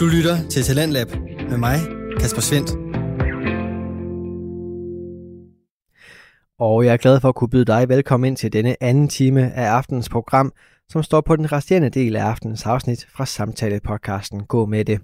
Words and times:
Du 0.00 0.06
lytter 0.06 0.48
til 0.48 0.62
Talentlab 0.62 1.06
med 1.50 1.58
mig, 1.58 1.78
Kasper 2.20 2.40
Svendt. 2.40 2.70
Og 6.58 6.84
jeg 6.84 6.92
er 6.92 6.96
glad 6.96 7.20
for 7.20 7.28
at 7.28 7.34
kunne 7.34 7.50
byde 7.50 7.64
dig 7.64 7.88
velkommen 7.88 8.28
ind 8.28 8.36
til 8.36 8.52
denne 8.52 8.82
anden 8.82 9.08
time 9.08 9.52
af 9.52 9.66
aftenens 9.66 10.08
program, 10.08 10.52
som 10.88 11.02
står 11.02 11.20
på 11.20 11.36
den 11.36 11.52
resterende 11.52 11.90
del 11.90 12.16
af 12.16 12.24
aftenens 12.24 12.66
afsnit 12.66 13.06
fra 13.14 13.24
samtale-podcasten 13.24 14.46
Gå 14.46 14.66
med 14.66 14.84
det. 14.84 15.00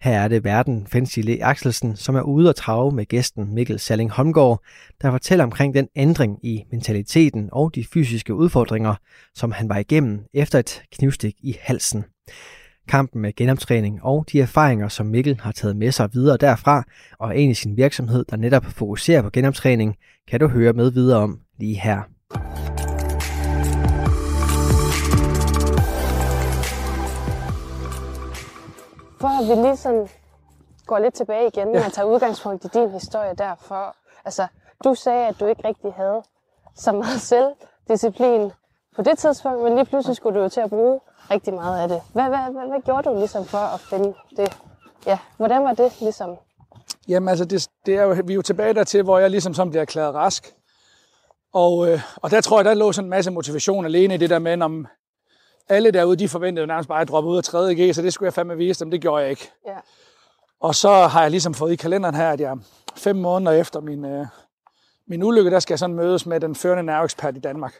Her 0.00 0.20
er 0.20 0.28
det 0.28 0.44
verden 0.44 0.86
Fancy 0.86 1.18
Le 1.18 1.44
Axelsen, 1.44 1.96
som 1.96 2.16
er 2.16 2.22
ude 2.22 2.48
og 2.48 2.56
trave 2.56 2.92
med 2.92 3.06
gæsten 3.06 3.54
Mikkel 3.54 3.78
Salling 3.78 4.10
Holmgaard, 4.10 4.62
der 5.02 5.10
fortæller 5.10 5.44
omkring 5.44 5.74
den 5.74 5.88
ændring 5.96 6.38
i 6.42 6.64
mentaliteten 6.72 7.48
og 7.52 7.74
de 7.74 7.84
fysiske 7.92 8.34
udfordringer, 8.34 8.94
som 9.34 9.52
han 9.52 9.68
var 9.68 9.78
igennem 9.78 10.20
efter 10.32 10.58
et 10.58 10.82
knivstik 10.92 11.34
i 11.38 11.56
halsen. 11.60 12.04
Kampen 12.88 13.22
med 13.22 13.32
genoptræning 13.32 14.00
og 14.02 14.24
de 14.32 14.40
erfaringer, 14.40 14.88
som 14.88 15.06
Mikkel 15.06 15.40
har 15.40 15.52
taget 15.52 15.76
med 15.76 15.92
sig 15.92 16.08
videre 16.12 16.36
derfra 16.36 16.84
og 17.18 17.36
ind 17.36 17.50
i 17.50 17.54
sin 17.54 17.76
virksomhed, 17.76 18.24
der 18.24 18.36
netop 18.36 18.64
fokuserer 18.64 19.22
på 19.22 19.30
genoptræning, 19.30 19.96
kan 20.28 20.40
du 20.40 20.48
høre 20.48 20.72
med 20.72 20.90
videre 20.90 21.18
om 21.18 21.40
lige 21.58 21.80
her. 21.80 22.02
For 29.20 29.28
at 29.42 29.48
vi 29.48 29.62
lige 29.62 29.76
sådan 29.76 30.08
går 30.86 30.98
lidt 30.98 31.14
tilbage 31.14 31.48
igen 31.48 31.74
ja. 31.74 31.86
og 31.86 31.92
tager 31.92 32.06
udgangspunkt 32.06 32.64
i 32.64 32.68
din 32.68 32.90
historie 32.90 33.34
derfor. 33.38 33.96
Altså, 34.24 34.46
du 34.84 34.94
sagde, 34.94 35.26
at 35.26 35.40
du 35.40 35.46
ikke 35.46 35.68
rigtig 35.68 35.92
havde 35.92 36.22
så 36.74 36.92
meget 36.92 37.20
selvdisciplin 37.30 38.50
på 38.96 39.02
det 39.02 39.18
tidspunkt, 39.18 39.62
men 39.62 39.74
lige 39.74 39.84
pludselig 39.84 40.16
skulle 40.16 40.38
du 40.38 40.42
jo 40.42 40.48
til 40.48 40.60
at 40.60 40.70
bruge 40.70 41.00
rigtig 41.30 41.54
meget 41.54 41.82
af 41.82 41.88
det. 41.88 42.02
Hvad, 42.12 42.28
hvad, 42.28 42.38
hvad, 42.38 42.68
hvad 42.68 42.82
gjorde 42.84 43.10
du 43.10 43.18
ligesom 43.18 43.44
for 43.44 43.58
at 43.58 43.80
finde 43.80 44.14
det? 44.36 44.56
Ja, 45.06 45.18
hvordan 45.36 45.64
var 45.64 45.74
det 45.74 45.92
ligesom? 46.00 46.36
Jamen 47.08 47.28
altså, 47.28 47.44
det, 47.44 47.68
det 47.86 47.94
er 47.94 48.02
jo, 48.02 48.16
vi 48.24 48.32
er 48.32 48.36
jo 48.36 48.42
tilbage 48.42 48.74
der 48.74 48.84
til, 48.84 49.02
hvor 49.02 49.18
jeg 49.18 49.30
ligesom 49.30 49.54
som 49.54 49.70
bliver 49.70 49.82
erklæret 49.82 50.14
rask. 50.14 50.54
Og, 51.52 51.88
øh, 51.88 52.00
og 52.16 52.30
der 52.30 52.40
tror 52.40 52.58
jeg, 52.58 52.64
der 52.64 52.74
lå 52.74 52.92
sådan 52.92 53.06
en 53.06 53.10
masse 53.10 53.30
motivation 53.30 53.84
alene 53.84 54.14
i 54.14 54.18
det 54.18 54.30
der 54.30 54.38
med, 54.38 54.62
om 54.62 54.86
alle 55.68 55.90
derude, 55.90 56.16
de 56.16 56.28
forventede 56.28 56.62
jo 56.62 56.66
nærmest 56.66 56.88
bare 56.88 57.00
at 57.00 57.08
droppe 57.08 57.30
ud 57.30 57.36
af 57.36 57.42
3.G, 57.42 57.94
så 57.94 58.02
det 58.02 58.12
skulle 58.12 58.26
jeg 58.26 58.34
fandme 58.34 58.56
vise 58.56 58.84
dem, 58.84 58.90
det 58.90 59.00
gjorde 59.00 59.22
jeg 59.22 59.30
ikke. 59.30 59.50
Ja. 59.66 59.76
Og 60.60 60.74
så 60.74 60.90
har 60.90 61.22
jeg 61.22 61.30
ligesom 61.30 61.54
fået 61.54 61.72
i 61.72 61.76
kalenderen 61.76 62.14
her, 62.14 62.30
at 62.30 62.40
jeg 62.40 62.56
fem 62.96 63.16
måneder 63.16 63.52
efter 63.52 63.80
min, 63.80 64.04
øh, 64.04 64.26
min 65.08 65.22
ulykke, 65.22 65.50
der 65.50 65.60
skal 65.60 65.72
jeg 65.72 65.78
sådan 65.78 65.96
mødes 65.96 66.26
med 66.26 66.40
den 66.40 66.54
førende 66.54 66.82
nerveekspert 66.82 67.36
i 67.36 67.40
Danmark. 67.40 67.74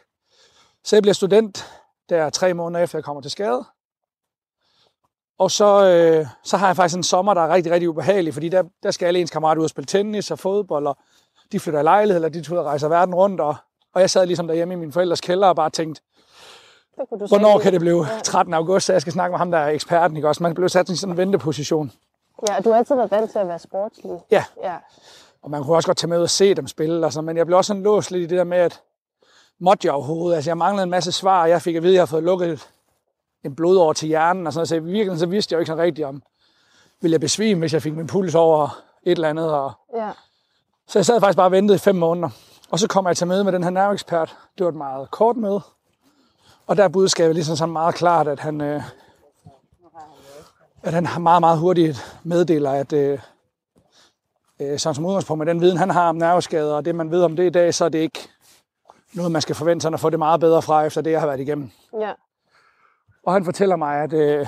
Så 0.83 0.95
jeg 0.95 1.03
bliver 1.03 1.13
student, 1.13 1.65
der 2.09 2.29
tre 2.29 2.53
måneder 2.53 2.83
efter 2.83 2.97
jeg 2.97 3.03
kommer 3.03 3.21
til 3.21 3.31
skade. 3.31 3.65
Og 5.39 5.51
så, 5.51 5.85
øh, 5.85 6.27
så 6.43 6.57
har 6.57 6.67
jeg 6.67 6.75
faktisk 6.75 6.97
en 6.97 7.03
sommer, 7.03 7.33
der 7.33 7.41
er 7.41 7.53
rigtig, 7.53 7.71
rigtig 7.73 7.89
ubehagelig, 7.89 8.33
fordi 8.33 8.49
der, 8.49 8.63
der 8.83 8.91
skal 8.91 9.05
alle 9.05 9.19
ens 9.19 9.31
kammerater 9.31 9.59
ud 9.59 9.63
og 9.63 9.69
spille 9.69 9.85
tennis 9.85 10.31
og 10.31 10.39
fodbold, 10.39 10.87
og 10.87 10.97
de 11.51 11.59
flytter 11.59 11.79
i 11.79 11.83
lejlighed, 11.83 12.15
eller 12.17 12.29
de 12.29 12.43
tager 12.43 12.53
ud 12.53 12.59
og 12.59 12.65
rejser 12.65 12.87
verden 12.87 13.15
rundt, 13.15 13.41
og, 13.41 13.55
og 13.93 14.01
jeg 14.01 14.09
sad 14.09 14.25
ligesom 14.25 14.47
derhjemme 14.47 14.73
i 14.73 14.77
min 14.77 14.91
forældres 14.91 15.21
kælder 15.21 15.47
og 15.47 15.55
bare 15.55 15.69
tænkte, 15.69 16.01
hvornår 17.27 17.59
kan 17.59 17.71
det 17.73 17.79
blive 17.81 18.05
Ja. 18.13 18.19
13. 18.23 18.53
august, 18.53 18.85
så 18.85 18.91
jeg 18.93 19.01
skal 19.01 19.13
snakke 19.13 19.31
med 19.31 19.37
ham, 19.37 19.51
der 19.51 19.57
er 19.57 19.69
eksperten, 19.69 20.17
ikke 20.17 20.27
også? 20.27 20.43
Man 20.43 20.53
blev 20.53 20.69
sat 20.69 20.89
i 20.89 20.95
sådan 20.95 21.13
en 21.13 21.17
venteposition. 21.17 21.91
Ja, 22.47 22.57
og 22.57 22.63
du 22.65 22.69
har 22.69 22.77
altid 22.77 22.95
været 22.95 23.11
vant 23.11 23.31
til 23.31 23.39
at 23.39 23.47
være 23.47 23.59
sportslig. 23.59 24.19
Ja, 24.31 24.43
Ja, 24.63 24.75
og 25.41 25.51
man 25.51 25.63
kunne 25.63 25.75
også 25.75 25.87
godt 25.87 25.97
tage 25.97 26.09
med 26.09 26.17
ud 26.17 26.23
og 26.23 26.29
se 26.29 26.53
dem 26.53 26.67
spille, 26.67 27.05
og 27.05 27.13
sådan, 27.13 27.25
men 27.25 27.37
jeg 27.37 27.45
blev 27.45 27.57
også 27.57 27.67
sådan 27.67 27.83
låst 27.83 28.11
lidt 28.11 28.23
i 28.23 28.27
det 28.27 28.37
der 28.37 28.43
med, 28.43 28.57
at 28.57 28.81
måtte 29.59 29.85
jeg 29.87 29.93
overhovedet? 29.93 30.35
Altså, 30.35 30.49
jeg 30.49 30.57
manglede 30.57 30.83
en 30.83 30.89
masse 30.89 31.11
svar, 31.11 31.41
og 31.41 31.49
jeg 31.49 31.61
fik 31.61 31.75
at 31.75 31.83
vide, 31.83 31.91
at 31.91 31.95
jeg 31.95 32.01
havde 32.01 32.09
fået 32.09 32.23
lukket 32.23 32.69
en 33.43 33.55
blodår 33.55 33.93
til 33.93 34.07
hjernen, 34.07 34.47
og 34.47 34.53
sådan 34.53 34.59
noget, 34.59 34.69
så 34.69 34.75
i 34.75 34.79
virkeligheden 34.79 35.19
så 35.19 35.25
vidste 35.25 35.53
jeg 35.53 35.57
jo 35.57 35.59
ikke 35.59 35.67
sådan 35.67 35.83
rigtigt 35.83 36.07
om, 36.07 36.23
ville 37.01 37.13
jeg 37.13 37.21
besvime, 37.21 37.59
hvis 37.59 37.73
jeg 37.73 37.81
fik 37.81 37.93
min 37.93 38.07
puls 38.07 38.35
over 38.35 38.81
et 39.03 39.11
eller 39.11 39.29
andet, 39.29 39.51
og 39.51 39.71
ja, 39.95 40.11
Så 40.87 40.99
jeg 40.99 41.05
sad 41.05 41.19
faktisk 41.19 41.37
bare 41.37 41.47
og 41.47 41.51
ventede 41.51 41.75
i 41.75 41.79
fem 41.79 41.95
måneder. 41.95 42.29
Og 42.69 42.79
så 42.79 42.87
kom 42.87 43.07
jeg 43.07 43.17
til 43.17 43.27
møde 43.27 43.43
med 43.43 43.51
den 43.51 43.63
her 43.63 43.69
nerveekspert. 43.69 44.37
Det 44.57 44.63
var 44.63 44.69
et 44.69 44.77
meget 44.77 45.11
kort 45.11 45.37
møde. 45.37 45.61
Og 46.67 46.77
der 46.77 46.83
er 46.83 46.87
budskabet 46.87 47.35
ligesom 47.35 47.55
sådan 47.55 47.73
meget 47.73 47.95
klart, 47.95 48.27
at 48.27 48.39
han, 48.39 48.61
øh, 48.61 48.83
at 50.83 50.93
han 50.93 51.05
har 51.05 51.19
meget, 51.19 51.41
meget 51.41 51.59
hurtigt 51.59 52.19
meddeler, 52.23 52.71
at 52.71 52.93
øh, 52.93 53.19
øh, 54.59 54.79
sådan 54.79 54.95
som 54.95 55.05
udgangspunkt 55.05 55.45
med 55.45 55.53
den 55.53 55.61
viden, 55.61 55.77
han 55.77 55.89
har 55.89 56.09
om 56.09 56.15
nerveskader, 56.15 56.75
og 56.75 56.85
det 56.85 56.95
man 56.95 57.11
ved 57.11 57.23
om 57.23 57.35
det 57.35 57.45
i 57.45 57.49
dag, 57.49 57.73
så 57.73 57.85
er 57.85 57.89
det 57.89 57.99
ikke 57.99 58.29
noget, 59.15 59.31
man 59.31 59.41
skal 59.41 59.55
forvente 59.55 59.81
sig 59.83 59.93
at 59.93 59.99
få 59.99 60.09
det 60.09 60.19
meget 60.19 60.39
bedre 60.39 60.61
fra, 60.61 60.83
efter 60.83 61.01
det, 61.01 61.11
jeg 61.11 61.19
har 61.19 61.27
været 61.27 61.39
igennem. 61.39 61.71
ja. 61.99 62.11
Og 63.25 63.33
han 63.33 63.45
fortæller 63.45 63.75
mig, 63.75 64.03
at 64.03 64.13
øh, 64.13 64.47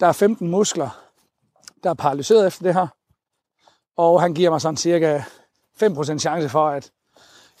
der 0.00 0.06
er 0.06 0.12
15 0.12 0.48
muskler, 0.50 1.00
der 1.84 1.90
er 1.90 1.94
paralyseret 1.94 2.46
efter 2.46 2.62
det 2.62 2.74
her. 2.74 2.86
Og 3.96 4.20
han 4.20 4.34
giver 4.34 4.50
mig 4.50 4.60
sådan 4.60 4.76
cirka 4.76 5.20
5% 5.82 6.18
chance 6.18 6.48
for, 6.48 6.68
at 6.68 6.90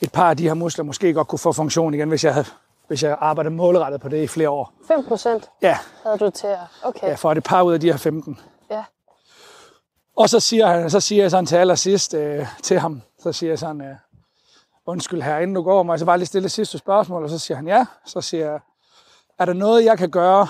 et 0.00 0.12
par 0.12 0.30
af 0.30 0.36
de 0.36 0.42
her 0.46 0.54
muskler 0.54 0.84
måske 0.84 1.14
godt 1.14 1.28
kunne 1.28 1.38
få 1.38 1.52
funktion 1.52 1.94
igen, 1.94 2.08
hvis 2.08 2.24
jeg, 2.24 2.34
havde, 2.34 2.46
hvis 2.88 3.02
jeg 3.02 3.16
arbejdede 3.20 3.54
målrettet 3.54 4.00
på 4.00 4.08
det 4.08 4.22
i 4.22 4.26
flere 4.26 4.50
år. 4.50 4.72
5 4.88 5.04
procent 5.08 5.50
Ja, 5.62 5.78
havde 6.04 6.18
du 6.18 6.30
til 6.30 6.46
at... 6.46 6.58
Okay, 6.82 7.08
ja 7.08 7.14
for 7.14 7.32
et 7.32 7.44
par 7.44 7.62
ud 7.62 7.72
af 7.74 7.80
de 7.80 7.90
her 7.90 7.96
15. 7.96 8.38
ja. 8.70 8.84
Og 10.16 10.28
så 10.28 10.40
siger, 10.40 10.66
han, 10.66 10.90
så 10.90 11.00
siger 11.00 11.22
jeg 11.22 11.30
sådan 11.30 11.46
til 11.46 11.56
allersidst 11.56 12.14
øh, 12.14 12.46
til 12.62 12.78
ham, 12.80 13.02
så 13.18 13.32
siger 13.32 13.50
jeg 13.50 13.58
sådan, 13.58 13.80
øh, 13.80 13.96
undskyld 14.86 15.22
her, 15.22 15.38
inden 15.38 15.54
du 15.54 15.62
går, 15.62 15.82
må 15.82 15.92
jeg 15.92 15.98
så 16.00 16.06
bare 16.06 16.18
lige 16.18 16.26
stille 16.26 16.42
det 16.42 16.52
sidste 16.52 16.78
spørgsmål? 16.78 17.22
Og 17.22 17.30
så 17.30 17.38
siger 17.38 17.56
han 17.56 17.68
ja. 17.68 17.86
Så 18.04 18.20
siger 18.20 18.50
jeg, 18.50 18.60
er 19.38 19.44
der 19.44 19.52
noget, 19.52 19.84
jeg 19.84 19.98
kan 19.98 20.10
gøre, 20.10 20.46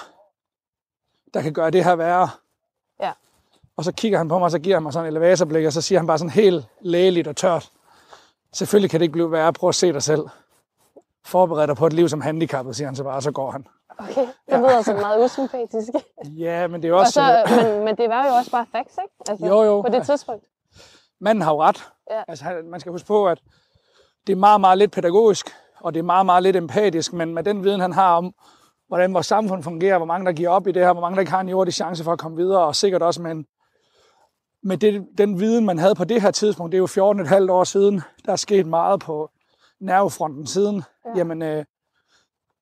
der 1.34 1.43
kan 1.43 1.53
gøre 1.53 1.71
det 1.71 1.84
her 1.84 1.97
værre? 1.97 2.28
Ja. 3.00 3.12
Og 3.77 3.84
så 3.84 3.93
kigger 3.93 4.19
han 4.19 4.28
på 4.28 4.39
mig, 4.39 4.45
og 4.45 4.50
så 4.50 4.59
giver 4.59 4.77
han 4.77 4.83
mig 4.83 4.93
sådan 4.93 5.06
en 5.09 5.17
elevatorblik, 5.17 5.67
og 5.67 5.72
så 5.72 5.81
siger 5.81 5.99
han 5.99 6.06
bare 6.06 6.19
sådan 6.19 6.31
helt 6.31 6.67
lægeligt 6.81 7.28
og 7.28 7.37
tørt. 7.37 7.71
Selvfølgelig 8.53 8.91
kan 8.91 9.00
det 9.00 9.05
ikke 9.05 9.12
blive 9.12 9.33
værre. 9.33 9.53
Prøv 9.53 9.69
at 9.69 9.75
se 9.75 9.93
dig 9.93 10.03
selv. 10.03 10.28
Forbered 11.25 11.66
dig 11.66 11.77
på 11.77 11.87
et 11.87 11.93
liv 11.93 12.09
som 12.09 12.21
handicappet, 12.21 12.77
siger 12.77 12.89
han 12.89 12.97
så 12.97 13.05
bare, 13.05 13.15
og 13.16 13.22
så 13.22 13.31
går 13.33 13.51
han. 13.51 13.66
Okay, 13.99 14.27
det 14.51 14.59
lyder 14.59 14.83
så 14.83 14.95
meget 14.95 15.25
usympatisk. 15.25 15.89
Ja, 16.39 16.66
men 16.66 16.83
det 16.83 16.89
er 16.89 16.91
jo 16.91 16.95
Og 16.95 17.01
også... 17.01 17.12
så, 17.12 17.62
men, 17.62 17.84
men 17.84 17.97
det 17.97 18.09
var 18.11 18.27
jo 18.27 18.33
også 18.34 18.51
bare 18.51 18.66
facts, 18.72 18.99
ikke? 19.03 19.15
Altså, 19.28 19.47
Jo, 19.47 19.62
jo. 19.62 19.83
På 19.83 19.89
det 19.89 20.06
tidspunkt. 20.06 20.45
manden 21.21 21.43
har 21.43 21.53
jo 21.53 21.62
ret. 21.62 21.89
Ja. 22.11 22.22
Altså, 22.28 22.45
man 22.65 22.81
skal 22.81 22.93
huske 22.93 23.06
på, 23.06 23.28
at 23.28 23.39
det 24.27 24.33
er 24.33 24.37
meget, 24.37 24.61
meget 24.61 24.79
lidt 24.79 24.93
pædagogisk, 24.93 25.51
og 25.81 25.95
det 25.95 26.01
er 26.01 26.05
meget, 26.05 26.27
meget 26.27 26.43
lidt 26.43 26.57
empatisk, 26.57 27.12
men 27.12 27.35
med 27.35 27.43
den 27.45 27.65
viden, 27.65 27.81
han 27.81 27.93
har 27.93 28.17
om, 28.17 28.35
hvordan 28.89 29.15
vores 29.15 29.27
samfund 29.27 29.62
fungerer, 29.62 29.97
hvor 29.97 30.07
mange, 30.07 30.27
der 30.27 30.33
giver 30.33 30.49
op 30.51 30.67
i 30.67 30.73
det 30.73 30.83
her, 30.85 30.93
hvor 30.93 31.01
mange, 31.01 31.15
der 31.15 31.21
ikke 31.21 31.33
har 31.33 31.41
en 31.41 31.49
jordisk 31.49 31.77
chance 31.77 32.05
for 32.05 32.12
at 32.12 32.19
komme 32.19 32.37
videre, 32.37 32.65
og 32.65 32.77
sikkert 32.77 33.03
også 33.03 33.23
med, 33.23 33.31
en, 33.31 33.47
med 34.63 34.77
det, 34.77 35.07
den 35.19 35.41
viden, 35.41 35.67
man 35.67 35.79
havde 35.79 35.95
på 35.95 36.05
det 36.05 36.23
her 36.23 36.31
tidspunkt, 36.31 36.73
det 36.73 36.79
er 36.79 37.03
jo 37.03 37.47
14,5 37.47 37.53
år 37.53 37.65
siden, 37.65 38.03
der 38.27 38.33
er 38.33 38.37
sket 38.37 38.67
meget 38.67 39.01
på 39.01 39.31
nervefronten 39.81 40.47
siden, 40.47 40.84
ja. 41.05 41.11
jamen, 41.17 41.43
øh, 41.43 41.65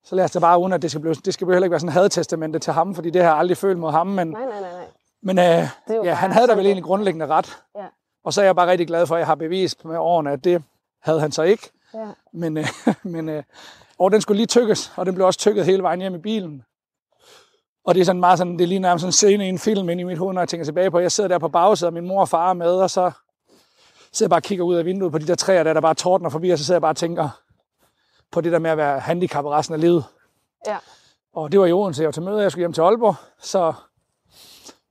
så 0.05 0.15
lad 0.15 0.25
os 0.25 0.31
da 0.31 0.39
bare 0.39 0.59
uden, 0.59 0.73
at 0.73 0.83
det 0.83 0.91
skal 0.91 1.01
blive, 1.01 1.15
det 1.15 1.35
skal 1.35 1.47
heller 1.47 1.65
ikke 1.65 1.71
være 1.71 1.81
sådan 1.81 1.89
en 1.89 1.93
hadtestamente 1.93 2.59
til 2.59 2.73
ham, 2.73 2.95
fordi 2.95 3.11
det 3.11 3.23
har 3.23 3.29
jeg 3.29 3.39
aldrig 3.39 3.57
følt 3.57 3.79
mod 3.79 3.91
ham, 3.91 4.07
men, 4.07 4.29
Nej, 4.29 4.45
nej, 4.45 4.61
nej, 4.61 4.73
nej. 4.73 4.87
men 5.23 5.39
øh, 5.39 6.07
ja, 6.07 6.15
han 6.15 6.33
havde 6.33 6.47
da 6.47 6.55
vel 6.55 6.67
egentlig 6.67 6.85
grundlæggende 6.85 7.27
ret. 7.27 7.59
Ja, 7.77 7.87
Og 8.25 8.33
så 8.33 8.41
er 8.41 8.45
jeg 8.45 8.57
bare 8.57 8.71
rigtig 8.71 8.87
glad 8.87 9.07
for, 9.07 9.15
at 9.15 9.19
jeg 9.19 9.27
har 9.27 9.35
bevist 9.35 9.85
med 9.85 9.99
årene, 9.99 10.31
at 10.33 10.45
det 10.45 10.63
havde 11.03 11.21
han 11.21 11.33
så 11.33 11.43
ikke. 11.43 11.71
ja. 11.95 12.07
Men, 12.33 12.57
øh, 12.57 12.67
men 13.03 13.29
øh, 13.29 13.43
og 13.99 14.11
den 14.13 14.21
skulle 14.21 14.37
lige 14.37 14.47
tykkes, 14.47 14.93
og 14.97 15.07
den 15.07 15.15
blev 15.15 15.27
også 15.27 15.39
tykket 15.39 15.65
hele 15.65 15.83
vejen 15.83 16.01
hjem 16.01 16.15
i 16.15 16.19
bilen. 16.19 16.63
Og 17.85 17.95
det 17.95 18.01
er 18.01 18.05
sådan 18.05 18.21
meget 18.21 18.39
sådan, 18.39 18.53
det 18.53 18.61
er 18.63 18.67
lige 18.69 18.79
nærmest 18.79 19.01
sådan 19.03 19.09
en 19.09 19.13
scene 19.13 19.47
i 19.47 19.49
en 19.49 19.59
film 19.59 19.89
inde 19.89 20.01
i 20.01 20.05
mit 20.05 20.19
hoved, 20.19 20.35
når 20.35 20.41
jeg 20.41 20.49
tænker 20.49 20.65
tilbage 20.65 20.91
på, 20.91 20.99
jeg 20.99 21.13
sidder 21.13 21.29
der 21.29 21.39
på 21.39 21.49
bagsædet, 21.49 21.89
og 21.89 21.93
min 21.95 22.09
mor 22.09 22.21
og 22.21 22.29
far 22.29 22.51
er 22.51 22.55
med, 22.55 22.71
og 22.71 22.91
så 22.91 23.11
sidder 24.13 24.27
jeg 24.27 24.31
bare 24.31 24.39
og 24.39 24.43
kigger 24.43 24.65
ud 24.65 24.75
af 24.75 24.85
vinduet 24.85 25.13
på 25.13 25.19
de 25.19 25.27
der 25.27 25.35
træer, 25.35 25.63
der, 25.63 25.73
der 25.73 25.81
bare 25.81 25.95
tordner 25.95 26.31
forbi, 26.31 26.51
og 26.51 26.59
så 26.59 26.65
sidder 26.65 26.77
jeg 26.77 26.83
bare 26.83 26.93
og 26.93 26.97
tænker 26.97 27.29
på 28.31 28.41
det 28.41 28.53
der 28.53 28.59
med 28.59 28.71
at 28.71 28.77
være 28.77 29.01
handicappet 29.01 29.53
resten 29.53 29.75
af 29.75 29.81
livet. 29.81 30.05
Ja, 30.67 30.77
Og 31.33 31.53
det 31.53 31.61
var 31.61 31.67
i 31.67 31.73
Odense, 31.73 32.03
jeg 32.03 32.07
var 32.07 32.13
til 32.13 32.23
møde, 32.23 32.43
jeg 32.43 32.51
skulle 32.51 32.63
hjem 32.63 32.73
til 32.73 32.81
Aalborg, 32.81 33.15
så 33.41 33.73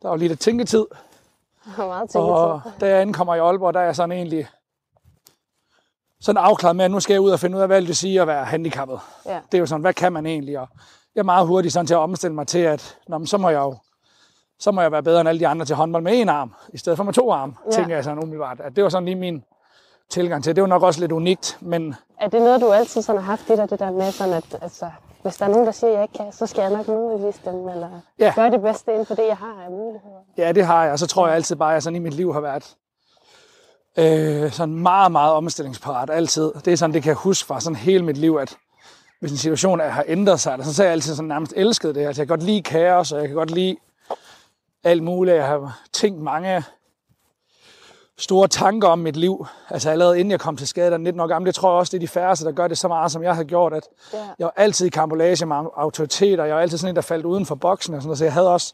der 0.02 0.10
var 0.10 0.16
lige 0.16 0.28
lidt 0.30 0.40
tænketid. 0.40 0.86
meget 1.78 2.16
Og 2.16 2.62
tænketid. 2.64 2.80
da 2.82 2.90
jeg 2.94 3.02
ankommer 3.02 3.36
i 3.36 3.40
Aalborg, 3.40 3.74
der 3.74 3.80
er 3.80 3.86
jeg 3.86 3.96
sådan 3.96 4.12
egentlig 4.12 4.48
sådan 6.22 6.44
afklaret 6.44 6.76
med, 6.76 6.86
at 6.86 6.92
nu 6.92 7.00
skal 7.00 7.14
jeg 7.14 7.22
ud 7.22 7.32
og 7.32 7.40
finde 7.40 7.58
ud 7.58 7.62
af, 7.62 7.68
hvad 7.68 7.82
det 7.82 7.88
vil 7.88 7.96
sige 7.96 8.22
at 8.22 8.28
være 8.28 8.46
handicappet. 8.46 9.00
Ja, 9.26 9.40
Det 9.52 9.58
er 9.58 9.60
jo 9.60 9.66
sådan, 9.66 9.82
hvad 9.82 9.94
kan 9.94 10.14
man 10.14 10.26
egentlig? 10.26 10.60
Og 10.60 10.68
jeg 11.16 11.22
er 11.22 11.26
meget 11.26 11.48
hurtig 11.48 11.72
sådan 11.72 11.86
til 11.88 11.94
at 11.94 11.98
omstille 12.00 12.36
mig 12.36 12.48
til, 12.48 12.60
at 12.60 12.98
nå, 13.08 13.18
men 13.18 13.28
så 13.28 13.38
må 13.38 13.50
jeg 13.50 13.60
jo 13.60 13.76
så 14.60 14.72
må 14.72 14.82
jeg 14.82 14.92
være 14.92 15.04
bedre 15.04 15.20
end 15.22 15.30
alle 15.30 15.40
de 15.40 15.48
andre 15.48 15.66
til 15.66 15.76
håndbold 15.76 16.04
med 16.04 16.14
en 16.22 16.30
arm, 16.30 16.54
i 16.74 16.78
stedet 16.78 16.98
for 16.98 17.04
med 17.04 17.14
to 17.14 17.32
arme, 17.32 17.54
Ja. 17.66 17.72
tænker 17.72 17.96
jeg 17.96 18.04
sådan 18.04 18.20
umiddelbart. 18.24 18.60
At 18.60 18.76
det 18.76 18.84
var 18.84 18.90
sådan 18.90 19.06
lige 19.06 19.16
min 19.16 19.44
tilgang 20.10 20.44
til 20.44 20.50
det. 20.50 20.56
Det 20.56 20.62
var 20.62 20.68
nok 20.68 20.84
også 20.84 21.00
lidt 21.00 21.12
unikt, 21.12 21.58
men 21.62 21.96
er 22.20 22.28
det 22.28 22.42
noget, 22.42 22.62
du 22.62 22.72
altid 22.72 23.02
sådan 23.02 23.22
har 23.22 23.26
haft 23.32 23.50
i 23.50 23.56
dig, 23.56 23.70
det 23.70 23.80
der 23.80 23.92
med 23.92 24.12
sådan, 24.12 24.34
at 24.34 24.58
altså, 24.62 24.86
hvis 25.22 25.38
der 25.38 25.46
er 25.46 25.50
nogen, 25.50 25.66
der 25.66 25.72
siger, 25.72 25.90
at 25.90 25.96
jeg 25.96 26.04
ikke 26.04 26.14
kan, 26.14 26.32
så 26.32 26.46
skal 26.46 26.62
jeg 26.62 26.72
nok 26.72 26.88
modbevise 26.88 27.40
dem, 27.46 27.68
eller 27.70 27.90
Ja. 28.20 28.32
gøre 28.36 28.52
det 28.52 28.62
bedste 28.62 28.92
inden 28.92 29.06
for 29.06 29.16
det, 29.16 29.28
jeg 29.28 29.38
har 29.38 29.64
af 29.66 29.72
muligheder. 29.72 30.20
Ja, 30.38 30.52
det 30.52 30.66
har 30.66 30.84
jeg. 30.84 30.92
Og 30.92 31.00
så 31.00 31.08
tror 31.08 31.28
jeg 31.28 31.36
altid 31.36 31.56
bare, 31.56 31.70
at 31.70 31.74
jeg 31.74 31.84
sådan 31.84 31.96
i 31.96 32.00
mit 32.00 32.14
liv 32.14 32.34
har 32.34 32.40
været 32.42 32.76
øh, 33.98 34.52
sådan 34.52 34.76
meget, 34.76 35.12
meget 35.12 35.34
omstillingsparat 35.34 36.10
altid. 36.10 36.52
Det 36.66 36.74
er 36.74 36.78
sådan, 36.78 36.94
det 36.94 37.04
kan 37.04 37.10
jeg 37.10 37.16
huske 37.18 37.48
fra 37.48 37.60
sådan 37.62 37.76
hele 37.76 38.06
mit 38.06 38.18
liv, 38.18 38.38
at 38.42 38.58
hvis 39.20 39.32
en 39.32 39.38
situation 39.38 39.80
er- 39.82 39.90
har 39.90 40.04
ændret 40.08 40.40
sig, 40.40 40.58
så, 40.64 40.74
så 40.74 40.82
har 40.82 40.86
jeg 40.86 40.92
altid 40.92 41.16
sådan 41.16 41.28
nærmest 41.28 41.54
elsket 41.56 41.96
det. 41.96 42.06
Altså, 42.06 42.22
jeg 42.22 42.28
kan 42.28 42.38
godt 42.38 42.44
lide 42.46 42.62
kaos, 42.62 43.12
og 43.12 43.20
jeg 43.20 43.28
kan 43.28 43.36
godt 43.36 43.52
lide 43.52 43.76
alt 44.84 45.04
muligt. 45.04 45.36
Jeg 45.36 45.48
har 45.48 45.80
tænkt 45.94 46.22
mange 46.22 46.64
store 48.18 48.48
tanker 48.48 48.88
om 48.88 49.00
mit 49.00 49.16
liv. 49.16 49.46
Altså 49.70 49.90
allerede 49.90 50.20
inden 50.20 50.32
jeg 50.32 50.40
kom 50.40 50.58
til 50.58 50.68
skade, 50.68 50.88
der 50.88 50.94
er 50.94 50.98
19 50.98 51.20
år 51.22 51.28
gammel. 51.28 51.48
Det 51.48 51.56
tror 51.56 51.70
jeg 51.72 51.78
også, 51.80 51.92
det 51.92 51.98
er 51.98 52.00
de 52.00 52.08
færreste, 52.08 52.46
der 52.46 52.52
gør 52.52 52.68
det 52.68 52.78
så 52.78 52.88
meget, 52.88 53.12
som 53.12 53.24
jeg 53.24 53.36
har 53.36 53.44
gjort. 53.44 53.74
At 53.74 53.84
Ja. 54.14 54.18
jeg 54.40 54.46
var 54.46 54.54
altid 54.58 54.86
i 54.86 54.90
kambolage 54.90 55.46
med 55.46 55.56
autoriteter. 55.76 56.46
Jeg 56.46 56.56
var 56.56 56.62
altid 56.62 56.78
sådan 56.78 56.92
en, 56.92 56.96
der 56.96 57.02
faldt 57.02 57.26
uden 57.26 57.46
for 57.46 57.56
boksen. 57.56 57.94
Og 57.94 58.02
sådan 58.02 58.08
noget. 58.08 58.18
Så 58.18 58.24
jeg 58.26 58.34
havde 58.34 58.54
også 58.54 58.74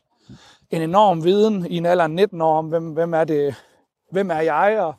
en 0.72 0.82
enorm 0.82 1.24
viden 1.24 1.66
i 1.66 1.78
en 1.78 1.86
alder 1.86 2.04
af 2.04 2.12
19 2.12 2.42
år 2.42 2.58
om, 2.58 2.66
hvem, 2.66 2.84
hvem 2.90 3.14
er 3.14 3.24
det, 3.24 3.56
hvem 4.12 4.32
er 4.32 4.40
jeg, 4.42 4.78
og 4.82 4.96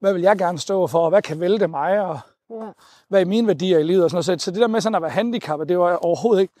hvad 0.00 0.12
vil 0.12 0.22
jeg 0.22 0.38
gerne 0.38 0.58
stå 0.58 0.86
for, 0.86 0.98
og 1.04 1.08
hvad 1.10 1.22
kan 1.22 1.40
vælte 1.40 1.68
mig, 1.68 2.00
og 2.00 2.20
Ja. 2.50 2.70
hvad 3.08 3.20
er 3.20 3.24
mine 3.24 3.46
værdier 3.46 3.78
i 3.78 3.82
livet 3.82 4.04
og 4.04 4.10
sådan 4.10 4.24
noget. 4.28 4.42
Så, 4.42 4.50
det 4.50 4.60
der 4.60 4.66
med 4.66 4.80
sådan 4.80 4.94
at 4.94 5.02
være 5.02 5.10
handicappet, 5.10 5.68
det 5.68 5.78
var 5.78 5.96
overhovedet 5.96 6.40
ikke. 6.42 6.54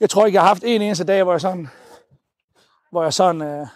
Jeg 0.00 0.10
tror 0.10 0.26
ikke, 0.26 0.36
jeg 0.36 0.42
har 0.42 0.48
haft 0.48 0.62
en 0.64 0.82
eneste 0.82 1.04
dag, 1.04 1.22
hvor 1.22 1.32
jeg 1.32 1.40
sådan, 1.40 1.68
hvor 2.90 3.02
jeg 3.02 3.12
sådan 3.12 3.42
øh, 3.42 3.66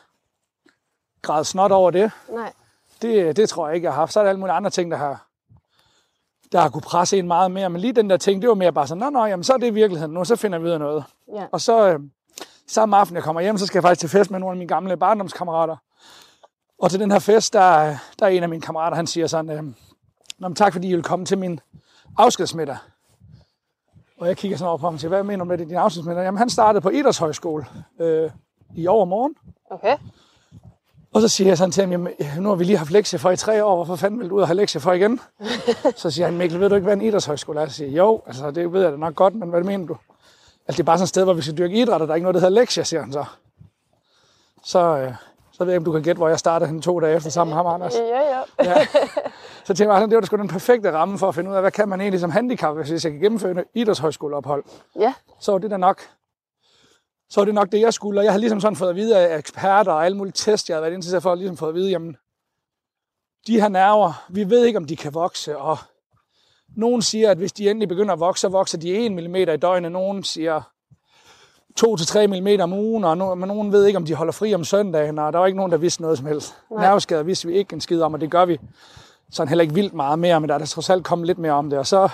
græd 1.22 1.44
snot 1.44 1.72
over 1.72 1.90
det. 1.90 2.10
Nej. 2.32 2.52
det. 3.02 3.36
Det 3.36 3.48
tror 3.48 3.66
jeg 3.66 3.74
ikke, 3.74 3.84
jeg 3.84 3.92
har 3.92 4.00
haft. 4.00 4.12
Så 4.12 4.20
er 4.20 4.24
der 4.24 4.28
alle 4.28 4.40
mulige 4.40 4.54
andre 4.54 4.70
ting, 4.70 4.90
der 4.90 4.96
har, 4.96 5.26
der 6.52 6.60
har 6.60 6.68
kunne 6.68 6.82
presse 6.82 7.18
en 7.18 7.26
meget 7.26 7.50
mere. 7.50 7.70
Men 7.70 7.80
lige 7.80 7.92
den 7.92 8.10
der 8.10 8.16
ting, 8.16 8.42
det 8.42 8.48
var 8.48 8.54
mere 8.54 8.72
bare 8.72 8.86
sådan, 8.86 9.00
nå, 9.00 9.10
nå, 9.10 9.24
jamen, 9.26 9.44
så 9.44 9.52
er 9.52 9.58
det 9.58 9.74
virkeligheden 9.74 10.14
nu, 10.14 10.24
så 10.24 10.36
finder 10.36 10.58
vi 10.58 10.64
ud 10.66 10.70
af 10.70 10.78
noget. 10.78 11.04
Ja. 11.34 11.46
Og 11.52 11.60
så 11.60 11.88
øh, 11.88 12.00
samme 12.66 12.96
aften, 12.96 13.16
jeg 13.16 13.22
kommer 13.24 13.40
hjem, 13.42 13.58
så 13.58 13.66
skal 13.66 13.78
jeg 13.78 13.82
faktisk 13.82 14.00
til 14.00 14.18
fest 14.18 14.30
med 14.30 14.38
nogle 14.40 14.52
af 14.52 14.56
mine 14.58 14.68
gamle 14.68 14.96
barndomskammerater. 14.96 15.76
Og 16.78 16.90
til 16.90 17.00
den 17.00 17.10
her 17.10 17.18
fest, 17.18 17.52
der, 17.52 17.96
der 18.18 18.26
er 18.26 18.30
en 18.30 18.42
af 18.42 18.48
mine 18.48 18.62
kammerater, 18.62 18.96
han 18.96 19.06
siger 19.06 19.26
sådan, 19.26 19.50
øh, 19.50 19.74
Nå, 20.38 20.54
tak 20.54 20.72
fordi 20.72 20.88
I 20.88 20.94
vil 20.94 21.02
komme 21.02 21.24
til 21.24 21.38
min 21.38 21.60
afskedsmiddag. 22.18 22.76
Og 24.18 24.28
jeg 24.28 24.36
kigger 24.36 24.56
sådan 24.56 24.68
over 24.68 24.78
på 24.78 24.86
ham 24.86 24.94
og 24.94 25.00
siger, 25.00 25.08
hvad 25.08 25.22
mener 25.22 25.44
du 25.44 25.48
med 25.48 25.58
det, 25.58 25.68
din 25.68 25.76
afskedsmiddag? 25.76 26.24
Jamen, 26.24 26.38
han 26.38 26.50
startede 26.50 26.80
på 26.80 26.88
Idrætshøjskole 26.88 27.66
øh, 28.00 28.30
i 28.76 28.86
overmorgen. 28.86 29.34
Okay. 29.70 29.96
Og 31.12 31.20
så 31.20 31.28
siger 31.28 31.48
jeg 31.48 31.58
sådan 31.58 31.72
til 31.72 31.80
ham, 31.80 31.90
jamen, 31.90 32.12
nu 32.38 32.48
har 32.48 32.56
vi 32.56 32.64
lige 32.64 32.78
haft 32.78 32.90
lektier 32.90 33.18
for 33.18 33.30
i 33.30 33.36
tre 33.36 33.64
år, 33.64 33.74
hvorfor 33.74 33.96
fanden 33.96 34.20
vil 34.20 34.30
du 34.30 34.36
ud 34.36 34.40
og 34.40 34.46
have 34.46 34.56
lektier 34.56 34.80
for 34.80 34.92
igen? 34.92 35.20
så 35.96 36.10
siger 36.10 36.26
han, 36.26 36.36
Mikkel, 36.36 36.60
ved 36.60 36.68
du 36.68 36.74
ikke, 36.74 36.84
hvad 36.84 36.94
en 36.96 37.02
idrætshøjskole 37.02 37.60
er? 37.60 37.68
Så 37.68 37.74
siger 37.74 37.90
jeg, 37.90 37.98
jo, 37.98 38.22
altså 38.26 38.50
det 38.50 38.72
ved 38.72 38.82
jeg 38.82 38.92
da 38.92 38.96
nok 38.96 39.14
godt, 39.14 39.34
men 39.34 39.50
hvad 39.50 39.62
mener 39.62 39.86
du? 39.86 39.96
Altså 40.68 40.76
det 40.76 40.80
er 40.80 40.84
bare 40.84 40.98
sådan 40.98 41.04
et 41.04 41.08
sted, 41.08 41.24
hvor 41.24 41.34
vi 41.34 41.42
skal 41.42 41.58
dyrke 41.58 41.76
idræt, 41.76 42.00
og 42.00 42.08
der 42.08 42.12
er 42.12 42.16
ikke 42.16 42.24
noget, 42.24 42.34
der 42.34 42.40
hedder 42.40 42.60
lektier, 42.60 42.84
siger 42.84 43.00
han 43.00 43.12
så. 43.12 43.24
Så, 44.64 44.78
øh, 44.78 45.14
så 45.56 45.64
ved 45.64 45.72
jeg 45.72 45.78
om 45.78 45.84
du 45.84 45.92
kan 45.92 46.02
gætte, 46.02 46.18
hvor 46.18 46.28
jeg 46.28 46.38
startede 46.38 46.70
hen 46.70 46.82
to 46.82 47.00
dage 47.00 47.16
efter 47.16 47.30
sammen 47.30 47.54
med 47.54 47.56
ham, 47.56 47.74
Anders. 47.74 47.94
Ja, 47.94 48.20
ja. 48.20 48.40
Ja. 48.64 48.86
Så 49.64 49.74
tænkte 49.74 49.94
jeg, 49.94 50.08
det 50.08 50.16
var 50.16 50.24
sgu 50.24 50.36
den 50.36 50.48
perfekte 50.48 50.92
ramme 50.92 51.18
for 51.18 51.28
at 51.28 51.34
finde 51.34 51.50
ud 51.50 51.54
af, 51.54 51.62
hvad 51.62 51.70
kan 51.70 51.88
man 51.88 52.00
egentlig 52.00 52.20
som 52.20 52.30
handicap, 52.30 52.76
hvis 52.76 53.04
jeg 53.04 53.12
kan 53.12 53.20
gennemføre 53.20 53.50
en 53.50 53.64
idrætshøjskoleophold. 53.74 54.64
Ja. 54.98 55.14
Så 55.40 55.52
var 55.52 55.58
det 55.58 55.70
da 55.70 55.76
nok. 55.76 56.02
Så 57.30 57.40
var 57.40 57.44
det 57.44 57.54
nok 57.54 57.72
det, 57.72 57.80
jeg 57.80 57.94
skulle. 57.94 58.20
Og 58.20 58.24
jeg 58.24 58.32
har 58.32 58.38
ligesom 58.38 58.60
sådan 58.60 58.76
fået 58.76 58.90
at 58.90 58.96
vide 58.96 59.18
af 59.18 59.38
eksperter 59.38 59.92
og 59.92 60.04
alle 60.04 60.18
mulige 60.18 60.32
test, 60.32 60.68
jeg 60.68 60.76
har 60.76 60.80
været 60.80 60.94
interesseret 60.94 61.22
for, 61.22 61.32
at 61.32 61.38
ligesom 61.38 61.56
fået 61.56 61.68
at 61.68 61.74
vide, 61.74 61.90
jamen, 61.90 62.16
de 63.46 63.60
her 63.60 63.68
nerver, 63.68 64.24
vi 64.28 64.50
ved 64.50 64.64
ikke, 64.64 64.76
om 64.76 64.84
de 64.84 64.96
kan 64.96 65.14
vokse, 65.14 65.58
og 65.58 65.78
nogen 66.76 67.02
siger, 67.02 67.30
at 67.30 67.38
hvis 67.38 67.52
de 67.52 67.70
endelig 67.70 67.88
begynder 67.88 68.12
at 68.12 68.20
vokse, 68.20 68.40
så 68.40 68.48
vokser 68.48 68.78
de 68.78 69.06
1 69.06 69.12
mm 69.12 69.34
i 69.36 69.44
døgnet. 69.56 69.92
Nogen 69.92 70.24
siger 70.24 70.62
2-3 71.80 72.26
mm 72.26 72.60
om 72.60 72.72
ugen, 72.72 73.04
og 73.04 73.12
no- 73.12 73.34
men 73.34 73.48
nogen 73.48 73.72
ved 73.72 73.84
ikke, 73.86 73.96
om 73.96 74.04
de 74.04 74.14
holder 74.14 74.32
fri 74.32 74.54
om 74.54 74.64
søndagen, 74.64 75.18
og 75.18 75.32
der 75.32 75.38
var 75.38 75.46
ikke 75.46 75.56
nogen, 75.56 75.72
der 75.72 75.78
vidste 75.78 76.02
noget 76.02 76.18
som 76.18 76.26
helst. 76.26 76.54
Nej. 76.70 76.84
Nerveskader 76.86 77.22
vidste 77.22 77.48
vi 77.48 77.54
ikke 77.54 77.74
en 77.74 77.80
skid 77.80 78.02
om, 78.02 78.14
og 78.14 78.20
det 78.20 78.30
gør 78.30 78.44
vi 78.44 78.58
sådan 79.30 79.48
heller 79.48 79.62
ikke 79.62 79.74
vildt 79.74 79.94
meget 79.94 80.18
mere, 80.18 80.40
men 80.40 80.48
der 80.48 80.54
er 80.54 80.58
der 80.58 80.66
trods 80.66 80.90
alt 80.90 81.04
kommet 81.04 81.26
lidt 81.26 81.38
mere 81.38 81.52
om 81.52 81.70
det. 81.70 81.78
Og 81.78 81.86
så, 81.86 82.08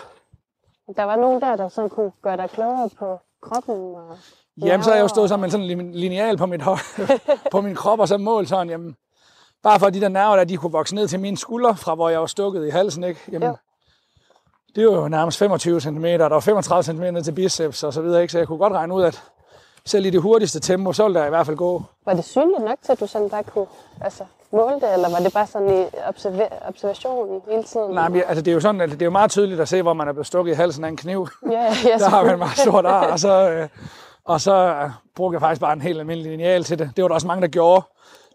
Der 0.96 1.02
var 1.04 1.16
nogen 1.16 1.40
der, 1.40 1.56
der 1.56 1.68
sådan 1.68 1.90
kunne 1.90 2.12
gøre 2.22 2.36
dig 2.36 2.50
klogere 2.50 2.90
på 2.98 3.18
kroppen. 3.42 3.74
Og 3.94 4.16
jamen, 4.56 4.84
så 4.84 4.90
har 4.90 4.96
jeg 4.96 5.02
jo 5.02 5.08
stået 5.08 5.28
sammen 5.28 5.42
med 5.44 5.50
sådan 5.50 5.80
en 5.80 5.92
lineal 5.94 6.36
på, 6.36 6.46
mit, 6.46 6.62
på 7.50 7.60
min 7.60 7.74
krop, 7.74 7.98
og 8.00 8.08
så 8.08 8.18
målt 8.18 8.48
sådan, 8.48 8.70
jamen, 8.70 8.96
bare 9.62 9.78
for 9.78 9.86
at 9.86 9.94
de 9.94 10.00
der 10.00 10.08
nerver 10.08 10.36
der, 10.36 10.44
de 10.44 10.56
kunne 10.56 10.72
vokse 10.72 10.94
ned 10.94 11.08
til 11.08 11.20
mine 11.20 11.36
skuldre, 11.36 11.76
fra 11.76 11.94
hvor 11.94 12.08
jeg 12.08 12.20
var 12.20 12.26
stukket 12.26 12.66
i 12.66 12.70
halsen, 12.70 13.04
ikke? 13.04 13.20
Jamen, 13.32 13.48
Jo. 13.48 13.56
det 14.74 14.86
var 14.86 14.92
jo 14.92 15.08
nærmest 15.08 15.38
25 15.38 15.80
cm, 15.80 16.04
der 16.04 16.28
var 16.28 16.40
35 16.40 16.82
cm 16.82 17.02
ned 17.02 17.22
til 17.22 17.32
biceps 17.32 17.82
og 17.84 17.92
så 17.92 18.02
videre, 18.02 18.22
ikke? 18.22 18.32
Så 18.32 18.38
jeg 18.38 18.46
kunne 18.46 18.58
godt 18.58 18.72
regne 18.72 18.94
ud, 18.94 19.02
at 19.02 19.22
selv 19.86 20.06
i 20.06 20.10
det 20.10 20.20
hurtigste 20.22 20.60
tempo, 20.60 20.92
så 20.92 21.02
ville 21.04 21.20
der 21.20 21.26
i 21.26 21.28
hvert 21.28 21.46
fald 21.46 21.56
gå 21.56 21.82
Var 22.06 22.14
det 22.14 22.24
synligt 22.24 22.60
nok 22.64 22.78
til, 22.84 22.92
at 22.92 23.00
du 23.00 23.06
sådan 23.06 23.30
bare 23.30 23.42
kunne 23.42 23.66
altså, 24.00 24.24
måle 24.52 24.74
det, 24.74 24.92
eller 24.94 25.10
var 25.10 25.18
det 25.18 25.32
bare 25.32 25.46
sådan 25.46 25.68
i 25.82 25.84
observer- 26.08 26.68
observationen 26.68 27.40
hele 27.50 27.62
tiden? 27.62 27.94
Nej, 27.94 28.08
men 28.08 28.22
altså, 28.26 28.42
det 28.42 28.50
er 28.50 28.54
jo 28.54 28.60
sådan, 28.60 28.80
at 28.80 28.90
det 28.90 29.02
er 29.02 29.06
jo 29.06 29.10
meget 29.10 29.30
tydeligt 29.30 29.60
at 29.60 29.68
se, 29.68 29.82
hvor 29.82 29.92
man 29.92 30.08
er 30.08 30.12
blevet 30.12 30.26
stukket 30.26 30.52
i 30.52 30.54
halsen 30.54 30.84
af 30.84 30.88
en 30.88 30.96
kniv. 30.96 31.28
Ja, 31.50 31.62
ja, 31.84 31.98
Der 31.98 32.08
har 32.08 32.24
man 32.24 32.38
meget 32.38 32.58
stort 32.58 32.86
ar, 32.86 33.06
og 33.12 33.18
så, 33.20 33.50
øh, 33.50 33.68
og 34.24 34.40
så 34.40 34.54
øh, 34.54 34.90
brugte 35.16 35.34
jeg 35.34 35.40
faktisk 35.40 35.60
bare 35.60 35.72
en 35.72 35.80
helt 35.82 35.98
almindelig 35.98 36.30
lineal 36.30 36.64
til 36.64 36.78
det. 36.78 36.90
Det 36.96 37.02
var 37.02 37.08
der 37.08 37.14
også 37.14 37.26
mange, 37.26 37.42
der 37.42 37.48
gjorde, 37.48 37.82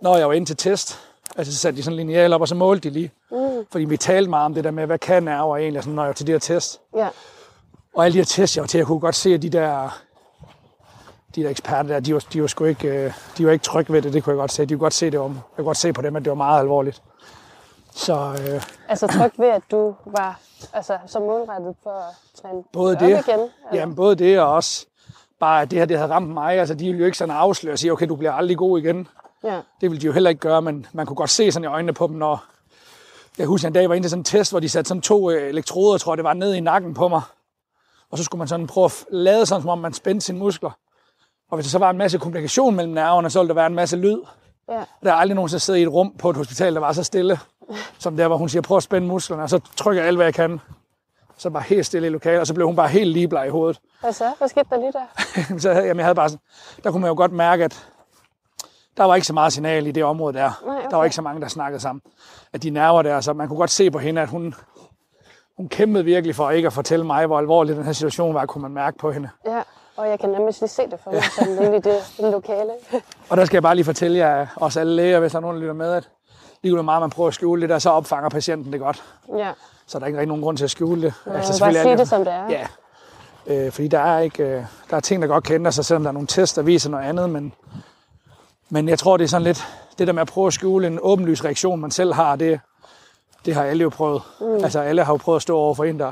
når 0.01 0.17
jeg 0.17 0.27
var 0.27 0.33
inde 0.33 0.47
til 0.47 0.57
test. 0.57 0.99
Altså, 1.37 1.53
så 1.53 1.59
satte 1.59 1.77
de 1.77 1.83
sådan 1.83 1.99
en 1.99 2.07
lineal 2.07 2.33
op, 2.33 2.41
og 2.41 2.47
så 2.47 2.55
målte 2.55 2.89
de 2.89 2.93
lige. 2.93 3.11
Mm. 3.31 3.37
Fordi 3.71 3.85
vi 3.85 3.97
talte 3.97 4.29
meget 4.29 4.45
om 4.45 4.53
det 4.53 4.63
der 4.63 4.71
med, 4.71 4.85
hvad 4.85 4.99
kan 4.99 5.23
nerver 5.23 5.57
egentlig, 5.57 5.83
sådan, 5.83 5.95
når 5.95 6.03
jeg 6.03 6.07
var 6.07 6.13
til 6.13 6.27
de 6.27 6.31
her 6.31 6.39
test. 6.39 6.79
ja. 6.95 7.07
Og 7.95 8.05
alle 8.05 8.13
de 8.13 8.17
her 8.17 8.25
tests, 8.25 8.57
jeg 8.57 8.61
var 8.61 8.67
til, 8.67 8.77
jeg 8.77 8.87
kunne 8.87 8.99
godt 8.99 9.15
se, 9.15 9.33
at 9.33 9.41
de 9.41 9.49
der, 9.49 9.99
de 11.37 11.43
der 11.43 11.49
eksperter 11.49 11.89
der, 11.89 11.99
de 11.99 12.13
var, 12.13 12.25
de 12.33 12.41
var 12.41 12.47
sgu 12.47 12.65
ikke, 12.65 12.87
øh, 12.87 13.13
de 13.37 13.45
var 13.45 13.51
ikke 13.51 13.63
trygge 13.63 13.93
ved 13.93 14.01
det, 14.01 14.13
det 14.13 14.23
kunne 14.23 14.31
jeg 14.31 14.37
godt 14.37 14.51
se. 14.51 14.65
De 14.65 14.73
kunne 14.73 14.79
godt 14.79 14.93
se, 14.93 15.11
det 15.11 15.19
var, 15.19 15.25
jeg 15.25 15.33
kunne 15.55 15.65
godt 15.65 15.77
se 15.77 15.93
på 15.93 16.01
dem, 16.01 16.15
at 16.15 16.25
det 16.25 16.29
var 16.29 16.35
meget 16.35 16.59
alvorligt. 16.59 17.01
Så 17.93 18.13
øh, 18.13 18.63
Altså 18.89 19.07
tryg 19.07 19.31
ved, 19.37 19.47
at 19.47 19.61
du 19.71 19.95
var 20.05 20.39
altså, 20.73 20.97
så 21.07 21.19
målrettet 21.19 21.75
for 21.83 21.89
at 21.89 22.41
træne 22.41 22.63
Både 22.73 22.95
det, 22.95 23.09
igen? 23.09 23.19
Eller? 23.29 23.47
Jamen, 23.73 23.95
både 23.95 24.15
det 24.15 24.39
og 24.39 24.53
også 24.53 24.85
bare, 25.39 25.61
at 25.61 25.71
det 25.71 25.79
her 25.79 25.85
det 25.85 25.97
havde 25.97 26.11
ramt 26.11 26.29
mig. 26.29 26.59
Altså, 26.59 26.73
de 26.73 26.85
ville 26.85 26.99
jo 26.99 27.05
ikke 27.05 27.17
sådan 27.17 27.35
afsløre 27.35 27.73
og 27.73 27.79
sige, 27.79 27.91
okay, 27.91 28.07
du 28.07 28.15
bliver 28.15 28.31
aldrig 28.31 28.57
god 28.57 28.79
igen. 28.79 29.07
Ja. 29.43 29.61
Det 29.81 29.91
ville 29.91 30.01
de 30.01 30.05
jo 30.05 30.11
heller 30.11 30.29
ikke 30.29 30.39
gøre, 30.39 30.61
men 30.61 30.85
man 30.93 31.05
kunne 31.05 31.15
godt 31.15 31.29
se 31.29 31.51
sådan 31.51 31.63
i 31.63 31.67
øjnene 31.67 31.93
på 31.93 32.07
dem, 32.07 32.15
når... 32.15 32.45
Jeg 33.37 33.47
husker 33.47 33.67
en 33.67 33.73
dag, 33.73 33.81
jeg 33.81 33.89
var 33.89 33.95
inde 33.95 34.05
til 34.05 34.09
sådan 34.09 34.19
en 34.19 34.23
test, 34.23 34.51
hvor 34.51 34.59
de 34.59 34.69
satte 34.69 34.87
sådan 34.87 35.01
to 35.01 35.31
øh, 35.31 35.49
elektroder, 35.49 35.97
tror 35.97 36.13
jeg, 36.13 36.17
det 36.17 36.23
var, 36.23 36.33
ned 36.33 36.53
i 36.53 36.59
nakken 36.59 36.93
på 36.93 37.07
mig. 37.07 37.21
Og 38.11 38.17
så 38.17 38.23
skulle 38.23 38.39
man 38.39 38.47
sådan 38.47 38.67
prøve 38.67 38.85
at 38.85 39.05
lade 39.09 39.45
sådan, 39.45 39.61
som 39.61 39.69
om 39.69 39.77
man 39.77 39.93
spændte 39.93 40.25
sine 40.25 40.39
muskler. 40.39 40.71
Og 41.51 41.57
hvis 41.57 41.65
der 41.65 41.69
så 41.69 41.79
var 41.79 41.89
en 41.89 41.97
masse 41.97 42.17
kommunikation 42.17 42.75
mellem 42.75 42.93
nerverne, 42.93 43.29
så 43.29 43.39
ville 43.39 43.47
der 43.47 43.53
være 43.53 43.67
en 43.67 43.75
masse 43.75 43.97
lyd. 43.97 44.21
Ja. 44.69 44.83
Der 45.03 45.11
er 45.11 45.15
aldrig 45.15 45.35
nogen, 45.35 45.49
der 45.51 45.57
sidder 45.57 45.79
i 45.79 45.83
et 45.83 45.89
rum 45.89 46.13
på 46.19 46.29
et 46.29 46.37
hospital, 46.37 46.73
der 46.73 46.79
var 46.79 46.91
så 46.93 47.03
stille, 47.03 47.39
som 47.99 48.17
der, 48.17 48.27
hvor 48.27 48.37
hun 48.37 48.49
siger, 48.49 48.61
prøv 48.61 48.77
at 48.77 48.83
spænde 48.83 49.07
musklerne, 49.07 49.43
og 49.43 49.49
så 49.49 49.59
trykker 49.75 50.01
jeg 50.01 50.07
alt, 50.07 50.17
hvad 50.17 50.25
jeg 50.25 50.33
kan. 50.33 50.59
Så 51.37 51.49
bare 51.49 51.63
helt 51.63 51.85
stille 51.85 52.07
i 52.07 52.11
lokalet, 52.11 52.39
og 52.39 52.47
så 52.47 52.53
blev 52.53 52.67
hun 52.67 52.75
bare 52.75 52.87
helt 52.87 53.09
ligebleg 53.09 53.47
i 53.47 53.49
hovedet. 53.49 53.79
Hvad 54.01 54.13
så? 54.13 54.33
Hvad 54.37 54.47
skete 54.47 54.65
der 54.69 54.77
lige 54.77 54.93
der? 54.93 55.59
så 55.63 55.73
havde, 55.73 55.85
jamen, 55.85 55.99
jeg 55.99 56.05
havde 56.05 56.15
bare 56.15 56.29
sådan, 56.29 56.41
der 56.83 56.91
kunne 56.91 57.01
man 57.01 57.09
jo 57.09 57.15
godt 57.15 57.31
mærke, 57.31 57.63
at 57.63 57.87
der 58.97 59.03
var 59.03 59.15
ikke 59.15 59.27
så 59.27 59.33
meget 59.33 59.53
signal 59.53 59.87
i 59.87 59.91
det 59.91 60.03
område 60.03 60.37
der. 60.37 60.51
Nej, 60.65 60.77
okay. 60.77 60.89
Der 60.89 60.97
var 60.97 61.03
ikke 61.03 61.15
så 61.15 61.21
mange, 61.21 61.41
der 61.41 61.47
snakkede 61.47 61.81
sammen. 61.81 62.01
At 62.53 62.63
de 62.63 62.69
nerver 62.69 63.01
der, 63.01 63.21
så 63.21 63.33
man 63.33 63.47
kunne 63.47 63.57
godt 63.57 63.71
se 63.71 63.91
på 63.91 63.99
hende, 63.99 64.21
at 64.21 64.29
hun, 64.29 64.55
hun 65.57 65.69
kæmpede 65.69 66.05
virkelig 66.05 66.35
for 66.35 66.49
ikke 66.49 66.67
at 66.67 66.73
fortælle 66.73 67.05
mig, 67.05 67.25
hvor 67.25 67.37
alvorlig 67.37 67.75
den 67.75 67.83
her 67.83 67.91
situation 67.91 68.33
var, 68.33 68.45
kunne 68.45 68.61
man 68.61 68.71
mærke 68.71 68.97
på 68.97 69.11
hende. 69.11 69.29
Ja, 69.45 69.61
og 69.97 70.09
jeg 70.09 70.19
kan 70.19 70.29
nærmest 70.29 70.61
lige 70.61 70.69
se 70.69 70.81
det 70.81 70.99
for 71.03 71.11
mig, 71.11 71.23
sådan 71.39 71.53
inde 71.63 71.77
i 71.77 71.79
det, 71.79 71.97
det 72.17 72.31
lokale. 72.31 72.71
Og 73.29 73.37
der 73.37 73.45
skal 73.45 73.55
jeg 73.55 73.63
bare 73.63 73.75
lige 73.75 73.85
fortælle 73.85 74.17
jer, 74.17 74.47
også 74.55 74.79
alle 74.79 74.95
læger, 74.95 75.19
hvis 75.19 75.31
der 75.31 75.37
er 75.37 75.41
nogen, 75.41 75.55
der 75.55 75.61
lytter 75.61 75.73
med, 75.73 75.93
at 75.93 76.09
lige 76.63 76.73
hvor 76.73 76.83
meget 76.83 77.01
man 77.01 77.09
prøver 77.09 77.27
at 77.27 77.33
skjule 77.33 77.61
det 77.61 77.69
der, 77.69 77.79
så 77.79 77.89
opfanger 77.89 78.29
patienten 78.29 78.71
det 78.73 78.79
godt. 78.79 79.03
Ja, 79.37 79.51
Så 79.87 79.97
er 79.97 79.99
der 79.99 80.05
ikke 80.07 80.19
rigtig 80.19 80.27
nogen 80.27 80.43
grund 80.43 80.57
til 80.57 80.63
at 80.63 80.71
skjule 80.71 81.01
det. 81.01 81.13
må 81.25 81.33
selvfølgelig 81.43 81.59
bare 81.59 81.69
er 81.69 81.83
sige 81.83 81.91
det- 81.91 81.99
det, 81.99 82.07
som 82.07 82.25
det 82.25 82.33
er. 82.33 82.49
Ja, 82.49 82.67
øh, 83.65 83.71
fordi 83.71 83.87
der 83.87 83.99
er, 83.99 84.19
ikke, 84.19 84.43
øh, 84.43 84.63
der 84.89 84.95
er 84.95 84.99
ting, 84.99 85.21
der 85.21 85.27
godt 85.27 85.43
kan 85.43 85.55
ændre 85.55 85.71
sig, 85.71 85.85
selvom 85.85 86.03
der 86.03 86.09
er 86.09 86.13
nogle 86.13 86.27
tests, 86.27 86.53
der 86.55 86.61
viser 86.61 86.89
noget 86.89 87.03
andet. 87.05 87.29
Men, 87.29 87.53
men 88.69 88.89
jeg 88.89 88.99
tror, 88.99 89.17
det 89.17 89.23
er 89.23 89.27
sådan 89.29 89.43
lidt, 89.43 89.67
det 89.99 90.07
der 90.07 90.13
med 90.13 90.21
at 90.21 90.27
prøve 90.27 90.47
at 90.47 90.53
skjule 90.53 90.87
en 90.87 90.99
åbenlys 91.01 91.45
reaktion, 91.45 91.79
man 91.81 91.91
selv 91.91 92.13
har, 92.13 92.35
det, 92.35 92.59
det 93.45 93.55
har 93.55 93.63
alle 93.63 93.81
jo 93.81 93.89
prøvet. 93.89 94.21
Mm. 94.41 94.53
Altså 94.63 94.79
alle 94.79 95.03
har 95.03 95.13
jo 95.13 95.17
prøvet 95.17 95.35
at 95.35 95.41
stå 95.41 95.57
over 95.57 95.73
for 95.73 95.83
en, 95.83 95.99
der 95.99 96.11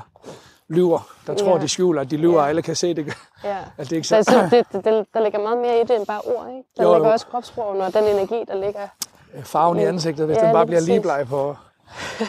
lyver, 0.69 0.99
der 1.27 1.33
tror, 1.35 1.55
Ja. 1.55 1.61
de 1.61 1.67
skjuler, 1.67 2.01
at 2.01 2.11
de 2.11 2.17
lyver, 2.17 2.33
Ja. 2.33 2.41
og 2.41 2.49
alle 2.49 2.61
kan 2.61 2.75
se 2.75 2.93
det. 2.93 3.05
ja. 3.43 3.57
Altså, 3.77 3.89
det 3.89 3.91
er 3.91 3.95
ikke 3.95 4.07
Så 4.07 4.23
så. 4.23 4.47
det, 4.51 4.65
det, 4.73 4.85
det, 4.85 5.05
der 5.13 5.23
ligger 5.23 5.39
meget 5.39 5.57
mere 5.57 5.79
i 5.81 5.83
det 5.83 5.95
end 5.95 6.05
bare 6.05 6.21
ord, 6.25 6.47
ikke? 6.49 6.63
Der 6.77 6.83
Jo, 6.83 6.89
jo, 6.89 6.93
jo. 6.93 6.97
ligger 6.99 7.11
også 7.11 7.25
kropsprogen 7.27 7.81
og 7.81 7.93
den 7.93 8.03
energi, 8.03 8.43
der 8.47 8.55
ligger. 8.65 8.79
Farven 9.43 9.79
i 9.79 9.83
ansigtet, 9.83 10.25
hvis 10.25 10.37
Ja, 10.37 10.45
den 10.45 10.53
bare 10.53 10.63
lige 10.63 10.67
bliver 10.67 10.79
præcis. 10.79 10.87
ligebleg 10.87 11.27
på 11.29 11.55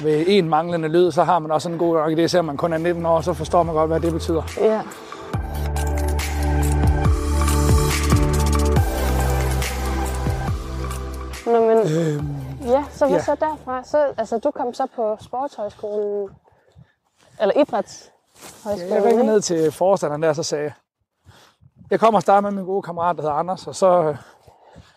ved 0.02 0.25
en 0.28 0.49
manglende 0.49 0.88
lyd, 0.88 1.11
så 1.12 1.25
har 1.25 1.38
man 1.38 1.50
også 1.50 1.69
en 1.71 1.78
god 1.78 1.95
nok 1.95 2.12
idé, 2.19 2.26
selvom 2.26 2.45
man 2.45 2.57
kun 2.57 2.73
er 2.73 2.78
19 2.78 3.07
år, 3.07 3.21
så 3.21 3.33
forstår 3.33 3.62
man 3.62 3.75
godt, 3.75 3.88
hvad 3.90 4.00
det 4.00 4.12
betyder. 4.12 4.43
Ja. 4.61 4.81
Nå, 11.47 11.61
men, 11.61 11.78
Øhm, 11.78 12.26
ja, 12.66 12.85
så 12.90 13.07
hvad 13.07 13.16
ja. 13.19 13.23
så 13.25 13.35
derfra? 13.40 13.85
Så, 13.85 13.99
altså, 14.19 14.38
du 14.38 14.50
kom 14.50 14.75
så 14.75 14.87
på 14.97 15.16
sportshøjskolen, 15.21 16.28
eller 17.40 17.55
idrætshøjskolen, 18.37 18.95
Jeg 18.95 19.05
ringede 19.05 19.26
ned 19.26 19.40
til 19.40 19.73
forstanderen 19.73 20.23
der, 20.23 20.28
og 20.28 20.37
så 20.37 20.43
sagde 20.43 20.64
jeg, 20.64 20.73
jeg 21.90 22.00
kommer 22.00 22.21
starter 22.21 22.40
med 22.40 22.50
min 22.50 22.64
gode 22.64 22.83
kammerat, 22.83 23.16
der 23.16 23.23
hedder 23.23 23.35
Anders, 23.35 23.66
og 23.66 23.75
så 23.76 24.02
øh, 24.02 24.16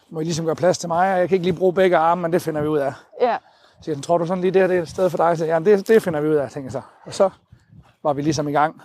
må 0.09 0.19
I 0.19 0.23
ligesom 0.23 0.45
gøre 0.45 0.55
plads 0.55 0.77
til 0.77 0.89
mig, 0.89 1.13
og 1.13 1.19
jeg 1.19 1.29
kan 1.29 1.35
ikke 1.35 1.45
lige 1.45 1.57
bruge 1.57 1.73
begge 1.73 1.97
arme, 1.97 2.21
men 2.21 2.33
det 2.33 2.41
finder 2.41 2.61
vi 2.61 2.67
ud 2.67 2.77
af. 2.77 2.93
Ja, 3.21 3.37
Så 3.81 3.91
jeg, 3.91 4.03
tror 4.03 4.17
du 4.17 4.25
sådan 4.25 4.41
lige, 4.41 4.51
det 4.51 4.61
her 4.61 4.67
det 4.67 4.77
er 4.77 4.81
et 4.81 4.89
sted 4.89 5.09
for 5.09 5.17
dig? 5.17 5.37
Så 5.37 5.45
ja, 5.45 5.59
det, 5.59 5.87
det 5.87 6.03
finder 6.03 6.21
vi 6.21 6.27
ud 6.27 6.35
af, 6.35 6.51
tænkte 6.51 6.65
jeg 6.65 6.71
så. 6.71 6.81
Og 7.05 7.13
så 7.13 7.29
var 8.03 8.13
vi 8.13 8.21
ligesom 8.21 8.47
i 8.47 8.51
gang. 8.51 8.81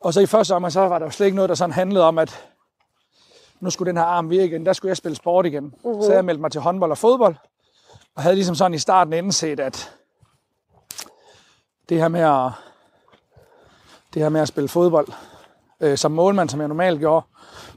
Og 0.00 0.14
så 0.14 0.20
i 0.20 0.26
første 0.26 0.54
omgang, 0.54 0.72
så 0.72 0.80
var 0.80 0.98
der 0.98 1.06
jo 1.06 1.10
slet 1.10 1.26
ikke 1.26 1.36
noget, 1.36 1.48
der 1.48 1.54
sådan 1.54 1.72
handlede 1.72 2.04
om, 2.04 2.18
at 2.18 2.48
nu 3.60 3.70
skulle 3.70 3.88
den 3.88 3.96
her 3.96 4.04
arm 4.04 4.30
virke 4.30 4.44
igen. 4.46 4.66
Der 4.66 4.72
skulle 4.72 4.90
jeg 4.90 4.96
spille 4.96 5.16
sport 5.16 5.46
igen. 5.46 5.64
Mm-hmm. 5.64 6.02
Så 6.02 6.12
jeg 6.12 6.24
meldte 6.24 6.40
mig 6.40 6.52
til 6.52 6.60
håndbold 6.60 6.90
og 6.90 6.98
fodbold. 6.98 7.36
Og 8.16 8.22
havde 8.22 8.34
ligesom 8.34 8.54
sådan 8.54 8.74
i 8.74 8.78
starten 8.78 9.12
indset, 9.12 9.60
at 9.60 9.94
det 11.88 11.98
her 11.98 12.08
med 12.08 12.20
at, 12.20 12.50
det 14.14 14.22
her 14.22 14.28
med 14.28 14.40
at 14.40 14.48
spille 14.48 14.68
fodbold 14.68 15.08
øh, 15.80 15.98
som 15.98 16.12
målmand, 16.12 16.48
som 16.48 16.60
jeg 16.60 16.68
normalt 16.68 16.98
gjorde, 17.00 17.26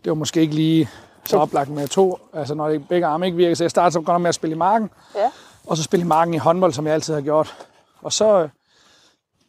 det 0.04 0.10
var 0.10 0.16
måske 0.16 0.42
ikke 0.42 0.56
lige 0.56 0.90
så 1.26 1.38
oplagt 1.38 1.70
med 1.70 1.88
to. 1.88 2.20
Altså 2.34 2.56
når 2.56 2.70
det 2.70 2.88
begge 2.88 3.08
arme 3.08 3.26
ikke 3.26 3.38
virker, 3.38 3.56
så 3.56 3.64
jeg 3.64 3.72
startede 3.72 3.94
så 3.94 4.02
godt 4.02 4.22
med 4.22 4.30
at 4.30 4.36
spille 4.36 4.56
i 4.56 4.58
marken. 4.58 4.90
Ja. 5.16 5.32
Og 5.68 5.78
så 5.78 5.84
spille 5.84 6.04
i 6.06 6.08
marken 6.08 6.34
i 6.34 6.38
håndbold, 6.38 6.74
som 6.74 6.86
jeg 6.86 6.94
altid 6.94 7.14
har 7.14 7.22
gjort. 7.22 7.68
Og 8.02 8.14
så, 8.14 8.42
øh, 8.42 8.50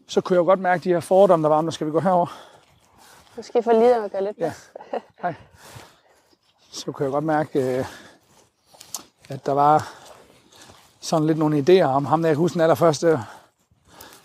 så 0.08 0.20
kunne 0.20 0.34
jeg 0.34 0.40
jo 0.40 0.44
godt 0.44 0.60
mærke 0.60 0.84
de 0.84 0.88
her 0.88 1.00
fordomme, 1.00 1.42
der 1.42 1.48
var 1.48 1.56
om, 1.58 1.66
der 1.66 1.72
skal 1.72 1.86
vi 1.86 1.92
gå 1.92 2.00
herover. 2.00 2.26
Måske 3.36 3.62
for 3.62 3.72
lige 3.72 3.94
at 3.94 4.12
gøre 4.12 4.24
lidt 4.24 4.38
Ja. 4.38 4.52
Hej. 5.22 5.34
Så 6.70 6.92
kunne 6.92 7.04
jeg 7.04 7.12
godt 7.12 7.24
mærke, 7.24 7.78
øh, 7.78 7.84
at 9.28 9.46
der 9.46 9.52
var 9.52 9.92
sådan 11.00 11.26
lidt 11.26 11.38
nogle 11.38 11.58
idéer 11.58 11.86
om 11.86 12.04
ham. 12.04 12.22
Der 12.22 12.28
jeg 12.28 12.34
kan 12.34 12.40
huske 12.40 12.54
den 12.54 12.60
allerførste 12.60 13.20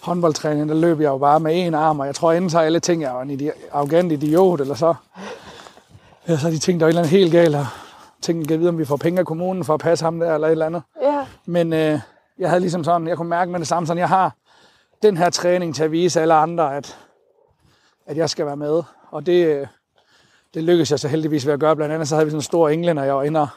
håndboldtræning, 0.04 0.70
der 0.70 0.76
løb 0.76 1.00
jeg 1.00 1.08
jo 1.08 1.18
bare 1.18 1.40
med 1.40 1.68
en 1.68 1.74
arm, 1.74 2.00
og 2.00 2.06
jeg 2.06 2.16
tror 2.16 2.32
inden 2.32 2.50
så 2.50 2.60
alle 2.60 2.80
ting, 2.80 3.02
jeg 3.02 3.14
var 3.14 3.22
en 3.22 3.30
idi- 3.40 3.68
arrogant 3.72 4.12
idiot, 4.12 4.62
eller 4.62 4.76
så. 4.76 4.94
Ja, 6.28 6.38
så 6.38 6.50
de 6.50 6.58
tænkte, 6.58 6.80
der 6.80 6.86
var 6.86 6.88
et 6.88 6.92
eller 6.92 7.02
andet 7.02 7.12
helt 7.20 7.32
galt, 7.32 7.56
og 7.56 7.66
tænkte, 8.22 8.52
jeg 8.54 8.60
vide, 8.60 8.70
om 8.70 8.78
vi 8.78 8.86
får 8.86 8.98
penge 8.98 9.20
af 9.20 9.26
kommunen 9.26 9.64
for 9.64 9.74
at 9.74 9.80
passe 9.80 10.06
ham 10.06 10.20
der, 10.20 10.34
eller 10.34 10.48
et 10.48 10.52
eller 10.52 10.66
andet. 10.66 10.82
Ja, 11.02 11.26
Men 11.46 11.74
øh, 11.74 12.00
jeg 12.40 12.50
havde 12.50 12.60
ligesom 12.60 12.84
sådan, 12.84 13.08
jeg 13.08 13.18
kunne 13.18 13.30
mærke 13.30 13.52
med 13.52 13.60
det 13.60 13.68
samme, 13.68 13.88
sådan 13.88 14.00
jeg 14.00 14.10
har 14.10 14.36
den 15.04 15.18
her 15.18 15.30
træning 15.30 15.76
til 15.76 15.84
at 15.84 15.92
vise 15.92 16.22
alle 16.22 16.34
andre, 16.34 16.76
at, 16.78 16.98
at 18.08 18.18
jeg 18.18 18.30
skal 18.30 18.46
være 18.46 18.58
med. 18.58 18.84
Og 19.12 19.26
det, 19.26 19.46
øh, 19.48 19.68
det 20.54 20.64
lykkedes 20.64 20.92
jeg 20.92 21.00
så 21.00 21.08
heldigvis 21.08 21.46
ved 21.46 21.54
at 21.54 21.60
gøre. 21.60 21.76
Blandt 21.76 21.94
andet 21.94 22.08
så 22.08 22.16
havde 22.16 22.26
vi 22.26 22.30
sådan 22.32 22.38
en 22.38 22.44
stor 22.44 22.70
englænder, 22.70 23.04
jeg 23.04 23.16
var 23.16 23.24
inde 23.24 23.42
og 23.42 23.48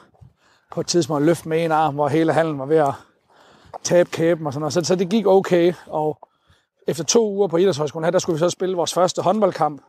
på 0.72 0.80
et 0.80 0.86
tidspunkt 0.86 1.24
løfte 1.26 1.48
med 1.48 1.64
en 1.64 1.72
arm, 1.72 1.94
hvor 1.94 2.08
hele 2.08 2.32
halen 2.32 2.58
var 2.58 2.66
ved 2.66 2.76
at 2.76 2.92
tabe 3.82 4.10
kæben 4.10 4.46
og 4.46 4.52
sådan 4.52 4.60
noget. 4.60 4.72
Så, 4.72 4.84
så 4.84 4.94
det 4.96 5.08
gik 5.08 5.26
okay, 5.26 5.72
og 5.86 6.18
efter 6.86 7.04
to 7.04 7.30
uger 7.30 7.48
på 7.48 7.56
Idrætshøjskolen 7.56 8.04
her, 8.04 8.10
der 8.10 8.18
skulle 8.18 8.34
vi 8.34 8.38
så 8.38 8.50
spille 8.50 8.76
vores 8.76 8.94
første 8.94 9.22
håndboldkamp. 9.22 9.82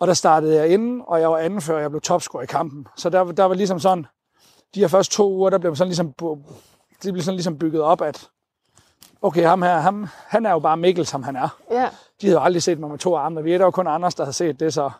Og 0.00 0.06
der 0.06 0.14
startede 0.14 0.56
jeg 0.56 0.68
inden, 0.68 1.02
og 1.06 1.20
jeg 1.20 1.30
var 1.30 1.38
anden 1.38 1.60
før 1.60 1.78
jeg 1.78 1.90
blev 1.90 2.00
topscorer 2.00 2.42
i 2.42 2.46
kampen. 2.46 2.86
Så 2.96 3.10
der, 3.10 3.24
der 3.24 3.44
var 3.44 3.54
ligesom 3.54 3.78
sådan, 3.78 4.06
de 4.74 4.80
her 4.80 4.88
første 4.88 5.14
to 5.14 5.32
uger, 5.32 5.50
der 5.50 5.58
blev 5.58 5.76
sådan 5.76 5.88
ligesom, 5.88 6.12
det 7.02 7.12
blev 7.12 7.22
sådan 7.22 7.34
ligesom 7.34 7.58
bygget 7.58 7.82
op, 7.82 8.02
at 8.02 8.28
okay, 9.22 9.46
ham 9.46 9.62
her, 9.62 9.78
ham, 9.78 10.06
han 10.26 10.46
er 10.46 10.50
jo 10.50 10.58
bare 10.58 10.76
Mikkel, 10.76 11.06
som 11.06 11.22
han 11.22 11.36
er. 11.36 11.48
ja. 11.70 11.88
De 12.20 12.26
havde 12.26 12.40
aldrig 12.40 12.62
set 12.62 12.78
mig 12.78 12.90
med 12.90 12.98
to 12.98 13.16
arme, 13.16 13.40
og 13.40 13.44
vi 13.44 13.52
er 13.52 13.58
der 13.58 13.64
jo 13.64 13.70
kun 13.70 13.86
Anders, 13.86 14.14
der 14.14 14.24
havde 14.24 14.32
set 14.32 14.60
det, 14.60 14.74
så 14.74 14.90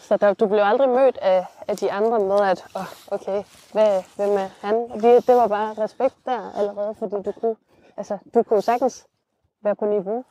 Så 0.00 0.16
der, 0.16 0.34
du 0.34 0.46
blev 0.46 0.60
aldrig 0.62 0.88
mødt 0.88 1.18
af, 1.22 1.46
af 1.68 1.76
de 1.76 1.92
andre 1.92 2.18
med, 2.20 2.40
at 2.40 2.64
oh, 2.74 2.86
okay, 3.06 3.42
hvad, 3.72 4.02
hvem 4.16 4.30
er 4.30 4.48
han? 4.60 4.74
Og 4.90 5.02
det, 5.02 5.26
det 5.26 5.36
var 5.36 5.48
bare 5.48 5.74
respekt 5.78 6.14
der 6.24 6.52
allerede, 6.54 6.94
fordi 6.98 7.14
du 7.24 7.32
kunne, 7.40 7.56
altså, 7.96 8.18
du 8.34 8.42
kunne 8.42 8.62
sagtens 8.62 9.06
være 9.64 9.76
på 9.76 9.84
niveau. 9.84 10.24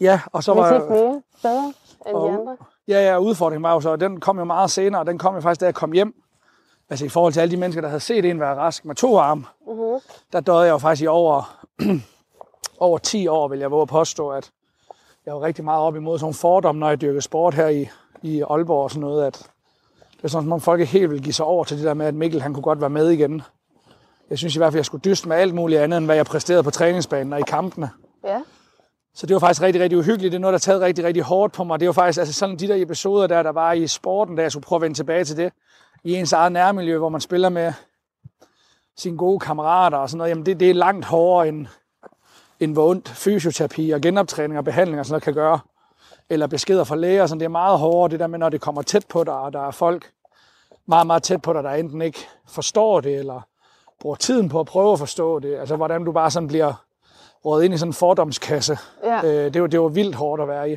ja, 0.00 0.20
og 0.32 0.42
så 0.44 0.52
Hvis 0.52 0.60
var 0.60 0.74
ikke 0.74 0.86
mere 0.88 1.22
bedre 1.42 1.72
end 2.06 2.16
Og- 2.16 2.28
de 2.32 2.38
andre. 2.38 2.56
Ja, 2.88 3.00
ja, 3.10 3.18
udfordringen 3.18 3.62
var 3.62 3.72
jo 3.72 3.80
så, 3.80 3.96
den 3.96 4.20
kom 4.20 4.38
jo 4.38 4.44
meget 4.44 4.70
senere, 4.70 5.00
og 5.02 5.06
den 5.06 5.18
kom 5.18 5.34
jo 5.34 5.40
faktisk, 5.40 5.60
da 5.60 5.64
jeg 5.66 5.74
kom 5.74 5.92
hjem. 5.92 6.14
Altså 6.90 7.04
i 7.04 7.08
forhold 7.08 7.32
til 7.32 7.40
alle 7.40 7.50
de 7.52 7.56
mennesker, 7.60 7.80
der 7.80 7.88
havde 7.88 8.00
set 8.00 8.24
en 8.24 8.40
være 8.40 8.54
rask 8.56 8.84
med 8.84 8.94
to 8.94 9.18
arme, 9.18 9.44
Uh-huh. 9.66 10.26
der 10.32 10.40
døde 10.40 10.58
jeg 10.60 10.70
jo 10.70 10.78
faktisk 10.78 11.02
i 11.04 11.06
over, 11.06 11.64
over 12.78 12.98
10 12.98 13.26
år, 13.26 13.48
vil 13.48 13.58
jeg 13.58 13.70
våge 13.70 13.82
at 13.82 13.88
påstå, 13.88 14.28
at 14.28 14.50
jeg 15.26 15.34
var 15.34 15.42
rigtig 15.42 15.64
meget 15.64 15.80
op 15.82 15.96
imod 15.96 16.18
sådan 16.18 16.24
nogle 16.24 16.34
fordomme, 16.34 16.78
når 16.80 16.88
jeg 16.88 17.00
dyrkede 17.00 17.22
sport 17.22 17.54
her 17.54 17.68
i, 17.68 17.88
i 18.22 18.42
Aalborg 18.42 18.82
og 18.84 18.90
sådan 18.90 19.00
noget, 19.00 19.24
at 19.26 19.34
det 20.16 20.24
er 20.24 20.28
sådan, 20.28 20.44
som 20.44 20.52
om 20.52 20.60
folk 20.60 20.80
ikke 20.80 20.92
helt 20.92 21.10
ville 21.10 21.22
give 21.24 21.32
sig 21.32 21.46
over 21.46 21.64
til 21.64 21.76
det 21.76 21.84
der 21.86 21.94
med, 21.94 22.06
at 22.06 22.14
Mikkel 22.14 22.42
han 22.42 22.54
kunne 22.54 22.62
godt 22.62 22.80
være 22.80 22.90
med 22.90 23.10
igen. 23.10 23.42
Jeg 24.30 24.38
synes 24.38 24.56
i 24.56 24.58
hvert 24.58 24.66
fald, 24.72 24.74
at 24.76 24.78
jeg 24.78 24.84
skulle 24.84 25.02
dyste 25.04 25.28
med 25.28 25.36
alt 25.36 25.54
muligt 25.54 25.80
andet, 25.80 25.96
end 25.96 26.06
hvad 26.06 26.16
jeg 26.16 26.26
præsterede 26.26 26.62
på 26.62 26.70
træningsbanen 26.70 27.32
og 27.32 27.38
i 27.40 27.42
kampene. 27.46 27.90
Ja, 28.24 28.42
Så 29.14 29.26
det 29.26 29.34
var 29.34 29.40
faktisk 29.40 29.62
rigtig, 29.62 29.82
rigtig 29.82 29.98
uhyggeligt. 29.98 30.32
Det 30.32 30.38
er 30.38 30.40
noget, 30.40 30.52
der 30.52 30.58
taget 30.58 30.80
rigtig, 30.80 31.04
rigtig 31.04 31.22
hårdt 31.22 31.52
på 31.52 31.64
mig. 31.64 31.80
Det 31.80 31.86
var 31.86 31.92
faktisk 31.92 32.18
altså 32.18 32.34
sådan 32.34 32.56
de 32.56 32.68
der 32.68 32.74
episoder, 32.74 33.26
der, 33.26 33.42
der 33.42 33.52
var 33.52 33.72
i 33.72 33.86
sporten, 33.86 34.36
da 34.36 34.42
jeg 34.42 34.52
skulle 34.52 34.64
prøve 34.64 34.76
at 34.76 34.82
vende 34.82 34.96
tilbage 34.96 35.24
til 35.24 35.36
det. 35.36 35.52
I 36.04 36.14
ens 36.14 36.32
eget 36.32 36.52
nærmiljø, 36.52 36.98
hvor 36.98 37.08
man 37.08 37.20
spiller 37.20 37.48
med 37.48 37.72
sine 38.96 39.16
gode 39.16 39.38
kammerater 39.38 39.98
og 39.98 40.10
sådan 40.10 40.18
noget. 40.18 40.30
Jamen 40.30 40.46
det, 40.46 40.60
det 40.60 40.70
er 40.70 40.74
langt 40.74 41.04
hårdere 41.04 41.48
end, 41.48 41.66
end 42.60 42.72
hvor 42.72 42.90
ondt 42.90 43.08
fysioterapi 43.08 43.90
og 43.90 44.00
genoptræning 44.00 44.58
og 44.58 44.64
behandling 44.64 45.00
og 45.00 45.06
sådan 45.06 45.12
noget 45.12 45.22
kan 45.22 45.34
gøre. 45.34 45.58
Eller 46.30 46.46
beskeder 46.46 46.84
fra 46.84 46.96
læger. 46.96 47.26
Sådan. 47.26 47.40
Det 47.40 47.44
er 47.44 47.48
meget 47.48 47.78
hårdere, 47.78 48.10
det 48.10 48.20
der 48.20 48.26
med, 48.26 48.38
når 48.38 48.48
det 48.48 48.60
kommer 48.60 48.82
tæt 48.82 49.06
på 49.08 49.24
dig, 49.24 49.34
og 49.34 49.52
der 49.52 49.66
er 49.66 49.70
folk 49.70 50.10
meget, 50.86 51.06
meget 51.06 51.22
tæt 51.22 51.42
på 51.42 51.52
dig, 51.52 51.64
der 51.64 51.70
enten 51.70 52.02
ikke 52.02 52.18
forstår 52.48 53.00
det, 53.00 53.14
eller 53.14 53.40
bruger 54.00 54.16
tiden 54.16 54.48
på 54.48 54.60
at 54.60 54.66
prøve 54.66 54.92
at 54.92 54.98
forstå 54.98 55.38
det. 55.38 55.56
Altså 55.56 55.76
hvordan 55.76 56.04
du 56.04 56.12
bare 56.12 56.30
sådan 56.30 56.48
bliver 56.48 56.83
rådet 57.44 57.64
ind 57.64 57.74
i 57.74 57.78
sådan 57.78 57.90
en 57.90 57.94
fordomskasse. 57.94 58.78
ja. 59.04 59.24
Øh, 59.24 59.54
det, 59.54 59.62
var, 59.62 59.68
det 59.68 59.80
var 59.80 59.88
vildt 59.88 60.14
hårdt 60.14 60.42
at 60.42 60.48
være 60.48 60.70
i. 60.70 60.76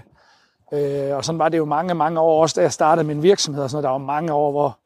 Øh, 0.73 1.15
og 1.15 1.25
sådan 1.25 1.39
var 1.39 1.49
det 1.49 1.57
jo 1.57 1.65
mange, 1.65 1.93
mange 1.93 2.19
år, 2.19 2.41
også 2.41 2.53
da 2.55 2.61
jeg 2.61 2.73
startede 2.73 3.07
min 3.07 3.23
virksomhed. 3.23 3.63
Og 3.63 3.69
sådan 3.69 3.83
noget. 3.83 3.83
Der 3.83 3.99
var 3.99 4.13
mange 4.13 4.33
år, 4.33 4.51
hvor, 4.51 4.77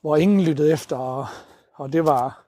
hvor 0.00 0.16
ingen 0.16 0.40
lyttede 0.40 0.72
efter, 0.72 0.96
og, 0.96 1.26
og 1.74 1.92
det 1.92 2.06
var... 2.06 2.42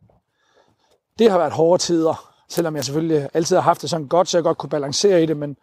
Det 1.18 1.30
har 1.30 1.38
været 1.38 1.52
hårde 1.52 1.82
tider, 1.82 2.32
selvom 2.48 2.76
jeg 2.76 2.84
selvfølgelig 2.84 3.28
altid 3.34 3.56
har 3.56 3.62
haft 3.62 3.82
det 3.82 3.90
sådan 3.90 4.06
godt, 4.06 4.28
så 4.28 4.38
jeg 4.38 4.44
godt 4.44 4.58
kunne 4.58 4.70
balancere 4.70 5.22
i 5.22 5.26
det, 5.26 5.36
men 5.36 5.56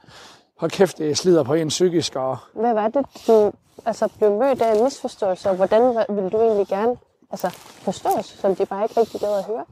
hold 0.58 0.72
kæft, 0.72 0.98
det 0.98 1.18
slider 1.18 1.44
på 1.44 1.54
en 1.54 1.68
psykisk, 1.68 2.16
og 2.16 2.38
Hvad 2.54 2.74
var 2.74 2.88
det, 2.88 3.06
du 3.28 3.52
altså, 3.86 4.10
blev 4.18 4.32
mødt 4.32 4.62
af 4.62 4.84
misforståelser? 4.84 5.54
Hvordan 5.54 5.82
ville 6.10 6.30
du 6.30 6.42
egentlig 6.42 6.68
gerne 6.68 6.96
altså, 7.32 7.50
forstås, 7.60 8.26
som 8.26 8.56
de 8.56 8.66
bare 8.66 8.84
ikke 8.84 9.00
rigtig 9.00 9.20
gad 9.20 9.38
at 9.38 9.46
høre? 9.46 9.66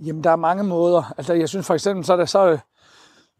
Jamen, 0.00 0.24
der 0.24 0.30
er 0.30 0.36
mange 0.36 0.64
måder. 0.64 1.14
Altså, 1.16 1.34
jeg 1.34 1.48
synes 1.48 1.66
for 1.66 1.74
eksempel, 1.74 2.04
så, 2.04 2.12
er 2.12 2.16
det, 2.16 2.28
så, 2.28 2.58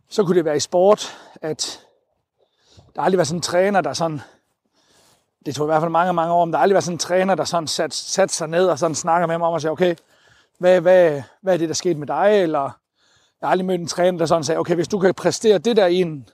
så 0.08 0.24
kunne 0.24 0.36
det 0.36 0.44
være 0.44 0.56
i 0.56 0.60
sport, 0.60 1.18
at 1.42 1.80
der 2.96 3.02
aldrig 3.02 3.18
været 3.18 3.28
sådan 3.28 3.38
en 3.38 3.42
træner, 3.42 3.80
der 3.80 3.92
sådan, 3.92 4.20
det 5.46 5.54
tog 5.54 5.66
i 5.66 5.68
hvert 5.68 5.82
fald 5.82 5.90
mange, 5.90 6.12
mange 6.12 6.32
år, 6.32 6.44
men 6.44 6.52
der 6.52 6.58
har 6.58 6.62
aldrig 6.62 6.74
været 6.74 6.84
sådan 6.84 6.94
en 6.94 6.98
træner, 6.98 7.34
der 7.34 7.44
sådan 7.44 7.66
sat, 7.66 7.94
sat 7.94 8.30
sig 8.32 8.48
ned 8.48 8.66
og 8.66 8.78
sådan 8.78 8.94
snakker 8.94 9.26
med 9.26 9.38
mig 9.38 9.46
om 9.46 9.54
og 9.54 9.60
siger, 9.60 9.72
okay, 9.72 9.94
hvad, 10.58 10.80
hvad, 10.80 11.22
hvad 11.40 11.54
er 11.54 11.58
det, 11.58 11.68
der 11.68 11.74
skete 11.74 11.98
med 11.98 12.06
dig? 12.06 12.42
Eller 12.42 12.62
jeg 13.40 13.48
har 13.48 13.50
aldrig 13.50 13.66
mødt 13.66 13.80
en 13.80 13.86
træner, 13.86 14.18
der 14.18 14.26
sådan 14.26 14.44
sagde, 14.44 14.58
okay, 14.58 14.74
hvis 14.74 14.88
du 14.88 14.98
kan 14.98 15.14
præstere 15.14 15.58
det 15.58 15.76
der 15.76 15.86
i 15.86 16.00
en 16.00 16.28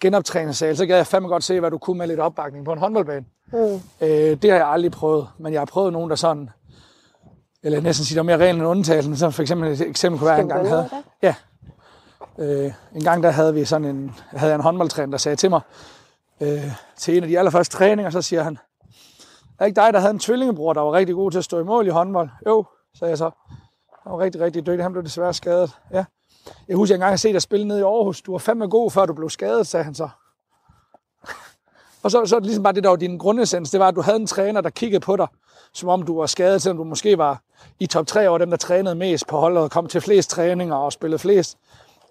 genoptræningssal, 0.00 0.76
så 0.76 0.86
kan 0.86 0.96
jeg 0.96 1.06
fandme 1.06 1.28
godt 1.28 1.44
se, 1.44 1.60
hvad 1.60 1.70
du 1.70 1.78
kunne 1.78 1.98
med 1.98 2.06
lidt 2.06 2.20
opbakning 2.20 2.64
på 2.64 2.72
en 2.72 2.78
håndboldbane. 2.78 3.26
Mm. 3.52 3.80
Øh, 4.00 4.42
det 4.42 4.50
har 4.50 4.56
jeg 4.56 4.68
aldrig 4.68 4.92
prøvet, 4.92 5.28
men 5.38 5.52
jeg 5.52 5.60
har 5.60 5.66
prøvet 5.66 5.92
nogen, 5.92 6.10
der 6.10 6.16
sådan, 6.16 6.50
eller 7.62 7.80
næsten 7.80 8.04
sige, 8.04 8.16
der 8.16 8.20
er 8.20 8.24
mere 8.24 8.36
reglen 8.36 8.60
end 8.60 8.68
undtagelsen. 8.70 9.16
Så 9.16 9.30
for 9.30 9.42
eksempel 9.42 9.72
et 9.72 9.80
eksempel 9.80 10.18
kunne 10.18 10.26
være, 10.26 10.36
Skal 10.36 10.44
en 10.44 10.48
gang 10.48 10.68
havde, 10.68 10.90
ja, 11.22 11.34
øh, 12.38 12.72
en 12.94 13.04
gang 13.04 13.22
der 13.22 13.30
havde 13.30 13.54
vi 13.54 13.64
sådan 13.64 13.84
en, 13.96 14.14
havde 14.30 14.50
jeg 14.50 14.54
en 14.54 14.62
håndboldtræner, 14.62 15.10
der 15.10 15.18
sagde 15.18 15.36
til 15.36 15.50
mig, 15.50 15.60
øh, 16.40 16.72
til 16.96 17.16
en 17.16 17.22
af 17.22 17.28
de 17.28 17.38
allerførste 17.38 17.76
træninger, 17.76 18.10
så 18.10 18.22
siger 18.22 18.42
han, 18.42 18.58
er 19.58 19.64
ikke 19.64 19.80
dig, 19.80 19.92
der 19.92 20.00
havde 20.00 20.10
en 20.10 20.18
tvillingebror, 20.18 20.72
der 20.72 20.80
var 20.80 20.92
rigtig 20.92 21.14
god 21.14 21.30
til 21.30 21.38
at 21.38 21.44
stå 21.44 21.60
i 21.60 21.64
mål 21.64 21.86
i 21.86 21.90
håndbold? 21.90 22.28
Jo, 22.46 22.64
sagde 22.94 23.10
jeg 23.10 23.18
så. 23.18 23.30
Han 24.02 24.12
var 24.12 24.18
rigtig, 24.18 24.40
rigtig 24.40 24.66
dygtig. 24.66 24.82
Han 24.82 24.92
blev 24.92 25.04
desværre 25.04 25.34
skadet. 25.34 25.70
Ja. 25.92 26.04
Jeg 26.68 26.76
husker, 26.76 26.94
jeg 26.94 26.96
engang 26.96 27.12
har 27.12 27.16
set 27.16 27.34
dig 27.34 27.42
spille 27.42 27.68
ned 27.68 27.78
i 27.78 27.82
Aarhus. 27.82 28.22
Du 28.22 28.32
var 28.32 28.38
fandme 28.38 28.68
god, 28.68 28.90
før 28.90 29.06
du 29.06 29.12
blev 29.12 29.30
skadet, 29.30 29.66
sagde 29.66 29.84
han 29.84 29.94
så. 29.94 30.08
Og 32.02 32.10
så, 32.10 32.26
så 32.26 32.36
er 32.36 32.40
det 32.40 32.46
ligesom 32.46 32.62
bare 32.62 32.72
det, 32.72 32.84
der 32.84 32.88
var 32.88 32.96
din 32.96 33.18
grundessens. 33.18 33.70
Det 33.70 33.80
var, 33.80 33.88
at 33.88 33.96
du 33.96 34.00
havde 34.00 34.16
en 34.16 34.26
træner, 34.26 34.60
der 34.60 34.70
kiggede 34.70 35.00
på 35.00 35.16
dig, 35.16 35.26
som 35.72 35.88
om 35.88 36.02
du 36.02 36.18
var 36.18 36.26
skadet, 36.26 36.62
selvom 36.62 36.76
du 36.76 36.84
måske 36.84 37.18
var 37.18 37.42
i 37.78 37.86
top 37.86 38.06
3 38.06 38.28
over 38.28 38.38
dem, 38.38 38.50
der 38.50 38.56
trænede 38.56 38.94
mest 38.94 39.26
på 39.26 39.38
holdet, 39.38 39.62
og 39.62 39.70
kom 39.70 39.86
til 39.86 40.00
flest 40.00 40.30
træninger 40.30 40.76
og 40.76 40.92
spillede 40.92 41.18
flest 41.18 41.58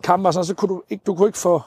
kampe. 0.04 0.30
Og 0.30 0.34
sådan, 0.34 0.46
så 0.46 0.54
kunne 0.56 0.70
du 0.70 0.82
ikke, 0.90 1.04
du 1.06 1.16
kunne 1.16 1.28
ikke 1.28 1.38
få, 1.38 1.62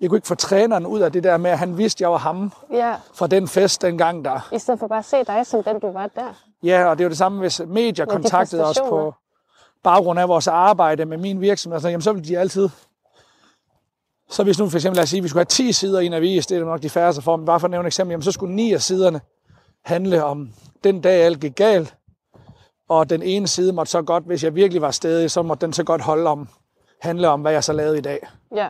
jeg 0.00 0.10
kunne 0.10 0.18
ikke 0.18 0.28
få 0.28 0.34
træneren 0.34 0.86
ud 0.86 1.00
af 1.00 1.12
det 1.12 1.24
der 1.24 1.36
med, 1.36 1.50
at 1.50 1.58
han 1.58 1.78
vidste, 1.78 1.96
at 1.96 2.00
jeg 2.00 2.10
var 2.10 2.18
ham 2.18 2.52
Ja, 2.72 2.94
fra 3.14 3.26
den 3.26 3.48
fest 3.48 3.82
dengang 3.82 4.24
der. 4.24 4.48
i 4.52 4.58
stedet 4.58 4.80
for 4.80 4.86
bare 4.86 4.98
at 4.98 5.04
se 5.04 5.24
dig 5.24 5.46
som 5.46 5.62
den, 5.62 5.80
du 5.80 5.92
var 5.92 6.06
der. 6.06 6.34
Ja, 6.62 6.84
og 6.84 6.98
det 6.98 7.04
er 7.04 7.06
jo 7.06 7.08
det 7.10 7.18
samme, 7.18 7.40
hvis 7.40 7.62
medier 7.66 8.04
de 8.04 8.10
kontaktede 8.10 8.64
os 8.64 8.80
på 8.88 9.14
baggrund 9.82 10.20
af 10.20 10.28
vores 10.28 10.46
arbejde 10.48 11.04
med 11.04 11.18
min 11.18 11.40
virksomhed. 11.40 11.80
Så, 11.80 11.88
jamen, 11.88 12.02
så 12.02 12.12
vil 12.12 12.28
de 12.28 12.38
altid... 12.38 12.68
Så 14.30 14.44
hvis 14.44 14.58
nu 14.58 14.68
for 14.68 14.78
eksempel, 14.78 14.96
lad 14.96 15.02
os 15.02 15.08
sige, 15.10 15.18
at 15.18 15.24
vi 15.24 15.28
skulle 15.28 15.40
have 15.40 15.44
10 15.44 15.72
sider 15.72 16.00
i 16.00 16.06
en 16.06 16.12
avis, 16.12 16.46
det 16.46 16.58
er 16.58 16.64
nok 16.64 16.82
de 16.82 16.90
færreste 16.90 17.22
for, 17.22 17.36
men 17.36 17.46
bare 17.46 17.60
for 17.60 17.66
at 17.66 17.70
nævne 17.70 17.86
et 17.86 17.90
eksempel, 17.90 18.12
jamen, 18.12 18.22
så 18.22 18.32
skulle 18.32 18.54
9 18.54 18.72
af 18.72 18.82
siderne 18.82 19.20
handle 19.84 20.24
om 20.24 20.50
den 20.84 21.00
dag, 21.00 21.22
alt 21.22 21.40
gik 21.40 21.54
galt. 21.54 21.94
Og 22.88 23.10
den 23.10 23.22
ene 23.22 23.48
side 23.48 23.72
måtte 23.72 23.90
så 23.90 24.02
godt, 24.02 24.24
hvis 24.24 24.44
jeg 24.44 24.54
virkelig 24.54 24.82
var 24.82 24.90
stedig, 24.90 25.30
så 25.30 25.42
måtte 25.42 25.66
den 25.66 25.72
så 25.72 25.84
godt 25.84 26.00
holde 26.00 26.30
om, 26.30 26.48
handle 27.00 27.28
om, 27.28 27.40
hvad 27.40 27.52
jeg 27.52 27.64
så 27.64 27.72
lavede 27.72 27.98
i 27.98 28.00
dag. 28.00 28.28
Ja, 28.54 28.68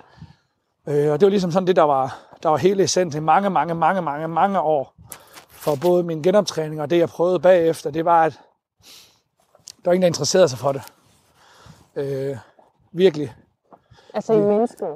Øh, 0.89 1.13
og 1.13 1.21
det 1.21 1.27
var 1.27 1.31
ligesom 1.31 1.51
sådan 1.51 1.67
det, 1.67 1.77
der 1.77 1.83
var, 1.83 2.19
der 2.43 2.49
var 2.49 2.57
hele 2.57 2.83
essensen 2.83 3.23
i 3.23 3.25
mange, 3.25 3.51
mange, 3.51 3.75
mange, 3.75 4.03
mange, 4.03 4.29
mange 4.29 4.61
år. 4.61 4.95
For 5.51 5.77
både 5.83 6.03
min 6.03 6.23
genoptræning 6.23 6.83
og 6.83 6.91
det, 6.91 6.99
jeg 6.99 7.09
prøvede 7.09 7.41
bagefter, 7.41 7.91
det 7.91 8.05
var, 8.05 8.25
at 8.25 8.41
der 9.85 9.91
var 9.91 9.93
ingen, 9.93 10.03
der 10.03 10.07
interesserede 10.07 10.49
sig 10.49 10.59
for 10.59 10.73
det. 10.73 10.83
Øh, 11.97 12.37
virkelig. 12.93 13.35
altså 14.15 14.33
i 14.33 14.41
mennesket. 14.41 14.89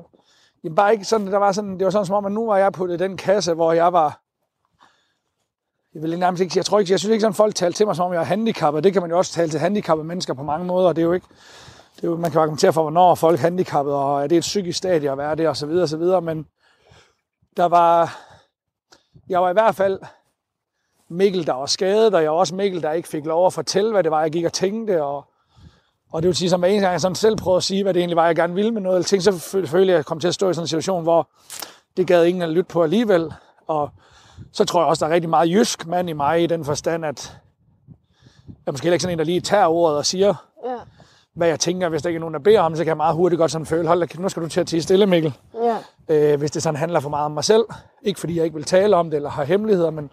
Jamen 0.64 0.76
bare 0.76 0.92
ikke 0.92 1.04
sådan, 1.04 1.26
der 1.26 1.38
var 1.38 1.52
sådan, 1.52 1.78
det 1.78 1.84
var 1.84 1.90
sådan 1.90 2.06
som 2.06 2.14
om, 2.14 2.26
at 2.26 2.32
nu 2.32 2.46
var 2.46 2.56
jeg 2.56 2.72
puttet 2.72 3.00
i 3.00 3.04
den 3.04 3.16
kasse, 3.16 3.54
hvor 3.54 3.72
jeg 3.72 3.92
var 3.92 4.20
jeg 5.94 6.02
vil 6.02 6.18
nærmest 6.18 6.40
ikke 6.40 6.52
sige, 6.52 6.58
jeg 6.58 6.64
tror 6.64 6.78
ikke, 6.78 6.92
jeg 6.92 6.98
synes 6.98 7.12
ikke 7.12 7.20
sådan, 7.20 7.34
folk 7.34 7.54
taler 7.54 7.72
til 7.72 7.86
mig, 7.86 7.96
som 7.96 8.06
om 8.06 8.12
jeg 8.12 8.20
er 8.20 8.24
handicappet. 8.24 8.84
Det 8.84 8.92
kan 8.92 9.02
man 9.02 9.10
jo 9.10 9.18
også 9.18 9.32
tale 9.32 9.50
til 9.50 9.60
handicappede 9.60 10.08
mennesker 10.08 10.34
på 10.34 10.42
mange 10.42 10.66
måder. 10.66 10.88
og 10.88 10.96
Det 10.96 11.02
er 11.02 11.06
jo 11.06 11.12
ikke, 11.12 11.26
det 11.96 12.04
er 12.04 12.08
jo, 12.08 12.16
man 12.16 12.30
kan 12.30 12.40
argumentere 12.40 12.72
for, 12.72 12.82
hvornår 12.82 13.10
er 13.10 13.14
folk 13.14 13.40
handicappet, 13.40 13.94
og 13.94 14.22
er 14.22 14.26
det 14.26 14.38
et 14.38 14.40
psykisk 14.40 14.78
stadie 14.78 15.10
at 15.10 15.18
være 15.18 15.34
det, 15.34 15.48
og 15.48 15.56
så 15.56 15.66
videre, 15.66 15.82
og 15.82 15.88
så 15.88 15.96
videre. 15.96 16.20
Men 16.20 16.46
der 17.56 17.64
var, 17.64 18.18
jeg 19.28 19.42
var 19.42 19.50
i 19.50 19.52
hvert 19.52 19.74
fald 19.74 19.98
Mikkel, 21.10 21.46
der 21.46 21.52
var 21.52 21.66
skadet, 21.66 22.14
og 22.14 22.22
jeg 22.22 22.30
var 22.30 22.38
også 22.38 22.54
Mikkel, 22.54 22.82
der 22.82 22.92
ikke 22.92 23.08
fik 23.08 23.26
lov 23.26 23.46
at 23.46 23.52
fortælle, 23.52 23.92
hvad 23.92 24.02
det 24.02 24.10
var, 24.10 24.22
jeg 24.22 24.30
gik 24.30 24.44
og 24.44 24.52
tænkte. 24.52 25.02
Og, 25.02 25.24
og 26.12 26.22
det 26.22 26.26
vil 26.28 26.36
sige, 26.36 26.50
som 26.50 26.60
hver 26.60 26.68
eneste 26.68 26.86
gang 26.86 26.92
jeg 26.92 27.00
sådan 27.00 27.14
selv 27.14 27.36
prøvede 27.36 27.56
at 27.56 27.64
sige, 27.64 27.82
hvad 27.82 27.94
det 27.94 28.00
egentlig 28.00 28.16
var, 28.16 28.26
jeg 28.26 28.36
gerne 28.36 28.54
ville 28.54 28.70
med 28.70 28.80
noget, 28.80 28.96
eller 28.96 29.06
ting, 29.06 29.22
så 29.22 29.38
følte 29.48 29.78
jeg, 29.78 29.88
at 29.88 29.88
jeg 29.88 30.06
kom 30.06 30.20
til 30.20 30.28
at 30.28 30.34
stå 30.34 30.50
i 30.50 30.54
sådan 30.54 30.64
en 30.64 30.68
situation, 30.68 31.02
hvor 31.02 31.28
det 31.96 32.06
gad 32.06 32.24
ingen 32.24 32.42
at 32.42 32.48
lytte 32.48 32.68
på 32.68 32.82
alligevel. 32.82 33.32
Og 33.68 33.90
så 34.52 34.64
tror 34.64 34.80
jeg 34.80 34.88
også, 34.88 35.04
der 35.04 35.10
er 35.10 35.14
rigtig 35.14 35.30
meget 35.30 35.48
jysk 35.50 35.86
mand 35.86 36.10
i 36.10 36.12
mig 36.12 36.42
i 36.42 36.46
den 36.46 36.64
forstand, 36.64 37.04
at 37.06 37.36
jeg 38.66 38.72
måske 38.74 38.86
ikke 38.92 39.02
sådan 39.02 39.14
en, 39.14 39.18
der 39.18 39.24
lige 39.24 39.40
tager 39.40 39.66
ordet 39.66 39.96
og 39.98 40.06
siger, 40.06 40.34
Ja. 40.66 40.76
hvad 41.34 41.48
jeg 41.48 41.60
tænker. 41.60 41.88
Hvis 41.88 42.02
der 42.02 42.08
ikke 42.08 42.16
er 42.16 42.20
nogen, 42.20 42.34
der 42.34 42.40
beder 42.40 42.60
om 42.60 42.72
det, 42.72 42.78
så 42.78 42.84
kan 42.84 42.88
jeg 42.88 42.96
meget 42.96 43.14
hurtigt 43.14 43.38
godt 43.38 43.50
sådan 43.50 43.66
føle, 43.66 43.88
hold 43.88 44.06
da, 44.08 44.22
nu 44.22 44.28
skal 44.28 44.42
du 44.42 44.48
til 44.48 44.60
at 44.60 44.66
tige 44.66 44.82
stille, 44.82 45.06
Mikkel. 45.06 45.34
Ja. 45.54 45.76
Øh, 46.08 46.38
hvis 46.38 46.50
det 46.50 46.62
sådan 46.62 46.76
handler 46.76 47.00
for 47.00 47.08
meget 47.08 47.24
om 47.24 47.30
mig 47.32 47.44
selv. 47.44 47.64
Ikke 48.02 48.20
fordi 48.20 48.36
jeg 48.36 48.44
ikke 48.44 48.54
vil 48.56 48.64
tale 48.64 48.96
om 48.96 49.10
det, 49.10 49.16
eller 49.16 49.30
har 49.30 49.44
hemmeligheder, 49.44 49.90
men 49.90 50.10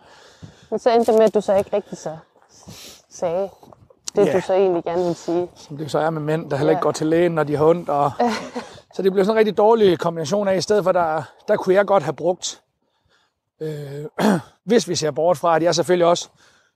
Men 0.69 0.79
så 0.79 0.89
endte 0.89 1.11
det 1.11 1.17
med, 1.19 1.25
at 1.25 1.33
du 1.33 1.41
så 1.41 1.55
ikke 1.55 1.69
rigtig 1.75 1.97
så 1.97 2.17
sagde 3.09 3.49
det, 4.15 4.25
Ja. 4.25 4.33
du 4.33 4.41
så 4.41 4.53
egentlig 4.53 4.83
gerne 4.83 5.01
ville 5.01 5.13
sige. 5.15 5.47
som 5.55 5.77
det 5.77 5.91
så 5.91 5.99
er 5.99 6.09
med 6.09 6.21
mænd, 6.21 6.49
der 6.49 6.57
heller 6.57 6.71
ikke 6.71 6.79
Ja. 6.79 6.83
går 6.83 6.91
til 6.91 7.07
lægen, 7.07 7.31
når 7.31 7.43
de 7.43 7.55
har 7.55 7.65
ondt. 7.65 7.89
Og... 7.89 8.11
så 8.95 9.01
det 9.01 9.11
blev 9.11 9.25
sådan 9.25 9.35
en 9.35 9.39
rigtig 9.39 9.57
dårlig 9.57 9.99
kombination 9.99 10.47
af, 10.47 10.57
i 10.57 10.61
stedet 10.61 10.83
for, 10.83 10.91
der, 10.91 11.23
der 11.47 11.55
kunne 11.55 11.75
jeg 11.75 11.85
godt 11.85 12.03
have 12.03 12.13
brugt, 12.13 12.61
øh, 13.61 14.05
hvis 14.65 14.87
vi 14.87 14.95
ser 14.95 15.11
bort 15.11 15.37
fra, 15.37 15.55
at 15.55 15.63
jeg 15.63 15.75
selvfølgelig 15.75 16.07
også 16.07 16.29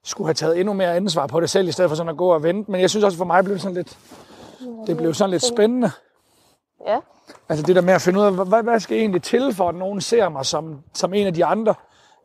skulle 0.04 0.28
have 0.28 0.34
taget 0.34 0.60
endnu 0.60 0.74
mere 0.74 0.96
ansvar 0.96 1.28
på 1.28 1.40
det 1.40 1.50
selv, 1.50 1.68
i 1.68 1.72
stedet 1.72 1.92
for 1.92 1.96
sådan 1.96 2.10
at 2.10 2.18
gå 2.18 2.34
og 2.34 2.44
vente. 2.44 2.72
Men 2.72 2.82
jeg 2.82 2.90
synes 2.90 3.04
også, 3.04 3.18
for 3.18 3.26
mig 3.26 3.44
blev 3.44 3.54
det 3.54 3.62
sådan 3.62 3.76
lidt, 3.76 3.98
det 4.88 4.98
blev 4.98 5.14
sådan 5.14 5.30
lidt 5.30 5.44
spændende. 5.44 5.92
Ja. 6.88 7.00
Altså 7.50 7.66
det 7.66 7.76
der 7.76 7.82
med 7.82 7.94
at 7.94 8.02
finde 8.02 8.20
ud 8.20 8.26
af, 8.26 8.46
hvad, 8.48 8.64
hvad 8.64 8.80
skal 8.80 8.98
egentlig 8.98 9.24
til, 9.24 9.54
for 9.54 9.70
at 9.70 9.76
nogen 9.76 10.02
ser 10.02 10.30
mig 10.30 10.46
som, 10.46 10.84
som 10.94 11.14
en 11.14 11.28
af 11.28 11.34
de 11.34 11.46
andre, 11.46 11.76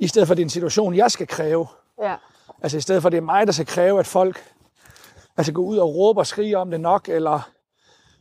i 0.00 0.06
stedet 0.06 0.28
for 0.28 0.34
det 0.34 0.42
er 0.42 0.46
en 0.46 0.50
situation, 0.50 0.94
jeg 0.94 1.11
skal 1.11 1.26
kræve. 1.26 1.66
Ja. 2.02 2.14
Altså 2.62 2.78
i 2.78 2.80
stedet 2.80 3.02
for, 3.02 3.08
det 3.08 3.16
er 3.16 3.20
mig, 3.20 3.46
der 3.46 3.52
skal 3.52 3.66
kræve, 3.66 3.99
at 3.99 4.06
folk 4.06 4.44
altså, 5.37 5.52
går 5.52 5.62
ud 5.62 5.76
og 5.76 5.94
råber 5.94 6.20
og 6.20 6.26
skriger 6.26 6.58
om 6.58 6.70
det 6.70 6.80
nok, 6.80 7.08
eller 7.08 7.40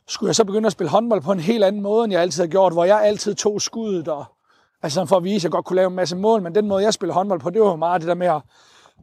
skulle 0.08 0.28
jeg 0.28 0.36
så 0.36 0.46
begynde 0.46 0.66
at 0.66 0.72
spille 0.72 0.90
håndbold 0.90 1.22
på 1.22 1.32
en 1.32 1.40
helt 1.40 1.63
anden 1.63 1.82
måde, 1.82 2.04
end 2.04 2.13
jeg 2.13 2.22
altid 2.22 2.44
har 2.44 2.48
gjort, 2.48 2.74
hvor 2.74 2.86
jeg 2.86 3.04
altid 3.04 3.36
tog 3.36 3.62
skuddet, 3.62 4.08
og, 4.08 4.25
altså 4.84 5.06
for 5.06 5.18
at 5.18 5.24
vise, 5.24 5.36
at 5.36 5.44
jeg 5.44 5.52
godt 5.52 5.66
kunne 5.66 5.75
lave 5.75 5.88
en 5.88 5.96
masse 5.96 6.16
mål, 6.16 6.42
men 6.42 6.56
den 6.56 6.68
måde, 6.68 6.84
jeg 6.84 6.94
spillede 6.94 7.13
håndbold 7.13 7.40
på, 7.40 7.50
det 7.50 7.62
var 7.62 7.68
jo 7.70 7.75
meget 7.75 8.02
det 8.02 8.08
der 8.08 8.13
med 8.16 8.28
at 8.28 8.42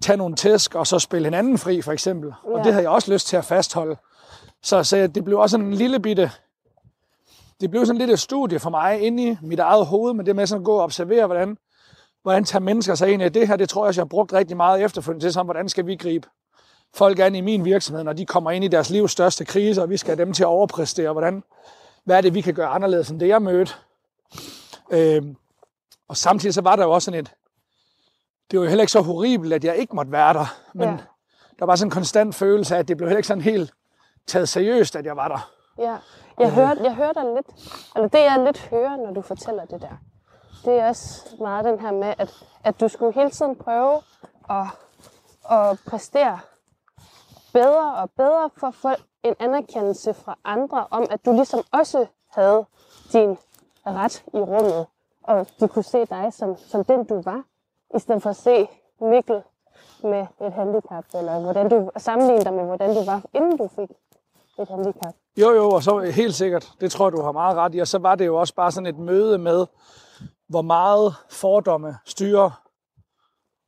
tage 0.03 0.17
nogle 0.17 0.37
tæsk, 0.37 0.75
og 0.75 0.87
så 0.87 0.99
spille 0.99 1.27
hinanden 1.27 1.59
fri, 1.59 1.83
for 1.83 1.93
eksempel. 1.93 2.35
Og 2.45 2.59
Ja. 2.59 2.63
det 2.63 2.73
havde 2.73 2.83
jeg 2.83 2.91
også 2.91 3.13
lyst 3.13 3.27
til 3.27 3.37
at 3.37 3.45
fastholde. 3.45 3.97
Så, 4.63 4.85
så 4.85 5.07
det 5.07 5.25
blev 5.25 5.39
også 5.39 5.57
en 5.57 5.75
lille 5.75 6.01
bitte, 6.01 6.31
det 7.61 7.71
blev 7.71 7.87
sådan 7.87 7.99
lidt 7.99 8.11
et 8.11 8.21
studie 8.21 8.59
for 8.59 8.71
mig 8.71 9.01
inde 9.01 9.29
i 9.29 9.37
mit 9.43 9.59
eget 9.59 9.87
hoved, 9.87 10.15
men 10.15 10.27
det 10.27 10.37
med 10.37 10.47
sådan 10.47 10.61
at 10.61 10.65
gå 10.65 10.73
og 10.77 10.83
observere, 10.83 11.27
hvordan, 11.27 11.57
hvordan 12.23 12.45
tager 12.45 12.61
mennesker 12.63 12.95
sig 12.95 13.13
ind 13.13 13.23
i 13.23 13.29
det 13.29 13.49
her, 13.49 13.57
det 13.57 13.69
tror 13.69 13.87
jeg, 13.87 13.97
jeg 13.97 14.01
har 14.01 14.07
brugt 14.07 14.33
rigtig 14.33 14.57
meget 14.57 14.83
efterfølgende 14.85 15.25
til, 15.25 15.33
sådan, 15.33 15.47
hvordan 15.47 15.69
skal 15.69 15.87
vi 15.87 15.97
gribe 15.97 16.29
folk 16.95 17.19
an 17.19 17.35
i 17.35 17.41
min 17.41 17.65
virksomhed, 17.65 18.05
når 18.05 18.13
de 18.13 18.27
kommer 18.27 18.51
ind 18.51 18.65
i 18.65 18.69
deres 18.69 18.91
livs 18.91 19.13
største 19.13 19.45
krise, 19.45 19.83
og 19.83 19.91
vi 19.91 19.97
skal 19.97 20.17
have 20.17 20.25
dem 20.25 20.33
til 20.33 20.43
at 20.43 20.47
overpræstere, 20.47 21.13
hvordan, 21.13 21.43
hvad 22.05 22.17
er 22.17 22.21
det, 22.21 22.35
vi 22.35 22.41
kan 22.41 22.55
gøre 22.55 22.69
anderledes 22.69 23.11
end 23.11 23.21
det, 23.21 23.29
jeg 23.29 23.43
mødte. 23.43 23.73
Øhm, 24.91 25.37
og 26.11 26.17
samtidig 26.17 26.55
så 26.55 26.61
var 26.61 26.77
der 26.77 26.85
jo 26.85 26.91
også 26.91 27.05
sådan 27.05 27.21
et, 27.21 27.35
det 28.51 28.59
var 28.59 28.65
jo 28.65 28.69
heller 28.69 28.83
ikke 28.83 28.93
så 28.93 29.01
horribelt, 29.01 29.53
at 29.53 29.65
jeg 29.65 29.77
ikke 29.77 29.97
måtte 29.97 30.13
være 30.13 30.35
der, 30.35 30.47
men 30.75 30.89
Ja. 30.89 30.97
der 31.59 31.67
var 31.67 31.77
sådan 31.77 31.87
en 31.87 31.91
konstant 31.91 32.35
følelse 32.35 32.75
af, 32.75 32.79
at 32.79 32.89
det 32.89 32.97
blev 32.97 33.09
heller 33.09 33.19
ikke 33.19 33.27
sådan 33.27 33.43
helt 33.43 33.73
taget 34.27 34.49
seriøst, 34.49 34.97
at 34.97 35.05
jeg 35.07 35.17
var 35.17 35.29
der. 35.29 35.51
Ja, 35.79 35.97
jeg 36.39 36.53
hører, 36.53 36.75
jeg 36.83 36.95
hører 36.95 37.13
dig 37.13 37.25
lidt, 37.25 37.47
eller 37.97 38.09
det 38.09 38.19
jeg 38.19 38.43
lidt 38.45 38.59
hører, 38.59 38.97
når 38.97 39.13
du 39.13 39.23
fortæller 39.23 39.65
det 39.65 39.81
der, 39.83 39.97
det 40.65 40.79
er 40.79 40.89
også 40.89 41.23
meget 41.41 41.65
den 41.65 41.81
her 41.81 41.93
med, 41.93 42.15
at, 42.19 42.45
at 42.65 42.81
du 42.81 42.89
skulle 42.89 43.13
hele 43.15 43.31
tiden 43.31 43.57
prøve 43.57 44.03
at, 44.51 44.67
at 45.51 45.79
præstere 45.87 46.39
bedre 47.53 47.95
og 47.95 48.11
bedre 48.11 48.51
for 48.57 48.67
at 48.67 48.75
få 48.75 48.89
en 49.23 49.35
anerkendelse 49.39 50.15
fra 50.15 50.39
andre 50.45 50.87
om, 50.91 51.07
at 51.11 51.25
du 51.27 51.33
ligesom 51.33 51.63
også 51.73 52.07
havde 52.29 52.65
din 53.13 53.39
ret 53.87 54.23
i 54.35 54.39
rummet, 54.39 54.87
og 55.25 55.47
de 55.61 55.69
kunne 55.69 55.83
se 55.83 56.07
dig 56.07 56.33
som, 56.33 56.57
som 56.57 56.85
den 56.85 57.05
du 57.05 57.23
var, 57.23 57.43
i 57.97 57.99
stedet 57.99 58.23
for 58.23 58.31
at 58.31 58.37
se 58.37 58.69
Mikkel 59.01 59.43
med 60.03 60.27
et 60.41 60.53
handicap, 60.53 61.05
eller 61.15 61.41
hvordan 61.41 61.69
du 61.69 61.91
sammenligne 61.97 62.45
dig 62.45 62.53
med, 62.53 62.65
hvordan 62.65 62.95
du 62.95 63.05
var, 63.05 63.23
inden 63.35 63.57
du 63.57 63.69
fik 63.69 63.91
et 64.59 64.69
handicap. 64.69 65.15
Jo, 65.37 65.51
jo, 65.51 65.71
og 65.71 65.83
så 65.83 65.99
helt 65.99 66.35
sikkert, 66.35 66.73
det 66.81 66.93
tror 66.93 67.07
jeg, 67.07 67.13
du 67.13 67.23
har 67.23 67.33
meget 67.33 67.57
ret 67.57 67.75
i. 67.75 67.79
Og 67.79 67.89
så 67.89 67.99
var 67.99 68.15
det 68.15 68.27
jo 68.27 68.37
også 68.37 68.55
bare 68.55 68.73
sådan 68.73 68.87
et 68.87 68.99
møde 68.99 69.39
med, 69.39 69.67
hvor 70.49 70.63
meget 70.63 71.15
fordomme 71.31 71.97
styrer 72.07 72.51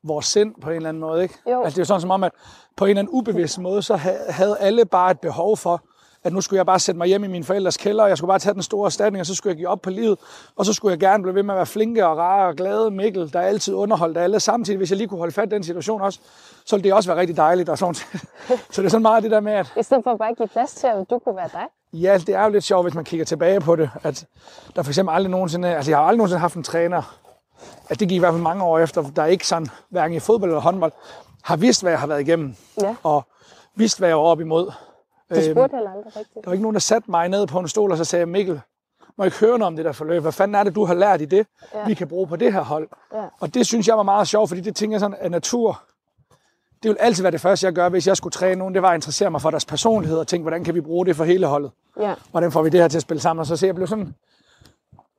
vores 0.05 0.27
sind 0.27 0.55
på 0.61 0.71
en 0.71 0.77
eller 0.77 0.89
anden 0.89 1.01
måde. 1.01 1.23
Ikke? 1.23 1.39
Jo. 1.51 1.63
Altså 1.63 1.71
det 1.71 1.79
er 1.79 1.83
jo 1.83 1.87
sådan 1.87 2.01
som 2.01 2.11
om, 2.11 2.25
at 2.25 2.33
på 2.77 2.85
en 2.85 2.89
eller 2.89 3.03
anden 3.03 3.15
ubevidst 3.15 3.59
måde, 3.59 3.83
så 3.83 3.97
ha- 3.97 4.31
havde 4.31 4.59
alle 4.59 4.85
bare 4.85 5.11
et 5.11 5.21
behov 5.21 5.57
for, 5.57 5.83
at 6.25 6.33
nu 6.33 6.41
skulle 6.41 6.59
jeg 6.59 6.67
bare 6.67 6.79
sætte 6.79 6.99
mig 6.99 7.07
hjem 7.09 7.25
i 7.25 7.27
min 7.27 7.45
forældres 7.45 7.77
kælder, 7.77 8.03
og 8.03 8.09
jeg 8.09 8.19
skulle 8.19 8.29
bare 8.29 8.39
tage 8.39 8.55
den 8.55 8.63
store 8.63 8.87
erstatning, 8.87 9.21
og 9.21 9.27
så 9.27 9.35
skulle 9.35 9.51
jeg 9.51 9.57
give 9.57 9.69
op 9.69 9.81
på 9.81 9.91
livet, 9.91 10.19
og 10.57 10.67
så 10.67 10.73
skulle 10.73 10.93
jeg 10.93 11.01
gerne 11.01 11.23
blive 11.23 11.35
ved 11.35 11.43
med 11.43 11.55
at 11.55 11.57
være 11.57 11.67
flinke 11.67 12.07
og 12.07 12.19
rare 12.19 12.49
og 12.49 12.55
glade 12.57 12.91
Mikkel, 12.91 13.33
der 13.33 13.41
altid 13.41 13.75
underholdt 13.75 14.19
alle. 14.19 14.41
Samtidig, 14.41 14.77
hvis 14.79 14.91
jeg 14.91 14.97
lige 14.97 15.09
kunne 15.09 15.19
holde 15.19 15.33
fat 15.33 15.47
i 15.47 15.51
den 15.51 15.65
situation 15.65 16.01
også, 16.01 16.19
så 16.65 16.77
ville 16.77 16.85
det 16.85 16.93
også 16.93 17.11
være 17.11 17.21
rigtig 17.21 17.37
dejligt. 17.37 17.69
Og 17.69 17.79
sådan. 17.79 17.95
så 18.73 18.83
det 18.83 18.85
er 18.85 18.89
sådan 18.89 19.03
meget 19.03 19.23
det 19.23 19.31
der 19.31 19.41
med, 19.41 19.53
at 19.53 19.73
I 19.81 19.83
stedet 19.83 20.05
for 20.05 20.17
bare 20.17 20.31
at 20.31 20.37
give 20.37 20.49
plads 20.49 20.75
til, 20.75 20.87
at 20.87 21.11
du 21.11 21.19
kunne 21.19 21.37
være 21.37 21.49
dig. 21.53 21.67
Ja, 21.93 22.19
det 22.19 22.35
er 22.35 22.45
jo 22.45 22.51
lidt 22.51 22.65
sjovt, 22.65 22.85
hvis 22.85 22.95
man 22.95 23.05
kigger 23.05 23.27
tilbage 23.27 23.61
på 23.61 23.77
det, 23.77 23.91
at 24.03 24.27
der 24.77 24.83
for 24.83 24.91
eksempel 24.91 25.15
aldrig 25.15 25.31
nogensinde, 25.31 25.77
altså 25.77 25.91
jeg 25.91 25.99
har 25.99 26.05
aldrig 26.05 26.19
nogensinde 26.19 26.41
haft 26.41 26.55
en 26.55 26.63
træner, 26.63 27.19
at 27.89 28.01
det 28.01 28.09
gik 28.09 28.17
i 28.17 28.19
hvert 28.19 28.33
fald 28.33 28.43
mange 28.43 28.65
år 28.65 28.79
efter, 28.79 29.03
der 29.17 29.25
ikke 29.25 29.47
sådan, 29.47 29.69
hverken 29.89 30.17
i 30.17 30.21
fodbold 30.21 30.51
eller 30.51 30.61
håndbold, 30.61 30.93
har 31.43 31.57
vidst, 31.57 31.83
hvad 31.83 31.93
jeg 31.93 32.01
har 32.01 32.07
været 32.07 32.21
igennem, 32.21 32.57
Ja, 32.81 32.95
og 33.03 33.25
vidst, 33.75 33.99
hvad 33.99 34.09
jeg 34.09 34.17
var 34.17 34.23
op 34.23 34.41
imod. 34.41 34.73
Du 35.37 35.45
Øhm, 35.47 35.55
spurgte 35.55 35.77
heller 35.77 35.91
aldrig 35.91 36.17
rigtigt. 36.17 36.35
der 36.35 36.41
var 36.45 36.53
ikke 36.53 36.63
nogen, 36.63 36.75
der 36.75 36.81
satte 36.81 37.11
mig 37.11 37.29
ned 37.29 37.47
på 37.47 37.59
en 37.59 37.69
stol 37.69 37.91
og 37.91 37.97
så 37.99 38.05
sagde, 38.05 38.27
Mikkel, 38.27 38.61
må 39.19 39.25
jeg 39.25 39.27
ikke 39.27 39.39
høre 39.39 39.59
noget 39.59 39.63
om 39.67 39.77
det 39.77 39.85
der 39.85 39.93
forløb? 39.93 40.23
Hvad 40.23 40.33
fanden 40.33 40.55
er 40.55 40.63
det, 40.65 40.75
du 40.75 40.85
har 40.85 40.95
lært 40.95 41.21
i 41.21 41.25
det, 41.25 41.47
Ja. 41.75 41.85
vi 41.87 41.95
kan 41.95 42.09
bruge 42.09 42.27
på 42.27 42.37
det 42.37 42.53
her 42.53 42.61
hold? 42.65 42.89
Ja. 43.15 43.23
Og 43.41 43.55
det 43.55 43.67
synes 43.67 43.89
jeg 43.89 43.97
var 43.97 44.03
meget 44.03 44.29
sjovt, 44.29 44.49
fordi 44.49 44.61
det 44.61 44.77
tænker 44.77 44.95
jeg 44.95 45.01
sådan, 45.01 45.17
at 45.21 45.31
natur, 45.31 45.83
det 46.83 46.89
vil 46.89 46.97
altid 47.01 47.23
være 47.23 47.31
det 47.33 47.41
første, 47.41 47.67
jeg 47.67 47.73
gør, 47.75 47.89
hvis 47.89 48.07
jeg 48.07 48.17
skulle 48.17 48.33
træne 48.33 48.55
nogen, 48.59 48.75
det 48.75 48.83
var 48.83 48.89
at 48.91 48.95
interessere 48.95 49.31
mig 49.31 49.43
for 49.43 49.51
deres 49.51 49.65
personlighed 49.65 50.19
og 50.19 50.27
tænke, 50.27 50.43
hvordan 50.43 50.65
kan 50.65 50.75
vi 50.75 50.81
bruge 50.81 51.07
det 51.07 51.17
for 51.17 51.25
hele 51.25 51.47
holdet? 51.47 51.71
Ja, 52.01 52.15
hvordan 52.31 52.53
får 52.53 52.63
vi 52.63 52.69
det 52.69 52.81
her 52.81 52.89
til 52.89 52.99
at 52.99 53.03
spille 53.03 53.21
sammen? 53.21 53.41
Og 53.41 53.47
så 53.47 53.57
se, 53.57 53.67
jeg 53.67 53.75
blev 53.75 53.87
sådan, 53.87 54.15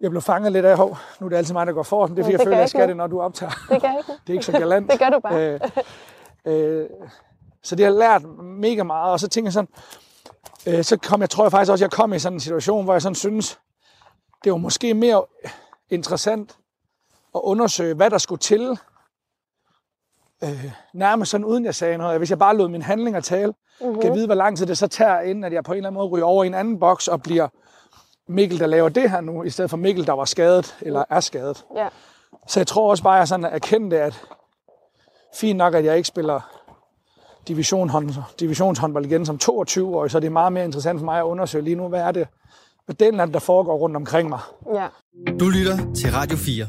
jeg 0.01 0.09
blev 0.09 0.21
fanget 0.21 0.51
lidt 0.51 0.65
af, 0.65 0.77
hov, 0.77 0.97
nu 1.19 1.25
er 1.25 1.29
det 1.29 1.37
altid 1.37 1.53
mig, 1.53 1.67
der 1.67 1.73
går 1.73 1.83
for. 1.83 2.07
Det 2.07 2.19
er 2.19 2.23
fordi, 2.23 2.31
det 2.33 2.39
jeg 2.39 2.45
føler, 2.45 2.57
jeg 2.57 2.69
skal 2.69 2.77
noget. 2.77 2.89
det, 2.89 2.97
når 2.97 3.07
du 3.07 3.21
optager. 3.21 3.51
det 3.69 3.81
gør 3.81 3.89
ikke. 3.97 4.11
Det 4.27 4.29
er 4.29 4.33
ikke 4.33 4.45
så 4.45 4.51
galant. 4.51 4.91
Det 4.91 4.99
gør 4.99 5.09
du 5.09 5.19
bare. 5.19 5.53
Øh, 5.53 5.59
øh, 6.45 6.85
så 7.63 7.75
det 7.75 7.85
har 7.85 7.93
lært 7.93 8.23
mega 8.43 8.83
meget, 8.83 9.11
og 9.11 9.19
så 9.19 9.27
tænker 9.27 9.47
jeg 9.47 9.53
sådan, 9.53 9.69
øh, 10.67 10.83
så 10.83 10.97
kom 10.97 11.21
jeg, 11.21 11.29
tror 11.29 11.43
jeg 11.43 11.51
faktisk 11.51 11.71
også, 11.71 11.85
jeg 11.85 11.91
kom 11.91 12.13
i 12.13 12.19
sådan 12.19 12.35
en 12.35 12.39
situation, 12.39 12.83
hvor 12.83 12.93
jeg 12.93 13.01
sådan 13.01 13.15
synes, 13.15 13.59
det 14.43 14.51
var 14.51 14.57
måske 14.57 14.93
mere 14.93 15.25
interessant 15.89 16.57
at 17.35 17.41
undersøge, 17.43 17.95
hvad 17.95 18.09
der 18.09 18.17
skulle 18.17 18.39
til, 18.39 18.77
øh, 20.43 20.71
nærmest 20.93 21.31
sådan 21.31 21.45
uden 21.45 21.65
jeg 21.65 21.75
sagde 21.75 21.97
noget. 21.97 22.17
Hvis 22.17 22.29
jeg 22.29 22.39
bare 22.39 22.57
lod 22.57 22.69
mine 22.69 22.83
handlinger 22.83 23.19
tale, 23.19 23.53
mm-hmm. 23.81 23.95
kan 23.95 24.03
jeg 24.03 24.13
vide, 24.15 24.25
hvor 24.25 24.35
lang 24.35 24.57
tid 24.57 24.65
det 24.65 24.77
så 24.77 24.87
tager, 24.87 25.21
inden 25.21 25.43
at 25.43 25.53
jeg 25.53 25.63
på 25.63 25.71
en 25.71 25.77
eller 25.77 25.89
anden 25.89 25.99
måde 25.99 26.07
ryger 26.07 26.25
over 26.25 26.43
i 26.43 26.47
en 26.47 26.53
anden 26.53 26.79
boks 26.79 27.07
og 27.07 27.21
bliver 27.21 27.47
Mikkel, 28.27 28.59
der 28.59 28.67
laver 28.67 28.89
det 28.89 29.11
her 29.11 29.21
nu, 29.21 29.43
i 29.43 29.49
stedet 29.49 29.69
for 29.69 29.77
Mikkel, 29.77 30.07
der 30.07 30.13
var 30.13 30.25
skadet 30.25 30.77
eller 30.81 31.03
er 31.09 31.19
skadet. 31.19 31.65
Ja, 31.75 31.87
Så 32.47 32.59
jeg 32.59 32.67
tror 32.67 32.89
også 32.89 33.03
bare, 33.03 33.15
at 33.15 33.19
jeg 33.19 33.27
sådan 33.27 33.45
erkendte, 33.45 34.01
at 34.01 34.21
fint 35.35 35.57
nok, 35.57 35.73
at 35.73 35.85
jeg 35.85 35.97
ikke 35.97 36.07
spiller 36.07 36.62
divisionshåndbold 37.47 39.05
igen 39.05 39.25
som 39.25 39.37
22 39.37 39.97
år, 39.97 40.07
så 40.07 40.19
det 40.19 40.27
er 40.27 40.31
meget 40.31 40.53
mere 40.53 40.65
interessant 40.65 40.99
for 40.99 41.05
mig 41.05 41.19
at 41.19 41.23
undersøge 41.23 41.63
lige 41.63 41.75
nu, 41.75 41.87
hvad 41.87 42.01
er 42.01 42.11
det, 42.11 42.27
hvad 42.85 42.95
den 42.95 43.19
er, 43.19 43.25
der 43.25 43.39
foregår 43.39 43.77
rundt 43.77 43.95
omkring 43.95 44.29
mig. 44.29 44.39
ja. 44.73 44.87
Du 45.39 45.49
lytter 45.49 45.93
til 45.93 46.11
Radio 46.11 46.37
4. 46.37 46.65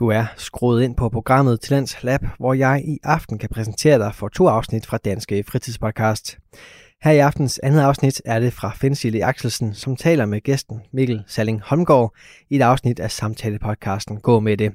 Du 0.00 0.08
er 0.08 0.24
skruet 0.36 0.82
ind 0.82 0.96
på 0.96 1.08
programmet 1.08 1.60
Talents 1.60 2.02
Lab, 2.02 2.20
hvor 2.38 2.54
jeg 2.54 2.82
i 2.84 2.98
aften 3.02 3.38
kan 3.38 3.48
præsentere 3.48 3.98
dig 3.98 4.14
for 4.14 4.28
to 4.28 4.48
afsnit 4.48 4.86
fra 4.86 4.96
Danske 4.96 5.44
Fritidspodcast. 5.48 6.38
Her 7.02 7.12
i 7.12 7.18
aftens 7.18 7.60
andet 7.62 7.80
afsnit 7.80 8.22
er 8.24 8.40
det 8.40 8.52
fra 8.52 8.72
Fensile 8.80 9.24
Axelsen, 9.24 9.74
som 9.74 9.96
taler 9.96 10.26
med 10.26 10.40
gæsten 10.40 10.80
Mikkel 10.92 11.22
Salling 11.26 11.62
Holmgaard 11.64 12.14
i 12.50 12.56
et 12.56 12.62
afsnit 12.62 13.00
af 13.00 13.10
samtalepodcasten 13.10 14.20
Gå 14.20 14.40
med 14.40 14.56
det. 14.56 14.72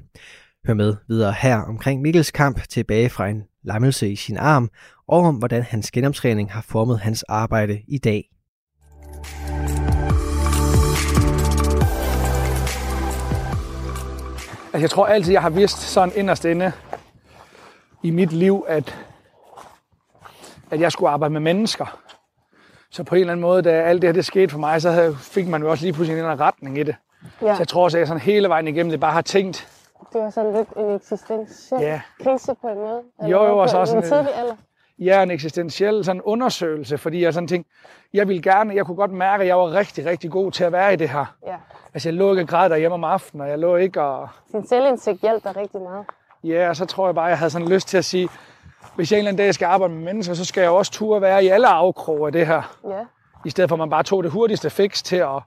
Hør 0.66 0.74
med 0.74 0.96
videre 1.08 1.32
her 1.32 1.56
omkring 1.56 2.02
Mikkels 2.02 2.30
kamp 2.30 2.68
tilbage 2.68 3.10
fra 3.10 3.28
en 3.28 3.44
lammelse 3.62 4.10
i 4.10 4.16
sin 4.16 4.36
arm, 4.36 4.70
og 5.08 5.18
om 5.18 5.34
hvordan 5.34 5.62
hans 5.62 5.90
genoptræning 5.90 6.52
har 6.52 6.60
formet 6.60 6.98
hans 6.98 7.22
arbejde 7.22 7.80
i 7.88 7.98
dag. 7.98 8.24
Altså, 14.64 14.80
jeg 14.80 14.90
tror 14.90 15.06
altid, 15.06 15.32
jeg 15.32 15.42
har 15.42 15.50
vidst 15.50 15.78
sådan 15.78 16.14
inderst 16.16 16.44
inde, 16.44 16.72
i 18.02 18.10
mit 18.10 18.32
liv, 18.32 18.64
at, 18.68 18.96
at 20.70 20.80
jeg 20.80 20.92
skulle 20.92 21.10
arbejde 21.10 21.32
med 21.32 21.40
mennesker. 21.40 22.00
Så 22.90 23.04
på 23.04 23.14
en 23.14 23.20
eller 23.20 23.32
anden 23.32 23.42
måde, 23.42 23.62
da 23.62 23.70
alt 23.70 24.02
det 24.02 24.08
her 24.08 24.12
det 24.12 24.24
skete 24.24 24.48
for 24.48 24.58
mig, 24.58 24.82
så 24.82 24.90
havde, 24.90 25.16
fik 25.16 25.48
man 25.48 25.62
jo 25.62 25.70
også 25.70 25.84
lige 25.84 25.92
pludselig 25.92 26.20
en 26.20 26.40
retning 26.40 26.78
i 26.78 26.82
det. 26.82 26.96
Ja, 27.42 27.54
Så 27.54 27.60
jeg 27.60 27.68
tror 27.68 27.84
også, 27.84 27.96
at 27.96 28.00
jeg 28.00 28.08
sådan 28.08 28.20
hele 28.20 28.48
vejen 28.48 28.68
igennem 28.68 28.90
det 28.90 29.00
bare 29.00 29.12
har 29.12 29.22
tænkt, 29.22 29.75
det 30.16 30.24
var 30.24 30.30
sådan 30.30 30.52
lidt 30.52 30.68
en 30.76 30.94
eksistentiel 30.94 31.80
Ja. 31.80 32.00
krise 32.22 32.54
på 32.62 32.68
en 32.68 32.74
måde. 32.78 33.02
Jo, 33.22 33.28
jo, 33.28 33.54
hvad, 33.54 33.62
og 33.62 33.68
så 33.68 33.76
på 33.76 33.80
også 33.80 33.96
en 33.96 34.02
en- 34.02 34.08
tidlig 34.08 34.34
alder. 34.36 34.54
ja, 34.98 35.22
en 35.22 35.30
eksistentiel 35.30 36.04
sådan 36.04 36.22
undersøgelse, 36.22 36.98
fordi 36.98 37.22
jeg 37.22 37.34
sådan 37.34 37.48
tænkte, 37.48 37.70
jeg 38.14 38.28
ville 38.28 38.42
gerne, 38.42 38.74
jeg 38.74 38.86
kunne 38.86 38.96
godt 38.96 39.10
mærke, 39.12 39.42
at 39.42 39.48
jeg 39.48 39.56
var 39.58 39.72
rigtig, 39.74 40.06
rigtig 40.06 40.30
god 40.30 40.52
til 40.52 40.64
at 40.64 40.72
være 40.72 40.92
i 40.92 40.96
det 40.96 41.08
her. 41.08 41.36
Ja. 41.46 41.56
Altså, 41.94 42.08
jeg 42.08 42.14
lå 42.14 42.30
ikke 42.30 42.42
og 42.42 42.48
græd 42.48 42.70
derhjemme 42.70 42.94
om 42.94 43.04
aftenen, 43.04 43.40
og 43.40 43.48
jeg 43.50 43.58
lå 43.58 43.76
ikke 43.76 44.02
og... 44.02 44.28
Sin 44.50 44.66
selvindsigt 44.66 45.20
hjalp 45.20 45.44
dig 45.44 45.56
rigtig 45.56 45.80
meget. 45.80 46.04
Ja, 46.44 46.68
og 46.68 46.76
så 46.76 46.84
tror 46.86 47.06
jeg 47.06 47.14
bare, 47.14 47.24
jeg 47.24 47.38
havde 47.38 47.50
sådan 47.50 47.68
lyst 47.68 47.88
til 47.88 47.98
at 47.98 48.04
sige, 48.04 48.28
hvis 48.96 49.12
jeg 49.12 49.16
en 49.16 49.18
eller 49.18 49.28
anden 49.28 49.44
dag 49.44 49.54
skal 49.54 49.66
arbejde 49.66 49.94
med 49.94 50.02
mennesker, 50.04 50.34
så 50.34 50.44
skal 50.44 50.60
jeg 50.60 50.68
jo 50.68 50.76
også 50.76 50.92
turde 50.92 51.20
være 51.22 51.44
i 51.44 51.48
alle 51.48 51.66
afkroge 51.68 52.26
af 52.26 52.32
det 52.32 52.46
her. 52.46 52.76
Ja, 52.88 53.00
I 53.44 53.50
stedet 53.50 53.68
for, 53.70 53.74
at 53.76 53.78
man 53.78 53.90
bare 53.90 54.02
tog 54.02 54.22
det 54.24 54.32
hurtigste 54.32 54.70
fix 54.70 55.02
til 55.02 55.16
at, 55.16 55.42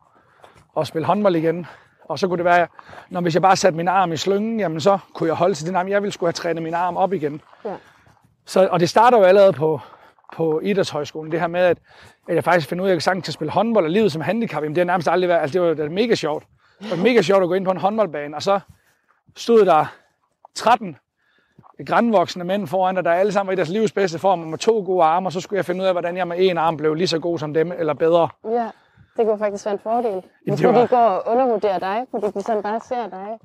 at 0.77 0.87
spille 0.87 1.05
håndbold 1.05 1.35
igen. 1.35 1.65
Og 2.09 2.19
så 2.19 2.27
kunne 2.27 2.37
det 2.37 2.45
være, 2.45 2.67
når 3.09 3.21
hvis 3.21 3.33
jeg 3.33 3.41
bare 3.41 3.55
satte 3.55 3.77
min 3.77 3.87
arm 3.87 4.11
i 4.11 4.17
slyngen, 4.17 4.59
jamen 4.59 4.81
så 4.81 4.99
kunne 5.13 5.27
jeg 5.27 5.35
holde 5.35 5.55
til 5.55 5.67
den 5.67 5.75
arm. 5.75 5.87
Jeg 5.87 6.01
ville 6.01 6.13
skulle 6.13 6.27
have 6.27 6.33
trænet 6.33 6.63
min 6.63 6.73
arm 6.73 6.97
op 6.97 7.13
igen. 7.13 7.41
ja, 7.65 7.73
Så, 8.45 8.67
og 8.71 8.79
det 8.79 8.89
starter 8.89 9.17
jo 9.17 9.23
allerede 9.23 9.53
på, 9.53 9.79
på 10.35 10.59
idrætshøjskolen, 10.59 11.31
det 11.31 11.39
her 11.39 11.47
med, 11.47 11.59
at, 11.59 11.77
at 12.27 12.35
jeg 12.35 12.43
faktisk 12.43 12.69
finder 12.69 12.83
ud 12.83 12.89
af, 12.89 12.91
at 12.91 12.95
jeg 12.95 13.01
sagtens 13.01 13.25
kan 13.25 13.33
spille 13.33 13.51
håndbold 13.51 13.85
og 13.85 13.91
livet 13.91 14.11
som 14.11 14.21
handicap. 14.21 14.63
Jamen, 14.63 14.75
det 14.75 14.81
har 14.81 14.85
nærmest 14.85 15.07
aldrig 15.07 15.29
været, 15.29 15.41
altså 15.41 15.53
det 15.59 15.67
var 15.67 15.73
da 15.73 15.89
mega 15.89 16.15
sjovt. 16.15 16.43
Det 16.81 16.91
var 16.91 16.97
mega 16.97 17.21
sjovt 17.21 17.43
at 17.43 17.47
gå 17.49 17.53
ind 17.53 17.65
på 17.65 17.71
en 17.71 17.77
håndboldbane, 17.77 18.35
og 18.35 18.43
så 18.43 18.59
stod 19.37 19.65
der 19.65 19.85
13 20.55 20.97
grænvoksne 21.87 22.43
mænd 22.43 22.67
foran, 22.67 22.97
og 22.97 23.05
der 23.05 23.11
alle 23.11 23.31
sammen 23.31 23.47
var 23.47 23.53
i 23.53 23.55
deres 23.55 23.69
livs 23.69 23.91
bedste 23.91 24.19
form, 24.19 24.41
og 24.41 24.47
med 24.47 24.57
to 24.57 24.83
gode 24.85 25.03
arme, 25.03 25.27
og 25.27 25.31
så 25.33 25.41
skulle 25.41 25.57
jeg 25.57 25.65
finde 25.65 25.81
ud 25.81 25.85
af, 25.87 25.93
hvordan 25.93 26.17
jeg 26.17 26.27
med 26.27 26.37
en 26.39 26.57
arm 26.57 26.77
blev 26.77 26.93
lige 26.93 27.07
så 27.07 27.19
god 27.19 27.39
som 27.39 27.53
dem, 27.53 27.71
eller 27.71 27.93
bedre. 27.93 28.29
ja. 28.45 28.69
Det 29.17 29.25
kunne 29.25 29.39
faktisk 29.39 29.65
være 29.65 29.73
en 29.73 29.79
fordel. 29.79 30.23
Hvis 30.47 30.63
var- 30.63 30.71
lige 30.71 30.87
går 30.87 30.97
og 30.97 31.31
undervurderer 31.31 31.79
dig, 31.79 32.05
fordi 32.11 32.25
de 32.27 32.41
sådan 32.43 32.63
bare 32.63 32.79
ser 32.79 33.07
dig, 33.09 33.39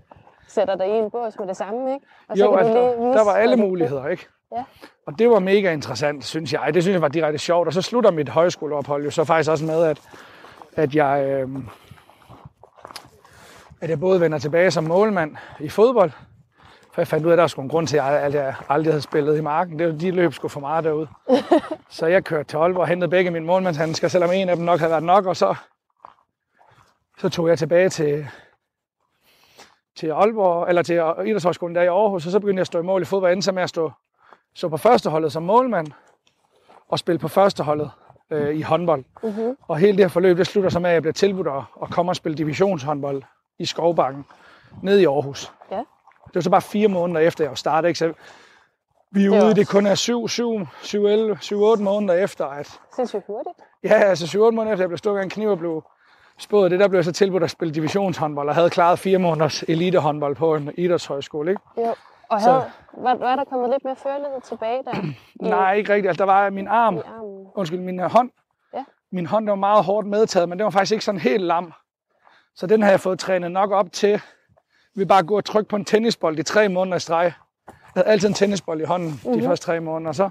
sætter 0.48 0.74
dig 0.76 0.86
i 0.88 0.90
en 0.90 1.10
bås 1.10 1.38
med 1.38 1.46
det 1.48 1.56
samme, 1.56 1.94
ikke? 1.94 2.06
Og 2.28 2.38
Jo, 2.38 2.50
kan 2.50 2.58
altså, 2.58 2.72
du 2.74 2.78
lige 2.78 2.88
der, 2.90 2.96
vise, 3.08 3.18
der 3.18 3.24
var 3.24 3.32
alle 3.32 3.56
muligheder, 3.56 4.06
ikke? 4.08 4.26
Ja. 4.52 4.64
Og 5.06 5.18
det 5.18 5.30
var 5.30 5.38
mega 5.38 5.72
interessant, 5.72 6.24
synes 6.24 6.52
jeg. 6.52 6.74
Det 6.74 6.82
synes 6.82 6.92
jeg 6.94 7.02
var 7.02 7.08
direkte 7.08 7.38
sjovt. 7.38 7.66
Og 7.66 7.72
så 7.72 7.82
slutter 7.82 8.10
mit 8.10 8.28
højskoleophold 8.28 9.04
jo 9.04 9.10
så 9.10 9.24
faktisk 9.24 9.50
også 9.50 9.64
med, 9.64 9.84
at, 9.84 10.00
at 10.76 10.94
jeg, 10.94 11.24
øh, 11.26 11.48
at 13.80 13.90
jeg 13.90 14.00
både 14.00 14.20
vender 14.20 14.38
tilbage 14.38 14.70
som 14.70 14.84
målmand 14.84 15.36
i 15.60 15.68
fodbold, 15.68 16.10
for 16.94 17.00
jeg 17.00 17.08
fandt 17.08 17.26
ud 17.26 17.30
af, 17.30 17.34
at 17.34 17.38
der 17.38 17.42
var 17.42 17.48
sgu 17.48 17.62
en 17.62 17.68
grund 17.68 17.86
til, 17.86 17.96
at 17.96 18.04
jeg, 18.04 18.34
jeg 18.34 18.54
aldrig 18.68 18.92
havde 18.92 19.02
spillet 19.02 19.38
i 19.38 19.40
marken. 19.40 19.78
Det 19.78 19.86
var 19.86 19.92
de 19.92 20.10
løb 20.10 20.32
sgu 20.32 20.48
for 20.48 20.60
meget 20.60 20.84
derude. 20.84 21.08
så 21.88 22.06
jeg 22.06 22.24
kørte 22.24 22.48
til 22.48 22.56
Aalborg 22.56 22.80
og 22.80 22.88
hentede 22.88 23.10
begge 23.10 23.30
mine 23.30 23.46
målmandshandsker, 23.46 24.08
selvom 24.08 24.30
en 24.32 24.48
af 24.48 24.56
dem 24.56 24.64
nok 24.64 24.78
havde 24.78 24.90
været 24.90 25.02
nok, 25.02 25.26
og 25.26 25.36
så, 25.36 25.54
så 27.18 27.28
tog 27.28 27.48
jeg 27.48 27.58
tilbage 27.58 27.88
til, 27.88 28.26
til 29.96 30.10
Aalborg, 30.10 30.68
eller 30.68 30.82
til 30.82 30.94
idrætshøjskolen 31.26 31.76
der 31.76 31.82
i 31.82 31.86
Aarhus, 31.86 32.26
og 32.26 32.32
så 32.32 32.40
begyndte 32.40 32.58
jeg 32.58 32.62
at 32.62 32.66
stå 32.66 32.78
i 32.78 32.82
mål 32.82 33.02
i 33.02 33.04
fodbold, 33.04 33.32
endte 33.32 33.44
så 33.44 33.52
med 33.52 33.62
at 33.62 33.68
stå, 33.68 33.92
stå 34.54 34.68
på 34.68 34.76
førsteholdet 34.76 35.32
som 35.32 35.42
målmand, 35.42 35.86
og 36.88 36.98
spille 36.98 37.18
på 37.18 37.28
førsteholdet 37.28 37.90
øh, 38.30 38.56
i 38.56 38.62
håndbold. 38.62 39.04
Mhm. 39.22 39.56
Og 39.68 39.76
hele 39.76 39.92
det 39.92 40.04
her 40.04 40.08
forløb, 40.08 40.36
det 40.36 40.46
slutter 40.46 40.70
så 40.70 40.78
med, 40.78 40.90
at 40.90 40.94
jeg 40.94 41.02
bliver 41.02 41.12
tilbudt 41.12 41.46
at, 41.46 41.62
at 41.82 41.90
komme 41.90 42.12
og 42.12 42.16
spille 42.16 42.38
divisionshåndbold 42.38 43.22
i 43.58 43.64
Skovbakken, 43.64 44.24
nede 44.82 45.02
i 45.02 45.06
Aarhus. 45.06 45.52
Ja. 45.70 45.82
Det 46.34 46.38
var 46.38 46.40
så 46.42 46.50
bare 46.50 46.62
fire 46.62 46.88
måneder 46.88 47.20
efter, 47.20 47.44
jeg 47.44 47.48
var 47.50 47.54
startet. 47.54 47.88
Ikke? 47.88 47.98
Så 47.98 48.12
vi 49.12 49.24
er 49.24 49.30
Det 49.30 49.36
ude, 49.36 49.44
også- 49.44 49.54
det 49.54 49.68
kun 49.68 49.86
er 49.86 49.94
7, 49.94 50.28
7, 50.28 50.66
7, 50.82 51.06
11, 51.06 51.38
7, 51.40 51.62
8 51.62 51.82
måneder 51.82 52.14
efter, 52.14 52.46
at 52.46 52.80
Sindssygt 52.96 53.22
hurtigt. 53.26 53.56
Ja, 53.84 53.94
altså 53.94 54.26
7 54.26 54.52
måneder 54.52 54.72
efter, 54.72 54.82
jeg 54.82 54.88
blev 54.88 54.98
stukket 54.98 55.20
af 55.20 55.24
en 55.24 55.30
kniv 55.30 55.48
og 55.50 55.58
blev 55.58 55.82
spået, 56.38 56.70
det 56.70 56.80
der 56.80 56.88
blev 56.88 56.98
jeg 56.98 57.04
så 57.04 57.12
tilbudt 57.12 57.42
at 57.42 57.50
spille 57.50 57.74
divisionshåndbold, 57.74 58.48
og 58.48 58.54
havde 58.54 58.70
klaret 58.70 58.98
fire 58.98 59.18
måneders 59.18 59.62
elitehåndbold 59.62 60.36
på 60.36 60.54
en 60.54 60.70
idrætshøjskole. 60.78 61.50
Ikke? 61.50 61.62
Jo. 61.78 61.94
Og 62.28 62.40
Så- 62.40 62.50
havde, 62.52 62.64
var, 62.98 63.14
var 63.14 63.36
der 63.36 63.44
kommet 63.44 63.70
lidt 63.70 63.84
mere 63.84 63.96
førlighed 63.96 64.40
tilbage 64.40 64.82
der? 64.84 64.92
I, 64.94 65.48
Nej, 65.56 65.74
ikke 65.74 65.92
rigtigt. 65.94 66.08
Altså, 66.08 66.24
der 66.26 66.32
var 66.32 66.50
min 66.50 66.68
arm, 66.68 66.98
armen. 67.06 67.46
undskyld, 67.54 67.80
min 67.80 68.00
øh, 68.00 68.10
hånd. 68.12 68.30
Ja. 68.74 68.84
Min 69.12 69.26
hånd, 69.26 69.46
der 69.46 69.50
var 69.50 69.56
meget 69.56 69.84
hårdt 69.84 70.06
medtaget, 70.06 70.48
men 70.48 70.58
den 70.58 70.64
var 70.64 70.70
faktisk 70.70 70.92
ikke 70.92 71.04
sådan 71.04 71.20
helt 71.20 71.42
lam. 71.44 71.72
Så 72.54 72.66
den 72.66 72.82
har 72.82 72.90
jeg 72.90 73.00
fået 73.00 73.18
trænet 73.18 73.50
nok 73.52 73.70
op 73.70 73.92
til, 73.92 74.20
ved 74.94 75.06
bare 75.06 75.22
gå 75.22 75.36
og 75.36 75.44
trykke 75.44 75.68
på 75.68 75.76
en 75.76 75.84
tennisbold 75.84 76.38
i 76.38 76.42
tre 76.42 76.68
måneder 76.68 76.96
i 76.96 77.00
streg. 77.00 77.32
Jeg 77.66 77.74
havde 77.94 78.06
altid 78.06 78.28
en 78.28 78.34
tennisbold 78.34 78.80
i 78.80 78.84
hånden 78.84 79.08
mm-hmm. 79.10 79.40
de 79.40 79.46
første 79.46 79.66
tre 79.66 79.80
måneder, 79.80 80.08
og 80.08 80.14
så 80.14 80.30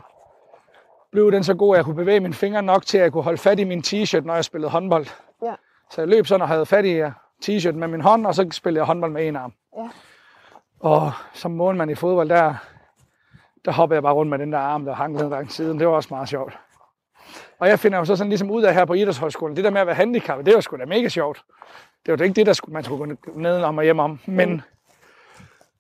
blev 1.12 1.32
den 1.32 1.44
så 1.44 1.54
god, 1.54 1.76
at 1.76 1.78
jeg 1.78 1.86
kunne 1.86 1.96
bevæge 1.96 2.20
mine 2.20 2.34
fingre 2.34 2.62
nok 2.62 2.86
til, 2.86 2.98
at 2.98 3.04
jeg 3.04 3.12
kunne 3.12 3.24
holde 3.24 3.38
fat 3.38 3.60
i 3.60 3.64
min 3.64 3.84
t-shirt, 3.88 4.22
når 4.22 4.36
jeg 4.36 4.46
spillede 4.46 4.72
håndbold. 4.72 5.06
Ja. 5.44 5.54
Så 5.92 6.02
jeg 6.02 6.08
løb 6.08 6.26
sådan 6.26 6.42
og 6.42 6.48
havde 6.48 6.66
fat 6.66 6.86
i 6.86 7.02
t-shirt 7.46 7.72
med 7.72 7.88
min 7.88 8.02
hånd, 8.02 8.26
og 8.26 8.36
så 8.36 8.48
spillede 8.52 8.80
jeg 8.80 8.86
håndbold 8.86 9.12
med 9.12 9.28
en 9.28 9.36
arm. 9.36 9.54
Ja. 9.78 9.90
Og 10.80 11.12
som 11.34 11.52
målmand 11.52 11.92
i 11.92 11.96
fodbold, 11.96 12.30
der, 12.30 12.56
der 13.66 13.72
hoppede 13.72 13.96
jeg 13.96 14.04
bare 14.04 14.14
rundt 14.14 14.30
med 14.30 14.40
den 14.40 14.54
der 14.54 14.60
arm, 14.60 14.86
der 14.86 14.94
hang 14.94 15.30
langs 15.30 15.54
siden. 15.54 15.80
Det 15.80 15.88
var 15.88 15.94
også 15.94 16.10
meget 16.12 16.30
sjovt. 16.30 16.60
Og 17.60 17.68
jeg 17.68 17.80
finder 17.80 17.98
jo 17.98 18.06
så 18.06 18.16
sådan 18.16 18.30
ligesom 18.30 18.52
ud 18.52 18.64
af 18.64 18.74
her 18.74 18.86
på 18.86 18.94
idrætshøjskolen, 18.94 19.56
det 19.56 19.64
der 19.64 19.70
med 19.70 19.82
at 19.82 19.88
være 19.88 19.96
handicappet, 19.96 20.46
det 20.46 20.56
var 20.56 20.62
sgu 20.62 20.78
da 20.78 20.86
mega 20.86 21.08
sjovt. 21.08 21.44
Det 22.06 22.12
var 22.12 22.16
da 22.16 22.24
ikke 22.24 22.36
det, 22.36 22.46
der 22.46 22.54
skulle, 22.54 22.74
man 22.74 22.84
skulle 22.84 23.16
gå 23.16 23.32
ned 23.36 23.64
om 23.64 23.78
og 23.78 23.84
hjem 23.84 24.00
om. 24.00 24.20
Men 24.26 24.62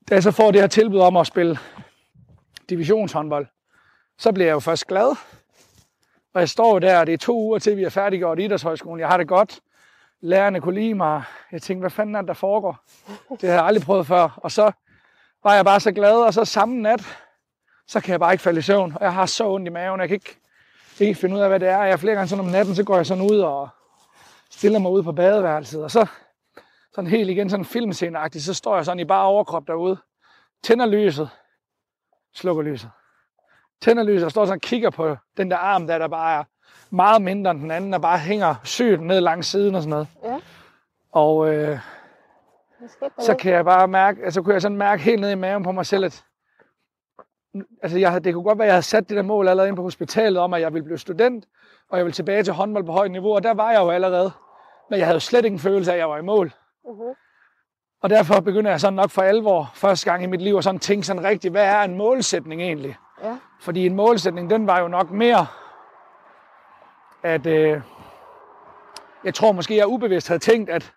da 0.10 0.16
jeg 0.16 0.24
så 0.24 0.32
får 0.32 0.52
det 0.52 0.62
her 0.62 0.68
tilbud 0.68 1.00
om 1.00 1.18
at 1.18 1.28
spille 1.28 1.60
divisionshåndbold, 2.70 3.48
så 4.18 4.32
bliver 4.32 4.48
jeg 4.48 4.54
jo 4.54 4.60
først 4.60 4.88
glad. 4.88 5.16
Og 6.34 6.40
jeg 6.40 6.50
står 6.50 6.80
der, 6.80 7.00
og 7.00 7.08
det 7.08 7.14
er 7.14 7.18
to 7.18 7.40
uger 7.40 7.60
til, 7.60 7.78
vi 7.78 7.84
er 7.84 7.90
færdiggjort 7.90 8.40
i 8.40 8.46
idrætshøjskolen. 8.46 9.00
Jeg 9.00 9.08
har 9.08 9.18
det 9.18 9.28
godt. 9.28 9.60
Lærerne 10.22 10.62
kunne 10.62 10.80
lide 10.80 10.94
mig. 10.94 11.24
Jeg 11.52 11.62
tænkte, 11.62 11.80
hvad 11.80 11.90
fanden 11.90 12.16
er 12.16 12.22
det, 12.22 12.28
der 12.28 12.34
foregår? 12.34 12.78
Det 13.42 13.50
har 13.50 13.56
jeg 13.56 13.66
aldrig 13.66 13.84
prøvet 13.84 14.08
før. 14.08 14.40
Og 14.44 14.52
så 14.52 14.72
var 15.44 15.56
jeg 15.56 15.66
bare 15.66 15.80
så 15.80 15.92
glad, 15.92 16.16
og 16.16 16.34
så 16.34 16.46
samme 16.46 16.82
nat, 16.82 17.18
så 17.88 18.00
kan 18.00 18.12
jeg 18.12 18.20
bare 18.20 18.34
ikke 18.34 18.42
falde 18.42 18.60
i 18.60 18.62
søvn. 18.62 18.94
Og 18.96 19.04
jeg 19.04 19.14
har 19.14 19.26
så 19.26 19.50
ondt 19.50 19.68
i 19.68 19.70
maven, 19.70 20.00
jeg 20.00 20.08
kan 20.08 20.16
ikke, 20.16 20.38
ikke 21.00 21.20
finde 21.20 21.36
ud 21.36 21.42
af, 21.42 21.50
hvad 21.50 21.60
det 21.60 21.68
er. 21.68 21.84
Jeg 21.84 22.00
flere 22.00 22.16
gange 22.16 22.28
sådan 22.28 22.46
om 22.46 22.52
natten, 22.52 22.76
så 22.76 22.84
går 22.84 22.96
jeg 22.96 23.06
sådan 23.06 23.24
ud 23.24 23.40
og 23.40 23.70
stiller 24.54 24.80
mig 24.80 24.92
ud 24.92 25.04
på 25.04 25.12
badeværelset, 25.12 25.84
og 25.84 25.92
så 25.92 26.08
sådan 26.96 27.10
helt 27.10 27.30
igen 27.30 27.50
sådan 27.50 27.66
filmsceneagtigt, 27.66 28.44
så 28.44 28.54
står 28.54 28.76
jeg 28.76 28.86
sådan 28.86 29.00
i 29.00 29.06
bare 29.06 29.26
overkrop 29.26 29.68
derude, 29.68 29.98
tænder 30.64 30.86
lyset, 30.86 31.30
slukker 32.34 32.64
lyset. 32.64 32.90
Tænder 33.82 34.04
lyset 34.04 34.26
og 34.26 34.32
står 34.32 34.46
sådan 34.46 34.58
og 34.58 34.62
kigger 34.62 34.90
på 34.90 35.16
den 35.38 35.52
der 35.52 35.58
arm, 35.58 35.88
der, 35.88 35.98
der 35.98 36.08
bare 36.08 36.40
er 36.40 36.44
meget 36.90 37.22
mindre 37.22 37.52
end 37.52 37.62
den 37.62 37.72
anden, 37.72 37.94
der 37.94 38.00
bare 38.00 38.18
hænger 38.18 38.56
sygt 38.64 39.02
ned 39.02 39.22
langs 39.22 39.48
siden 39.48 39.76
og 39.76 39.82
sådan 39.82 39.90
noget. 39.90 40.08
Ja. 40.24 40.40
Og 41.12 41.54
øh, 41.54 41.80
så 43.20 43.36
kan 43.40 43.54
jeg 43.54 43.66
bare 43.66 43.88
mærke, 43.88 44.24
altså 44.24 44.42
kunne 44.42 44.54
jeg 44.54 44.62
sådan 44.62 44.78
mærke 44.78 45.04
helt 45.04 45.22
ned 45.22 45.32
i 45.32 45.36
maven 45.36 45.64
på 45.64 45.72
mig 45.72 45.86
selv, 45.86 46.06
at 46.06 46.26
altså 47.82 48.00
jeg, 48.00 48.24
det 48.24 48.34
kunne 48.34 48.44
godt 48.44 48.58
være, 48.58 48.66
at 48.66 48.68
jeg 48.68 48.76
havde 48.76 48.86
sat 48.86 49.10
det 49.10 49.18
der 49.18 49.24
mål 49.24 49.48
allerede 49.48 49.68
inde 49.68 49.78
på 49.78 49.84
hospitalet 49.84 50.38
om, 50.42 50.54
at 50.54 50.62
jeg 50.62 50.74
ville 50.74 50.86
blive 50.86 50.98
student, 50.98 51.46
og 51.90 51.98
jeg 51.98 52.06
ville 52.06 52.14
tilbage 52.14 52.44
til 52.44 52.54
håndbold 52.54 52.86
på 52.86 52.92
højt 52.92 53.12
niveau, 53.12 53.36
og 53.36 53.44
der 53.44 53.54
var 53.54 53.72
jeg 53.72 53.82
jo 53.82 53.90
allerede. 53.90 54.32
Men 54.94 55.00
jeg 55.00 55.08
havde 55.08 55.16
jo 55.16 55.20
slet 55.20 55.46
ikke 55.46 55.54
en 55.54 55.60
følelse 55.60 55.92
af, 55.92 55.96
at 55.96 56.00
jeg 56.00 56.10
var 56.10 56.18
i 56.18 56.22
mål. 56.22 56.54
Mhm. 56.86 57.16
Og 58.02 58.10
derfor 58.10 58.40
begynder 58.40 58.72
jeg 58.72 58.80
sådan 58.80 58.94
nok 58.94 59.10
for 59.10 59.22
alvor 59.22 59.72
første 59.76 60.12
gang 60.12 60.24
i 60.24 60.26
mit 60.26 60.42
liv 60.42 60.56
at 60.56 60.64
sådan 60.64 60.80
tænke 60.80 61.08
sådan 61.08 61.24
rigtigt, 61.24 61.52
hvad 61.52 61.66
er 61.66 61.82
en 61.82 61.96
målsætning 61.96 62.62
egentlig? 62.62 62.98
Ja. 63.24 63.38
Fordi 63.62 63.86
en 63.86 63.96
målsætning, 63.96 64.50
den 64.50 64.68
var 64.68 64.80
jo 64.80 64.88
nok 64.88 65.12
mere, 65.12 65.48
at 67.24 67.46
øh, 67.46 67.82
jeg 69.24 69.34
tror 69.34 69.52
måske, 69.52 69.78
jeg 69.78 69.88
ubevidst 69.88 70.28
havde 70.28 70.40
tænkt, 70.40 70.70
at 70.70 70.94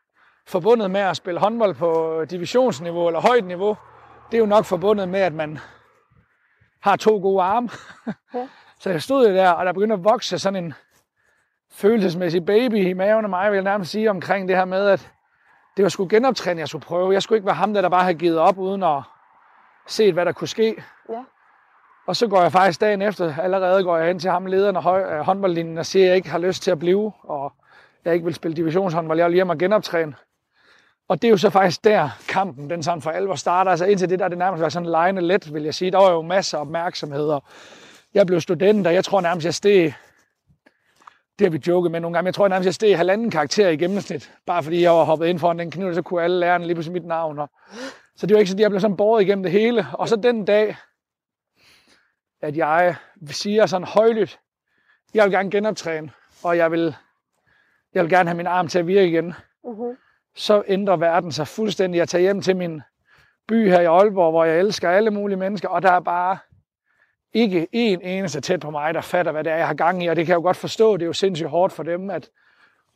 forbundet 0.46 0.90
med 0.90 1.00
at 1.00 1.16
spille 1.16 1.40
håndbold 1.40 1.74
på 1.74 2.24
divisionsniveau 2.30 3.06
eller 3.06 3.20
højt 3.20 3.44
niveau, 3.44 3.76
det 4.30 4.37
er 4.37 4.40
jo 4.40 4.46
nok 4.46 4.64
forbundet 4.64 5.09
med, 5.09 5.20
at 5.20 5.32
man 5.32 5.59
har 6.82 6.96
to 6.96 7.18
gode 7.18 7.42
arme. 7.42 7.68
Ja. 8.35 8.48
Så 8.80 8.90
jeg 8.90 9.02
stod 9.02 9.28
jo 9.28 9.35
der, 9.35 9.50
og 9.50 9.66
der 9.66 9.72
begyndte 9.72 9.94
at 9.94 10.04
vokse 10.04 10.38
sådan 10.38 10.64
en 10.64 10.74
følelsesmæssig 11.72 12.46
baby 12.46 12.74
i 12.74 12.92
maven 12.92 13.24
af 13.24 13.29
mig, 13.29 13.50
vil 13.50 13.57
jeg 13.57 13.64
nærmest 13.64 13.90
sige, 13.90 14.11
omkring 14.11 14.48
det 14.48 14.57
her 14.57 14.64
med, 14.64 14.87
at 14.87 15.11
det 15.76 15.83
var 15.83 15.88
sgu 15.88 16.07
genoptræning, 16.11 16.61
jeg 16.61 16.68
skulle 16.68 16.85
prøve. 16.85 17.12
Jeg 17.12 17.22
skulle 17.22 17.37
ikke 17.37 17.46
være 17.46 17.55
ham, 17.55 17.74
der, 17.74 17.81
der 17.81 17.88
bare 17.88 18.02
havde 18.02 18.18
givet 18.18 18.38
op, 18.38 18.59
uden 18.59 18.83
at 18.83 19.02
se, 19.87 20.12
hvad 20.12 20.26
der 20.26 20.33
kunne 20.33 20.48
ske. 20.48 20.85
Ja. 21.11 21.24
Og 22.07 22.16
så 22.16 22.26
går 22.26 22.42
jeg 22.42 22.52
faktisk 22.52 22.81
dagen 22.81 23.02
efter, 23.02 23.35
allerede 23.38 23.85
går 23.85 23.96
jeg 23.96 24.07
hen 24.07 24.18
til 24.18 24.31
ham, 24.31 24.46
lederen 24.46 24.76
af 24.76 25.24
håndboldlinjen, 25.24 25.79
og 25.79 25.87
siger, 25.87 26.05
at 26.05 26.09
jeg 26.09 26.16
ikke 26.16 26.29
har 26.29 26.38
lyst 26.38 26.62
til 26.62 26.70
at 26.70 26.79
blive, 26.79 27.12
og 27.22 27.52
jeg 28.05 28.14
ikke 28.14 28.24
vil 28.24 28.35
spille 28.35 28.57
divisionshåndbold, 28.57 29.18
jeg 29.18 29.26
vil 29.26 29.35
hjem 29.35 29.50
og 29.50 29.59
genoptræne. 29.59 30.14
Og 31.09 31.22
det 31.22 31.29
er 31.29 31.31
jo 31.31 31.37
så 31.37 31.50
faktisk 31.50 31.85
der, 31.85 32.09
kampen 32.29 32.70
den 32.70 32.83
sådan 32.83 33.02
for 33.02 33.11
alvor 33.11 33.35
starter. 33.35 33.70
Altså 33.70 33.85
indtil 33.85 34.11
det 34.11 34.18
der, 34.18 34.29
det 34.29 34.38
nærmest 34.38 34.62
var 34.62 34.68
sådan 34.68 34.88
lejende 34.88 35.22
let, 35.22 35.55
vil 35.55 35.62
jeg 35.62 35.74
sige. 35.74 35.90
Der 35.90 35.98
var 35.98 36.11
jo 36.11 36.22
masser 36.22 36.59
af 36.59 36.62
opmærksomhed, 36.62 37.29
og 37.29 37.42
jeg 38.14 38.26
blev 38.26 38.40
student, 38.40 38.87
og 38.87 38.94
jeg 38.94 39.05
tror 39.05 39.20
nærmest, 39.20 39.44
jeg 39.44 39.55
steg, 39.55 39.94
det 41.38 41.46
har 41.46 41.51
vi 41.51 41.62
joket 41.66 41.92
med 41.92 42.01
nogle 42.01 42.14
gange, 42.16 42.27
jeg 42.27 42.35
tror 42.35 42.49
nærmest, 42.49 42.66
jeg 42.66 42.75
steg 42.75 42.96
halvanden 42.96 43.31
karakter 43.31 43.68
i 43.68 43.77
gennemsnit, 43.77 44.33
bare 44.46 44.62
fordi 44.62 44.83
jeg 44.83 44.92
var 44.92 45.05
hoppet 45.05 45.27
ind 45.27 45.38
foran 45.38 45.59
den 45.59 45.70
kniv, 45.70 45.94
så 45.94 46.03
kunne 46.03 46.22
alle 46.22 46.40
lærerne 46.40 46.64
lige 46.66 46.75
pludselig 46.75 46.92
mit 46.92 47.07
navn. 47.07 47.38
Og, 47.38 47.51
så 48.16 48.27
det 48.27 48.35
var 48.35 48.38
ikke 48.38 48.51
sådan, 48.51 48.61
at 48.61 48.62
jeg 48.62 48.70
blev 48.70 48.81
sådan 48.81 48.96
båret 48.96 49.22
igennem 49.22 49.42
det 49.42 49.53
hele. 49.53 49.87
Og 49.92 50.09
så 50.09 50.16
den 50.16 50.44
dag, 50.44 50.77
at 52.40 52.57
jeg 52.57 52.96
siger 53.31 53.66
sådan 53.66 53.87
højlydt, 53.87 54.38
jeg 55.14 55.25
vil 55.25 55.33
gerne 55.33 55.51
genoptræne, 55.51 56.11
og 56.44 56.57
jeg 56.57 56.70
vil, 56.70 56.94
jeg 57.94 58.03
vil 58.03 58.11
gerne 58.11 58.29
have 58.29 58.37
min 58.37 58.46
arm 58.46 58.68
til 58.68 58.79
at 58.79 58.87
virke 58.87 59.09
igen, 59.09 59.35
Mm-hmm. 59.64 59.96
så 60.35 60.62
ændrer 60.66 60.96
verden 60.96 61.33
sig 61.33 61.49
fuldstændig. 61.49 61.99
Jeg 61.99 62.09
tager 62.09 62.22
hjem 62.22 62.40
til 62.40 62.57
min 62.57 62.83
by 63.49 63.68
her 63.68 63.81
i 63.81 63.85
Aalborg, 63.85 64.31
hvor 64.31 64.44
jeg 64.44 64.59
elsker 64.59 64.90
alle 64.90 65.11
mulige 65.11 65.37
mennesker, 65.37 65.68
og 65.68 65.83
der 65.83 65.92
er 65.92 66.01
bare 66.01 66.38
ikke 67.37 67.66
en 67.72 68.01
eneste 68.03 68.40
tæt 68.40 68.61
på 68.61 68.70
mig, 68.70 68.94
der 68.94 69.01
fatter, 69.01 69.33
hvad 69.33 69.44
det 69.44 69.53
er, 69.53 69.57
jeg 69.57 69.66
har 69.66 69.75
gang 69.75 70.03
i, 70.03 70.07
og 70.07 70.16
det 70.16 70.27
kan 70.27 70.31
jeg 70.31 70.37
jo 70.37 70.42
godt 70.42 70.57
forstå, 70.57 70.96
det 70.96 71.03
er 71.03 71.07
jo 71.07 71.12
sindssygt 71.12 71.49
hårdt 71.51 71.72
for 71.72 71.83
dem, 71.83 72.11
at 72.11 72.29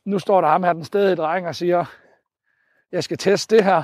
nu 0.05 0.19
står 0.19 0.41
der 0.41 0.47
ham 0.47 0.63
her, 0.63 0.73
den 0.73 0.83
stedige 0.83 1.15
dreng, 1.15 1.47
og 1.47 1.55
siger, 1.55 1.85
jeg 2.91 3.03
skal 3.03 3.17
teste 3.17 3.55
det 3.55 3.63
her, 3.65 3.83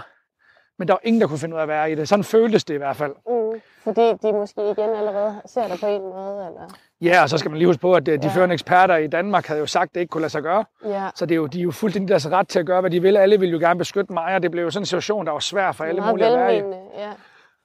men 0.78 0.88
der 0.88 0.94
var 0.94 1.02
ingen, 1.04 1.22
der 1.22 1.28
kunne 1.28 1.40
finde 1.40 1.56
ud 1.56 1.60
af 1.60 1.64
at 1.64 1.68
være 1.70 1.92
i 1.92 1.96
det. 1.96 2.10
Sådan 2.10 2.24
føltes 2.24 2.64
det 2.66 2.74
i 2.74 2.78
hvert 2.78 2.96
fald. 2.96 3.12
Mm. 3.28 3.62
Fordi 3.84 4.02
de 4.02 4.34
måske 4.34 4.62
igen 4.72 4.90
allerede 4.90 5.42
ser 5.46 5.68
dig 5.68 5.78
på 5.80 5.88
en 5.88 6.02
måde, 6.02 6.46
eller... 6.48 6.78
Ja, 7.02 7.22
og 7.22 7.30
så 7.30 7.38
skal 7.38 7.52
man 7.52 7.58
lige 7.58 7.68
huske 7.68 7.82
på, 7.82 7.94
at 7.94 8.06
de 8.06 8.12
Ja. 8.24 8.28
førende 8.28 8.54
eksperter 8.54 8.96
i 8.96 9.08
Danmark 9.08 9.46
havde 9.46 9.60
jo 9.60 9.66
sagt, 9.66 9.90
at 9.90 9.94
det 9.96 10.00
ikke 10.02 10.12
kunne 10.12 10.22
lade 10.22 10.32
sig 10.32 10.42
gøre. 10.44 10.66
Ja, 10.86 11.10
Så 11.16 11.26
det 11.26 11.32
er 11.36 11.36
jo, 11.36 11.46
de 11.46 11.60
er 11.60 11.64
jo 11.64 11.72
fuldstændig 11.72 12.10
deres 12.10 12.30
ret 12.32 12.48
til 12.48 12.60
at 12.60 12.66
gøre, 12.66 12.82
hvad 12.82 12.92
de 12.92 13.02
vil. 13.02 13.18
Alle 13.18 13.40
vil 13.40 13.50
jo 13.50 13.60
gerne 13.60 13.78
beskytte 13.78 14.14
mig, 14.14 14.36
og 14.36 14.44
det 14.44 14.52
blev 14.52 14.64
jo 14.64 14.70
sådan 14.72 14.82
en 14.82 14.86
situation, 14.86 15.26
der 15.26 15.32
var 15.32 15.40
svær 15.40 15.72
for 15.72 15.84
alle 15.84 16.02
meget 16.02 16.14
mulige 16.14 16.28
at 16.28 16.40
være 16.40 16.56
i. 16.58 16.62
Ja. 16.98 17.10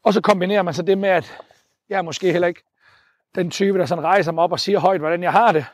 Og 0.04 0.12
så 0.14 0.20
kombinerer 0.20 0.62
man 0.62 0.74
så 0.74 0.82
det 0.82 0.98
med, 0.98 1.08
at 1.08 1.38
jeg 1.88 2.04
måske 2.04 2.32
heller 2.32 2.48
ikke 2.48 2.62
den 3.34 3.50
type, 3.50 3.78
der 3.78 3.86
sådan 3.86 4.04
rejser 4.04 4.32
mig 4.32 4.44
op 4.44 4.52
og 4.52 4.60
siger 4.60 4.78
højt, 4.78 5.00
hvordan 5.00 5.22
jeg 5.22 5.32
har 5.32 5.52
det. 5.52 5.64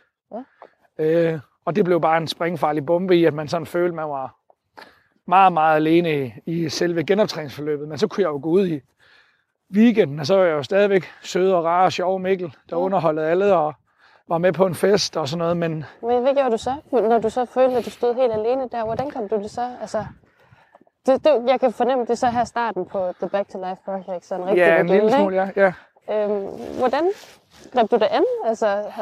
Ja. 0.99 1.05
Øh, 1.05 1.41
og 1.65 1.77
det 1.77 1.85
blev 1.85 2.01
bare 2.01 2.17
en 2.17 2.27
springfarlig 2.27 2.87
bombe 2.87 3.17
i, 3.17 3.25
at 3.25 3.35
man 3.35 3.49
sådan 3.49 3.67
følte, 3.67 3.95
man 3.95 4.09
var 4.09 4.35
meget, 5.27 5.53
meget 5.53 5.77
alene 5.77 6.27
i, 6.27 6.33
i 6.47 6.69
selve 6.69 7.05
genoptræningsforløbet. 7.05 7.89
Men 7.89 7.99
så 7.99 8.07
kunne 8.07 8.23
jeg 8.23 8.29
jo 8.29 8.41
gå 8.43 8.49
ud 8.49 8.67
i 8.67 8.81
weekenden, 9.75 10.21
og 10.21 10.27
så 10.27 10.37
var 10.37 10.45
jeg 10.45 10.53
jo 10.53 10.63
stadigvæk 10.63 11.05
sød 11.23 11.53
og 11.53 11.65
rar 11.65 11.85
og 11.85 11.93
sjov 11.93 12.21
Mikkel, 12.21 12.49
der 12.71 12.77
Ja. 12.77 12.83
underholdede 12.83 13.27
alle 13.27 13.55
og 13.57 13.75
var 14.29 14.39
med 14.39 14.53
på 14.53 14.67
en 14.67 14.75
fest 14.75 15.17
og 15.17 15.29
sådan 15.29 15.39
noget. 15.39 15.57
Men 15.57 15.85
Men 16.03 16.23
hvad 16.23 16.35
gjorde 16.35 16.51
du 16.51 16.57
så, 16.57 16.75
når 16.93 17.19
du 17.19 17.31
så 17.31 17.45
følte, 17.45 17.77
at 17.77 17.85
du 17.85 17.91
stod 17.91 18.15
helt 18.15 18.33
alene 18.33 18.69
der? 18.73 18.85
Hvordan 18.85 19.11
kom 19.11 19.29
du 19.29 19.37
det 19.37 19.51
så? 19.51 19.69
Altså, 19.81 20.05
det, 21.07 21.25
det, 21.25 21.43
jeg 21.49 21.61
kan 21.61 21.73
fornemme, 21.73 22.05
det 22.05 22.11
er 22.11 22.15
så 22.15 22.27
her 22.27 22.45
starten 22.45 22.87
på 22.87 23.13
The 23.21 23.29
Back 23.29 23.49
to 23.49 23.59
Life 23.59 23.81
Project, 23.85 24.25
sådan 24.25 24.45
rigtig 24.47 24.59
ja, 24.59 24.81
en 24.81 24.87
lille 24.87 25.13
smule, 25.13 25.37
ja. 25.37 25.51
ja. 25.57 25.73
Øhm, 26.25 26.47
hvordan 26.79 27.05
greb 27.73 27.91
du 27.91 27.97
det 27.97 28.09
an? 28.11 28.25
Altså, 28.45 28.93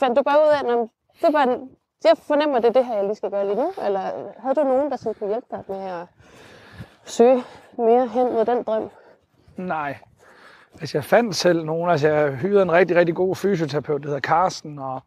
fandt 0.00 0.18
du 0.18 0.22
bare 0.22 0.38
ud 0.38 0.52
af, 0.52 0.72
at 0.72 0.88
det 1.22 1.32
bare 1.32 1.52
en, 1.52 1.70
jeg 2.04 2.16
fornemmer, 2.18 2.58
det 2.58 2.68
er 2.68 2.72
det 2.72 2.84
her, 2.84 2.94
jeg 2.94 3.04
lige 3.04 3.14
skal 3.14 3.30
gøre 3.30 3.46
lige 3.46 3.56
nu? 3.56 3.72
Eller 3.84 4.00
havde 4.38 4.54
du 4.54 4.64
nogen, 4.64 4.90
der 4.90 4.96
sådan 4.96 5.14
kunne 5.14 5.28
hjælpe 5.28 5.46
dig 5.50 5.64
med 5.68 5.84
at 5.84 6.06
søge 7.04 7.44
mere 7.78 8.06
hen 8.06 8.32
mod 8.32 8.44
den 8.44 8.62
drøm? 8.62 8.90
Nej. 9.56 9.98
Altså, 10.80 10.98
jeg 10.98 11.04
fandt 11.04 11.36
selv 11.36 11.64
nogen. 11.64 11.90
Altså, 11.90 12.08
jeg 12.08 12.32
hyrede 12.32 12.62
en 12.62 12.72
rigtig, 12.72 12.96
rigtig 12.96 13.14
god 13.14 13.36
fysioterapeut, 13.36 14.02
der 14.02 14.08
hedder 14.08 14.20
Carsten, 14.20 14.78
og 14.78 15.00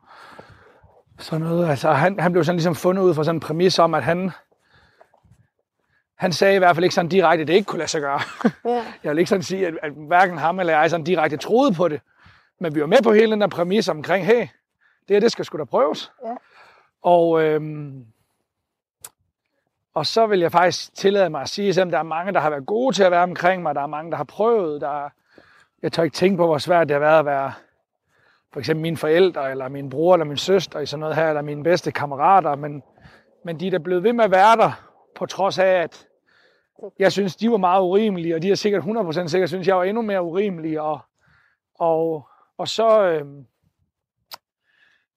sådan 1.19 1.45
noget. 1.47 1.69
Altså, 1.69 1.91
han, 1.91 2.19
han 2.19 2.31
blev 2.31 2.43
sådan 2.43 2.55
ligesom 2.55 2.75
fundet 2.75 3.03
ud 3.03 3.13
fra 3.13 3.23
sådan 3.23 3.35
en 3.35 3.39
præmis 3.39 3.79
om, 3.79 3.93
at 3.93 4.03
han, 4.03 4.31
han 6.15 6.33
sagde 6.33 6.55
i 6.55 6.57
hvert 6.57 6.75
fald 6.75 6.83
ikke 6.83 6.95
sådan 6.95 7.09
direkte, 7.09 7.41
at 7.41 7.47
det 7.47 7.53
ikke 7.53 7.65
kunne 7.65 7.77
lade 7.79 7.89
sig 7.89 8.01
gøre. 8.01 8.19
Ja, 8.65 8.83
Jeg 9.03 9.11
vil 9.11 9.19
ikke 9.19 9.29
sådan 9.29 9.43
sige, 9.43 9.67
at, 9.67 9.73
at 9.83 9.91
hverken 9.91 10.37
ham 10.37 10.59
eller 10.59 10.79
jeg 10.79 10.89
sådan 10.89 11.03
direkte 11.03 11.37
troede 11.37 11.73
på 11.73 11.87
det. 11.87 12.01
Men 12.59 12.75
vi 12.75 12.81
var 12.81 12.87
med 12.87 13.03
på 13.03 13.13
hele 13.13 13.31
den 13.31 13.41
der 13.41 13.47
præmis 13.47 13.89
omkring, 13.89 14.25
hey, 14.25 14.47
det 15.07 15.15
her, 15.15 15.19
det 15.19 15.31
skal 15.31 15.45
sgu 15.45 15.57
da 15.57 15.63
prøves. 15.63 16.11
Ja. 16.25 16.35
Og, 17.01 17.43
øhm, 17.43 18.05
og 19.93 20.05
så 20.05 20.27
vil 20.27 20.39
jeg 20.39 20.51
faktisk 20.51 20.95
tillade 20.95 21.29
mig 21.29 21.41
at 21.41 21.49
sige, 21.49 21.73
selvom 21.73 21.91
der 21.91 21.99
er 21.99 22.03
mange, 22.03 22.33
der 22.33 22.39
har 22.39 22.49
været 22.49 22.65
gode 22.65 22.95
til 22.95 23.03
at 23.03 23.11
være 23.11 23.23
omkring 23.23 23.63
mig, 23.63 23.75
der 23.75 23.81
er 23.81 23.87
mange, 23.87 24.11
der 24.11 24.17
har 24.17 24.23
prøvet, 24.23 24.81
der 24.81 25.05
er, 25.05 25.09
jeg 25.81 25.91
tør 25.91 26.03
ikke 26.03 26.15
tænke 26.15 26.37
på, 26.37 26.45
hvor 26.45 26.57
svært 26.57 26.89
det 26.89 26.93
har 26.95 26.99
været 26.99 27.19
at 27.19 27.25
være 27.25 27.53
for 28.53 28.59
eksempel 28.59 28.81
mine 28.81 28.97
forældre, 28.97 29.51
eller 29.51 29.69
min 29.69 29.89
bror, 29.89 30.13
eller 30.13 30.25
min 30.25 30.37
søster 30.37 30.79
i 30.79 30.85
sådan 30.85 30.99
noget 30.99 31.15
her, 31.15 31.29
eller 31.29 31.41
mine 31.41 31.63
bedste 31.63 31.91
kammerater, 31.91 32.55
men, 32.55 32.83
men 33.45 33.59
de 33.59 33.67
er 33.67 33.71
da 33.71 33.77
blevet 33.77 34.03
ved 34.03 34.13
med 34.13 34.23
at 34.23 34.31
være 34.31 34.57
der, 34.57 34.71
på 35.15 35.25
trods 35.25 35.59
af, 35.59 35.65
at 35.65 36.07
jeg 36.99 37.11
synes, 37.11 37.35
de 37.35 37.51
var 37.51 37.57
meget 37.57 37.81
urimelige, 37.81 38.35
og 38.35 38.41
de 38.41 38.51
er 38.51 38.55
sikkert 38.55 38.83
100% 38.83 39.27
sikkert 39.27 39.49
synes, 39.49 39.67
jeg 39.67 39.77
var 39.77 39.83
endnu 39.83 40.01
mere 40.01 40.23
urimelig, 40.23 40.81
og, 40.81 40.99
og, 41.79 42.28
og 42.59 42.67
så, 42.67 43.01
øhm, 43.01 43.45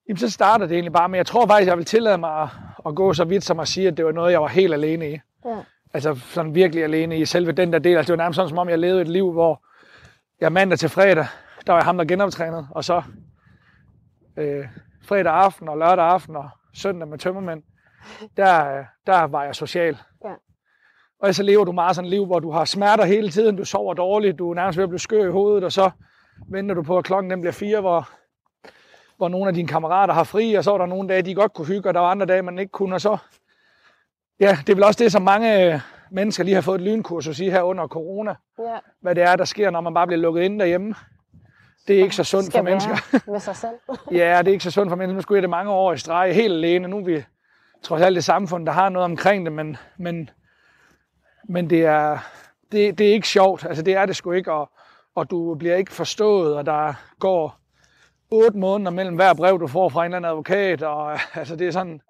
jamen, 0.09 0.18
så 0.18 0.31
starter 0.31 0.66
det 0.66 0.74
egentlig 0.74 0.92
bare 0.92 1.09
med, 1.09 1.18
jeg 1.18 1.26
tror 1.26 1.46
faktisk, 1.46 1.68
jeg 1.68 1.76
vil 1.76 1.85
tillade 1.85 2.18
mig 2.18 2.42
at, 2.42 2.48
at 2.87 2.94
gå 2.94 3.14
så 3.14 3.24
vidt 3.24 3.44
som 3.44 3.61
at 3.61 3.68
sige, 3.68 3.88
at 3.88 3.96
det 3.96 4.05
var 4.05 4.12
noget, 4.12 4.33
jeg 4.33 4.42
var 4.42 4.48
helt 4.48 4.74
alene 4.74 5.11
i. 5.11 5.18
ja, 5.44 5.57
Altså 5.94 6.14
sådan 6.14 6.55
virkelig 6.55 6.85
alene 6.85 7.18
i 7.18 7.24
selve 7.24 7.52
den 7.52 7.72
der 7.72 7.78
del. 7.78 7.96
Altså 7.96 8.12
det 8.12 8.18
var 8.18 8.24
nærmest 8.24 8.37
sådan, 8.37 8.48
som 8.48 8.59
om 8.59 8.68
jeg 8.68 8.78
levede 8.78 9.00
et 9.00 9.09
liv, 9.09 9.33
hvor 9.33 9.64
jeg 10.40 10.52
mandag 10.52 10.78
til 10.78 10.88
fredag, 10.88 11.26
der 11.66 11.72
var 11.72 11.78
jeg 11.78 11.85
ham, 11.85 11.96
der 11.98 12.05
genoptrænede, 12.05 12.66
og 12.70 12.85
så 12.85 13.02
øh, 14.37 14.66
fredag 15.05 15.33
aften 15.33 15.68
og 15.68 15.78
lørdag 15.78 16.05
aften 16.05 16.37
og 16.37 16.48
søndag 16.74 17.09
med 17.09 17.18
tømmermænd, 17.18 17.62
der, 18.37 18.78
øh, 18.78 18.85
der 19.07 19.22
var 19.22 19.44
jeg 19.44 19.55
social. 19.55 19.98
Ja. 20.24 20.33
Og 21.20 21.35
så 21.35 21.42
lever 21.42 21.64
du 21.64 21.72
meget 21.72 21.96
sådan 21.96 22.07
et 22.07 22.11
liv, 22.11 22.26
hvor 22.26 22.38
du 22.38 22.50
har 22.50 22.64
smerter 22.64 23.05
hele 23.05 23.31
tiden, 23.31 23.57
du 23.57 23.64
sover 23.64 23.94
dårligt, 23.94 24.38
du 24.38 24.50
er 24.50 24.55
nærmest 24.55 24.76
ved 24.76 24.83
at 24.83 24.88
blive 24.88 24.98
skør 24.98 25.28
i 25.28 25.31
hovedet, 25.31 25.64
og 25.64 25.72
så 25.72 25.90
venter 26.48 26.74
du 26.74 26.83
på, 26.83 26.98
at 26.98 27.05
klokken 27.05 27.31
den 27.31 27.40
bliver 27.40 27.52
fire, 27.52 27.81
hvor, 27.81 28.09
hvor 29.16 29.28
nogle 29.28 29.48
af 29.48 29.55
dine 29.55 29.68
kammerater 29.68 30.14
har 30.14 30.24
fri, 30.24 30.55
og 30.55 30.64
så 30.64 30.70
var 30.70 30.78
der 30.78 30.87
nogle 30.87 31.09
dage, 31.09 31.22
de 31.22 31.35
godt 31.35 31.52
kunne 31.52 31.66
hygge, 31.66 31.88
og 31.88 31.94
der 31.94 32.00
var 32.00 32.11
andre 32.11 32.26
dage, 32.26 32.42
man 32.42 32.59
ikke 32.59 32.72
kunne, 32.72 32.94
og 32.94 33.00
så... 33.00 33.16
Ja, 34.40 34.59
det 34.66 34.68
er 34.68 34.74
vel 34.74 34.85
også 34.85 35.05
det, 35.05 35.12
som 35.12 35.22
mange 35.22 35.74
øh, 35.74 35.81
mennesker 36.11 36.44
lige 36.44 36.55
har 36.55 36.61
fået 36.61 36.74
et 36.74 36.81
lynkursus 36.81 37.40
i 37.40 37.50
her 37.50 37.62
under 37.62 37.87
corona, 37.87 38.35
ja. 38.59 38.78
hvad 39.00 39.14
det 39.14 39.22
er, 39.22 39.37
der 39.37 39.44
sker, 39.44 39.70
når 39.70 39.81
man 39.81 39.94
bare 39.94 40.07
bliver 40.07 40.20
lukket 40.20 40.42
inde 40.42 40.59
derhjemme. 40.59 40.94
Det 41.88 41.98
er 41.98 42.02
ikke 42.02 42.16
så 42.16 42.24
sundt 42.24 42.52
for 42.52 42.62
mennesker. 42.62 43.20
med 43.31 43.40
sig 43.40 43.57
selv. 43.57 43.74
Ja, 44.18 44.38
det 44.38 44.48
er 44.48 44.52
ikke 44.52 44.64
så 44.64 44.70
sundt 44.70 44.90
for 44.90 44.96
mennesker. 44.96 45.14
Nu 45.14 45.22
skulle 45.22 45.37
jeg 45.37 45.42
det 45.42 45.50
mange 45.50 45.70
år 45.70 45.92
i 45.92 45.98
streg 45.98 46.35
helt 46.35 46.52
alene. 46.52 46.88
Nu 46.88 46.98
er 46.98 47.05
vi 47.05 47.24
trods 47.83 48.02
alt 48.02 48.14
det 48.16 48.24
samfund, 48.24 48.66
der 48.66 48.72
har 48.72 48.88
noget 48.88 49.05
omkring 49.05 49.46
det, 49.46 49.52
men, 49.52 49.76
men, 49.96 50.31
men 51.48 51.70
det, 51.70 51.85
er, 51.87 52.18
det, 52.72 52.98
det 52.98 53.09
er 53.09 53.12
ikke 53.12 53.28
sjovt. 53.28 53.66
Altså, 53.66 53.83
det 53.83 53.94
er 53.94 54.07
det 54.07 54.16
sgu 54.16 54.33
ikke, 54.33 54.52
og, 54.52 54.70
og 55.14 55.31
du 55.31 55.55
bliver 55.55 55.77
ikke 55.77 55.92
forstået, 55.92 56.57
og 56.57 56.66
der 56.66 56.92
går 57.18 57.57
otte 58.31 58.59
måneder 58.59 58.90
mellem 58.90 59.16
hver 59.16 59.35
brev, 59.35 59.61
du 59.61 59.66
får 59.66 59.88
fra 59.88 60.01
en 60.01 60.05
eller 60.05 60.16
anden 60.16 60.31
advokat, 60.31 60.83
og 60.83 61.12
altså, 61.35 61.57
det 61.57 61.66
er 61.66 61.70
sådan, 61.70 62.01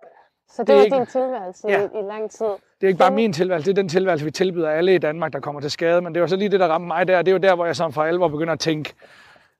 Så 0.52 0.62
det, 0.62 0.68
Det 0.68 0.78
er 0.78 0.82
ikke- 0.84 0.96
din 0.96 1.06
tilværelse 1.06 1.68
Ja. 1.68 1.80
i, 1.80 1.84
i 1.84 2.02
lang 2.08 2.30
tid. 2.30 2.46
det 2.46 2.82
er 2.82 2.86
ikke 2.88 2.98
bare 2.98 3.10
min 3.10 3.32
tilværelse, 3.32 3.66
det 3.70 3.78
er 3.78 3.82
den 3.82 3.88
tilværelse, 3.88 4.24
vi 4.24 4.30
tilbyder 4.30 4.70
alle 4.70 4.94
i 4.94 4.98
Danmark, 4.98 5.32
der 5.32 5.40
kommer 5.40 5.60
til 5.60 5.70
skade, 5.70 6.00
men 6.00 6.14
det 6.14 6.22
var 6.22 6.28
så 6.28 6.36
lige 6.36 6.48
det, 6.48 6.60
der 6.60 6.68
ramte 6.68 6.86
mig 6.86 7.08
der. 7.08 7.18
Det 7.22 7.28
er 7.28 7.32
jo 7.32 7.38
der, 7.38 7.54
hvor 7.54 7.66
jeg 7.66 7.76
sådan 7.76 7.92
for 7.92 8.02
alvor 8.02 8.28
begynder 8.28 8.52
at 8.52 8.60
tænke, 8.60 8.94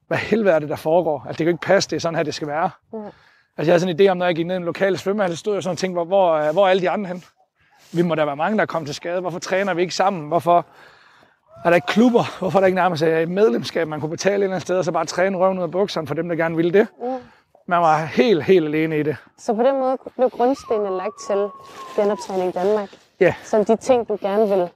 hvad 0.07 0.19
helvede 0.19 0.55
er 0.55 0.59
det, 0.59 0.69
der 0.69 0.77
foregår? 0.77 1.19
Altså, 1.19 1.31
det 1.31 1.37
kan 1.37 1.47
jo 1.47 1.51
ikke 1.53 1.63
passe, 1.67 1.91
det 1.91 1.97
er 1.97 2.01
sådan 2.01 2.17
her, 2.17 2.23
det 2.23 2.35
skal 2.35 2.49
være. 2.49 2.71
Ja. 2.93 2.99
Altså, 2.99 3.11
jeg 3.57 3.67
havde 3.67 3.81
sådan 3.81 4.01
en 4.01 4.07
idé 4.07 4.11
om, 4.11 4.17
når 4.17 4.27
jeg 4.27 4.35
gik 4.35 4.47
ned 4.47 4.55
i 4.55 4.57
en 4.57 4.65
lokal 4.65 4.99
svømmehal, 4.99 5.31
så 5.31 5.37
stod 5.37 5.55
jeg 5.55 5.63
sådan 5.63 5.73
og 5.73 5.79
tænkte, 5.79 5.95
hvor, 5.95 6.05
hvor, 6.05 6.53
hvor 6.53 6.65
er 6.67 6.71
alle 6.71 6.83
de 6.83 6.91
andre 6.91 7.09
hen? 7.09 7.25
Vi 7.93 8.03
må 8.03 8.15
da 8.15 8.25
være 8.25 8.37
mange, 8.37 8.57
der 8.57 8.63
er 8.63 8.67
kommet 8.67 8.87
til 8.89 8.95
skade. 8.95 9.21
Hvorfor 9.21 9.39
træner 9.39 9.75
vi 9.75 9.83
ikke 9.83 9.95
sammen? 9.95 10.29
Hvorfor 10.29 10.67
er 11.65 11.71
der 11.71 11.75
ikke 11.75 11.87
klubber? 11.87 12.39
Hvorfor 12.39 12.59
er 12.59 12.61
der 12.61 12.67
ikke 12.67 12.77
nærmest 12.77 13.03
et 13.03 13.29
medlemskab, 13.29 13.89
man 13.89 14.01
kunne 14.01 14.11
betale 14.11 14.37
et 14.37 14.43
eller 14.43 14.55
andet 14.55 14.63
sted, 14.63 14.79
og 14.79 14.85
så 14.85 14.93
bare 14.93 15.05
træne 15.05 15.39
røven 15.39 15.59
ud 15.59 15.63
af 15.63 15.71
bukserne 15.71 16.07
for 16.07 16.15
dem, 16.15 16.29
der 16.29 16.37
gerne 16.37 16.57
ville 16.57 16.73
det? 16.73 16.87
Ja. 17.03 17.17
Man 17.67 17.81
var 17.81 18.05
helt, 18.05 18.43
helt 18.43 18.67
alene 18.67 18.99
i 18.99 19.03
det. 19.03 19.17
Så 19.39 19.55
på 19.55 19.63
den 19.63 19.81
måde 19.81 19.99
blev 20.17 20.31
grundstenene 20.31 20.97
lagt 20.97 21.15
til 21.27 21.49
genoptræning 21.97 22.55
Danmark. 22.55 22.89
Ja. 23.21 23.35
Som 23.45 23.65
de 23.65 23.77
ting, 23.77 24.09
du 24.09 24.19
gerne 24.21 24.49
vil, 24.49 24.69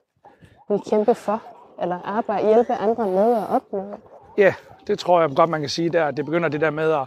vil 0.68 0.80
kæmpe 0.90 1.14
for, 1.14 1.42
eller 1.82 1.98
arbejde, 2.04 2.46
hjælpe 2.46 2.74
andre 2.74 3.06
med 3.06 3.32
at 3.36 3.44
opnå. 3.50 3.94
Ja, 4.38 4.54
det 4.86 4.98
tror 4.98 5.20
jeg 5.20 5.30
godt, 5.36 5.50
man 5.50 5.60
kan 5.60 5.68
sige 5.68 5.90
der. 5.90 6.10
Det 6.10 6.24
begynder 6.24 6.48
det 6.48 6.60
der 6.60 6.70
med 6.70 6.92
at, 6.92 7.04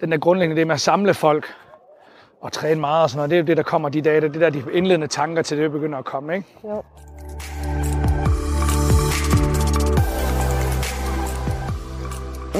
den 0.00 0.12
der 0.12 0.18
grundlæggende 0.18 0.60
det 0.60 0.66
med 0.66 0.74
at 0.74 0.80
samle 0.80 1.14
folk 1.14 1.46
og 2.40 2.52
træne 2.52 2.80
meget 2.80 3.02
og 3.02 3.10
sådan 3.10 3.18
noget. 3.18 3.30
Det 3.30 3.36
er 3.36 3.40
jo 3.40 3.46
det, 3.46 3.56
der 3.56 3.62
kommer 3.62 3.88
de 3.88 4.02
dage. 4.02 4.20
Det 4.20 4.36
er 4.36 4.40
der 4.40 4.50
de 4.50 4.62
indledende 4.72 5.06
tanker 5.06 5.42
til 5.42 5.58
det 5.58 5.72
begynder 5.72 5.98
at 5.98 6.04
komme, 6.04 6.34
ikke? 6.36 6.48
Jo. 6.64 6.82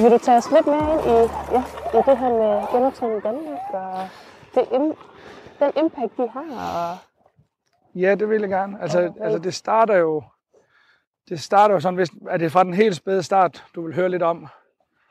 Vil 0.09 0.18
du 0.18 0.25
tage 0.25 0.37
os 0.37 0.51
lidt 0.51 0.66
mere 0.66 0.92
ind 0.92 1.01
i, 1.01 1.16
ja, 1.55 1.62
i 1.99 2.03
det 2.07 2.18
her 2.18 2.29
med 2.29 2.73
genoptræning 2.73 3.23
Danmark 3.23 3.59
og 3.73 4.09
det, 4.55 4.68
den 5.61 5.73
impact, 5.85 6.16
de 6.16 6.29
har? 6.29 6.90
Og, 6.90 6.97
Ja, 7.94 8.14
det 8.14 8.29
vil 8.29 8.40
jeg 8.40 8.51
gerne. 8.51 8.79
Altså, 8.83 9.01
Ja, 9.01 9.09
altså 9.21 9.38
det 9.38 9.55
starter 9.55 9.97
jo 9.97 10.23
det 11.29 11.40
starter 11.40 11.75
jo 11.75 11.81
sådan, 11.81 11.97
hvis, 11.97 12.09
er 12.29 12.37
det 12.37 12.53
fra 12.53 12.64
den 12.64 12.75
helt 12.75 12.97
spæde 12.97 13.23
start, 13.23 13.64
du 13.75 13.83
vil 13.87 13.94
høre 13.94 14.09
lidt 14.09 14.23
om? 14.23 14.47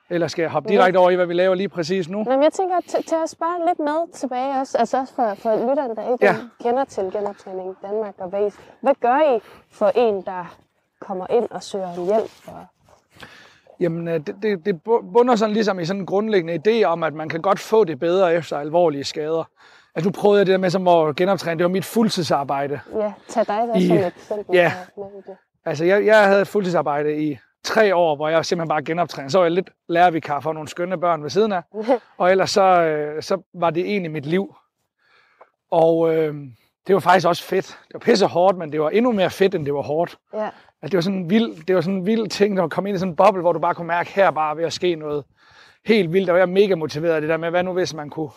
Eller 0.10 0.28
skal 0.28 0.42
jeg 0.44 0.52
hoppe 0.52 0.70
direkte 0.70 0.98
over 0.98 1.10
i, 1.10 1.16
hvad 1.16 1.26
vi 1.26 1.34
laver 1.34 1.56
lige 1.56 1.70
præcis 1.70 2.10
nu? 2.10 2.24
Nå, 2.24 2.32
men 2.32 2.44
jeg 2.44 2.54
tænker, 2.54 2.78
at 2.78 2.84
tage 3.08 3.24
os 3.24 3.36
bare 3.36 3.66
lidt 3.68 3.80
med 3.80 4.14
tilbage 4.14 4.60
også, 4.60 4.78
altså 4.78 4.98
også 5.00 5.14
for, 5.14 5.34
for 5.34 5.70
lytteren, 5.70 5.96
der 5.96 6.12
ikke 6.14 6.26
Ja. 6.26 6.36
kender 6.64 6.84
til 6.86 7.12
genoptræning 7.12 7.76
Danmark. 7.82 8.14
Og 8.18 8.30
hvad, 8.30 8.52
hvad 8.82 8.94
gør 9.02 9.36
I 9.36 9.40
for 9.72 9.92
en, 9.96 10.22
der 10.22 10.56
kommer 11.00 11.28
ind 11.30 11.48
og 11.52 11.64
søger 11.64 11.88
om 11.98 12.06
hjælp? 12.06 12.32
Og, 12.48 12.66
Jamen, 13.80 14.08
øh, 14.08 14.14
det, 14.20 14.36
det, 14.42 14.66
det 14.66 14.82
bunder 15.14 15.36
sådan 15.36 15.54
ligesom 15.54 15.80
i 15.80 15.86
sådan 15.86 16.00
en 16.00 16.06
grundlæggende 16.06 16.62
idé 16.68 16.84
om, 16.86 17.04
at 17.04 17.14
man 17.14 17.30
kan 17.30 17.42
godt 17.42 17.60
få 17.60 17.84
det 17.84 18.00
bedre 18.00 18.34
efter 18.36 18.58
alvorlige 18.58 19.04
skader. 19.04 19.44
Altså, 19.96 20.08
nu 20.10 20.12
prøvede 20.12 20.40
jeg 20.40 20.46
det 20.46 20.52
der 20.52 20.58
med, 20.58 20.70
som 20.70 20.82
hvor 20.82 21.14
genoptræning, 21.14 21.60
det 21.60 21.64
var 21.64 21.70
mit 21.72 21.86
fuldtidsarbejde. 21.86 22.80
ja, 22.96 23.14
tag 23.28 23.48
dig 23.48 23.68
der 23.68 23.76
I- 23.76 23.88
som 23.88 23.98
et 23.98 24.08
eksempel. 24.08 24.56
ja. 24.56 24.74
Altså, 25.66 25.86
jeg, 25.86 26.06
jeg 26.06 26.24
havde 26.28 26.42
et 26.42 26.48
fuldtidsarbejde 26.48 27.24
i 27.24 27.38
tre 27.64 27.96
år, 27.96 28.16
hvor 28.16 28.30
jeg 28.30 28.46
simpelthen 28.46 28.70
bare 28.70 28.84
genoptrænede. 28.84 29.32
Så 29.32 29.38
var 29.38 29.46
jeg 29.46 29.52
lidt 29.52 29.70
lærervikar 29.90 30.40
for 30.40 30.54
nogle 30.54 30.68
skønne 30.70 31.00
børn 31.00 31.24
ved 31.24 31.30
siden 31.30 31.52
af. 31.52 31.62
Og 32.18 32.32
ellers 32.32 32.50
så, 32.52 32.62
øh, 32.82 33.24
så 33.24 33.38
var 33.54 33.70
det 33.70 33.86
egentlig 33.86 34.12
mit 34.12 34.26
liv. 34.26 34.56
Og 35.72 36.16
øh, 36.16 36.36
det 36.88 36.94
var 36.94 37.00
faktisk 37.00 37.28
også 37.28 37.44
fedt. 37.44 37.66
Det 37.88 37.94
var 37.94 38.00
pisse 38.00 38.26
hårdt, 38.26 38.58
men 38.58 38.72
det 38.72 38.82
var 38.82 38.90
endnu 38.90 39.12
mere 39.12 39.30
fedt, 39.30 39.56
end 39.56 39.66
det 39.66 39.74
var 39.74 39.82
hårdt. 39.82 40.18
Ja. 40.34 40.50
At 40.82 40.92
det 40.92 40.98
var 40.98 41.02
sådan 41.02 41.20
en 41.20 41.30
vild, 41.30 41.66
det 41.66 41.76
var 41.76 41.82
sådan 41.82 41.96
en 41.96 42.06
vild 42.06 42.28
ting, 42.28 42.60
at 42.60 42.70
komme 42.70 42.90
ind 42.90 42.96
i 42.96 43.00
sådan 43.00 43.12
en 43.12 43.16
boble, 43.16 43.42
hvor 43.42 43.54
du 43.54 43.60
bare 43.60 43.76
kunne 43.76 43.88
mærke, 43.88 44.14
her 44.14 44.32
bare 44.32 44.58
ved 44.58 44.64
at 44.64 44.74
ske 44.74 44.96
noget 44.96 45.24
helt 45.86 46.14
vildt. 46.14 46.30
Og 46.30 46.38
jeg 46.38 46.48
var 46.48 46.54
mega 46.54 46.76
motiveret 46.76 47.14
af 47.14 47.22
det 47.22 47.30
der 47.30 47.38
med, 47.38 47.50
hvad 47.50 47.64
nu 47.64 47.74
hvis 47.74 47.94
man 47.94 48.10
kunne 48.10 48.30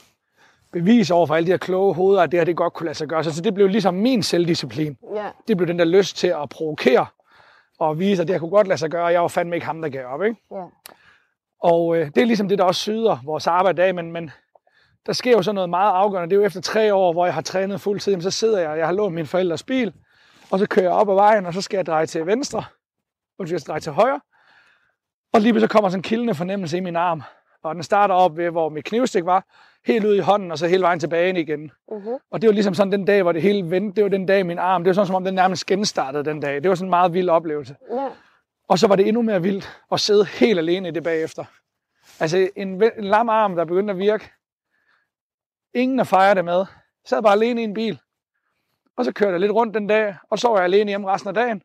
bevise 0.73 1.15
over 1.15 1.27
for 1.27 1.35
alle 1.35 1.47
de 1.47 1.51
her 1.51 1.59
kloge 1.59 1.95
hoveder, 1.95 2.23
at 2.23 2.31
det 2.31 2.41
her 2.41 2.45
det 2.45 2.57
godt 2.57 2.73
kunne 2.73 2.85
lade 2.85 2.99
sig 2.99 3.09
gøre. 3.09 3.25
Så 3.25 3.41
det 3.41 3.55
blev 3.55 3.69
ligesom 3.69 3.95
min 3.95 4.23
selvdisciplin. 4.23 4.97
Ja. 5.15 5.29
Det 5.49 5.57
blev 5.57 5.69
den 5.69 5.79
der 5.79 5.85
lyst 5.85 6.17
til 6.17 6.29
at 6.43 6.49
provokere 6.49 7.07
og 7.79 7.99
vise, 7.99 8.23
at 8.23 8.29
det 8.29 8.35
her 8.35 8.41
kunne 8.41 8.51
godt 8.51 8.67
lade 8.69 8.79
sig 8.79 8.91
gøre, 8.91 9.05
og 9.05 9.13
jeg 9.13 9.23
var 9.23 9.29
fandme 9.29 9.57
ikke 9.57 9.67
ham, 9.67 9.83
der 9.83 9.89
gav 9.89 10.07
op. 10.07 10.23
Ikke? 10.23 10.37
Ja. 10.53 10.65
Og 11.63 11.97
øh, 11.97 12.07
det 12.07 12.19
er 12.19 12.27
ligesom 12.27 12.49
det, 12.49 12.59
der 12.59 12.65
også 12.65 12.81
syder 12.81 13.19
vores 13.25 13.47
arbejde 13.47 13.83
af, 13.83 13.95
men, 13.95 14.13
men 14.13 14.31
der 15.07 15.13
sker 15.13 15.33
jo 15.33 15.43
så 15.43 15.53
noget 15.53 15.71
meget 15.71 15.93
afgørende. 15.93 16.31
Det 16.31 16.37
er 16.37 16.41
jo 16.41 16.47
efter 16.47 16.61
tre 16.61 16.95
år, 16.95 17.13
hvor 17.13 17.25
jeg 17.25 17.35
har 17.35 17.43
trænet 17.43 17.81
fuld 17.81 18.01
tid, 18.01 18.13
jamen, 18.13 18.23
så 18.23 18.31
sidder 18.31 18.61
jeg, 18.61 18.79
jeg 18.79 18.87
har 18.87 18.93
lånt 18.93 19.15
min 19.15 19.27
forældres 19.27 19.63
bil, 19.63 19.93
og 20.51 20.59
så 20.59 20.67
kører 20.67 20.87
jeg 20.87 20.93
op 20.93 21.09
ad 21.09 21.15
vejen, 21.15 21.47
og 21.47 21.55
så 21.55 21.63
skal 21.63 21.79
jeg 21.79 21.87
dreje 21.87 22.07
til 22.07 22.27
venstre, 22.27 22.65
og 23.39 23.51
jeg 23.51 23.61
skal 23.61 23.69
dreje 23.69 23.81
til 23.81 23.93
højre. 23.93 24.21
Og 25.33 25.41
lige 25.41 25.53
pludselig 25.53 25.71
kommer 25.71 25.89
sådan 25.89 25.99
en 25.99 26.03
kildende 26.03 26.35
fornemmelse 26.35 26.77
i 26.77 26.81
min 26.81 26.97
arm, 26.97 27.23
og 27.63 27.75
den 27.75 27.83
starter 27.83 28.15
op 28.15 28.37
ved, 28.37 28.51
hvor 28.51 28.69
mit 28.69 28.85
knivstik 28.85 29.25
var, 29.25 29.45
helt 29.87 30.05
ud 30.05 30.15
i 30.15 30.19
hånden, 30.19 30.51
og 30.51 30.59
så 30.59 30.67
hele 30.67 30.83
vejen 30.83 31.01
tilbage 31.01 31.41
igen. 31.41 31.61
Mm-hmm. 31.61 32.15
Og 32.31 32.43
det 32.43 32.49
var 32.49 32.55
ligesom 32.55 32.75
sådan 32.75 32.93
den 32.93 33.05
dag, 33.05 33.23
hvor 33.23 33.33
det 33.33 33.43
hele 33.43 33.71
vendte. 33.71 33.97
Det 33.97 34.05
var 34.05 34.11
den 34.11 34.27
dag, 34.27 34.47
min 34.47 34.59
arm, 34.59 34.85
det 34.85 34.89
var 34.89 34.95
sådan, 34.95 35.07
som 35.07 35.15
om 35.15 35.25
den 35.25 35.35
nærmest 35.35 35.67
genstartede 35.67 36.25
den 36.25 36.41
dag. 36.41 36.63
Det 36.63 36.69
var 36.69 36.75
sådan 36.75 36.87
en 36.87 36.91
meget 36.91 37.15
vild 37.15 37.29
oplevelse. 37.29 37.77
Ja. 37.91 38.09
Og 38.69 38.79
så 38.79 38.87
var 38.87 38.97
det 38.97 39.09
endnu 39.09 39.23
mere 39.23 39.43
vildt 39.43 39.81
at 39.93 40.01
sidde 40.01 40.25
helt 40.25 40.59
alene 40.59 40.89
i 40.89 40.91
det 40.91 41.03
bagefter. 41.03 41.45
Altså 42.21 42.49
en, 42.57 42.83
en 42.83 43.05
lam 43.05 43.29
arm, 43.29 43.57
der 43.57 43.65
begyndte 43.65 43.91
at 43.93 43.99
virke. 43.99 44.31
Ingen 45.75 46.01
at 46.01 46.07
fejre 46.07 46.35
det 46.35 46.45
med. 46.45 46.59
Jeg 46.59 46.67
sad 47.07 47.23
bare 47.23 47.33
alene 47.33 47.61
i 47.61 47.65
en 47.65 47.75
bil. 47.75 48.01
Og 48.99 49.05
så 49.05 49.13
kørte 49.13 49.33
jeg 49.33 49.41
lidt 49.41 49.53
rundt 49.53 49.75
den 49.75 49.87
dag, 49.87 50.15
og 50.31 50.39
så 50.39 50.49
var 50.49 50.57
jeg 50.57 50.65
alene 50.65 50.89
hjemme 50.89 51.09
resten 51.09 51.29
af 51.29 51.35
dagen. 51.35 51.63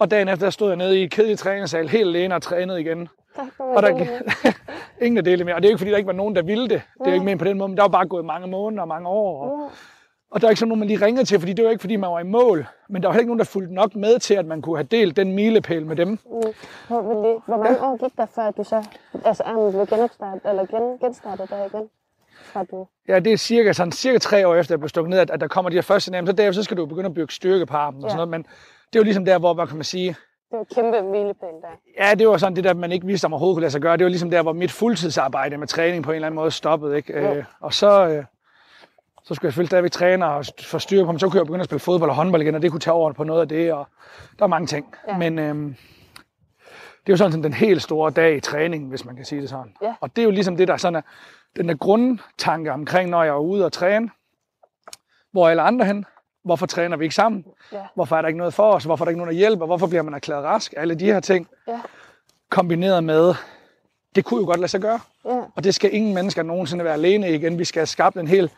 Og 0.00 0.10
dagen 0.10 0.28
efter 0.28 0.46
der 0.46 0.50
stod 0.50 0.68
jeg 0.68 0.76
nede 0.76 1.02
i 1.02 1.06
kedelig 1.06 1.38
træningssal 1.38 1.88
helt 1.88 2.08
alene 2.08 2.34
og 2.34 2.42
trænede 2.42 2.80
igen. 2.80 3.08
For 3.56 3.64
Og 3.64 3.82
der, 3.82 3.98
det. 3.98 4.08
ingen 5.06 5.18
af 5.18 5.24
det 5.24 5.44
mere. 5.46 5.54
Og 5.54 5.62
det 5.62 5.68
er 5.68 5.70
ikke, 5.70 5.78
fordi 5.78 5.90
der 5.90 5.96
ikke 5.96 6.06
var 6.06 6.12
nogen, 6.12 6.36
der 6.36 6.42
ville 6.42 6.68
det. 6.68 6.82
Det 6.98 7.06
er 7.06 7.10
jo 7.10 7.12
ikke 7.12 7.24
mere 7.24 7.36
på 7.36 7.44
den 7.44 7.58
måde, 7.58 7.68
men 7.68 7.76
der 7.76 7.82
var 7.82 7.88
bare 7.88 8.06
gået 8.06 8.24
mange 8.24 8.46
måneder 8.48 8.82
og 8.82 8.88
mange 8.88 9.08
år. 9.08 9.44
Og, 9.44 9.60
Ja. 9.60 9.68
og 10.30 10.40
der 10.40 10.46
er 10.46 10.50
ikke 10.50 10.60
sådan 10.60 10.68
nogen, 10.68 10.78
man 10.78 10.88
lige 10.88 11.06
ringede 11.06 11.24
til, 11.24 11.38
fordi 11.38 11.52
det 11.52 11.64
var 11.64 11.70
ikke, 11.70 11.80
fordi 11.80 11.96
man 11.96 12.10
var 12.10 12.20
i 12.20 12.24
mål. 12.24 12.66
Men 12.88 13.02
der 13.02 13.08
var 13.08 13.12
heller 13.12 13.20
ikke 13.20 13.28
nogen, 13.28 13.38
der 13.38 13.44
fulgte 13.44 13.74
nok 13.74 13.94
med 13.94 14.18
til, 14.18 14.34
at 14.34 14.46
man 14.46 14.62
kunne 14.62 14.76
have 14.76 14.88
delt 14.90 15.16
den 15.16 15.32
milepæl 15.32 15.86
med 15.86 15.96
dem. 15.96 16.08
Mm. 16.08 16.18
Hvor, 16.88 17.00
hvor, 17.46 17.56
mange 17.56 17.80
år 17.82 17.96
gik 18.04 18.16
der, 18.16 18.26
før 18.26 18.50
du 18.50 18.64
så, 18.64 18.84
altså 19.24 19.42
blev 19.70 19.86
genopstartet, 19.86 20.50
eller 20.50 20.66
gen, 20.66 20.98
genstartet 20.98 21.50
der 21.50 21.64
igen? 21.64 21.88
Du, 22.70 22.86
Ja, 23.08 23.18
det 23.18 23.32
er 23.32 23.36
cirka, 23.36 23.72
sådan, 23.72 23.92
cirka 23.92 24.18
tre 24.18 24.48
år 24.48 24.54
efter, 24.54 24.74
jeg 24.74 24.80
blev 24.80 24.88
stukket 24.88 25.10
ned, 25.10 25.18
at, 25.18 25.30
at 25.30 25.40
der 25.40 25.48
kommer 25.48 25.68
de 25.70 25.76
her 25.76 25.82
første 25.82 26.10
nemme. 26.10 26.28
Så 26.28 26.32
derefter 26.32 26.60
så 26.60 26.64
skal 26.64 26.76
du 26.76 26.86
begynde 26.86 27.06
at 27.08 27.14
bygge 27.14 27.32
styrke 27.32 27.66
på 27.66 27.76
armen 27.76 28.04
og 28.04 28.08
Ja. 28.08 28.08
sådan 28.08 28.16
noget. 28.16 28.28
Men 28.30 28.42
det 28.92 28.96
er 28.96 29.00
jo 29.00 29.04
ligesom 29.04 29.24
der, 29.24 29.38
hvor 29.38 29.54
man 29.54 29.66
kan 29.66 29.76
man 29.76 29.84
sige, 29.84 30.08
det 30.50 30.58
var 30.58 30.64
kæmpe 30.74 31.02
milepæl 31.02 31.48
der. 31.62 32.04
ja, 32.04 32.14
det 32.14 32.28
var 32.28 32.36
sådan 32.36 32.56
det 32.56 32.64
der, 32.64 32.74
man 32.74 32.92
ikke 32.92 33.06
vidste, 33.06 33.24
om 33.26 33.32
overhovedet 33.32 33.54
kunne 33.56 33.60
lade 33.60 33.70
sig 33.72 33.80
gøre. 33.80 33.96
Det 33.96 34.04
var 34.04 34.08
ligesom 34.10 34.30
der, 34.30 34.42
hvor 34.42 34.52
mit 34.52 34.72
fuldtidsarbejde 34.72 35.56
med 35.56 35.66
træning 35.66 36.04
på 36.04 36.10
en 36.10 36.14
eller 36.14 36.26
anden 36.26 36.36
måde 36.36 36.50
stoppede. 36.50 36.96
Ikke? 36.96 37.12
Ja. 37.20 37.34
Øh, 37.36 37.44
og 37.60 37.74
så, 37.74 38.06
øh, 38.08 38.24
så 39.24 39.34
skulle 39.34 39.46
jeg 39.46 39.52
selvfølgelig 39.52 39.68
stadigvæk 39.68 39.90
træne 39.92 40.26
og 40.26 40.44
få 40.62 40.78
styr 40.78 41.04
på 41.04 41.10
dem. 41.10 41.18
Så 41.18 41.28
kunne 41.28 41.38
jeg 41.38 41.46
begynde 41.46 41.60
at 41.60 41.64
spille 41.66 41.80
fodbold 41.80 42.10
og 42.10 42.16
håndbold 42.16 42.42
igen, 42.42 42.54
og 42.54 42.62
det 42.62 42.70
kunne 42.70 42.80
tage 42.80 42.94
over 42.94 43.12
på 43.12 43.24
noget 43.24 43.40
af 43.40 43.48
det. 43.48 43.72
Og 43.72 43.86
der 44.38 44.42
var 44.42 44.46
mange 44.46 44.66
ting. 44.66 44.94
Ja. 45.08 45.18
Men 45.18 45.38
øh, 45.38 45.54
det 47.06 47.10
er 47.10 47.12
jo 47.12 47.16
sådan 47.16 47.32
sådan 47.32 47.44
den 47.44 47.52
helt 47.52 47.82
store 47.82 48.10
dag 48.10 48.36
i 48.36 48.40
træningen, 48.40 48.88
hvis 48.88 49.04
man 49.04 49.16
kan 49.16 49.24
sige 49.24 49.40
det 49.40 49.48
sådan. 49.50 49.74
Ja. 49.82 49.94
Og 50.00 50.16
det 50.16 50.22
er 50.22 50.24
jo 50.24 50.30
ligesom 50.30 50.56
det, 50.56 50.68
der 50.68 50.76
sådan 50.76 50.96
er, 50.96 51.00
den 51.56 51.68
der 51.68 51.74
grundtanke 51.74 52.72
omkring, 52.72 53.10
når 53.10 53.22
jeg 53.22 53.32
er 53.34 53.38
ude 53.38 53.64
og 53.64 53.72
træne. 53.72 54.10
Hvor 55.32 55.46
er 55.46 55.50
alle 55.50 55.62
andre 55.62 55.84
hen? 55.84 56.04
Hvorfor 56.44 56.66
træner 56.66 56.96
vi 56.96 57.04
ikke 57.04 57.14
sammen? 57.14 57.44
Ja. 57.72 57.80
Hvorfor 57.94 58.16
er 58.16 58.20
der 58.20 58.28
ikke 58.28 58.38
noget 58.38 58.54
for 58.54 58.72
os? 58.72 58.84
Hvorfor 58.84 59.04
er 59.04 59.06
der 59.06 59.10
ikke 59.10 59.18
nogen, 59.18 59.32
der 59.34 59.38
hjælper? 59.38 59.66
Hvorfor 59.66 59.86
bliver 59.86 60.02
man 60.02 60.14
erklæret 60.14 60.44
rask? 60.44 60.74
Alle 60.76 60.94
de 60.94 61.04
her 61.04 61.20
ting 61.20 61.48
Ja. 61.68 61.80
kombineret 62.50 63.04
med, 63.04 63.34
det 64.14 64.24
kunne 64.24 64.40
jo 64.40 64.46
godt 64.46 64.60
lade 64.60 64.68
sig 64.68 64.80
gøre. 64.80 65.00
Ja. 65.24 65.40
Og 65.56 65.64
det 65.64 65.74
skal 65.74 65.94
ingen 65.94 66.14
mennesker 66.14 66.42
nogensinde 66.42 66.84
være 66.84 66.92
alene 66.92 67.34
igen. 67.34 67.58
Vi 67.58 67.64
skal 67.64 67.80
have 67.80 67.86
skabt 67.86 68.16
en 68.16 68.28
hel 68.28 68.50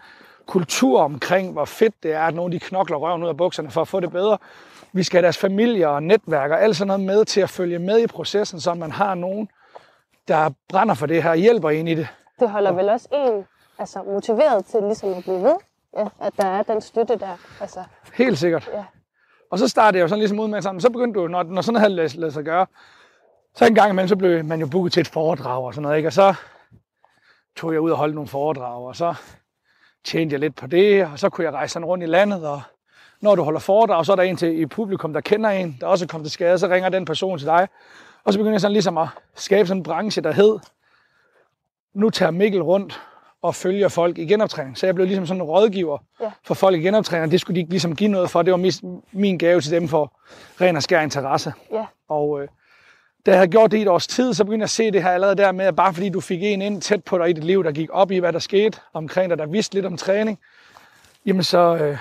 kultur 0.46 1.00
omkring, 1.00 1.52
hvor 1.52 1.64
fedt 1.64 1.94
det 2.02 2.12
er, 2.12 2.22
at 2.22 2.35
nogen 2.35 2.52
de 2.52 2.59
knokler 2.61 2.96
røven 2.96 3.22
ud 3.22 3.28
af 3.28 3.37
bukserne 3.37 3.70
for 3.70 3.80
at 3.80 3.88
få 3.88 4.00
det 4.00 4.11
bedre. 4.11 4.38
Vi 4.92 5.02
skal 5.02 5.18
have 5.18 5.22
deres 5.22 5.38
familier 5.38 5.88
og 5.88 6.02
netværk 6.02 6.50
og 6.50 6.62
alt 6.62 6.76
sådan 6.76 6.87
noget 6.87 7.00
med 7.02 7.24
til 7.24 7.40
at 7.40 7.50
følge 7.50 7.78
med 7.78 8.02
i 8.02 8.06
processen, 8.06 8.61
så 8.61 8.74
man 8.74 8.90
har 8.92 9.14
nogen, 9.14 9.48
der 10.28 10.50
brænder 10.68 10.94
for 10.94 11.06
det 11.06 11.22
her 11.22 11.30
og 11.30 11.37
hjælper 11.37 11.70
en 11.70 11.88
i 11.88 11.94
det. 11.94 12.09
Det 12.40 12.51
holder 12.51 12.72
vel 12.72 12.88
også 12.88 13.09
en 13.12 13.44
altså, 13.79 14.03
motiveret 14.03 14.64
til 14.64 14.83
ligesom 14.83 15.14
at 15.14 15.22
blive 15.22 15.42
ved, 15.42 15.55
ja, 15.96 16.05
at 16.20 16.33
der 16.37 16.46
er 16.46 16.62
den 16.62 16.81
støtte 16.81 17.18
der. 17.18 17.37
Altså, 17.61 17.85
Helt 18.14 18.38
sikkert. 18.38 18.70
ja. 18.72 18.85
Og 19.51 19.59
så 19.59 19.68
startede 19.68 19.99
jeg 19.99 20.03
jo 20.03 20.09
sådan 20.09 20.18
ligesom 20.18 20.40
ud 20.40 20.49
med 20.49 20.62
sådan, 20.62 20.81
så 20.81 20.90
begyndte 20.90 21.20
du, 21.20 21.29
når, 21.29 21.42
når 21.42 21.62
sådan 21.62 21.72
noget 21.72 21.99
havde 21.99 22.18
ladet 22.20 22.35
sig 22.35 22.44
gøre, 22.44 22.66
så 23.55 23.66
en 23.66 23.75
gang 23.75 23.90
imellem, 23.90 24.09
så 24.09 24.16
blev 24.16 24.44
man 24.44 24.61
jo 24.61 24.66
booket 24.66 24.92
til 24.92 25.01
et 25.01 25.09
foredrag 25.09 25.64
og 25.64 25.75
sådan 25.75 25.83
noget, 25.83 25.96
ikke? 25.96 26.09
Og 26.09 26.12
så 26.12 26.35
tog 27.57 27.72
jeg 27.72 27.81
ud 27.81 27.90
og 27.90 27.96
holdt 27.96 28.14
nogle 28.14 28.29
foredrag, 28.29 28.87
og 28.87 28.96
så 28.96 29.14
tjente 30.05 30.33
jeg 30.33 30.40
lidt 30.40 30.57
på 30.57 30.66
det, 30.66 31.05
og 31.05 31.18
så 31.18 31.29
kunne 31.29 31.44
jeg 31.44 31.53
rejse 31.53 31.72
sådan 31.72 31.87
rundt 31.87 32.05
i 32.05 32.07
landet, 32.07 32.46
og 32.46 32.62
når 33.20 33.35
du 33.35 33.42
holder 33.42 33.61
foredrag, 33.61 34.07
så 34.07 34.12
er 34.12 34.16
der 34.16 34.22
en 34.22 34.37
til 34.37 34.61
i 34.61 34.66
publikum, 34.66 35.12
der 35.12 35.20
kender 35.20 35.51
en, 35.51 35.77
der 35.81 35.87
også 35.87 36.05
er 36.05 36.07
kommet 36.07 36.27
til 36.27 36.33
skade, 36.33 36.59
så 36.59 36.68
ringer 36.68 36.88
den 36.88 37.05
person 37.05 37.38
til 37.38 37.46
dig, 37.46 37.68
og 38.25 38.33
så 38.33 38.38
begynder 38.38 38.55
jeg 38.55 38.61
sådan 38.61 38.72
ligesom 38.72 38.99
at 38.99 39.09
skabe 39.35 39.68
sådan 39.68 39.81
en 39.81 39.83
branche, 39.83 40.22
der 40.22 40.33
hed, 40.33 40.59
nu 41.96 42.11
tager 42.11 42.30
Mikkel 42.30 42.62
rundt 42.62 43.00
og 43.42 43.54
følger 43.54 43.88
folk 43.88 44.18
i 44.18 44.26
genoptræning. 44.26 44.78
Så 44.78 44.87
jeg 44.87 44.94
blev 44.94 45.06
ligesom 45.06 45.26
sådan 45.26 45.40
en 45.40 45.46
rådgiver 45.46 45.98
Ja. 46.20 46.30
for 46.44 46.54
folk 46.54 46.76
i 46.76 46.82
genoptræning. 46.82 47.32
Det 47.32 47.40
skulle 47.40 47.54
de 47.54 47.61
ikke 47.61 47.70
ligesom 47.70 47.96
give 47.96 48.11
noget 48.11 48.30
for. 48.30 48.42
Det 48.42 48.50
var 48.50 48.56
mis, 48.56 48.82
min 49.12 49.38
gave 49.38 49.61
til 49.61 49.72
dem 49.72 49.88
for 49.88 50.12
ren 50.61 50.76
og 50.76 50.82
skær 50.82 51.00
interesse. 51.00 51.52
Ja. 51.72 51.85
Og 52.09 52.42
øh, 52.42 52.48
da 53.26 53.30
jeg 53.30 53.38
havde 53.38 53.50
gjort 53.50 53.70
det 53.70 53.78
i 53.78 53.82
et 53.82 53.88
års 53.88 54.06
tid, 54.06 54.35
så 54.35 54.44
begyndte 54.44 54.62
jeg 54.62 54.66
at 54.66 54.70
se 54.70 54.90
det 54.90 55.02
her 55.02 55.11
allerede 55.11 55.37
der 55.37 55.52
med, 55.52 55.64
at 55.64 55.76
bare 55.76 55.94
fordi 55.94 56.09
du 56.09 56.20
fik 56.20 56.42
en 56.42 56.62
ind 56.62 56.82
tæt 56.82 57.04
på 57.04 57.18
dig 57.18 57.30
i 57.30 57.32
dit 57.32 57.44
liv, 57.44 57.64
der 57.64 57.72
gik 57.72 57.88
op 57.92 58.11
i, 58.11 58.18
hvad 58.18 58.32
der 58.32 58.38
skete 58.38 58.78
omkring 58.92 59.30
dig, 59.30 59.38
der 59.38 59.46
vidste 59.46 59.74
lidt 59.74 59.87
om 59.87 59.96
træning, 59.96 60.38
jamen 61.26 61.42
så, 61.42 61.76
øh, 61.76 61.98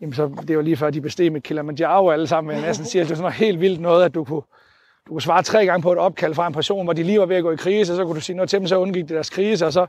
jamen 0.00 0.14
så 0.14 0.30
det 0.48 0.56
var 0.56 0.62
lige 0.62 0.76
før, 0.76 0.90
de 0.90 1.00
besteg 1.00 1.32
med 1.32 1.40
Kilimanjaro 1.40 2.10
alle 2.10 2.26
sammen, 2.26 2.48
vil 2.48 2.56
jeg 2.58 2.66
næsten 2.66 2.86
sige, 2.86 3.02
at 3.02 3.04
det 3.04 3.10
var 3.10 3.16
sådan 3.16 3.22
noget 3.22 3.34
helt 3.34 3.60
vildt 3.60 3.80
noget, 3.80 4.04
at 4.04 4.14
du 4.14 4.24
kunne, 4.24 4.42
du 5.06 5.12
kunne 5.12 5.22
svare 5.22 5.42
tre 5.42 5.66
gange 5.66 5.82
på 5.82 5.92
et 5.92 5.98
opkald 5.98 6.34
fra 6.34 6.46
en 6.46 6.52
person, 6.52 6.84
hvor 6.84 6.92
de 6.92 7.02
lige 7.02 7.20
var 7.20 7.26
ved 7.26 7.36
at 7.36 7.42
gå 7.42 7.50
i 7.50 7.56
krise, 7.56 7.92
og 7.92 7.96
så 7.96 8.04
kunne 8.04 8.14
du 8.14 8.20
sige 8.20 8.36
noget 8.36 8.50
til 8.50 8.58
dem, 8.58 8.66
så 8.66 8.76
undgik 8.76 9.08
de 9.08 9.14
deres 9.14 9.30
krise, 9.30 9.66
og 9.66 9.72
så 9.72 9.80
er 9.80 9.86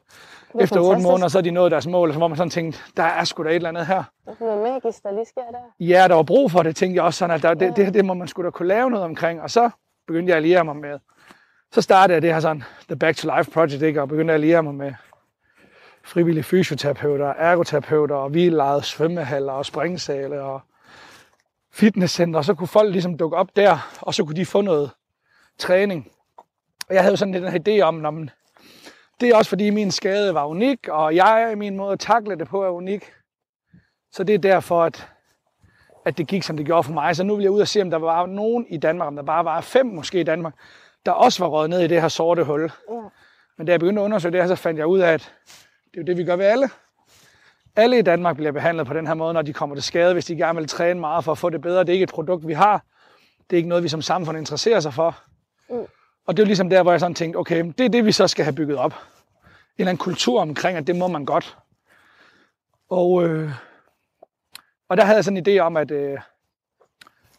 efter 0.59 0.79
otte 0.79 1.01
måneder, 1.01 1.27
så 1.27 1.37
er 1.37 1.41
de 1.41 1.51
nået 1.51 1.71
deres 1.71 1.87
mål, 1.87 2.09
og 2.09 2.13
så 2.13 2.19
var 2.19 2.27
man 2.27 2.37
sådan 2.37 2.49
tænkt, 2.49 2.85
der 2.97 3.03
er 3.03 3.23
sgu 3.23 3.43
da 3.43 3.49
et 3.49 3.55
eller 3.55 3.69
andet 3.69 3.87
her. 3.87 4.03
Det 4.25 4.35
er 4.39 4.45
noget 4.45 4.73
magisk, 4.73 5.03
der 5.03 5.11
lige 5.11 5.25
sker 5.25 5.41
der. 5.51 5.85
Ja, 5.85 6.07
der 6.07 6.15
var 6.15 6.23
brug 6.23 6.51
for 6.51 6.63
det, 6.63 6.75
tænkte 6.75 6.95
jeg 6.95 7.03
også 7.03 7.17
sådan, 7.17 7.35
at 7.35 7.43
der, 7.43 7.53
det, 7.53 7.75
det, 7.75 7.93
det 7.93 8.05
må 8.05 8.13
man 8.13 8.27
skulle 8.27 8.45
da 8.45 8.51
kunne 8.51 8.67
lave 8.67 8.89
noget 8.89 9.05
omkring. 9.05 9.41
Og 9.41 9.49
så 9.51 9.69
begyndte 10.07 10.29
jeg 10.29 10.37
at 10.37 10.43
alliere 10.43 10.65
mig 10.65 10.75
med, 10.75 10.99
så 11.71 11.81
startede 11.81 12.13
jeg 12.13 12.21
det 12.21 12.33
her 12.33 12.39
sådan, 12.39 12.63
The 12.87 12.95
Back 12.95 13.17
to 13.17 13.37
Life 13.37 13.51
Project, 13.51 13.81
ikke? 13.81 14.01
og 14.01 14.07
begyndte 14.07 14.31
at 14.31 14.35
alliere 14.35 14.63
mig 14.63 14.75
med 14.75 14.93
frivillige 16.03 16.43
fysioterapeuter, 16.43 17.27
ergoterapeuter, 17.27 18.15
og 18.15 18.33
vi 18.33 18.49
lejede 18.49 18.83
svømmehaller 18.83 19.53
og 19.53 19.65
springsale 19.65 20.41
og 20.41 20.61
fitnesscenter, 21.73 22.39
og 22.39 22.45
så 22.45 22.53
kunne 22.53 22.67
folk 22.67 22.91
ligesom 22.91 23.17
dukke 23.17 23.37
op 23.37 23.47
der, 23.55 23.97
og 24.01 24.13
så 24.13 24.25
kunne 24.25 24.35
de 24.35 24.45
få 24.45 24.61
noget 24.61 24.91
træning. 25.57 26.11
Og 26.89 26.95
jeg 26.95 27.01
havde 27.01 27.11
jo 27.11 27.17
sådan 27.17 27.33
den 27.33 27.51
her 27.51 27.59
idé 27.59 27.81
om, 27.81 28.05
at 28.05 28.29
det 29.21 29.29
er 29.29 29.35
også 29.35 29.49
fordi 29.49 29.69
min 29.69 29.91
skade 29.91 30.33
var 30.33 30.45
unik, 30.45 30.87
og 30.87 31.15
jeg, 31.15 31.53
min 31.57 31.77
måde 31.77 31.91
at 31.91 31.99
takle 31.99 32.35
det 32.35 32.47
på, 32.47 32.63
er 32.63 32.69
unik. 32.69 33.11
Så 34.11 34.23
det 34.23 34.35
er 34.35 34.39
derfor, 34.39 34.83
at 34.83 35.09
at 36.05 36.17
det 36.17 36.27
gik, 36.27 36.43
som 36.43 36.57
det 36.57 36.65
gjorde 36.65 36.83
for 36.83 36.93
mig. 36.93 37.15
Så 37.15 37.23
nu 37.23 37.35
vil 37.35 37.43
jeg 37.43 37.51
ud 37.51 37.61
og 37.61 37.67
se, 37.67 37.81
om 37.81 37.89
der 37.89 37.97
var 37.97 38.25
nogen 38.25 38.65
i 38.69 38.77
Danmark, 38.77 39.07
om 39.07 39.15
der 39.15 39.23
bare 39.23 39.45
var 39.45 39.61
fem 39.61 39.85
måske 39.85 40.19
i 40.19 40.23
Danmark, 40.23 40.53
der 41.05 41.11
også 41.11 41.43
var 41.43 41.49
røget 41.49 41.69
ned 41.69 41.81
i 41.81 41.87
det 41.87 42.01
her 42.01 42.07
sorte 42.07 42.43
hul. 42.43 42.61
Ja. 42.61 42.95
Men 43.57 43.67
da 43.67 43.71
jeg 43.71 43.79
begyndte 43.79 44.01
at 44.01 44.05
undersøge 44.05 44.31
det 44.31 44.41
her, 44.41 44.47
så 44.47 44.55
fandt 44.55 44.79
jeg 44.79 44.87
ud 44.87 44.99
af, 44.99 45.13
at 45.13 45.33
det 45.91 45.97
er 45.97 46.01
jo 46.01 46.03
det, 46.03 46.17
vi 46.17 46.23
gør 46.23 46.35
ved 46.35 46.45
alle. 46.45 46.69
Alle 47.75 47.99
i 47.99 48.01
Danmark 48.01 48.35
bliver 48.35 48.51
behandlet 48.51 48.87
på 48.87 48.93
den 48.93 49.07
her 49.07 49.13
måde, 49.13 49.33
når 49.33 49.41
de 49.41 49.53
kommer 49.53 49.75
til 49.75 49.83
skade, 49.83 50.13
hvis 50.13 50.25
de 50.25 50.35
gerne 50.35 50.59
vil 50.59 50.67
træne 50.67 50.99
meget 50.99 51.23
for 51.23 51.31
at 51.31 51.37
få 51.37 51.49
det 51.49 51.61
bedre. 51.61 51.79
Det 51.79 51.89
er 51.89 51.93
ikke 51.93 52.03
et 52.03 52.09
produkt, 52.09 52.47
vi 52.47 52.53
har. 52.53 52.83
Det 53.49 53.55
er 53.55 53.57
ikke 53.57 53.69
noget, 53.69 53.83
vi 53.83 53.89
som 53.89 54.01
samfund 54.01 54.37
interesserer 54.37 54.79
sig 54.79 54.93
for. 54.93 55.21
Og 56.25 56.37
det 56.37 56.43
er 56.43 56.47
ligesom 56.47 56.69
der, 56.69 56.83
hvor 56.83 56.91
jeg 56.91 56.99
sådan 56.99 57.15
tænkte, 57.15 57.37
okay, 57.37 57.65
det 57.77 57.85
er 57.85 57.89
det, 57.89 58.05
vi 58.05 58.11
så 58.11 58.27
skal 58.27 58.45
have 58.45 58.55
bygget 58.55 58.77
op. 58.77 58.91
En 58.91 58.97
eller 59.77 59.89
anden 59.89 60.03
kultur 60.03 60.41
omkring, 60.41 60.77
at 60.77 60.87
det 60.87 60.95
må 60.95 61.07
man 61.07 61.25
godt. 61.25 61.57
Og, 62.89 63.23
øh, 63.23 63.51
og 64.89 64.97
der 64.97 65.03
havde 65.03 65.15
jeg 65.15 65.23
sådan 65.23 65.37
en 65.37 65.47
idé 65.47 65.59
om, 65.59 65.77
at 65.77 65.91
øh, 65.91 66.19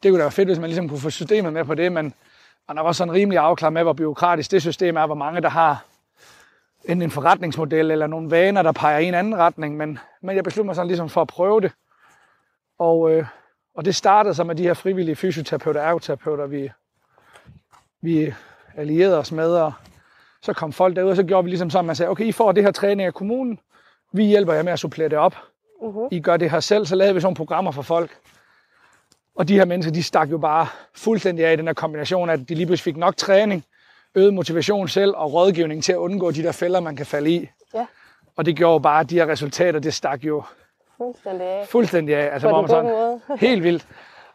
det 0.03 0.11
kunne 0.11 0.19
da 0.19 0.25
være 0.25 0.31
fedt, 0.31 0.49
hvis 0.49 0.59
man 0.59 0.69
ligesom 0.69 0.89
kunne 0.89 1.01
få 1.01 1.11
systemet 1.11 1.53
med 1.53 1.65
på 1.65 1.75
det, 1.75 1.93
men 1.93 2.15
man 2.69 2.79
er 2.79 2.83
også 2.83 2.99
sådan 2.99 3.13
rimelig 3.15 3.39
afklaret 3.39 3.73
med, 3.73 3.83
hvor 3.83 3.93
byråkratisk 3.93 4.51
det 4.51 4.63
system 4.63 4.97
er, 4.97 5.07
hvor 5.07 5.15
mange 5.15 5.41
der 5.41 5.49
har 5.49 5.85
enten 6.85 7.03
en 7.03 7.11
forretningsmodel 7.11 7.91
eller 7.91 8.07
nogle 8.07 8.31
vaner, 8.31 8.63
der 8.63 8.73
peger 8.73 8.99
i 8.99 9.05
en 9.05 9.15
anden 9.15 9.37
retning, 9.37 9.77
men, 9.77 9.99
men 10.21 10.37
jeg 10.37 10.45
besluttede 10.45 10.67
mig 10.67 10.75
sådan 10.75 10.87
ligesom 10.87 11.09
for 11.09 11.21
at 11.21 11.29
prøve 11.29 11.61
det. 11.61 11.73
Og, 12.79 13.11
øh, 13.11 13.27
og 13.75 13.85
det 13.85 13.95
startede 13.95 14.35
så 14.35 14.45
med 14.45 14.55
de 14.55 14.63
her 14.63 14.75
frivillige 14.75 15.17
fysioterapeuter 15.17 15.81
og 15.81 15.87
ergoterapeuter, 15.87 16.47
vi, 16.47 16.71
vi 18.01 18.35
allierede 18.77 19.19
os 19.19 19.33
med, 19.33 19.49
og 19.55 19.73
så 20.43 20.53
kom 20.53 20.73
folk 20.73 20.97
derud, 20.97 21.11
og 21.11 21.17
så 21.17 21.23
gjorde 21.23 21.45
vi 21.45 21.51
ligesom 21.51 21.71
sådan, 21.71 21.85
man 21.85 21.97
sagde, 21.97 22.11
okay, 22.11 22.25
I 22.25 22.33
får 22.33 22.53
det 22.53 22.63
her 22.65 22.71
træning 22.71 23.07
af 23.07 23.15
kommunen, 23.15 23.59
vi 24.13 24.25
hjælper 24.25 24.53
jer 24.53 24.63
med 24.63 24.73
at 24.73 24.79
supplere 24.79 25.09
det 25.09 25.19
op. 25.19 25.37
Mhm. 25.83 26.09
I 26.11 26.21
gør 26.21 26.37
det 26.37 26.51
her 26.51 26.61
selv, 26.61 26.87
så 26.87 26.95
lavede 26.97 27.15
vi 27.15 27.21
sådan 27.21 27.27
nogle 27.27 27.37
programmer 27.37 27.71
for 27.71 27.83
folk. 27.83 28.11
Og 29.37 29.49
de 29.49 29.55
her 29.55 29.65
mennesker, 29.65 29.93
de 29.93 30.03
stak 30.03 30.31
jo 30.31 30.39
bare 30.39 30.67
fuldstændig 30.95 31.47
af 31.47 31.53
i 31.53 31.57
den 31.57 31.67
her 31.67 31.75
kombination, 31.75 32.31
at 32.31 32.39
de 32.49 32.55
lige 32.55 32.67
pludselig 32.67 32.85
fik 32.95 32.97
nok 32.97 33.17
træning, 33.17 33.65
øget 34.15 34.35
motivation 34.35 34.89
selv 34.89 35.15
og 35.17 35.33
rådgivning 35.33 35.85
til 35.85 35.93
at 35.93 35.97
undgå 35.97 36.31
de 36.31 36.43
der 36.43 36.53
fælder, 36.53 36.81
man 36.81 36.97
kan 36.97 37.07
falde 37.07 37.31
i. 37.31 37.49
Ja, 37.75 37.87
Og 38.37 38.47
det 38.47 38.57
gjorde 38.57 38.73
jo 38.73 38.79
bare, 38.79 39.01
at 39.01 39.11
de 39.11 39.15
her 39.15 39.29
resultater, 39.29 39.79
det 39.81 39.95
stak 39.95 40.25
jo 40.25 40.43
fuldstændig 40.97 41.47
af. 41.47 41.67
fuldstændig 41.69 42.17
af. 42.17 42.33
Altså, 42.33 42.49
På 42.49 42.53
hvor 42.55 42.61
man 42.63 42.69
sådan, 42.71 42.91
måde. 42.91 43.21
helt 43.39 43.63
vildt. 43.63 43.87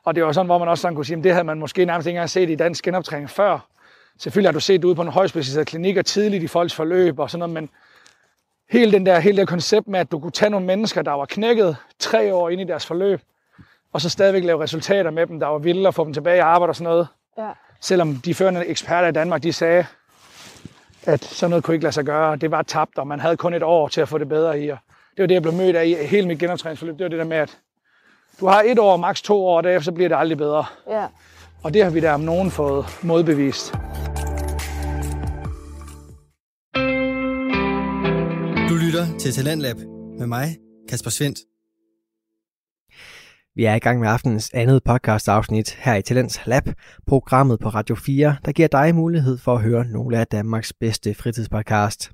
Og 0.03 0.15
det 0.15 0.23
var 0.25 0.31
sådan, 0.31 0.45
hvor 0.45 0.57
man 0.57 0.67
også 0.67 0.81
sådan 0.81 0.95
kunne 0.95 1.05
sige, 1.05 1.17
at 1.17 1.23
det 1.23 1.31
havde 1.31 1.43
man 1.43 1.59
måske 1.59 1.85
nærmest 1.85 2.07
ikke 2.07 2.17
engang 2.17 2.29
set 2.29 2.49
i 2.49 2.55
dansk 2.55 2.83
genoptræning 2.83 3.29
før. 3.29 3.67
Selvfølgelig 4.20 4.47
har 4.47 4.53
du 4.53 4.59
set 4.59 4.82
det 4.82 4.88
ude 4.88 4.95
på 4.95 5.03
nogle 5.03 5.14
højspecialiserede 5.14 5.66
klinikker 5.66 6.01
tidligt 6.01 6.43
i 6.43 6.47
folks 6.47 6.74
forløb 6.74 7.20
og 7.20 7.30
sådan 7.30 7.39
noget, 7.39 7.53
men 7.53 7.70
hele, 8.70 8.91
den 8.91 9.05
der, 9.05 9.20
hele 9.20 9.38
det 9.38 9.47
koncept 9.47 9.88
med, 9.88 9.99
at 9.99 10.12
du 10.12 10.20
kunne 10.20 10.32
tage 10.32 10.49
nogle 10.49 10.66
mennesker, 10.66 11.01
der 11.01 11.12
var 11.12 11.26
knækket 11.26 11.78
tre 11.99 12.34
år 12.34 12.49
ind 12.49 12.62
i 12.62 12.64
deres 12.64 12.86
forløb, 12.86 13.22
og 13.93 14.01
så 14.01 14.09
stadigvæk 14.09 14.43
lave 14.43 14.64
resultater 14.64 15.12
med 15.12 15.28
dem, 15.28 15.39
der 15.39 15.47
var 15.47 15.57
vilde 15.57 15.88
og 15.88 15.93
få 15.93 16.05
dem 16.05 16.14
tilbage 16.14 16.38
i 16.38 16.39
arbejde 16.39 16.72
og 16.72 16.76
sådan 16.76 16.91
noget. 16.91 17.07
Ja, 17.38 17.49
Selvom 17.82 18.16
de 18.16 18.34
førende 18.34 18.66
eksperter 18.66 19.07
i 19.07 19.12
Danmark, 19.12 19.43
de 19.43 19.53
sagde, 19.53 19.86
at 21.03 21.24
sådan 21.24 21.49
noget 21.49 21.64
kunne 21.64 21.76
ikke 21.76 21.84
lade 21.84 21.93
sig 21.93 22.05
gøre. 22.05 22.36
Det 22.36 22.51
var 22.51 22.62
tabt, 22.62 22.97
og 22.97 23.07
man 23.07 23.20
havde 23.20 23.38
kun 23.38 23.53
et 23.53 23.64
år 23.64 23.88
til 23.88 24.01
at 24.01 24.09
få 24.09 24.18
det 24.18 24.30
bedre 24.30 24.59
i. 24.59 24.70
Og 24.70 24.78
det 25.18 25.24
var 25.24 25.28
det, 25.28 25.34
jeg 25.34 25.41
blev 25.41 25.53
mødt 25.53 25.76
af 25.76 25.86
i 25.86 25.93
hele 25.93 26.28
mit 26.28 26.39
genoptræningsforløb. 26.39 26.97
Det 26.97 27.03
var 27.03 27.09
det 27.09 27.20
der 27.20 27.26
med, 27.26 27.38
at 27.38 27.57
du 28.39 28.47
har 28.47 28.64
et 28.66 28.80
år, 28.80 28.97
maks 28.97 29.22
to 29.22 29.45
år, 29.45 29.57
og 29.57 29.64
derefter 29.64 29.84
så 29.84 29.91
bliver 29.91 30.09
det 30.09 30.18
aldrig 30.18 30.38
bedre. 30.38 30.66
ja. 30.89 31.07
Og 31.64 31.74
det 31.74 31.84
har 31.84 31.89
vi 31.91 31.99
der 31.99 32.12
om 32.12 32.22
nogen 32.22 32.51
fået 32.51 32.86
modbevist. 33.03 33.72
Du 38.70 38.76
lytter 38.76 39.18
til 39.20 39.32
Talentlab 39.32 39.76
med 40.20 40.28
mig, 40.28 40.57
Kasper 40.89 41.09
Svendt. 41.09 41.39
Vi 43.55 43.66
er 43.66 43.76
i 43.76 43.80
gang 43.80 43.99
med 43.99 44.09
aftenens 44.09 44.51
andet 44.53 44.84
podcast 44.84 45.30
afsnit 45.30 45.78
her 45.80 45.95
i 45.95 46.01
Talents 46.01 46.41
Lab, 46.45 46.64
programmet 47.07 47.59
på 47.59 47.70
Radio 47.70 47.95
4, 47.95 48.36
der 48.45 48.51
giver 48.51 48.68
dig 48.68 48.95
mulighed 48.95 49.38
for 49.38 49.55
at 49.55 49.62
høre 49.62 49.86
nogle 49.86 50.20
af 50.20 50.28
Danmarks 50.28 50.74
bedste 50.74 51.14
fritidspodcast. 51.14 52.12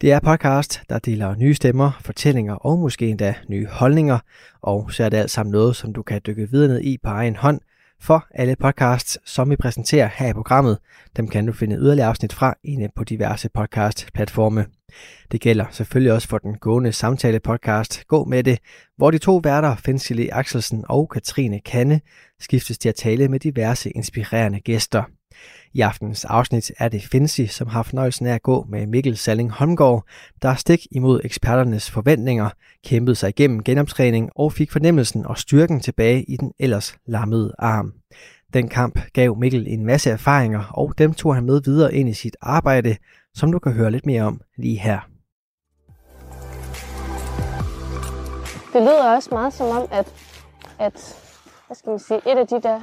Det 0.00 0.12
er 0.12 0.20
podcast, 0.20 0.82
der 0.88 0.98
deler 0.98 1.34
nye 1.34 1.54
stemmer, 1.54 2.00
fortællinger 2.00 2.54
og 2.54 2.78
måske 2.78 3.08
endda 3.08 3.34
nye 3.48 3.66
holdninger, 3.66 4.18
og 4.62 4.92
så 4.92 5.04
er 5.04 5.08
det 5.08 5.16
alt 5.16 5.30
sammen 5.30 5.52
noget, 5.52 5.76
som 5.76 5.92
du 5.92 6.02
kan 6.02 6.20
dykke 6.26 6.50
videre 6.50 6.68
ned 6.68 6.80
i 6.80 6.98
på 7.02 7.08
egen 7.08 7.36
hånd, 7.36 7.60
for 8.02 8.26
alle 8.34 8.56
podcasts, 8.56 9.18
som 9.24 9.50
vi 9.50 9.56
præsenterer 9.56 10.08
her 10.14 10.28
i 10.28 10.32
programmet, 10.32 10.78
dem 11.16 11.28
kan 11.28 11.46
du 11.46 11.52
finde 11.52 11.76
yderligere 11.76 12.08
afsnit 12.08 12.32
fra 12.32 12.54
inde 12.64 12.88
på 12.96 13.04
diverse 13.04 13.48
podcast-platforme. 13.54 14.66
Det 15.32 15.40
gælder 15.40 15.64
selvfølgelig 15.70 16.12
også 16.12 16.28
for 16.28 16.38
den 16.38 16.54
gående 16.58 16.92
samtale-podcast 16.92 18.04
Gå 18.06 18.24
med 18.24 18.44
det, 18.44 18.58
hvor 18.96 19.10
de 19.10 19.18
to 19.18 19.40
værter, 19.44 19.76
Fensile 19.76 20.34
Axelsen 20.34 20.84
og 20.88 21.08
Katrine 21.08 21.60
Kanne, 21.60 22.00
skiftes 22.40 22.78
til 22.78 22.88
at 22.88 22.94
tale 22.94 23.28
med 23.28 23.40
diverse 23.40 23.90
inspirerende 23.90 24.60
gæster. 24.60 25.02
I 25.72 25.80
aftens 25.80 26.24
afsnit 26.24 26.72
er 26.78 26.88
det 26.88 27.02
Finsi, 27.02 27.46
som 27.46 27.66
har 27.66 27.82
fornøjelsen 27.82 28.26
af 28.26 28.34
at 28.34 28.42
gå 28.42 28.66
med 28.68 28.86
Mikkel 28.86 29.16
Salling 29.16 29.50
Holmgaard, 29.50 30.04
der 30.42 30.54
stik 30.54 30.86
imod 30.90 31.20
eksperternes 31.24 31.90
forventninger, 31.90 32.50
kæmpede 32.84 33.16
sig 33.16 33.28
igennem 33.28 33.62
genoptræning 33.64 34.30
og 34.36 34.52
fik 34.52 34.72
fornemmelsen 34.72 35.26
og 35.26 35.38
styrken 35.38 35.80
tilbage 35.80 36.22
i 36.22 36.36
den 36.36 36.52
ellers 36.58 36.96
lammede 37.06 37.54
arm. 37.58 37.92
Den 38.52 38.68
kamp 38.68 39.00
gav 39.12 39.36
Mikkel 39.36 39.66
en 39.68 39.86
masse 39.86 40.10
erfaringer, 40.10 40.64
og 40.74 40.94
dem 40.98 41.14
tog 41.14 41.34
han 41.34 41.44
med 41.44 41.60
videre 41.64 41.94
ind 41.94 42.08
i 42.08 42.14
sit 42.14 42.36
arbejde, 42.40 42.96
som 43.34 43.52
du 43.52 43.58
kan 43.58 43.72
høre 43.72 43.90
lidt 43.90 44.06
mere 44.06 44.22
om 44.22 44.40
lige 44.56 44.78
her. 44.78 44.98
Det 48.72 48.82
lyder 48.82 49.14
også 49.14 49.28
meget 49.32 49.52
som 49.52 49.66
om, 49.66 49.88
at, 49.92 50.12
at 50.78 51.16
hvad 51.66 51.76
skal 51.76 51.90
man 51.90 51.98
sige, 51.98 52.18
et 52.18 52.38
af 52.38 52.46
de 52.46 52.62
der 52.62 52.80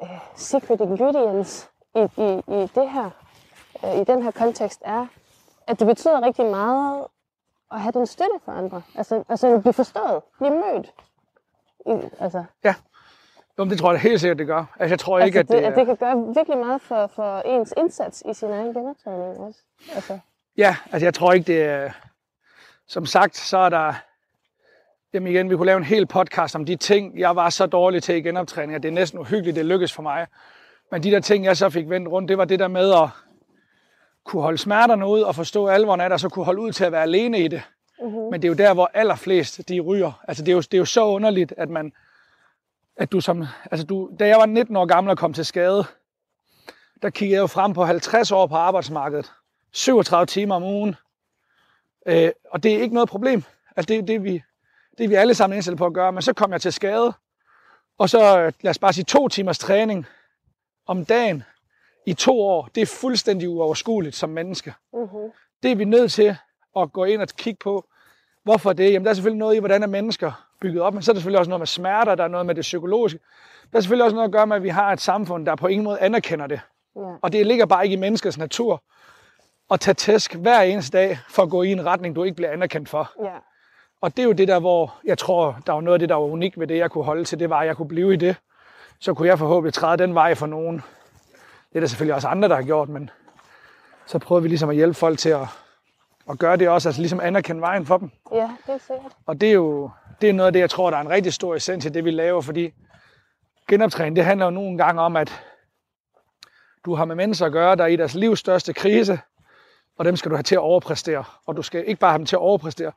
uh, 0.00 0.08
secret 0.36 0.80
ingredients 0.80 1.70
i, 1.94 1.98
i, 1.98 2.42
i 2.48 2.70
det 2.74 2.90
her, 2.90 3.10
uh, 3.82 4.00
i 4.00 4.04
den 4.04 4.22
her 4.22 4.30
kontekst 4.30 4.82
er, 4.84 5.06
at 5.66 5.78
det 5.78 5.86
betyder 5.86 6.22
rigtig 6.22 6.46
meget 6.46 7.06
at 7.72 7.80
have 7.80 7.92
den 7.92 8.06
støtte 8.06 8.38
for 8.44 8.52
andre. 8.52 8.82
Altså, 8.94 9.24
altså 9.28 9.54
at 9.54 9.60
blive 9.60 9.72
forstået, 9.72 10.22
blive 10.38 10.50
mødt. 10.50 10.94
I, 11.86 12.08
altså, 12.20 12.44
Ja, 12.64 12.74
jo, 13.58 13.64
det 13.64 13.78
tror 13.78 13.92
jeg 13.92 14.00
helt 14.00 14.20
sikkert, 14.20 14.38
det 14.38 14.46
gør. 14.46 14.64
Altså, 14.80 14.92
jeg 14.92 14.98
tror 14.98 15.18
ikke, 15.18 15.38
altså 15.38 15.56
at 15.56 15.62
det, 15.62 15.66
det, 15.66 15.72
at 15.72 15.78
det 15.78 15.86
kan 15.86 15.96
gøre 15.96 16.34
virkelig 16.34 16.58
meget 16.58 16.80
for, 16.80 17.06
for 17.06 17.40
ens 17.40 17.74
indsats 17.76 18.22
i 18.30 18.34
sin 18.34 18.50
egen 18.50 18.74
genoptræning 18.74 19.38
også. 19.38 19.60
Altså, 19.94 20.18
Ja, 20.56 20.76
altså 20.92 21.06
jeg 21.06 21.14
tror 21.14 21.32
ikke, 21.32 21.46
det 21.46 21.62
er... 21.62 21.90
Som 22.88 23.06
sagt, 23.06 23.36
så 23.36 23.58
er 23.58 23.68
der... 23.68 23.94
Jamen 25.16 25.32
igen, 25.32 25.50
vi 25.50 25.56
kunne 25.56 25.66
lave 25.66 25.76
en 25.76 25.84
hel 25.84 26.06
podcast 26.06 26.56
om 26.56 26.64
de 26.64 26.76
ting, 26.76 27.18
jeg 27.18 27.36
var 27.36 27.50
så 27.50 27.66
dårlig 27.66 28.02
til 28.02 28.14
i 28.14 28.20
genoptræning, 28.20 28.74
at 28.74 28.82
det 28.82 28.88
er 28.88 28.92
næsten 28.92 29.18
uhyggeligt, 29.18 29.56
det 29.56 29.66
lykkedes 29.66 29.92
for 29.92 30.02
mig. 30.02 30.26
Men 30.90 31.02
de 31.02 31.10
der 31.10 31.20
ting, 31.20 31.44
jeg 31.44 31.56
så 31.56 31.70
fik 31.70 31.88
vendt 31.88 32.08
rundt, 32.08 32.28
det 32.28 32.38
var 32.38 32.44
det 32.44 32.58
der 32.58 32.68
med 32.68 32.92
at 32.92 33.08
kunne 34.24 34.42
holde 34.42 34.58
smerterne 34.58 35.06
ud 35.06 35.20
og 35.20 35.34
forstå 35.34 35.66
alvoren 35.66 36.00
af 36.00 36.08
det, 36.08 36.12
og 36.12 36.20
så 36.20 36.28
kunne 36.28 36.44
holde 36.44 36.60
ud 36.60 36.72
til 36.72 36.84
at 36.84 36.92
være 36.92 37.02
alene 37.02 37.38
i 37.38 37.48
det. 37.48 37.62
mm-hmm. 38.02 38.18
Men 38.18 38.42
det 38.42 38.44
er 38.44 38.48
jo 38.48 38.54
der, 38.54 38.74
hvor 38.74 38.90
allerflest 38.94 39.68
de 39.68 39.80
ryger. 39.80 40.22
Altså 40.28 40.44
det 40.44 40.52
er 40.52 40.56
jo, 40.56 40.60
det 40.60 40.74
er 40.74 40.78
jo 40.78 40.84
så 40.84 41.06
underligt, 41.06 41.54
at 41.56 41.70
man, 41.70 41.92
at 42.96 43.12
du 43.12 43.20
som, 43.20 43.44
altså 43.70 43.86
du, 43.86 44.10
da 44.18 44.26
jeg 44.26 44.38
var 44.38 44.46
19 44.46 44.76
år 44.76 44.86
gammel 44.86 45.10
og 45.10 45.18
kom 45.18 45.32
til 45.32 45.44
skade, 45.44 45.84
der 47.02 47.10
kiggede 47.10 47.34
jeg 47.34 47.40
jo 47.40 47.46
frem 47.46 47.72
på 47.72 47.84
50 47.84 48.32
år 48.32 48.46
på 48.46 48.54
arbejdsmarkedet. 48.54 49.32
37 49.72 50.26
timer 50.26 50.54
om 50.54 50.62
ugen. 50.62 50.96
Øh, 52.06 52.30
og 52.50 52.62
det 52.62 52.74
er 52.74 52.82
ikke 52.82 52.94
noget 52.94 53.08
problem. 53.08 53.42
Altså 53.76 53.94
det, 53.94 54.08
det, 54.08 54.24
vi, 54.24 54.42
det 54.98 55.04
er 55.04 55.08
vi 55.08 55.14
alle 55.14 55.34
sammen 55.34 55.56
indstillet 55.56 55.78
på 55.78 55.86
at 55.86 55.92
gøre. 55.94 56.12
Men 56.12 56.22
så 56.22 56.32
kom 56.32 56.52
jeg 56.52 56.60
til 56.60 56.72
skade, 56.72 57.12
og 57.98 58.10
så 58.10 58.38
øh, 58.40 58.52
lad 58.60 58.70
os 58.70 58.78
bare 58.78 58.92
sige 58.92 59.04
to 59.04 59.28
timers 59.28 59.58
træning 59.58 60.06
om 60.86 61.04
dagen 61.04 61.42
i 62.06 62.14
to 62.14 62.40
år. 62.40 62.68
Det 62.74 62.80
er 62.80 62.86
fuldstændig 62.86 63.48
uoverskueligt 63.48 64.16
som 64.16 64.30
menneske 64.30 64.74
Mm-hmm. 64.92 65.30
det 65.62 65.70
er 65.70 65.76
vi 65.76 65.84
nødt 65.84 66.12
til 66.12 66.36
at 66.76 66.92
gå 66.92 67.04
ind 67.04 67.22
og 67.22 67.28
kigge 67.28 67.58
på. 67.58 67.84
Hvorfor 68.44 68.72
det? 68.72 68.92
Jamen, 68.92 69.04
der 69.04 69.10
er 69.10 69.14
selvfølgelig 69.14 69.38
noget 69.38 69.56
i, 69.56 69.58
hvordan 69.58 69.82
er 69.82 69.86
mennesker 69.86 70.46
bygget 70.60 70.82
op, 70.82 70.94
men 70.94 71.02
så 71.02 71.10
er 71.10 71.12
der 71.12 71.20
selvfølgelig 71.20 71.38
også 71.38 71.48
noget 71.48 71.60
med 71.60 71.66
smerter, 71.66 72.14
der 72.14 72.24
er 72.24 72.28
noget 72.28 72.46
med 72.46 72.54
det 72.54 72.62
psykologiske. 72.62 73.18
Der 73.72 73.76
er 73.78 73.80
selvfølgelig 73.80 74.04
også 74.04 74.14
noget 74.14 74.28
at 74.28 74.32
gøre 74.32 74.46
med, 74.46 74.56
at 74.56 74.62
vi 74.62 74.68
har 74.68 74.92
et 74.92 75.00
samfund, 75.00 75.46
der 75.46 75.56
på 75.56 75.66
ingen 75.66 75.84
måde 75.84 76.00
anerkender 76.00 76.46
det. 76.46 76.60
Ja. 76.96 77.00
Og 77.22 77.32
det 77.32 77.46
ligger 77.46 77.66
bare 77.66 77.84
ikke 77.84 77.94
i 77.94 78.00
menneskets 78.00 78.38
natur 78.38 78.82
at 79.70 79.80
tage 79.80 79.94
tæsk 79.94 80.34
hver 80.34 80.60
eneste 80.60 80.98
dag 80.98 81.18
for 81.28 81.42
at 81.42 81.50
gå 81.50 81.62
i 81.62 81.72
en 81.72 81.86
retning, 81.86 82.16
du 82.16 82.24
ikke 82.24 82.36
bliver 82.36 82.50
anerkendt 82.50 82.88
for. 82.88 83.12
ja. 83.24 83.36
Og 84.00 84.16
det 84.16 84.22
er 84.22 84.26
jo 84.26 84.32
det 84.32 84.48
der, 84.48 84.60
hvor 84.60 84.94
jeg 85.04 85.18
tror, 85.18 85.58
der 85.66 85.72
var 85.72 85.80
noget 85.80 85.94
af 85.94 85.98
det, 85.98 86.08
der 86.08 86.14
var 86.14 86.24
unikt 86.24 86.60
ved 86.60 86.66
det, 86.66 86.78
jeg 86.78 86.90
kunne 86.90 87.04
holde 87.04 87.24
til, 87.24 87.38
det 87.38 87.50
var, 87.50 87.60
at 87.60 87.66
jeg 87.66 87.76
kunne 87.76 87.88
blive 87.88 88.12
i 88.14 88.16
det. 88.16 88.36
Så 89.00 89.14
kunne 89.14 89.28
jeg 89.28 89.38
forhåbentlig 89.38 89.74
træde 89.74 89.96
den 89.96 90.14
vej 90.14 90.34
for 90.34 90.46
nogen. 90.46 90.76
Det 91.68 91.76
er 91.76 91.80
der 91.80 91.86
selvfølgelig 91.86 92.14
også 92.14 92.28
andre, 92.28 92.48
der 92.48 92.54
har 92.54 92.62
gjort, 92.62 92.88
men 92.88 93.10
så 94.06 94.18
prøver 94.18 94.40
vi 94.40 94.48
ligesom 94.48 94.68
at 94.68 94.76
hjælpe 94.76 94.94
folk 94.94 95.18
til 95.18 95.28
at, 95.28 95.46
at 96.30 96.38
gøre 96.38 96.56
det 96.56 96.68
også, 96.68 96.88
altså 96.88 97.00
ligesom 97.00 97.20
anerkende 97.20 97.60
vejen 97.60 97.86
for 97.86 97.98
dem. 97.98 98.10
ja, 98.32 98.50
det 98.66 98.74
er 98.74 98.78
sikkert. 98.78 99.12
Og 99.26 99.40
det 99.40 99.48
er 99.48 99.52
jo 99.52 99.90
det 100.20 100.28
er 100.28 100.32
noget 100.32 100.46
af 100.46 100.52
det, 100.52 100.60
jeg 100.60 100.70
tror, 100.70 100.90
der 100.90 100.96
er 100.96 101.00
en 101.00 101.10
rigtig 101.10 101.32
stor 101.32 101.54
essens 101.54 101.84
i 101.84 101.88
det, 101.88 102.04
vi 102.04 102.10
laver, 102.10 102.40
fordi 102.40 102.72
genoptræning, 103.68 104.16
det 104.16 104.24
handler 104.24 104.46
jo 104.46 104.50
nogle 104.50 104.78
gange 104.78 105.02
om, 105.02 105.16
at 105.16 105.42
du 106.84 106.94
har 106.94 107.04
med 107.04 107.14
mennesker 107.14 107.46
at 107.46 107.52
gøre, 107.52 107.76
der 107.76 107.84
er 107.84 107.88
i 107.88 107.96
deres 107.96 108.14
livs 108.14 108.38
største 108.38 108.72
krise, 108.72 109.20
og 109.98 110.04
dem 110.04 110.16
skal 110.16 110.30
du 110.30 110.36
have 110.36 110.42
til 110.42 110.54
at 110.54 110.60
overpræstere. 110.60 111.24
Og 111.46 111.56
du 111.56 111.62
skal 111.62 111.88
ikke 111.88 112.00
bare 112.00 112.10
have 112.10 112.18
dem 112.18 112.26
til 112.26 112.36
at 112.36 112.40
overpræstere, 112.40 112.92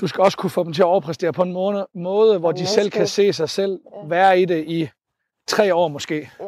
du 0.00 0.06
skal 0.06 0.24
også 0.24 0.38
kunne 0.38 0.50
få 0.50 0.64
dem 0.64 0.72
til 0.72 0.82
at 0.82 0.86
overpræstere 0.86 1.32
på 1.32 1.42
en 1.42 1.52
måde, 1.52 1.86
måde 1.94 2.38
hvor 2.38 2.48
Og 2.48 2.58
de 2.58 2.66
selv 2.66 2.90
kan 2.90 3.06
se 3.06 3.32
sig 3.32 3.50
selv 3.50 3.80
være 4.04 4.40
i 4.40 4.44
det 4.44 4.64
i 4.66 4.88
tre 5.46 5.74
år 5.74 5.88
måske. 5.88 6.30
Ja. 6.40 6.46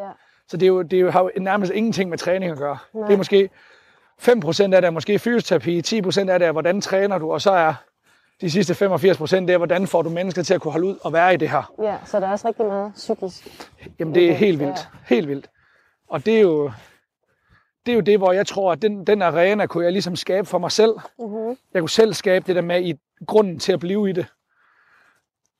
Så 0.48 0.56
det, 0.56 0.62
er 0.62 0.68
jo, 0.68 0.82
det 0.82 1.12
har 1.12 1.22
jo 1.22 1.30
nærmest 1.36 1.72
ingenting 1.72 2.10
med 2.10 2.18
træning 2.18 2.52
at 2.52 2.58
gøre. 2.58 2.78
Nej. 2.94 3.06
Det 3.06 3.12
er 3.12 3.16
måske 3.16 3.50
5% 4.22 4.62
af 4.62 4.68
det 4.68 4.84
er 4.84 4.90
måske 4.90 5.18
fysioterapi, 5.18 5.80
10% 5.80 6.30
af 6.30 6.38
det 6.38 6.48
er, 6.48 6.52
hvordan 6.52 6.80
træner 6.80 7.18
du, 7.18 7.32
og 7.32 7.40
så 7.40 7.50
er 7.50 7.74
de 8.40 8.50
sidste 8.50 8.86
85% 8.86 9.36
det 9.36 9.50
er, 9.50 9.56
hvordan 9.56 9.86
får 9.86 10.02
du 10.02 10.10
mennesker 10.10 10.42
til 10.42 10.54
at 10.54 10.60
kunne 10.60 10.72
holde 10.72 10.86
ud 10.86 10.96
og 11.02 11.12
være 11.12 11.34
i 11.34 11.36
det 11.36 11.50
her. 11.50 11.72
ja, 11.82 11.96
så 12.04 12.20
der 12.20 12.26
er 12.26 12.32
også 12.32 12.48
rigtig 12.48 12.66
meget 12.66 12.92
psykisk. 12.94 13.68
Jamen 13.98 14.14
det 14.14 14.30
er 14.30 14.34
helt 14.34 14.60
vildt. 14.60 14.88
Helt 15.06 15.28
vildt. 15.28 15.50
Og 16.08 16.26
det 16.26 16.36
er 16.36 16.40
jo 16.40 16.70
det, 17.88 17.92
er 17.92 17.96
jo 17.96 18.00
det 18.00 18.18
hvor 18.18 18.32
jeg 18.32 18.46
tror, 18.46 18.72
at 18.72 18.82
den, 18.82 19.06
den 19.06 19.22
arena 19.22 19.66
kunne 19.66 19.84
jeg 19.84 19.92
ligesom 19.92 20.16
skabe 20.16 20.46
for 20.46 20.58
mig 20.58 20.72
selv. 20.72 20.94
Mm-hmm. 21.18 21.56
Jeg 21.74 21.82
kunne 21.82 21.90
selv 21.90 22.14
skabe 22.14 22.44
det 22.46 22.56
der 22.56 22.62
med 22.62 22.82
i 22.82 22.94
grunden 23.26 23.58
til 23.58 23.72
at 23.72 23.80
blive 23.80 24.10
i 24.10 24.12
det. 24.12 24.26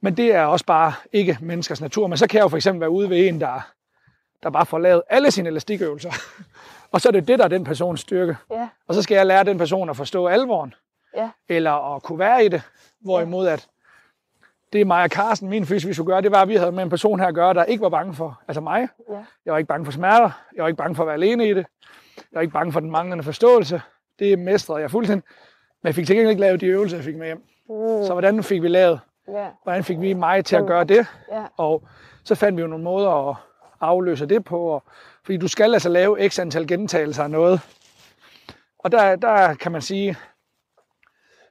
Men 0.00 0.16
det 0.16 0.34
er 0.34 0.42
også 0.42 0.66
bare 0.66 0.92
ikke 1.12 1.38
menneskers 1.40 1.80
natur. 1.80 2.06
Men 2.06 2.18
så 2.18 2.26
kan 2.28 2.38
jeg 2.38 2.42
jo 2.42 2.48
for 2.48 2.56
eksempel 2.56 2.80
være 2.80 2.90
ude 2.90 3.10
ved 3.10 3.28
en, 3.28 3.40
der, 3.40 3.70
der 4.42 4.50
bare 4.50 4.66
får 4.66 4.78
lavet 4.78 5.02
alle 5.10 5.30
sine 5.30 5.48
elastikøvelser. 5.48 6.12
og 6.92 7.00
så 7.00 7.08
er 7.08 7.12
det 7.12 7.28
det, 7.28 7.38
der 7.38 7.44
er 7.44 7.48
den 7.48 7.64
persons 7.64 8.00
styrke. 8.00 8.36
Ja, 8.50 8.68
Og 8.86 8.94
så 8.94 9.02
skal 9.02 9.14
jeg 9.14 9.26
lære 9.26 9.44
den 9.44 9.58
person 9.58 9.90
at 9.90 9.96
forstå 9.96 10.26
alvoren, 10.26 10.74
ja, 11.16 11.30
eller 11.48 11.94
at 11.94 12.02
kunne 12.02 12.18
være 12.18 12.44
i 12.44 12.48
det. 12.48 12.62
Hvorimod 13.00 13.46
at 13.46 13.68
det 14.72 14.86
mig 14.86 15.02
og 15.02 15.08
Carsten, 15.08 15.48
min 15.48 15.66
fys, 15.66 15.86
vi 15.86 15.94
skulle 15.94 16.06
gøre, 16.06 16.22
det 16.22 16.30
var, 16.30 16.42
at 16.42 16.48
vi 16.48 16.56
havde 16.56 16.72
med 16.72 16.82
en 16.82 16.90
person 16.90 17.20
her 17.20 17.26
at 17.26 17.34
gøre, 17.34 17.54
der 17.54 17.64
ikke 17.64 17.82
var 17.82 17.88
bange 17.88 18.14
for, 18.14 18.40
altså 18.48 18.60
mig. 18.60 18.88
Ja. 19.10 19.24
Jeg 19.44 19.52
var 19.52 19.58
ikke 19.58 19.68
bange 19.68 19.84
for 19.84 19.92
smerter. 19.92 20.30
Jeg 20.56 20.62
var 20.62 20.68
ikke 20.68 20.76
bange 20.76 20.94
for 20.94 21.02
at 21.02 21.06
være 21.06 21.14
alene 21.14 21.48
i 21.48 21.54
det. 21.54 21.66
Jeg 22.32 22.36
var 22.36 22.40
ikke 22.40 22.52
bange 22.52 22.72
for 22.72 22.80
den 22.80 22.90
manglende 22.90 23.24
forståelse. 23.24 23.82
Det 24.18 24.38
mestrede 24.38 24.80
jeg 24.80 24.90
fuldstændig. 24.90 25.28
Men 25.82 25.86
jeg 25.86 25.94
fik 25.94 26.06
til 26.06 26.16
gengæld 26.16 26.30
ikke 26.30 26.40
lavet 26.40 26.60
de 26.60 26.66
øvelser, 26.66 26.96
jeg 26.96 27.04
fik 27.04 27.16
med 27.16 27.26
hjem. 27.26 27.38
Mm. 27.68 28.06
Så 28.06 28.08
hvordan 28.12 28.42
fik 28.42 28.62
vi 28.62 28.68
lavet? 28.68 29.00
Ja. 29.28 29.48
Hvordan 29.62 29.84
fik 29.84 30.00
vi 30.00 30.12
mig 30.12 30.44
til 30.44 30.56
at 30.56 30.66
gøre 30.66 30.84
det? 30.84 31.06
Ja. 31.32 31.44
Og 31.56 31.88
så 32.24 32.34
fandt 32.34 32.56
vi 32.56 32.62
jo 32.62 32.68
nogle 32.68 32.84
måder 32.84 33.30
at 33.30 33.36
afløse 33.80 34.26
det 34.26 34.44
på. 34.44 34.60
Og, 34.60 34.82
fordi 35.24 35.36
du 35.36 35.48
skal 35.48 35.74
altså 35.74 35.88
lave 35.88 36.28
x 36.28 36.38
antal 36.38 36.66
gentagelser 36.66 37.24
af 37.24 37.30
noget. 37.30 37.60
Og 38.78 38.92
der, 38.92 39.16
der 39.16 39.54
kan 39.54 39.72
man 39.72 39.82
sige, 39.82 40.16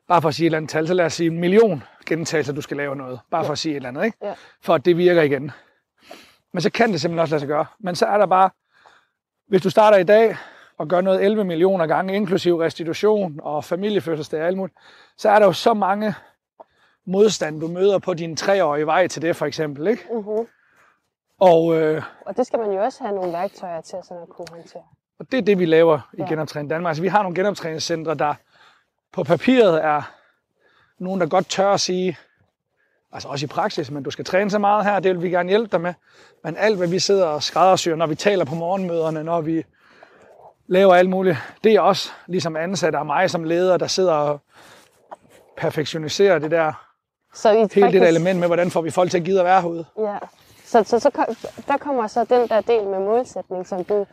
bare 0.08 0.22
for 0.22 0.30
at 0.30 0.36
sige 0.36 0.46
et 0.46 0.48
eller 0.48 0.58
andet 0.58 0.70
tal, 0.72 0.88
så 0.88 0.94
lad 0.94 1.06
os 1.06 1.14
sige 1.14 1.28
en 1.28 1.40
million 1.40 1.84
gentagelser, 2.06 2.54
du 2.54 2.62
skal 2.62 2.78
lave 2.78 2.96
noget. 2.96 3.20
Bare 3.32 3.46
for 3.46 3.52
at 3.52 3.58
sige 3.58 3.72
et 3.72 3.76
eller 3.76 3.90
andet, 3.90 4.06
ikke? 4.06 4.18
Ja. 4.22 4.34
For 4.62 4.76
at 4.76 4.86
det 4.86 4.98
virker 4.98 5.22
igen. 5.22 5.52
Men 6.54 6.62
så 6.62 6.72
kan 6.72 6.92
det 6.92 7.02
simpelthen 7.02 7.20
også 7.20 7.34
lade 7.34 7.40
sig 7.40 7.48
gøre. 7.48 7.66
Men 7.80 7.96
så 7.96 8.06
er 8.06 8.18
der 8.18 8.26
bare, 8.26 8.50
hvis 9.48 9.62
du 9.62 9.70
starter 9.70 9.98
i 9.98 10.04
dag 10.04 10.38
og 10.78 10.88
gør 10.88 11.02
noget 11.02 11.24
11 11.26 11.44
millioner 11.44 11.88
gange, 11.88 12.16
inklusiv 12.16 12.58
restitution 12.58 13.40
og 13.44 13.64
familiefødselsdag 13.64 14.42
og 14.42 14.48
alt 14.48 14.58
muligt, 14.58 14.78
så 15.18 15.30
er 15.30 15.40
der 15.40 15.46
jo 15.46 15.54
så 15.54 15.74
mange 15.74 16.14
modstand, 17.06 17.62
du 17.62 17.68
møder 17.68 18.00
på 18.00 18.14
din 18.14 18.36
treårige 18.36 18.86
vej 18.86 19.08
til 19.08 19.22
det, 19.22 19.36
for 19.36 19.46
eksempel. 19.46 19.88
Ikke? 19.88 20.04
Mm-hmm. 20.12 20.48
Og, 21.40 21.76
øh, 21.82 22.04
Og 22.26 22.38
det 22.38 22.48
skal 22.48 22.60
man 22.60 22.72
jo 22.72 22.84
også 22.84 23.04
have 23.04 23.16
nogle 23.16 23.34
værktøjer 23.34 23.82
til 23.82 23.98
sådan 24.04 24.24
at 24.24 24.30
kunne 24.30 24.46
håndtere. 24.52 24.84
og 25.20 25.32
det 25.32 25.38
er 25.38 25.42
det, 25.42 25.60
vi 25.60 25.66
laver 25.66 26.00
i 26.14 26.22
Ja. 26.22 26.28
Genoptræning 26.30 26.70
Danmark. 26.70 26.90
Altså, 26.90 27.02
vi 27.02 27.08
har 27.08 27.22
nogle 27.24 27.36
genoptræningscentre, 27.36 28.16
der 28.16 28.34
på 29.14 29.24
papiret 29.24 29.84
er 29.86 30.02
nogen, 31.00 31.22
der 31.22 31.28
godt 31.28 31.50
tør 31.50 31.72
at 31.74 31.80
sige, 31.80 32.18
altså 33.12 33.28
også 33.28 33.46
i 33.46 33.48
praksis, 33.48 33.92
men 33.92 34.04
du 34.04 34.12
skal 34.12 34.26
træne 34.26 34.50
så 34.52 34.60
meget 34.60 34.86
her, 34.86 35.00
det 35.00 35.16
vil 35.16 35.24
vi 35.24 35.30
gerne 35.30 35.50
hjælpe 35.50 35.72
dig 35.72 35.82
med. 35.82 35.94
Men 36.44 36.58
alt, 36.58 36.78
hvad 36.78 36.88
vi 36.88 37.00
sidder 37.00 37.26
og 37.26 37.44
skræddersyr, 37.44 37.96
når 37.96 38.06
vi 38.08 38.16
taler 38.16 38.46
på 38.46 38.56
morgenmøderne, 38.56 39.24
når 39.24 39.42
vi 39.42 39.64
laver 40.68 40.96
alt 40.96 41.10
muligt, 41.10 41.38
det 41.64 41.74
er 41.74 41.82
også 41.82 42.12
ligesom 42.28 42.56
ansat 42.56 42.96
af 42.96 43.06
mig 43.06 43.30
som 43.30 43.44
leder, 43.44 43.78
der 43.78 43.88
sidder 43.88 44.14
og 44.14 44.40
perfektioniserer 45.58 46.40
det 46.40 46.52
der, 46.52 46.74
Så 47.34 47.50
i 47.50 47.68
hele 47.74 47.92
det 47.92 48.02
der 48.02 48.08
element 48.08 48.40
med, 48.40 48.48
hvordan 48.48 48.72
får 48.72 48.82
vi 48.82 48.92
folk 48.92 49.12
til 49.12 49.18
at 49.18 49.24
gide 49.24 49.40
at 49.40 49.46
være 49.46 49.62
herude. 49.62 49.86
Ja, 50.00 50.18
så, 50.66 50.84
så, 50.84 51.00
så 51.00 51.36
der 51.68 51.78
kommer 51.78 52.08
så 52.08 52.24
den 52.24 52.48
der 52.48 52.62
del 52.62 52.84
med 52.88 53.00
målsætning, 53.00 53.68
som 53.68 53.84
du 53.84 54.06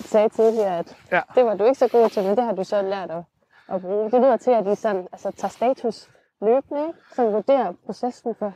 sagde 0.00 0.28
tidligere, 0.28 0.78
at 0.78 0.96
Ja. 1.12 1.20
det 1.34 1.44
var 1.44 1.54
du 1.54 1.64
ikke 1.64 1.78
så 1.78 1.88
god 1.88 2.08
til, 2.08 2.22
men 2.22 2.36
det 2.36 2.44
har 2.44 2.52
du 2.52 2.64
så 2.64 2.82
lært 2.82 3.10
at, 3.10 3.22
at 3.68 3.80
bruge. 3.80 4.10
Det 4.10 4.20
lyder 4.20 4.36
til, 4.36 4.50
at 4.50 4.66
I 4.66 4.74
sådan, 4.74 5.08
altså, 5.12 5.30
tager 5.30 5.50
status 5.50 6.08
løbende, 6.42 6.80
ikke? 6.86 6.98
Så 7.16 7.30
vurderer 7.30 7.72
processen 7.86 8.34
for, 8.38 8.52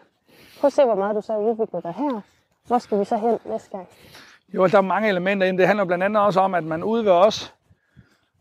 prøv 0.61 0.67
at 0.69 0.73
se, 0.73 0.85
hvor 0.85 0.95
meget 0.95 1.17
du 1.17 1.21
så 1.21 1.33
har 1.33 1.41
udviklet 1.41 1.83
dig 1.83 1.93
her. 1.93 2.21
Hvor 2.67 2.79
skal 2.79 2.99
vi 2.99 3.05
så 3.05 3.17
hen 3.17 3.39
næste 3.45 3.71
gang? 3.71 3.89
Jo, 4.57 4.67
der 4.67 4.79
er 4.79 4.83
mange 4.83 5.09
elementer 5.09 5.47
ind. 5.47 5.59
Det 5.59 5.67
handler 5.67 5.85
blandt 5.85 6.05
andet 6.05 6.23
også 6.23 6.41
om, 6.41 6.55
at 6.55 6.65
man 6.65 6.83
ude 6.85 7.05
ved 7.05 7.13
os, 7.13 7.55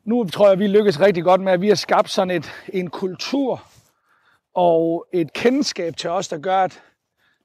nu 0.05 0.23
tror 0.23 0.47
jeg, 0.49 0.59
vi 0.59 0.67
lykkes 0.67 1.01
rigtig 1.01 1.23
godt 1.23 1.41
med, 1.41 1.51
at 1.53 1.61
vi 1.61 1.67
har 1.67 1.75
skabt 1.75 2.09
sådan 2.09 2.31
et, 2.35 2.51
en 2.73 2.89
kultur 2.89 3.63
og 4.53 5.05
et 5.13 5.33
kendskab 5.33 5.97
til 5.97 6.09
os, 6.09 6.27
der 6.27 6.37
gør, 6.37 6.57
at 6.57 6.81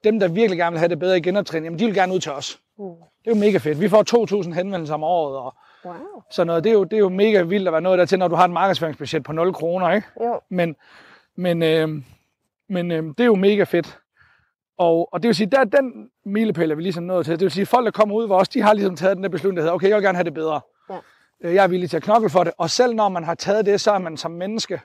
dem, 0.05 0.21
der 0.21 0.29
virkelig 0.29 0.59
gerne 0.59 0.71
vil 0.73 0.79
have 0.79 0.89
det 0.89 0.99
bedre 0.99 1.17
i 1.19 1.21
genoptræning, 1.21 1.65
jamen 1.65 1.79
de 1.79 1.85
vil 1.85 1.95
gerne 1.95 2.15
ud 2.15 2.21
til 2.21 2.33
os. 2.33 2.61
Mm. 2.79 2.85
Det 3.25 3.31
er 3.31 3.31
jo 3.31 3.41
mega 3.41 3.59
fedt. 3.59 3.81
Vi 3.81 3.89
får 3.89 4.43
2.000 4.45 4.53
henvendelser 4.55 4.95
om 4.95 5.05
året, 5.05 5.37
og 5.39 5.55
Wow. 5.85 5.95
sådan 6.31 6.47
noget. 6.47 6.65
Det 6.65 6.71
er, 6.71 6.75
jo, 6.75 6.85
det 6.85 6.93
er 6.93 6.99
jo 6.99 7.09
mega 7.09 7.43
vildt 7.43 7.69
at 7.69 7.73
være 7.73 7.81
noget 7.83 7.99
der 7.99 8.05
til, 8.05 8.19
når 8.19 8.29
du 8.29 8.35
har 8.35 8.45
et 8.45 8.51
markedsføringsbudget 8.51 9.23
på 9.25 9.33
0 9.33 9.55
kroner, 9.55 9.91
ikke? 9.93 10.07
Jo, 10.21 10.41
Men, 10.49 10.77
men, 11.37 11.63
øh, 11.63 11.89
men 12.69 12.91
øh, 12.91 13.03
det 13.05 13.21
er 13.21 13.25
jo 13.25 13.35
mega 13.35 13.65
fedt. 13.65 13.99
Og, 14.81 15.09
og 15.13 15.23
det 15.23 15.29
vil 15.29 15.35
sige, 15.35 15.47
der 15.47 15.61
er 15.61 15.65
den 15.65 16.11
milepæl, 16.25 16.71
er 16.71 16.75
vi 16.75 16.83
ligesom 16.83 17.05
nået 17.05 17.27
til. 17.27 17.33
Det 17.33 17.41
vil 17.41 17.51
sige, 17.51 17.67
folk, 17.67 17.85
der 17.85 17.91
kommer 17.91 18.15
ud 18.15 18.29
ved 18.29 18.37
os, 18.37 18.49
de 18.49 18.63
har 18.63 18.73
ligesom 18.75 18.97
taget 18.97 19.17
den 19.17 19.25
der 19.25 19.31
beslutning, 19.31 19.57
der 19.57 19.63
hedder, 19.63 19.75
okay, 19.75 19.89
jeg 19.89 19.97
vil 19.97 20.05
gerne 20.05 20.17
have 20.17 20.25
det 20.25 20.35
bedre. 20.35 20.61
Ja. 20.91 20.97
Øh, 21.45 21.55
Jeg 21.55 21.65
er 21.65 21.69
villig 21.69 21.91
til 21.91 21.97
at 21.97 22.03
knokle 22.03 22.31
for 22.31 22.45
det. 22.45 22.53
Og 22.59 22.71
selv 22.71 22.95
når 22.95 23.09
man 23.09 23.25
har 23.25 23.35
taget 23.35 23.67
det, 23.67 23.81
så 23.81 23.91
er 23.93 23.99
man 23.99 24.17
som 24.17 24.31
menneske, 24.31 24.81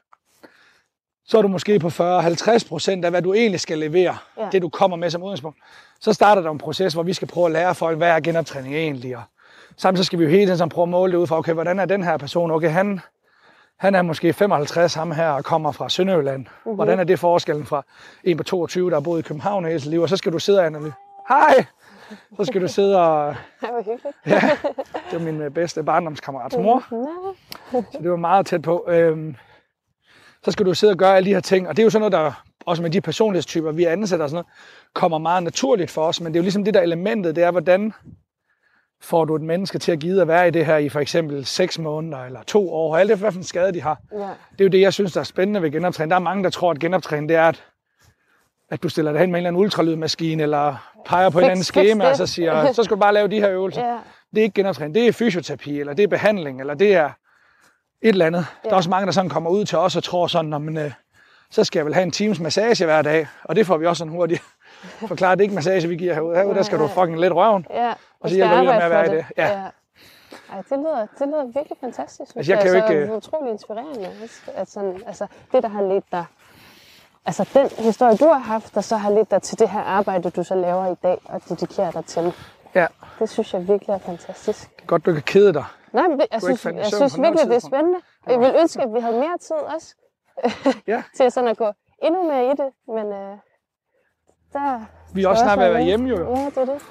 så 1.25 1.37
er 1.37 1.41
du 1.41 1.47
måske 1.47 1.79
på 1.79 1.87
40-50 1.87 2.67
procent 2.67 3.05
af, 3.05 3.11
hvad 3.11 3.21
du 3.21 3.33
egentlig 3.33 3.59
skal 3.59 3.77
levere. 3.77 4.17
Ja. 4.37 4.49
Det, 4.51 4.61
du 4.61 4.69
kommer 4.69 4.97
med 4.97 5.09
som 5.09 5.23
udgangspunkt. 5.23 5.57
Så 5.99 6.13
starter 6.13 6.41
der 6.41 6.51
en 6.51 6.57
proces, 6.57 6.93
hvor 6.93 7.03
vi 7.03 7.13
skal 7.13 7.27
prøve 7.27 7.45
at 7.45 7.51
lære 7.51 7.75
folk, 7.75 7.97
hvad 7.97 8.09
er 8.09 8.19
genoptræning 8.19 8.75
egentlig. 8.75 9.17
Og 9.17 9.23
samtidig 9.77 10.05
så 10.05 10.07
skal 10.07 10.19
vi 10.19 10.23
jo 10.23 10.29
hele 10.29 10.55
tiden 10.55 10.69
prøve 10.69 10.83
at 10.83 10.89
måle 10.89 11.11
det 11.11 11.17
ud 11.17 11.27
fra, 11.27 11.37
okay, 11.37 11.53
hvordan 11.53 11.79
er 11.79 11.85
den 11.85 12.03
her 12.03 12.17
person? 12.17 12.51
Okay, 12.51 12.69
han, 12.69 12.99
han 13.79 13.95
er 13.95 14.01
måske 14.01 14.33
55, 14.33 14.93
ham 14.93 15.11
her, 15.11 15.29
og 15.29 15.43
kommer 15.43 15.71
fra 15.71 15.89
Sønderjylland. 15.89 16.39
Mm-hmm. 16.39 16.75
Hvordan 16.75 16.99
er 16.99 17.03
det 17.03 17.19
forskellen 17.19 17.65
fra 17.65 17.83
en 18.23 18.37
på 18.37 18.43
22, 18.43 18.89
der 18.89 18.95
har 18.95 19.01
boet 19.01 19.19
i 19.19 19.21
København 19.21 19.65
hele 19.65 19.79
sit 19.79 19.89
liv? 19.89 20.01
Og 20.01 20.09
så 20.09 20.17
skal 20.17 20.33
du 20.33 20.39
sidde 20.39 20.59
og 20.59 20.65
analysere. 20.65 20.93
Hej! 21.29 21.65
Så 22.37 22.45
skal 22.45 22.61
du 22.61 22.67
sidde 22.67 23.01
og... 23.01 23.35
det 23.61 23.69
var 23.73 23.83
hyggeligt. 23.83 24.17
Ja, 24.25 24.41
det 25.11 25.19
var 25.19 25.19
min 25.19 25.41
øh, 25.41 25.51
bedste 25.51 25.83
barndomskammerats 25.83 26.57
mor. 26.57 26.83
Så 27.71 27.97
det 28.01 28.11
var 28.11 28.15
meget 28.15 28.45
tæt 28.45 28.61
på. 28.61 28.85
Øhm, 28.87 29.35
så 30.43 30.51
skal 30.51 30.65
du 30.65 30.73
sidde 30.73 30.91
og 30.91 30.97
gøre 30.97 31.15
alle 31.15 31.29
de 31.29 31.33
her 31.33 31.39
ting. 31.39 31.67
Og 31.67 31.77
det 31.77 31.81
er 31.81 31.85
jo 31.85 31.89
sådan 31.89 32.11
noget, 32.11 32.11
der 32.11 32.43
også 32.65 32.81
med 32.81 32.89
de 32.89 33.01
personlighedstyper, 33.01 33.71
vi 33.71 33.83
ansætter 33.83 34.23
og 34.23 34.29
sådan 34.29 34.35
noget, 34.35 34.47
kommer 34.93 35.17
meget 35.17 35.43
naturligt 35.43 35.91
for 35.91 36.01
os. 36.01 36.21
Men 36.21 36.33
det 36.33 36.39
er 36.39 36.41
jo 36.41 36.43
ligesom 36.43 36.63
det 36.63 36.73
der 36.73 36.81
elementet, 36.81 37.35
det 37.35 37.43
er, 37.43 37.51
hvordan 37.51 37.93
får 39.01 39.25
du 39.25 39.35
et 39.35 39.41
menneske 39.41 39.79
til 39.79 39.91
at 39.91 39.99
gide 39.99 40.21
at 40.21 40.27
være 40.27 40.47
i 40.47 40.51
det 40.51 40.65
her 40.65 40.77
i 40.77 40.89
for 40.89 40.99
eksempel 40.99 41.45
6 41.45 41.79
måneder 41.79 42.17
eller 42.23 42.43
to 42.43 42.73
år, 42.73 42.91
og 42.93 42.99
alt 42.99 43.09
det, 43.09 43.17
hvad 43.17 43.31
for 43.31 43.39
en 43.39 43.43
skade 43.43 43.71
de 43.73 43.81
har. 43.81 43.97
ja. 44.11 44.17
Det 44.51 44.61
er 44.61 44.65
jo 44.65 44.67
det, 44.67 44.81
jeg 44.81 44.93
synes, 44.93 45.13
der 45.13 45.19
er 45.19 45.23
spændende 45.23 45.61
ved 45.61 45.71
genoptræning. 45.71 46.09
Der 46.09 46.15
er 46.15 46.19
mange, 46.21 46.43
der 46.43 46.49
tror, 46.49 46.71
at 46.71 46.79
genoptræning, 46.79 47.29
det 47.29 47.37
er, 47.37 47.47
at, 47.47 47.63
at 48.69 48.83
du 48.83 48.89
stiller 48.89 49.11
dig 49.11 49.21
hen 49.21 49.31
med 49.31 49.39
en 49.39 49.45
eller 49.45 49.49
anden 49.49 49.61
ultralydmaskine, 49.61 50.43
eller 50.43 50.91
peger 51.05 51.29
på 51.29 51.37
et 51.39 51.43
eller 51.43 51.51
andet 51.51 51.65
skema, 51.65 52.09
og 52.09 52.15
så 52.17 52.25
siger, 52.27 52.71
så 52.73 52.83
skal 52.83 52.95
du 52.95 52.99
bare 53.01 53.13
lave 53.13 53.27
de 53.27 53.39
her 53.39 53.49
øvelser. 53.51 53.87
ja. 53.87 53.97
Det 54.31 54.41
er 54.41 54.43
ikke 54.43 54.53
genoptræning, 54.53 54.95
det 54.95 55.07
er 55.07 55.11
fysioterapi, 55.11 55.79
eller 55.79 55.93
det 55.93 56.03
er 56.03 56.07
behandling, 56.07 56.59
eller 56.59 56.73
det 56.73 56.95
er 56.95 57.05
et 58.01 58.09
eller 58.09 58.25
andet. 58.25 58.45
Ja. 58.63 58.69
Der 58.69 58.73
er 58.73 58.77
også 58.77 58.89
mange, 58.89 59.05
der 59.05 59.11
sådan 59.11 59.29
kommer 59.29 59.49
ud 59.49 59.65
til 59.65 59.77
os 59.77 59.95
og 59.95 60.03
tror 60.03 60.27
sådan, 60.27 60.49
"Nå, 60.49 60.57
men, 60.57 60.77
øh, 60.77 60.91
så 61.51 61.63
skal 61.63 61.79
jeg 61.79 61.85
vel 61.85 61.93
have 61.93 62.03
en 62.03 62.11
times 62.11 62.39
massage 62.39 62.85
hver 62.85 63.01
dag, 63.01 63.27
og 63.43 63.55
det 63.55 63.65
får 63.67 63.77
vi 63.77 63.85
også 63.85 63.97
sådan 63.99 64.11
hurtigt 64.11 64.41
forklaret. 65.07 65.37
Det 65.37 65.43
er 65.43 65.45
ikke 65.45 65.55
massage, 65.55 65.87
vi 65.87 65.95
giver 65.95 66.13
herude. 66.13 66.35
Herude, 66.35 66.55
der 66.55 66.61
skal 66.63 66.79
du 66.79 66.87
fucking 66.87 67.19
lidt 67.19 67.33
røven. 67.33 67.65
Ja, 67.73 67.93
Og 68.25 68.29
så 68.29 68.35
vi 68.35 68.37
hjælper 68.37 68.55
skal 68.55 68.61
vi 68.61 68.67
dig 68.67 68.75
med 68.75 68.83
at 68.83 68.91
være 68.91 69.05
i 69.05 69.17
det. 69.17 69.25
Ja. 69.37 69.47
ja. 69.47 69.69
Ej, 70.51 70.61
det 70.69 70.77
lyder, 70.79 71.07
det 71.19 71.27
lyder 71.27 71.43
virkelig 71.45 71.77
fantastisk. 71.81 72.31
synes 72.31 72.35
Altså, 72.35 72.51
jeg 72.53 72.61
kan 72.61 72.71
jo 72.71 72.77
altså, 72.77 72.93
ikke, 72.93 73.13
utrolig 73.13 73.51
inspirerende. 73.51 74.09
At 74.55 74.69
sådan, 74.69 75.03
altså, 75.07 75.27
det, 75.51 75.63
der 75.63 75.69
har 75.69 75.81
ledt 75.81 76.05
dig... 76.11 76.25
Altså, 77.25 77.49
den 77.53 77.69
historie, 77.85 78.17
du 78.17 78.25
har 78.27 78.39
haft, 78.39 78.75
der 78.75 78.81
så 78.81 78.97
har 78.97 79.09
ledt 79.09 79.31
dig 79.31 79.41
til 79.41 79.59
det 79.59 79.69
her 79.69 79.79
arbejde, 79.79 80.29
du 80.29 80.43
så 80.43 80.55
laver 80.55 80.91
i 80.91 80.95
dag 81.03 81.17
og 81.25 81.41
dedikerer 81.49 81.91
dig 81.91 82.05
til. 82.05 82.33
Ja, 82.75 82.87
Det 83.19 83.29
synes 83.29 83.53
jeg 83.53 83.67
virkelig 83.67 83.93
er 83.93 83.97
fantastisk. 83.97 84.75
det 84.75 84.81
er 84.81 84.85
godt, 84.87 85.05
du 85.05 85.13
kan 85.13 85.21
kede 85.21 85.53
dig. 85.53 85.65
Nej, 85.93 86.07
men 86.07 86.19
det, 86.19 86.25
jeg 86.31 86.41
synes, 86.41 86.65
jeg 86.65 86.85
synes 86.85 87.21
virkelig, 87.21 87.47
det 87.47 87.55
er 87.55 87.59
spændende. 87.59 87.99
Og 88.25 88.31
jeg 88.31 88.39
ville 88.39 88.59
ønske, 88.61 88.81
at 88.81 88.93
vi 88.93 88.99
havde 88.99 89.19
mere 89.19 89.37
tid 89.37 89.55
også 89.75 89.95
Ja. 90.87 91.03
til 91.17 91.31
sådan 91.31 91.49
at 91.49 91.57
gå 91.57 91.71
endnu 92.03 92.23
mere 92.23 92.45
i 92.45 92.49
det. 92.49 92.69
Men 92.87 93.05
øh, 93.13 93.37
der 94.53 94.85
Vi 95.13 95.23
er 95.23 95.27
også 95.27 95.43
snart 95.43 95.59
ved 95.59 95.65
at 95.65 95.73
være 95.73 95.83
hjemme, 95.83 96.09
jo. 96.09 96.35
Ja, 96.35 96.45
det 96.45 96.57
er 96.57 96.65
det. 96.65 96.81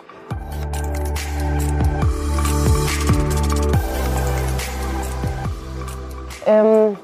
Øhm, 6.48 6.96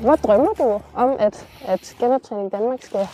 hvor 0.00 0.16
drømmer 0.16 0.52
du 0.58 0.80
om, 0.94 1.16
at, 1.18 1.46
at 1.66 1.96
genoptræning 2.00 2.52
Danmark 2.52 2.82
skal 2.82 3.08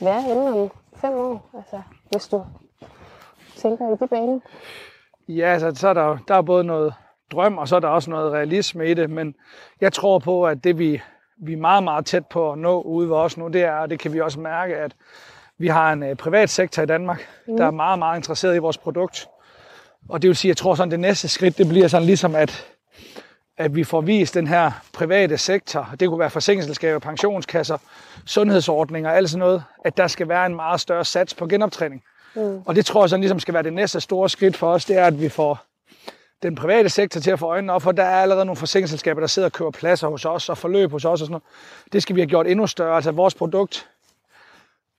være 0.00 0.22
henne 0.22 0.62
om 0.62 0.70
fem 0.96 1.12
år? 1.14 1.50
Altså, 1.56 1.82
hvis 2.10 2.28
du 2.28 2.44
tænker 3.56 3.88
i 3.88 3.96
de 4.00 4.08
baner. 4.08 4.40
Ja, 5.28 5.52
altså, 5.52 5.72
så 5.74 5.88
er 5.88 5.92
der, 5.92 6.18
der 6.28 6.34
er 6.34 6.42
både 6.42 6.64
noget 6.64 6.94
drøm, 7.32 7.58
og 7.58 7.68
så 7.68 7.76
er 7.76 7.80
der 7.80 7.88
også 7.88 8.10
noget 8.10 8.32
realisme 8.32 8.90
i 8.90 8.94
det, 8.94 9.10
men 9.10 9.34
jeg 9.80 9.92
tror 9.92 10.18
på, 10.18 10.46
at 10.46 10.64
det 10.64 10.78
vi, 10.78 11.02
vi 11.42 11.52
er 11.52 11.56
meget, 11.56 11.82
meget 11.82 12.06
tæt 12.06 12.26
på 12.26 12.52
at 12.52 12.58
nå 12.58 12.80
ude 12.80 13.08
ved 13.08 13.16
os 13.16 13.36
nu, 13.36 13.48
det 13.48 13.62
er, 13.62 13.74
og 13.74 13.90
det 13.90 13.98
kan 13.98 14.12
vi 14.12 14.20
også 14.20 14.40
mærke, 14.40 14.76
at 14.76 14.92
vi 15.58 15.68
har 15.68 15.92
en 15.92 16.02
uh, 16.02 16.16
privat 16.16 16.50
sektor 16.50 16.82
i 16.82 16.86
Danmark, 16.86 17.28
mm. 17.46 17.56
der 17.56 17.66
er 17.66 17.70
meget, 17.70 17.98
meget 17.98 18.18
interesseret 18.18 18.56
i 18.56 18.58
vores 18.58 18.78
produkt. 18.78 19.28
Og 20.08 20.22
det 20.22 20.28
vil 20.28 20.36
sige, 20.36 20.48
jeg 20.48 20.56
tror 20.56 20.74
sådan, 20.74 20.90
det 20.90 21.00
næste 21.00 21.28
skridt, 21.28 21.58
det 21.58 21.68
bliver 21.68 21.88
sådan 21.88 22.06
ligesom, 22.06 22.34
at, 22.34 22.66
at 23.60 23.74
vi 23.74 23.84
får 23.84 24.00
vist 24.00 24.34
den 24.34 24.46
her 24.46 24.70
private 24.92 25.38
sektor, 25.38 25.94
det 26.00 26.08
kunne 26.08 26.20
være 26.20 26.30
forsikringsselskaber, 26.30 26.98
pensionskasser, 26.98 27.78
sundhedsordninger, 28.26 29.10
alt 29.10 29.30
sådan 29.30 29.38
noget, 29.38 29.64
at 29.84 29.96
der 29.96 30.06
skal 30.06 30.28
være 30.28 30.46
en 30.46 30.56
meget 30.56 30.80
større 30.80 31.04
sats 31.04 31.34
på 31.34 31.46
genoptræning. 31.46 32.02
Mm. 32.34 32.62
Og 32.66 32.74
det 32.74 32.86
tror 32.86 33.02
jeg 33.02 33.10
sådan 33.10 33.20
ligesom 33.20 33.40
skal 33.40 33.54
være 33.54 33.62
det 33.62 33.72
næste 33.72 34.00
store 34.00 34.28
skridt 34.28 34.56
for 34.56 34.72
os, 34.72 34.84
det 34.84 34.98
er, 34.98 35.04
at 35.04 35.20
vi 35.20 35.28
får 35.28 35.58
den 36.42 36.54
private 36.54 36.88
sektor 36.88 37.20
til 37.20 37.30
at 37.30 37.38
få 37.38 37.46
øjnene 37.46 37.72
op, 37.72 37.82
for 37.82 37.92
der 37.92 38.02
er 38.02 38.22
allerede 38.22 38.44
nogle 38.44 38.56
forsikringsselskaber, 38.56 39.20
der 39.20 39.26
sidder 39.26 39.48
og 39.48 39.52
køber 39.52 39.70
pladser 39.70 40.08
hos 40.08 40.24
os 40.24 40.48
og 40.48 40.58
forløb 40.58 40.90
hos 40.90 41.04
os 41.04 41.10
og 41.10 41.18
sådan 41.18 41.30
noget. 41.30 41.42
Det 41.92 42.02
skal 42.02 42.16
vi 42.16 42.20
have 42.20 42.28
gjort 42.28 42.46
endnu 42.46 42.66
større. 42.66 42.96
Altså 42.96 43.10
vores 43.10 43.34
produkt, 43.34 43.89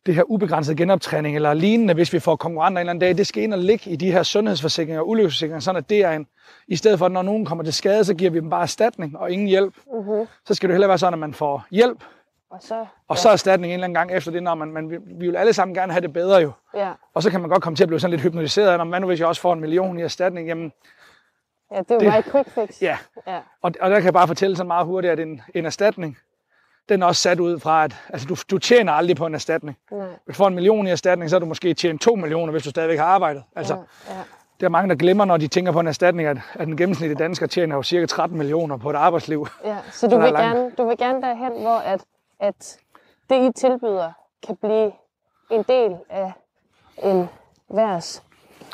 det 0.05 0.15
her 0.15 0.23
ubegrænsede 0.23 0.77
genoptræning 0.77 1.35
eller 1.35 1.53
lignende, 1.53 1.93
hvis 1.93 2.13
vi 2.13 2.19
får 2.19 2.35
konkurrenter 2.35 2.79
en 2.79 2.81
eller 2.81 2.89
anden 2.91 2.99
dag, 3.01 3.17
det 3.17 3.27
skal 3.27 3.43
ind 3.43 3.53
og 3.53 3.59
ligge 3.59 3.91
i 3.91 3.95
de 3.95 4.11
her 4.11 4.23
sundhedsforsikringer 4.23 4.99
og 5.01 5.09
ulykkesforsikringer, 5.09 5.59
sådan 5.59 5.77
at 5.79 5.89
det 5.89 6.03
er 6.03 6.11
en, 6.11 6.27
i 6.67 6.75
stedet 6.75 6.99
for 6.99 7.05
at 7.05 7.11
når 7.11 7.21
nogen 7.21 7.45
kommer 7.45 7.63
til 7.63 7.73
skade, 7.73 8.03
så 8.05 8.13
giver 8.13 8.31
vi 8.31 8.39
dem 8.39 8.49
bare 8.49 8.61
erstatning 8.61 9.17
og 9.17 9.31
ingen 9.31 9.47
hjælp. 9.47 9.73
Mm-hmm. 9.93 10.27
Så 10.45 10.53
skal 10.53 10.69
det 10.69 10.73
heller 10.73 10.87
være 10.87 10.97
sådan, 10.97 11.13
at 11.13 11.19
man 11.19 11.33
får 11.33 11.65
hjælp 11.71 12.03
Og 12.51 12.57
så, 12.61 12.85
Og 13.07 13.17
så 13.17 13.29
erstatning 13.29 13.73
en 13.73 13.73
eller 13.73 13.83
anden 13.85 13.93
gang 13.95 14.11
efter 14.11 14.31
det, 14.31 14.43
når 14.43 14.55
man, 14.55 14.71
man, 14.71 14.89
vi 14.89 15.25
vil 15.27 15.35
alle 15.35 15.53
sammen 15.53 15.75
gerne 15.75 15.91
have 15.93 16.01
det 16.01 16.13
bedre 16.13 16.37
jo. 16.41 16.51
ja, 16.75 16.91
Og 17.13 17.23
så 17.23 17.29
kan 17.31 17.41
man 17.41 17.49
godt 17.49 17.63
komme 17.63 17.75
til 17.75 17.83
at 17.83 17.87
blive 17.87 17.99
sådan 17.99 18.11
lidt 18.11 18.21
hypnotiseret 18.21 18.67
af, 18.69 18.77
"Nå, 18.77 18.83
hvad 18.83 18.99
nu 18.99 19.07
hvis 19.07 19.19
jeg 19.19 19.27
også 19.27 19.41
får 19.41 19.53
en 19.53 19.59
million 19.59 19.99
i 19.99 20.01
erstatning? 20.01 20.47
Jamen, 20.47 20.71
ja, 21.71 21.79
det 21.79 21.91
er 21.91 21.95
jo 21.95 21.99
Det- 21.99 22.07
bare 22.07 22.19
et 22.19 22.25
quick 22.25 22.49
fix. 22.49 22.81
ja. 22.81 22.97
ja. 23.27 23.37
Og, 23.61 23.71
og 23.81 23.89
der 23.89 23.95
kan 23.95 24.05
jeg 24.05 24.13
bare 24.13 24.27
fortælle 24.27 24.55
sådan 24.55 24.67
meget 24.67 24.85
hurtigt, 24.85 25.11
at 25.11 25.19
en, 25.19 25.41
en 25.55 25.65
erstatning, 25.65 26.17
den 26.91 27.01
er 27.01 27.05
også 27.05 27.21
sat 27.21 27.39
ud 27.39 27.59
fra, 27.59 27.83
at 27.83 27.95
altså, 28.09 28.27
du, 28.27 28.35
du 28.51 28.57
tjener 28.57 28.93
aldrig 28.93 29.15
på 29.15 29.25
en 29.25 29.35
erstatning. 29.35 29.77
Nej. 29.91 30.07
Hvis 30.25 30.35
du 30.35 30.37
får 30.37 30.47
en 30.47 30.55
million 30.55 30.87
i 30.87 30.89
erstatning, 30.89 31.29
så 31.29 31.35
har 31.35 31.39
du 31.39 31.45
måske 31.45 31.73
tjent 31.73 32.01
to 32.01 32.15
millioner, 32.15 32.51
hvis 32.51 32.63
du 32.63 32.69
stadigvæk 32.69 32.99
har 32.99 33.05
arbejdet. 33.05 33.43
Altså, 33.55 33.73
ja, 33.73 34.13
ja. 34.13 34.21
der 34.59 34.65
er 34.65 34.69
mange, 34.69 34.89
der 34.89 34.95
glemmer, 34.95 35.25
når 35.25 35.37
de 35.37 35.47
tænker 35.47 35.71
på 35.71 35.79
en 35.79 35.87
erstatning, 35.87 36.27
at, 36.27 36.37
at 36.53 36.67
den 36.67 36.77
gennemsnitlige 36.77 37.17
dansker 37.17 37.47
tjener 37.47 37.75
jo 37.75 37.83
cirka 37.83 38.05
13 38.05 38.37
millioner 38.37 38.77
på 38.77 38.89
et 38.89 38.95
arbejdsliv. 38.95 39.47
Ja, 39.65 39.77
så 39.91 40.07
du 40.07 40.19
vil, 40.19 40.33
gerne, 40.33 40.71
du 40.77 40.87
vil 40.87 40.97
gerne 40.97 41.21
derhen, 41.21 41.51
hvor 41.61 41.77
at, 41.77 42.01
at 42.39 42.77
det, 43.29 43.49
I 43.49 43.59
tilbyder, 43.59 44.11
kan 44.47 44.55
blive 44.55 44.91
en 45.51 45.63
del 45.63 45.97
af 46.09 46.31
en 47.03 47.29
værs 47.69 48.23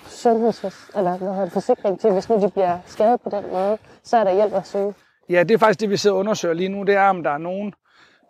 sundheds- 0.06 0.98
eller 0.98 1.18
hvad 1.18 1.28
hedder 1.28 1.44
det, 1.44 1.54
forsikring 1.54 2.00
til, 2.00 2.12
hvis 2.12 2.30
nu 2.30 2.42
de 2.42 2.52
bliver 2.52 2.80
skadet 2.86 3.22
på 3.22 3.30
den 3.30 3.44
måde, 3.52 3.78
så 4.04 4.18
er 4.18 4.24
der 4.24 4.34
hjælp 4.34 4.54
at 4.54 4.68
søge. 4.68 4.94
Ja, 5.30 5.44
det 5.44 5.52
er 5.52 5.58
faktisk 5.58 5.80
det, 5.80 5.90
vi 5.90 5.98
sidder 5.98 6.14
og 6.14 6.20
undersøger 6.20 6.54
lige 6.54 6.70
nu. 6.70 6.84
Det 6.84 6.96
er, 6.96 7.10
om 7.10 7.24
der 7.24 7.32
er 7.32 7.38
nogen, 7.38 7.74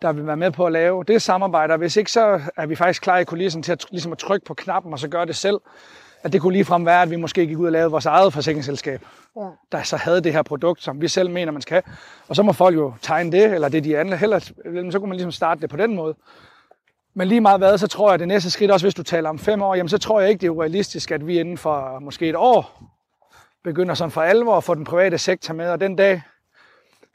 der 0.02 0.12
vil 0.12 0.26
være 0.26 0.36
med 0.36 0.50
på 0.50 0.66
at 0.66 0.72
lave 0.72 1.04
det 1.04 1.22
samarbejde. 1.22 1.72
Og 1.72 1.78
hvis 1.78 1.96
ikke, 1.96 2.12
så 2.12 2.40
er 2.56 2.66
vi 2.66 2.74
faktisk 2.74 3.02
klar 3.02 3.18
i 3.18 3.24
kulissen 3.24 3.62
til 3.62 3.72
at, 3.72 3.86
ligesom 3.90 4.12
at 4.12 4.18
trykke 4.18 4.46
på 4.46 4.54
knappen 4.54 4.92
og 4.92 4.98
så 4.98 5.08
gøre 5.08 5.26
det 5.26 5.36
selv. 5.36 5.60
At 6.22 6.32
det 6.32 6.40
kunne 6.40 6.52
ligefrem 6.52 6.86
være, 6.86 7.02
at 7.02 7.10
vi 7.10 7.16
måske 7.16 7.46
gik 7.46 7.58
ud 7.58 7.66
og 7.66 7.72
lavede 7.72 7.90
vores 7.90 8.06
eget 8.06 8.32
forsikringsselskab, 8.32 9.02
Ja. 9.36 9.48
der 9.72 9.82
så 9.82 9.96
havde 9.96 10.20
det 10.20 10.32
her 10.32 10.42
produkt, 10.42 10.82
som 10.82 11.00
vi 11.00 11.08
selv 11.08 11.30
mener, 11.30 11.52
man 11.52 11.62
skal 11.62 11.74
have. 11.74 11.96
Og 12.28 12.36
så 12.36 12.42
må 12.42 12.52
folk 12.52 12.76
jo 12.76 12.94
tegne 13.02 13.32
det, 13.32 13.44
eller 13.54 13.68
det 13.68 13.84
de 13.84 13.98
andre. 13.98 14.16
Heller, 14.16 14.38
så 14.90 14.98
kunne 14.98 15.08
man 15.08 15.16
ligesom 15.16 15.32
starte 15.32 15.60
det 15.60 15.70
på 15.70 15.76
den 15.76 15.96
måde. 15.96 16.14
Men 17.14 17.28
lige 17.28 17.40
meget 17.40 17.60
hvad, 17.60 17.78
så 17.78 17.86
tror 17.86 18.08
jeg, 18.08 18.14
at 18.14 18.20
det 18.20 18.28
næste 18.28 18.50
skridt, 18.50 18.70
også 18.70 18.86
hvis 18.86 18.94
du 18.94 19.02
taler 19.02 19.28
om 19.28 19.38
fem 19.38 19.62
år, 19.62 19.74
jamen 19.74 19.88
så 19.88 19.98
tror 19.98 20.20
jeg 20.20 20.28
ikke, 20.28 20.40
det 20.40 20.46
er 20.46 20.50
urealistisk, 20.50 21.10
at 21.10 21.26
vi 21.26 21.40
inden 21.40 21.58
for 21.58 21.98
måske 21.98 22.28
et 22.28 22.36
år 22.36 22.82
begynder 23.64 23.94
sådan 23.94 24.10
for 24.10 24.22
alvor 24.22 24.56
at 24.56 24.64
få 24.64 24.74
den 24.74 24.84
private 24.84 25.18
sektor 25.18 25.54
med. 25.54 25.70
Og 25.70 25.80
den 25.80 25.96
dag, 25.96 26.22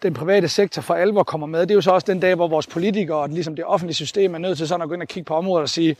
den 0.03 0.13
private 0.13 0.47
sektor 0.47 0.81
for 0.81 0.93
alvor 0.93 1.23
kommer 1.23 1.47
med, 1.47 1.61
det 1.61 1.71
er 1.71 1.75
jo 1.75 1.81
så 1.81 1.91
også 1.91 2.05
den 2.05 2.19
dag, 2.19 2.35
hvor 2.35 2.47
vores 2.47 2.67
politikere 2.67 3.17
og 3.17 3.29
ligesom 3.29 3.55
det 3.55 3.65
offentlige 3.65 3.95
system 3.95 4.33
er 4.33 4.37
nødt 4.37 4.57
til 4.57 4.67
sådan 4.67 4.81
at 4.81 4.87
gå 4.87 4.93
ind 4.93 5.01
og 5.01 5.07
kigge 5.07 5.25
på 5.25 5.35
området 5.35 5.61
og 5.61 5.69
sige, 5.69 5.95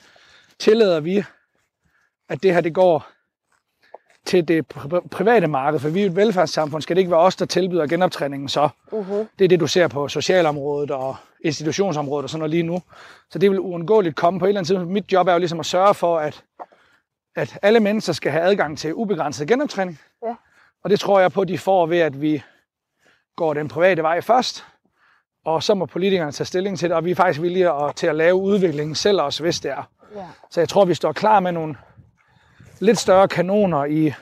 tillader 0.60 0.99
vi, 0.99 1.24
at 2.30 2.43
det 2.43 2.54
her 2.54 2.62
det 2.62 2.74
går 2.74 3.08
til 4.26 4.47
det 4.47 4.66
pri- 4.76 5.08
private 5.08 5.47
marked, 5.47 5.80
for 5.80 5.89
vi 5.89 6.01
er 6.01 6.06
et 6.06 6.16
velfærdssamfund, 6.16 6.82
skal 6.82 6.95
det 6.95 6.99
ikke 6.99 7.12
være 7.12 7.20
os, 7.20 7.36
der 7.36 7.45
tilbyder 7.45 7.88
genoptræningen 7.88 8.49
så? 8.49 8.70
Uh-huh. 8.91 9.26
Det 9.39 9.45
er 9.45 9.49
det, 9.49 9.60
du 9.60 9.68
ser 9.68 9.88
på 9.88 10.08
socialområdet 10.08 10.91
og 10.91 11.16
institutionsområdet 11.43 12.24
og 12.24 12.30
sådan 12.30 12.39
noget 12.39 12.51
lige 12.51 12.64
nu. 12.64 12.82
Så 13.32 13.39
det 13.39 13.51
vil 13.51 13.60
uundgåeligt 13.60 14.16
komme 14.16 14.39
på 14.39 14.45
et 14.45 14.49
eller 14.49 14.60
andet 14.60 14.68
tidspunkt. 14.68 14.91
Mit 14.91 15.12
job 15.12 15.28
er 15.28 15.34
jo 15.34 15.39
ligesom 15.39 15.60
at 15.60 15.66
sørge 15.66 15.93
for, 15.93 16.18
at, 16.18 16.43
at 17.36 17.60
alle 17.62 17.80
mennesker 17.80 18.14
skal 18.14 18.32
have 18.32 18.43
adgang 18.43 18.78
til 18.78 18.93
ubegrænset 18.93 19.47
genoptræning. 19.47 19.99
Ja. 20.26 20.36
Og 20.84 20.89
det 20.89 20.99
tror 20.99 21.20
jeg 21.20 21.32
på, 21.32 21.43
de 21.43 21.58
får 21.58 21.86
ved, 21.86 21.99
at 21.99 22.22
vi 22.22 22.43
går 23.36 23.53
den 23.53 23.67
private 23.67 24.03
vej 24.03 24.21
først. 24.21 24.65
Og 25.45 25.63
så 25.63 25.73
må 25.73 25.86
politikerne 25.86 26.31
tage 26.31 26.45
stilling 26.45 26.79
til 26.79 26.89
det, 26.89 26.97
og 26.97 27.05
vi 27.05 27.11
er 27.11 27.15
faktisk 27.15 27.41
villige 27.41 27.71
at, 27.71 27.95
til 27.95 28.07
at 28.07 28.15
lave 28.15 28.36
udviklingen 28.36 28.95
selv 28.95 29.21
også, 29.21 29.43
hvis 29.43 29.59
det 29.59 29.71
er. 29.71 29.89
Ja. 30.15 30.25
Så 30.49 30.61
jeg 30.61 30.69
tror, 30.69 30.86
vi 30.86 30.93
står 30.93 31.11
klar 31.11 31.39
med 31.39 31.51
nogle 31.51 31.75
lidt 32.79 32.97
større 32.97 33.27
kanoner 33.27 33.86
i, 33.86 34.13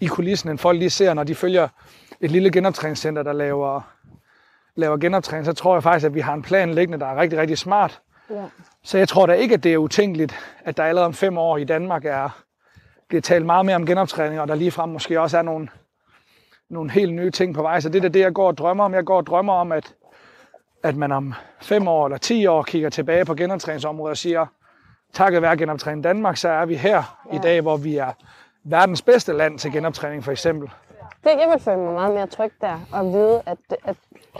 i 0.00 0.06
kulissen, 0.06 0.50
end 0.50 0.58
folk 0.58 0.78
lige 0.78 0.90
ser, 0.90 1.14
når 1.14 1.24
de 1.24 1.34
følger 1.34 1.68
et 2.20 2.30
lille 2.30 2.50
genoptræningscenter, 2.50 3.22
der 3.22 3.32
laver, 3.32 3.80
laver 4.76 4.96
genoptræning. 4.96 5.46
Så 5.46 5.52
tror 5.52 5.74
jeg 5.74 5.82
faktisk, 5.82 6.06
at 6.06 6.14
vi 6.14 6.20
har 6.20 6.34
en 6.34 6.42
plan 6.42 6.74
liggende, 6.74 7.00
der 7.00 7.06
er 7.06 7.16
rigtig, 7.20 7.38
rigtig 7.38 7.58
smart. 7.58 8.00
Ja. 8.30 8.44
Så 8.82 8.98
jeg 8.98 9.08
tror 9.08 9.26
da 9.26 9.32
ikke, 9.32 9.54
at 9.54 9.62
det 9.62 9.72
er 9.72 9.78
utænkeligt, 9.78 10.34
at 10.64 10.76
der 10.76 10.84
allerede 10.84 11.06
om 11.06 11.14
fem 11.14 11.38
år 11.38 11.56
i 11.56 11.64
Danmark 11.64 12.04
er, 12.04 12.42
bliver 13.08 13.22
talt 13.22 13.46
meget 13.46 13.66
mere 13.66 13.76
om 13.76 13.86
genoptræning, 13.86 14.40
og 14.40 14.48
der 14.48 14.54
ligefrem 14.54 14.88
måske 14.88 15.20
også 15.20 15.38
er 15.38 15.42
nogle, 15.42 15.68
nogle 16.72 16.90
helt 16.90 17.14
nye 17.14 17.30
ting 17.30 17.54
på 17.54 17.62
vej. 17.62 17.80
Så 17.80 17.88
det 17.88 18.04
er 18.04 18.08
det, 18.08 18.20
jeg 18.20 18.32
går 18.32 18.46
og 18.46 18.58
drømmer 18.58 18.84
om. 18.84 18.94
Jeg 18.94 19.04
går 19.04 19.16
og 19.16 19.26
drømmer 19.26 19.52
om, 19.52 19.72
at, 19.72 19.94
at 20.82 20.96
man 20.96 21.12
om 21.12 21.34
fem 21.60 21.88
år 21.88 22.06
eller 22.06 22.18
ti 22.18 22.46
år 22.46 22.62
kigger 22.62 22.90
tilbage 22.90 23.24
på 23.24 23.34
genoptræningsområdet 23.34 24.10
og 24.10 24.16
siger, 24.16 24.46
takket 25.12 25.42
være 25.42 25.56
genoptræning 25.56 26.04
Danmark, 26.04 26.36
så 26.36 26.48
er 26.48 26.66
vi 26.66 26.74
her 26.74 27.16
ja. 27.32 27.36
i 27.36 27.38
dag, 27.38 27.60
hvor 27.60 27.76
vi 27.76 27.96
er 27.96 28.12
verdens 28.64 29.02
bedste 29.02 29.32
land 29.32 29.58
til 29.58 29.72
genoptræning 29.72 30.24
for 30.24 30.32
eksempel. 30.32 30.70
Det, 31.24 31.30
jeg 31.30 31.48
vil 31.52 31.60
føle 31.60 31.76
mig 31.78 31.92
meget 31.92 32.14
mere 32.14 32.26
tryg 32.26 32.52
der, 32.60 32.80
og 32.92 33.12
vide, 33.12 33.42
at, 33.46 33.58
at, 33.84 33.96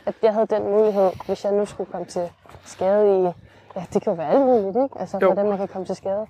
at 0.07 0.15
jeg 0.23 0.33
havde 0.33 0.47
den 0.47 0.63
mulighed, 0.63 1.11
hvis 1.27 1.45
jeg 1.45 1.53
nu 1.53 1.65
skulle 1.65 1.93
komme 1.93 2.07
til 2.07 2.31
skade 2.65 3.19
i... 3.19 3.31
Ja, 3.77 3.85
det 3.93 4.03
kan 4.03 4.13
jo 4.13 4.17
være 4.17 4.29
alt 4.31 4.41
muligt, 4.41 4.85
ikke? 4.85 5.01
Altså, 5.01 5.19
Jo. 5.23 5.27
hvordan 5.27 5.49
man 5.49 5.59
kan 5.59 5.69
komme 5.69 5.87
til 5.87 5.97
skade. 5.97 6.27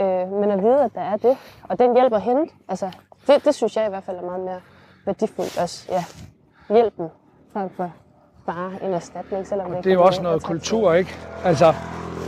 Øh, 0.00 0.32
men 0.32 0.50
at 0.50 0.62
vide, 0.62 0.84
at 0.84 0.94
der 0.94 1.00
er 1.00 1.16
det, 1.16 1.36
og 1.68 1.78
den 1.78 1.94
hjælp 1.94 2.12
at 2.12 2.22
hente, 2.22 2.54
altså, 2.68 2.90
det, 3.26 3.44
det 3.44 3.54
synes 3.54 3.76
jeg 3.76 3.86
i 3.86 3.88
hvert 3.88 4.04
fald 4.04 4.16
er 4.16 4.22
meget 4.22 4.44
mere 4.44 4.60
værdifuldt 5.06 5.58
også. 5.58 5.86
Ja, 5.92 6.04
hjælpen 6.74 7.08
frem 7.52 7.70
for 7.76 7.92
bare 8.46 8.72
en 8.82 8.94
erstatning, 8.94 9.46
selvom 9.46 9.70
det, 9.70 9.84
Det 9.84 9.90
er 9.90 9.94
jo 9.94 10.02
også 10.02 10.22
noget 10.22 10.42
kultur, 10.42 10.94
ikke? 10.94 11.16
Altså, 11.44 11.74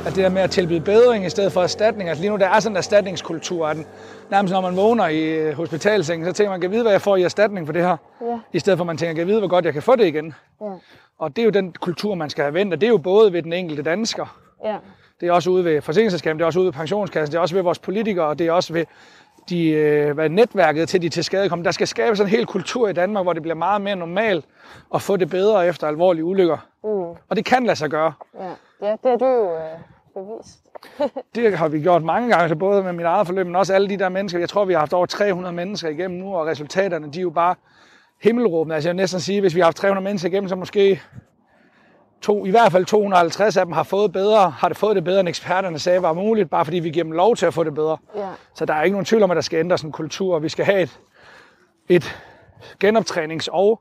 at 0.06 0.14
det 0.14 0.16
der 0.16 0.28
med 0.28 0.42
at 0.42 0.50
tilbyde 0.50 0.80
bedring 0.80 1.26
i 1.26 1.30
stedet 1.30 1.52
for 1.52 1.62
erstatning. 1.62 2.08
Altså 2.08 2.22
lige 2.22 2.30
nu, 2.30 2.36
der 2.36 2.48
er 2.48 2.60
sådan 2.60 2.72
en 2.72 2.76
erstatningskultur. 2.76 3.66
At 3.66 3.76
den, 3.76 3.86
nærmest 4.30 4.52
når 4.52 4.60
man 4.60 4.76
vågner 4.76 5.08
i 5.08 5.24
øh, 5.24 5.54
hospitalsengen, 5.56 6.26
så 6.26 6.32
tænker 6.32 6.50
man, 6.50 6.60
kan 6.60 6.70
vide, 6.70 6.82
hvad 6.82 6.92
jeg 6.92 7.02
får 7.02 7.16
i 7.16 7.22
erstatning 7.22 7.66
for 7.66 7.72
det 7.72 7.82
her? 7.82 7.96
Ja, 8.20 8.38
I 8.52 8.58
stedet 8.58 8.76
for, 8.78 8.82
at 8.82 8.86
man 8.86 8.96
tænker, 8.96 9.14
kan 9.14 9.26
vide, 9.26 9.38
hvor 9.38 9.48
godt 9.48 9.64
jeg 9.64 9.72
kan 9.72 9.82
få 9.82 9.96
det 9.96 10.06
igen? 10.06 10.34
ja, 10.60 10.66
Og 11.18 11.36
det 11.36 11.42
er 11.42 11.44
jo 11.44 11.50
den 11.50 11.72
kultur, 11.72 12.14
man 12.14 12.30
skal 12.30 12.42
have 12.44 12.54
vendt, 12.54 12.74
og 12.74 12.80
det 12.80 12.86
er 12.86 12.90
jo 12.90 12.98
både 12.98 13.32
ved 13.32 13.42
den 13.42 13.52
enkelte 13.52 13.82
dansker, 13.82 14.38
ja, 14.64 14.76
det 15.20 15.28
er 15.28 15.32
også 15.32 15.50
ude 15.50 15.64
ved 15.64 15.80
forsikringsselskabet, 15.82 16.38
det 16.38 16.42
er 16.42 16.46
også 16.46 16.58
ude 16.58 16.66
ved 16.66 16.72
pensionskassen, 16.72 17.32
det 17.32 17.38
er 17.38 17.42
også 17.42 17.54
ved 17.54 17.62
vores 17.62 17.78
politikere, 17.78 18.26
og 18.26 18.38
det 18.38 18.46
er 18.46 18.52
også 18.52 18.72
ved 18.72 18.84
de, 19.48 19.68
øh, 19.70 20.14
hvad, 20.14 20.28
netværket 20.28 20.88
til 20.88 21.02
de 21.02 21.08
til 21.08 21.24
skade 21.24 21.48
kommer. 21.48 21.62
Der 21.62 21.70
skal 21.70 21.86
skabes 21.86 22.20
en 22.20 22.26
hel 22.26 22.46
kultur 22.46 22.88
i 22.88 22.92
Danmark, 22.92 23.24
hvor 23.24 23.32
det 23.32 23.42
bliver 23.42 23.54
meget 23.54 23.80
mere 23.80 23.96
normalt 23.96 24.44
at 24.94 25.02
få 25.02 25.16
det 25.16 25.30
bedre 25.30 25.66
efter 25.66 25.86
alvorlige 25.86 26.24
ulykker. 26.24 26.56
mm, 26.84 26.90
Og 27.28 27.36
det 27.36 27.44
kan 27.44 27.64
lade 27.66 27.76
sig 27.76 27.90
gøre. 27.90 28.12
ja. 28.40 28.48
ja 28.86 28.90
det 29.02 29.10
har 29.10 29.16
du 29.16 29.26
jo 29.26 29.54
øh, 29.54 29.60
bevist. 30.14 30.58
Det 31.34 31.58
har 31.58 31.68
vi 31.68 31.80
gjort 31.80 32.02
mange 32.02 32.28
gange, 32.28 32.48
så 32.48 32.54
både 32.54 32.82
med 32.82 32.92
mit 32.92 33.06
eget 33.06 33.26
forløb, 33.26 33.46
men 33.46 33.56
også 33.56 33.74
alle 33.74 33.88
de 33.88 33.96
der 33.98 34.08
mennesker. 34.08 34.38
Jeg 34.38 34.48
tror, 34.48 34.64
vi 34.64 34.72
har 34.72 34.80
haft 34.80 34.92
over 34.92 35.06
300 35.06 35.54
mennesker 35.54 35.88
igennem 35.88 36.20
nu, 36.20 36.34
og 36.36 36.46
resultaterne, 36.46 37.12
de 37.12 37.18
er 37.18 37.22
jo 37.22 37.30
bare 37.30 37.54
himmelråbende. 38.22 38.74
Altså 38.74 38.88
jeg 38.88 38.92
vil 38.94 39.00
næsten 39.00 39.20
sige, 39.20 39.40
hvis 39.40 39.54
vi 39.54 39.60
har 39.60 39.64
haft 39.66 39.76
300 39.76 40.04
mennesker 40.04 40.28
igennem, 40.28 40.48
så 40.48 40.56
måske 40.56 41.00
to, 42.22 42.44
i 42.46 42.50
hvert 42.50 42.72
fald 42.72 42.84
250 42.84 43.56
af 43.56 43.64
dem 43.66 43.72
har 43.72 43.82
fået 43.82 44.12
bedre, 44.12 44.50
har 44.50 44.68
det 44.68 44.76
fået 44.76 44.96
det 44.96 45.04
bedre, 45.04 45.20
end 45.20 45.28
eksperterne 45.28 45.78
sagde 45.78 46.02
var 46.02 46.12
muligt, 46.12 46.50
bare 46.50 46.64
fordi 46.64 46.78
vi 46.78 46.90
giver 46.90 47.04
dem 47.04 47.12
lov 47.12 47.36
til 47.36 47.46
at 47.46 47.54
få 47.54 47.64
det 47.64 47.74
bedre. 47.74 47.96
Ja, 48.16 48.28
Så 48.54 48.64
der 48.64 48.74
er 48.74 48.82
ikke 48.82 48.92
nogen 48.94 49.04
tvivl 49.04 49.22
om, 49.22 49.30
at 49.30 49.34
der 49.34 49.40
skal 49.40 49.58
ændres 49.58 49.82
en 49.82 49.92
kultur, 49.92 50.34
og 50.34 50.42
vi 50.42 50.48
skal 50.48 50.64
have 50.64 50.82
et, 50.82 51.00
et 51.88 52.18
genoptrænings- 52.84 53.48
og 53.52 53.80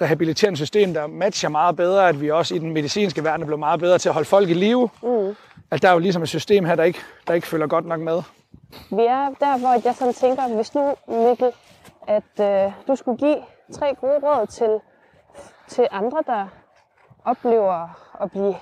rehabiliterende 0.00 0.56
system, 0.56 0.94
der 0.94 1.06
matcher 1.06 1.48
meget 1.48 1.76
bedre, 1.76 2.08
at 2.08 2.20
vi 2.20 2.30
også 2.30 2.54
i 2.54 2.58
den 2.58 2.72
medicinske 2.72 3.24
verden 3.24 3.42
er 3.42 3.46
blevet 3.46 3.58
meget 3.60 3.80
bedre 3.80 3.98
til 3.98 4.08
at 4.08 4.12
holde 4.12 4.28
folk 4.28 4.48
i 4.50 4.54
live. 4.54 4.88
mm. 5.02 5.36
At 5.70 5.82
der 5.82 5.88
er 5.88 5.92
jo 5.92 5.98
ligesom 5.98 6.22
et 6.22 6.28
system 6.28 6.64
her, 6.64 6.74
der 6.74 6.84
ikke, 6.84 6.98
der 7.26 7.34
ikke 7.34 7.46
følger 7.46 7.66
godt 7.66 7.86
nok 7.86 8.00
med. 8.00 8.22
Vi 8.90 9.02
er 9.02 9.28
der, 9.40 9.58
hvor 9.58 9.80
jeg 9.84 9.94
sådan 9.94 10.14
tænker, 10.14 10.54
hvis 10.54 10.74
nu, 10.74 10.94
Mikkel, 11.08 11.50
at 12.08 12.40
øh, 12.66 12.72
du 12.88 12.96
skulle 12.96 13.18
give 13.18 13.36
tre 13.72 13.94
gode 14.00 14.18
råd 14.22 14.46
til, 14.46 14.78
til 15.68 15.86
andre, 15.90 16.22
der 16.26 16.46
oplever 17.24 17.88
at 18.22 18.30
blive 18.30 18.54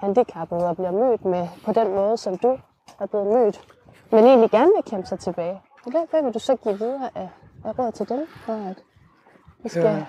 handicappet 0.00 0.58
og 0.58 0.76
bliver 0.76 0.90
mødt 0.90 1.24
med 1.24 1.48
på 1.64 1.72
den 1.72 1.94
måde, 1.94 2.16
som 2.16 2.38
du 2.38 2.58
er 3.00 3.06
blevet 3.06 3.26
mødt, 3.26 3.60
men 4.10 4.24
egentlig 4.24 4.50
gerne 4.50 4.70
vil 4.76 4.90
kæmpe 4.90 5.06
sig 5.06 5.18
tilbage. 5.18 5.60
Hvad, 5.86 6.10
hvad 6.10 6.22
vil 6.22 6.34
du 6.34 6.38
så 6.38 6.56
give 6.56 6.78
videre 6.78 7.10
af, 7.14 7.28
af 7.64 7.78
råd 7.78 7.92
til 7.92 8.08
dem, 8.08 8.26
for 8.46 8.52
at 8.52 8.76
vi 9.62 9.68
skal... 9.68 9.82
Ja. 9.82 10.04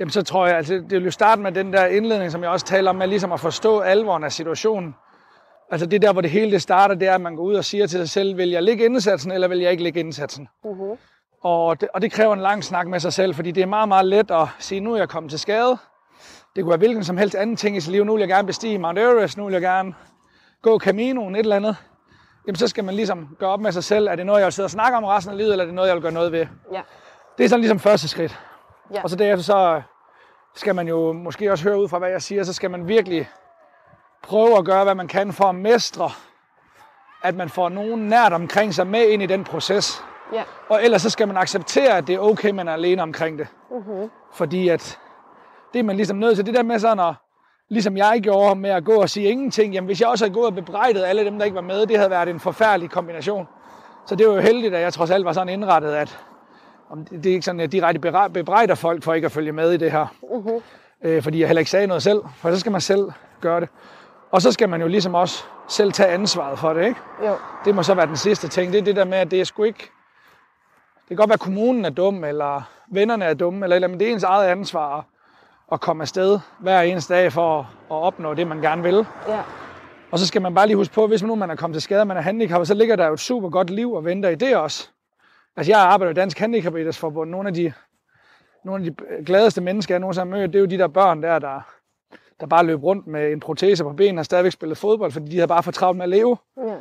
Jamen 0.00 0.10
så 0.10 0.22
tror 0.22 0.46
jeg, 0.46 0.56
altså 0.56 0.74
det 0.74 0.90
vil 0.90 1.04
jo 1.04 1.10
starte 1.10 1.42
med 1.42 1.52
den 1.52 1.72
der 1.72 1.86
indledning, 1.86 2.32
som 2.32 2.42
jeg 2.42 2.50
også 2.50 2.66
taler 2.66 2.90
om, 2.90 2.96
med 2.96 3.06
ligesom 3.06 3.32
at 3.32 3.40
forstå 3.40 3.80
alvoren 3.80 4.24
af 4.24 4.32
situationen. 4.32 4.94
Altså 5.70 5.86
det 5.86 6.02
der, 6.02 6.12
hvor 6.12 6.20
det 6.20 6.30
hele 6.30 6.50
det 6.50 6.62
starter, 6.62 6.94
det 6.94 7.08
er, 7.08 7.14
at 7.14 7.20
man 7.20 7.36
går 7.36 7.42
ud 7.42 7.54
og 7.54 7.64
siger 7.64 7.86
til 7.86 7.98
sig 7.98 8.08
selv, 8.08 8.36
vil 8.36 8.50
jeg 8.50 8.62
lægge 8.62 8.84
indsatsen, 8.84 9.32
eller 9.32 9.48
vil 9.48 9.58
jeg 9.58 9.70
ikke 9.70 9.82
lægge 9.82 10.00
indsatsen? 10.00 10.48
Uh-huh. 10.64 10.96
Og 11.42 11.80
det, 11.80 11.88
og 11.94 12.02
det 12.02 12.12
kræver 12.12 12.34
en 12.34 12.40
lang 12.40 12.64
snak 12.64 12.86
med 12.86 13.00
sig 13.00 13.12
selv, 13.12 13.34
fordi 13.34 13.50
det 13.50 13.62
er 13.62 13.66
meget, 13.66 13.88
meget 13.88 14.06
let 14.06 14.30
at 14.30 14.48
sige, 14.58 14.80
nu 14.80 14.92
er 14.94 14.98
jeg 14.98 15.08
kommet 15.08 15.30
til 15.30 15.38
skade. 15.38 15.78
Det 16.58 16.64
kunne 16.64 16.70
være 16.70 16.78
hvilken 16.78 17.04
som 17.04 17.16
helst 17.16 17.34
anden 17.34 17.56
ting 17.56 17.76
i 17.76 17.80
sit 17.80 17.92
liv. 17.92 18.04
Nu 18.04 18.12
vil 18.12 18.20
jeg 18.20 18.28
gerne 18.28 18.46
bestige 18.46 18.78
Mount 18.78 18.98
Everest, 18.98 19.38
nu 19.38 19.44
vil 19.44 19.52
jeg 19.52 19.62
gerne 19.62 19.94
gå 20.62 20.78
Caminoen, 20.78 21.34
et 21.34 21.38
eller 21.38 21.56
andet. 21.56 21.76
Jamen 22.46 22.56
så 22.56 22.68
skal 22.68 22.84
man 22.84 22.94
ligesom 22.94 23.36
gøre 23.38 23.50
op 23.50 23.60
med 23.60 23.72
sig 23.72 23.84
selv, 23.84 24.08
er 24.08 24.16
det 24.16 24.26
noget, 24.26 24.40
jeg 24.40 24.46
vil 24.46 24.52
sidde 24.52 24.66
og 24.66 24.70
snakke 24.70 24.96
om 24.96 25.04
resten 25.04 25.32
af 25.32 25.38
livet, 25.38 25.52
eller 25.52 25.64
er 25.64 25.66
det 25.66 25.74
noget, 25.74 25.88
jeg 25.88 25.94
vil 25.96 26.02
gøre 26.02 26.12
noget 26.12 26.32
ved? 26.32 26.46
Ja. 26.72 26.80
Det 27.38 27.44
er 27.44 27.48
sådan 27.48 27.60
ligesom 27.60 27.78
første 27.78 28.08
skridt. 28.08 28.40
Ja. 28.94 29.02
Og 29.02 29.10
så 29.10 29.16
derefter 29.16 29.42
så 29.42 29.82
skal 30.54 30.74
man 30.74 30.88
jo 30.88 31.12
måske 31.12 31.52
også 31.52 31.64
høre 31.64 31.80
ud 31.80 31.88
fra, 31.88 31.98
hvad 31.98 32.10
jeg 32.10 32.22
siger, 32.22 32.44
så 32.44 32.52
skal 32.52 32.70
man 32.70 32.88
virkelig 32.88 33.28
prøve 34.22 34.58
at 34.58 34.64
gøre, 34.64 34.84
hvad 34.84 34.94
man 34.94 35.08
kan 35.08 35.32
for 35.32 35.44
at 35.44 35.54
mestre, 35.54 36.10
at 37.22 37.34
man 37.34 37.48
får 37.48 37.68
nogen 37.68 38.08
nært 38.08 38.32
omkring 38.32 38.74
sig 38.74 38.86
med 38.86 39.08
ind 39.08 39.22
i 39.22 39.26
den 39.26 39.44
proces. 39.44 40.04
Ja. 40.32 40.42
Og 40.68 40.84
ellers 40.84 41.02
så 41.02 41.10
skal 41.10 41.28
man 41.28 41.36
acceptere, 41.36 41.96
at 41.96 42.06
det 42.06 42.14
er 42.14 42.18
okay, 42.18 42.50
man 42.50 42.68
er 42.68 42.72
alene 42.72 43.02
omkring 43.02 43.38
det. 43.38 43.48
Uh-huh. 43.70 44.08
Fordi 44.32 44.68
at 44.68 44.98
det 45.72 45.78
er 45.78 45.82
man 45.82 45.96
ligesom 45.96 46.16
nødt 46.16 46.36
til. 46.36 46.46
Det 46.46 46.54
der 46.54 46.62
med 46.62 46.78
sådan 46.78 47.00
at, 47.00 47.14
ligesom 47.68 47.96
jeg 47.96 48.20
gjorde 48.22 48.60
med 48.60 48.70
at 48.70 48.84
gå 48.84 48.94
og 48.94 49.10
sige 49.10 49.30
ingenting, 49.30 49.74
jamen 49.74 49.86
hvis 49.86 50.00
jeg 50.00 50.08
også 50.08 50.24
havde 50.24 50.34
gået 50.34 50.46
og 50.46 50.54
bebrejdet 50.54 51.04
alle 51.04 51.24
dem, 51.24 51.38
der 51.38 51.44
ikke 51.44 51.54
var 51.54 51.60
med, 51.60 51.86
det 51.86 51.96
havde 51.96 52.10
været 52.10 52.28
en 52.28 52.40
forfærdelig 52.40 52.90
kombination. 52.90 53.48
Så 54.06 54.14
det 54.16 54.28
var 54.28 54.34
jo 54.34 54.40
heldigt, 54.40 54.74
at 54.74 54.80
jeg 54.80 54.92
trods 54.92 55.10
alt 55.10 55.24
var 55.24 55.32
sådan 55.32 55.48
indrettet, 55.48 55.92
at 55.92 56.18
om 56.90 57.04
det, 57.04 57.26
er 57.26 57.32
ikke 57.32 57.44
sådan, 57.44 57.60
at 57.60 57.62
jeg 57.62 57.72
direkte 57.72 58.28
bebrejder 58.32 58.74
folk 58.74 59.02
for 59.02 59.14
ikke 59.14 59.24
at 59.24 59.32
følge 59.32 59.52
med 59.52 59.72
i 59.72 59.76
det 59.76 59.92
her. 59.92 60.06
Uh-huh. 60.22 60.62
Øh, 61.02 61.22
fordi 61.22 61.40
jeg 61.40 61.48
heller 61.48 61.58
ikke 61.58 61.70
sagde 61.70 61.86
noget 61.86 62.02
selv, 62.02 62.22
for 62.36 62.50
så 62.50 62.60
skal 62.60 62.72
man 62.72 62.80
selv 62.80 63.10
gøre 63.40 63.60
det. 63.60 63.68
Og 64.30 64.42
så 64.42 64.52
skal 64.52 64.68
man 64.68 64.80
jo 64.80 64.88
ligesom 64.88 65.14
også 65.14 65.44
selv 65.68 65.92
tage 65.92 66.08
ansvaret 66.08 66.58
for 66.58 66.72
det, 66.72 66.86
ikke? 66.86 67.00
Jo. 67.26 67.34
Det 67.64 67.74
må 67.74 67.82
så 67.82 67.94
være 67.94 68.06
den 68.06 68.16
sidste 68.16 68.48
ting. 68.48 68.72
Det 68.72 68.78
er 68.78 68.84
det 68.84 68.96
der 68.96 69.04
med, 69.04 69.18
at 69.18 69.30
det 69.30 69.40
er 69.40 69.44
sgu 69.44 69.62
ikke... 69.62 69.90
Det 71.00 71.08
kan 71.08 71.16
godt 71.16 71.28
være, 71.28 71.34
at 71.34 71.40
kommunen 71.40 71.84
er 71.84 71.90
dum, 71.90 72.24
eller 72.24 72.62
vennerne 72.92 73.24
er 73.24 73.34
dumme, 73.34 73.64
eller, 73.64 73.74
eller 73.74 73.88
men 73.88 74.00
det 74.00 74.08
er 74.08 74.12
ens 74.12 74.22
eget 74.22 74.48
ansvar 74.48 75.06
at 75.72 75.80
komme 75.80 76.02
afsted 76.02 76.38
hver 76.60 76.80
eneste 76.80 77.14
dag 77.14 77.32
for 77.32 77.58
at, 77.60 77.66
opnå 77.90 78.34
det, 78.34 78.46
man 78.46 78.60
gerne 78.60 78.82
vil. 78.82 79.06
Ja. 79.28 79.42
Og 80.10 80.18
så 80.18 80.26
skal 80.26 80.42
man 80.42 80.54
bare 80.54 80.66
lige 80.66 80.76
huske 80.76 80.94
på, 80.94 81.06
hvis 81.06 81.22
nu 81.22 81.34
man 81.34 81.50
er 81.50 81.56
kommet 81.56 81.74
til 81.74 81.82
skade, 81.82 82.04
man 82.04 82.16
er 82.16 82.20
handicappet, 82.20 82.68
så 82.68 82.74
ligger 82.74 82.96
der 82.96 83.06
jo 83.06 83.12
et 83.12 83.20
super 83.20 83.48
godt 83.50 83.70
liv 83.70 83.92
og 83.92 84.04
venter 84.04 84.28
i 84.28 84.34
det 84.34 84.56
også. 84.56 84.88
Altså 85.56 85.72
jeg 85.72 85.80
arbejder 85.80 86.10
i 86.10 86.14
Dansk 86.14 86.38
Handicapidrætsforbund. 86.38 87.30
Nogle 87.30 87.48
af 87.48 87.54
de, 87.54 87.72
nogle 88.64 88.86
af 88.86 88.90
de 88.90 89.24
gladeste 89.24 89.60
mennesker, 89.60 89.94
jeg 89.94 90.00
nogensinde 90.00 90.26
har 90.32 90.38
mødt, 90.38 90.52
det 90.52 90.58
er 90.58 90.60
jo 90.60 90.66
de 90.66 90.78
der 90.78 90.88
børn 90.88 91.22
der, 91.22 91.38
der, 91.38 91.60
der 92.40 92.46
bare 92.46 92.64
løb 92.64 92.82
rundt 92.82 93.06
med 93.06 93.32
en 93.32 93.40
protese 93.40 93.84
på 93.84 93.92
benene 93.92 94.20
og 94.20 94.24
stadigvæk 94.24 94.52
spillet 94.52 94.78
fodbold, 94.78 95.12
fordi 95.12 95.30
de 95.30 95.36
havde 95.36 95.48
bare 95.48 95.62
for 95.62 95.72
travlt 95.72 95.96
med 95.96 96.04
at 96.04 96.08
leve. 96.08 96.36
Ja. 96.56 96.74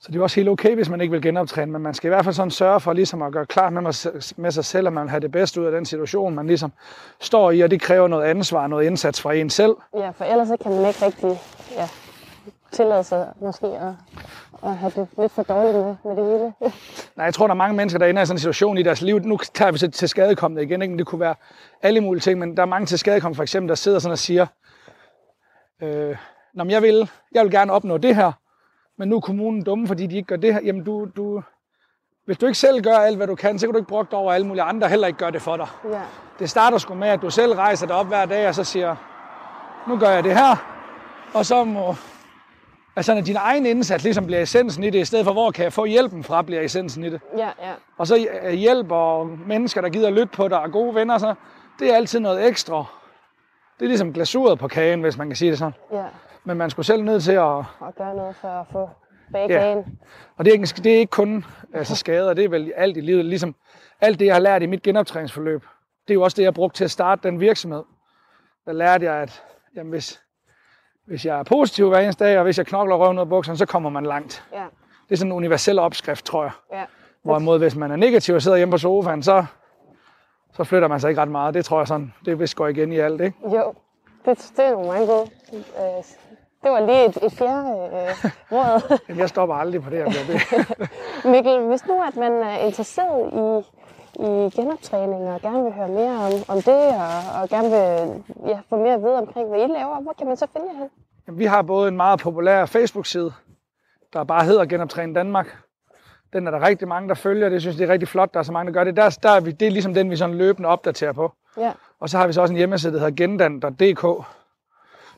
Så 0.00 0.12
det 0.12 0.18
er 0.18 0.22
også 0.22 0.36
helt 0.36 0.48
okay, 0.48 0.74
hvis 0.74 0.88
man 0.88 1.00
ikke 1.00 1.12
vil 1.12 1.22
genoptræne, 1.22 1.72
men 1.72 1.82
man 1.82 1.94
skal 1.94 2.08
i 2.08 2.12
hvert 2.12 2.24
fald 2.24 2.34
sådan 2.34 2.50
sørge 2.50 2.80
for 2.80 2.92
ligesom 2.92 3.22
at 3.22 3.32
gøre 3.32 3.46
klart 3.46 3.72
med, 3.72 3.82
med 4.36 4.50
sig 4.50 4.64
selv, 4.64 4.86
at 4.86 4.92
man 4.92 5.08
have 5.08 5.20
det 5.20 5.32
bedste 5.32 5.60
ud 5.60 5.66
af 5.66 5.72
den 5.72 5.84
situation, 5.84 6.34
man 6.34 6.46
ligesom 6.46 6.72
står 7.20 7.50
i, 7.50 7.60
og 7.60 7.70
det 7.70 7.80
kræver 7.80 8.08
noget 8.08 8.24
ansvar, 8.24 8.66
noget 8.66 8.86
indsats 8.86 9.20
fra 9.20 9.32
en 9.32 9.50
selv. 9.50 9.74
Ja, 9.96 10.10
for 10.10 10.24
ellers 10.24 10.48
så 10.48 10.56
kan 10.56 10.72
man 10.72 10.86
ikke 10.86 11.06
rigtig 11.06 11.40
ja, 11.76 11.88
tillade 12.72 13.04
sig 13.04 13.28
måske 13.40 13.66
at, 13.66 13.92
at 14.64 14.76
have 14.76 14.92
det 14.96 15.08
lidt 15.18 15.32
for 15.32 15.42
dårligt 15.42 15.74
med, 15.74 15.96
med 16.04 16.16
det 16.16 16.24
hele. 16.24 16.52
Nej, 17.16 17.24
jeg 17.24 17.34
tror, 17.34 17.46
der 17.46 17.54
er 17.54 17.58
mange 17.58 17.76
mennesker, 17.76 17.98
der 17.98 18.06
ender 18.06 18.22
i 18.22 18.26
sådan 18.26 18.34
en 18.34 18.40
situation 18.40 18.78
i 18.78 18.82
deres 18.82 19.02
liv. 19.02 19.18
Nu 19.18 19.38
tager 19.54 19.72
vi 19.72 19.78
til 19.78 20.08
skadekommende 20.08 20.62
igen, 20.62 20.82
ikke? 20.82 20.98
det 20.98 21.06
kunne 21.06 21.20
være 21.20 21.34
alle 21.82 22.00
mulige 22.00 22.20
ting, 22.20 22.38
men 22.38 22.56
der 22.56 22.62
er 22.62 22.66
mange 22.66 22.86
til 22.86 22.98
skadekommende, 22.98 23.36
for 23.36 23.42
eksempel, 23.42 23.68
der 23.68 23.74
sidder 23.74 23.98
sådan 23.98 24.12
og 24.12 24.18
siger, 24.18 24.46
øh, 25.82 26.16
Nå, 26.54 26.64
men 26.64 26.70
jeg 26.70 26.82
vil, 26.82 27.10
jeg 27.32 27.44
vil 27.44 27.52
gerne 27.52 27.72
opnå 27.72 27.96
det 27.96 28.16
her, 28.16 28.32
men 28.98 29.08
nu 29.08 29.16
er 29.16 29.20
kommunen 29.20 29.62
dumme, 29.62 29.86
fordi 29.86 30.06
de 30.06 30.16
ikke 30.16 30.26
gør 30.26 30.36
det 30.36 30.54
her. 30.54 30.60
Jamen, 30.64 30.84
du, 30.84 31.08
du, 31.16 31.42
hvis 32.24 32.38
du 32.38 32.46
ikke 32.46 32.58
selv 32.58 32.82
gør 32.82 32.96
alt, 32.96 33.16
hvad 33.16 33.26
du 33.26 33.34
kan, 33.34 33.58
så 33.58 33.66
kan 33.66 33.72
du 33.72 33.78
ikke 33.78 33.88
brugt 33.88 34.12
over 34.12 34.32
alle 34.32 34.46
mulige 34.46 34.62
andre 34.62 34.88
heller 34.88 35.06
ikke 35.06 35.18
gør 35.18 35.30
det 35.30 35.42
for 35.42 35.56
dig. 35.56 35.66
Ja. 35.92 36.00
Det 36.38 36.50
starter 36.50 36.78
sgu 36.78 36.94
med, 36.94 37.08
at 37.08 37.22
du 37.22 37.30
selv 37.30 37.52
rejser 37.52 37.86
dig 37.86 37.96
op 37.96 38.06
hver 38.06 38.26
dag, 38.26 38.48
og 38.48 38.54
så 38.54 38.64
siger, 38.64 38.96
nu 39.88 39.98
gør 39.98 40.10
jeg 40.10 40.24
det 40.24 40.34
her, 40.34 40.56
og 41.34 41.46
så 41.46 41.64
må, 41.64 41.94
altså 42.96 43.16
at 43.16 43.26
din 43.26 43.36
egen 43.36 43.66
indsats 43.66 44.04
ligesom 44.04 44.26
bliver 44.26 44.42
essensen 44.42 44.84
i 44.84 44.90
det, 44.90 44.98
i 44.98 45.04
stedet 45.04 45.24
for, 45.24 45.32
hvor 45.32 45.50
kan 45.50 45.64
jeg 45.64 45.72
få 45.72 45.84
hjælpen 45.84 46.24
fra, 46.24 46.42
bliver 46.42 46.60
essensen 46.62 47.04
i 47.04 47.10
det. 47.10 47.20
Ja, 47.36 47.48
ja. 47.62 47.72
Og 47.98 48.06
så 48.06 48.28
hjælp 48.52 48.92
og 48.92 49.26
mennesker, 49.46 49.80
der 49.80 49.88
gider 49.88 50.10
lytte 50.10 50.36
på 50.36 50.48
dig, 50.48 50.60
og 50.60 50.72
gode 50.72 50.94
venner, 50.94 51.18
så 51.18 51.34
det 51.78 51.92
er 51.92 51.96
altid 51.96 52.20
noget 52.20 52.46
ekstra. 52.46 52.84
Det 53.78 53.84
er 53.84 53.88
ligesom 53.88 54.12
glasuret 54.12 54.58
på 54.58 54.68
kagen, 54.68 55.00
hvis 55.00 55.18
man 55.18 55.26
kan 55.26 55.36
sige 55.36 55.50
det 55.50 55.58
sådan. 55.58 55.74
Ja. 55.92 56.04
Men 56.44 56.56
man 56.56 56.70
skulle 56.70 56.86
selv 56.86 57.02
nødt 57.02 57.22
til 57.22 57.32
at... 57.32 57.40
Og 57.40 57.94
gøre 57.98 58.14
noget 58.16 58.36
for 58.36 58.48
at 58.48 58.66
få 58.72 58.90
bagkagen. 59.32 59.78
Ja. 59.78 59.84
Og 60.36 60.44
det 60.44 60.50
er, 60.50 60.52
ikke, 60.52 60.66
det 60.66 60.94
er 60.94 60.98
ikke 60.98 61.10
kun 61.10 61.44
altså 61.74 61.96
skader, 61.96 62.34
det 62.34 62.44
er 62.44 62.48
vel 62.48 62.72
alt 62.76 62.96
i 62.96 63.00
livet. 63.00 63.24
Ligesom 63.24 63.54
alt 64.00 64.18
det, 64.18 64.26
jeg 64.26 64.34
har 64.34 64.40
lært 64.40 64.62
i 64.62 64.66
mit 64.66 64.82
genoptræningsforløb, 64.82 65.62
det 66.08 66.10
er 66.10 66.14
jo 66.14 66.22
også 66.22 66.34
det, 66.34 66.42
jeg 66.42 66.46
har 66.46 66.52
brugt 66.52 66.76
til 66.76 66.84
at 66.84 66.90
starte 66.90 67.28
den 67.28 67.40
virksomhed. 67.40 67.82
Der 68.64 68.72
lærte 68.72 69.04
jeg, 69.04 69.14
at 69.14 69.42
jamen, 69.76 69.90
hvis, 69.90 70.20
hvis 71.06 71.26
jeg 71.26 71.38
er 71.38 71.42
positiv 71.42 71.88
hver 71.88 71.98
eneste 71.98 72.24
dag, 72.24 72.38
og 72.38 72.44
hvis 72.44 72.58
jeg 72.58 72.66
knokler 72.66 72.96
røven 72.96 73.16
ud 73.16 73.22
af 73.22 73.28
bukserne, 73.28 73.58
så 73.58 73.66
kommer 73.66 73.90
man 73.90 74.06
langt. 74.06 74.44
Ja. 74.52 74.64
Det 75.08 75.14
er 75.14 75.16
sådan 75.16 75.32
en 75.32 75.36
universel 75.36 75.78
opskrift, 75.78 76.24
tror 76.24 76.42
jeg. 76.42 76.52
Ja. 76.72 76.84
Hvorimod, 77.22 77.58
hvis 77.58 77.76
man 77.76 77.90
er 77.90 77.96
negativ 77.96 78.34
og 78.34 78.42
sidder 78.42 78.56
hjemme 78.56 78.72
på 78.72 78.78
sofaen, 78.78 79.22
så, 79.22 79.44
så 80.52 80.64
flytter 80.64 80.88
man 80.88 81.00
sig 81.00 81.08
ikke 81.08 81.22
ret 81.22 81.28
meget. 81.28 81.54
Det 81.54 81.64
tror 81.64 81.80
jeg 81.80 81.88
sådan, 81.88 82.14
det 82.24 82.38
vist 82.38 82.56
går 82.56 82.68
igen 82.68 82.92
i 82.92 82.98
alt, 82.98 83.20
ikke? 83.20 83.36
Jo, 83.44 83.74
det, 84.24 84.52
det 84.56 84.64
er 84.64 84.70
nogle 84.70 84.88
mange 84.88 85.06
gode. 85.06 85.30
Øh, 85.52 86.04
det 86.62 86.70
var 86.70 86.80
lige 86.80 87.04
et, 87.04 87.18
et 87.22 87.32
fjerde 87.32 87.68
øh, 87.96 88.30
råd. 88.52 88.98
Jeg 89.20 89.28
stopper 89.28 89.54
aldrig 89.54 89.82
på 89.82 89.90
det, 89.90 89.98
jeg 89.98 90.06
bliver 90.06 90.24
det. 90.26 90.90
Mikkel, 91.32 91.66
hvis 91.66 91.86
nu 91.86 92.02
at 92.02 92.16
man 92.16 92.32
er 92.32 92.58
interesseret 92.58 93.32
i, 93.32 93.46
i 94.22 94.50
genoptræning 94.56 95.28
og 95.28 95.40
gerne 95.40 95.62
vil 95.64 95.72
høre 95.72 95.88
mere 95.88 96.16
om, 96.26 96.32
om 96.48 96.62
det, 96.62 96.88
og, 96.88 97.40
og 97.42 97.48
gerne 97.48 97.70
vil 97.70 98.22
ja, 98.48 98.58
få 98.68 98.76
mere 98.76 98.94
at 98.94 99.02
vide 99.02 99.18
omkring, 99.18 99.48
hvad 99.48 99.58
I 99.58 99.66
laver, 99.66 100.02
hvor 100.02 100.14
kan 100.18 100.26
man 100.26 100.36
så 100.36 100.46
finde 100.52 100.66
jer 100.72 100.78
hen? 100.78 100.88
Jamen, 101.26 101.38
vi 101.38 101.44
har 101.44 101.62
både 101.62 101.88
en 101.88 101.96
meget 101.96 102.20
populær 102.20 102.66
Facebook-side, 102.66 103.32
der 104.12 104.24
bare 104.24 104.44
hedder 104.44 104.64
Genoptræning 104.64 105.14
Danmark. 105.14 105.56
Den 106.32 106.46
er 106.46 106.50
der 106.50 106.66
rigtig 106.66 106.88
mange, 106.88 107.08
der 107.08 107.14
følger. 107.14 107.48
Det 107.48 107.60
synes 107.60 107.76
det 107.76 107.88
er 107.88 107.92
rigtig 107.92 108.08
flot, 108.08 108.34
der 108.34 108.40
er 108.40 108.44
så 108.44 108.52
mange, 108.52 108.72
der 108.72 108.78
gør 108.78 108.84
det. 108.84 108.96
Der, 108.96 109.18
der 109.22 109.30
er 109.30 109.40
vi, 109.40 109.50
det 109.50 109.66
er 109.66 109.70
ligesom 109.70 109.94
den, 109.94 110.10
vi 110.10 110.16
sådan 110.16 110.34
løbende 110.34 110.68
opdaterer 110.68 111.12
på. 111.12 111.32
Ja. 111.56 111.72
Og 112.00 112.08
så 112.08 112.18
har 112.18 112.26
vi 112.26 112.32
så 112.32 112.40
også 112.40 112.52
en 112.52 112.58
hjemmeside, 112.58 112.92
der 112.92 112.98
hedder 112.98 113.14
gendan.dk, 113.16 114.26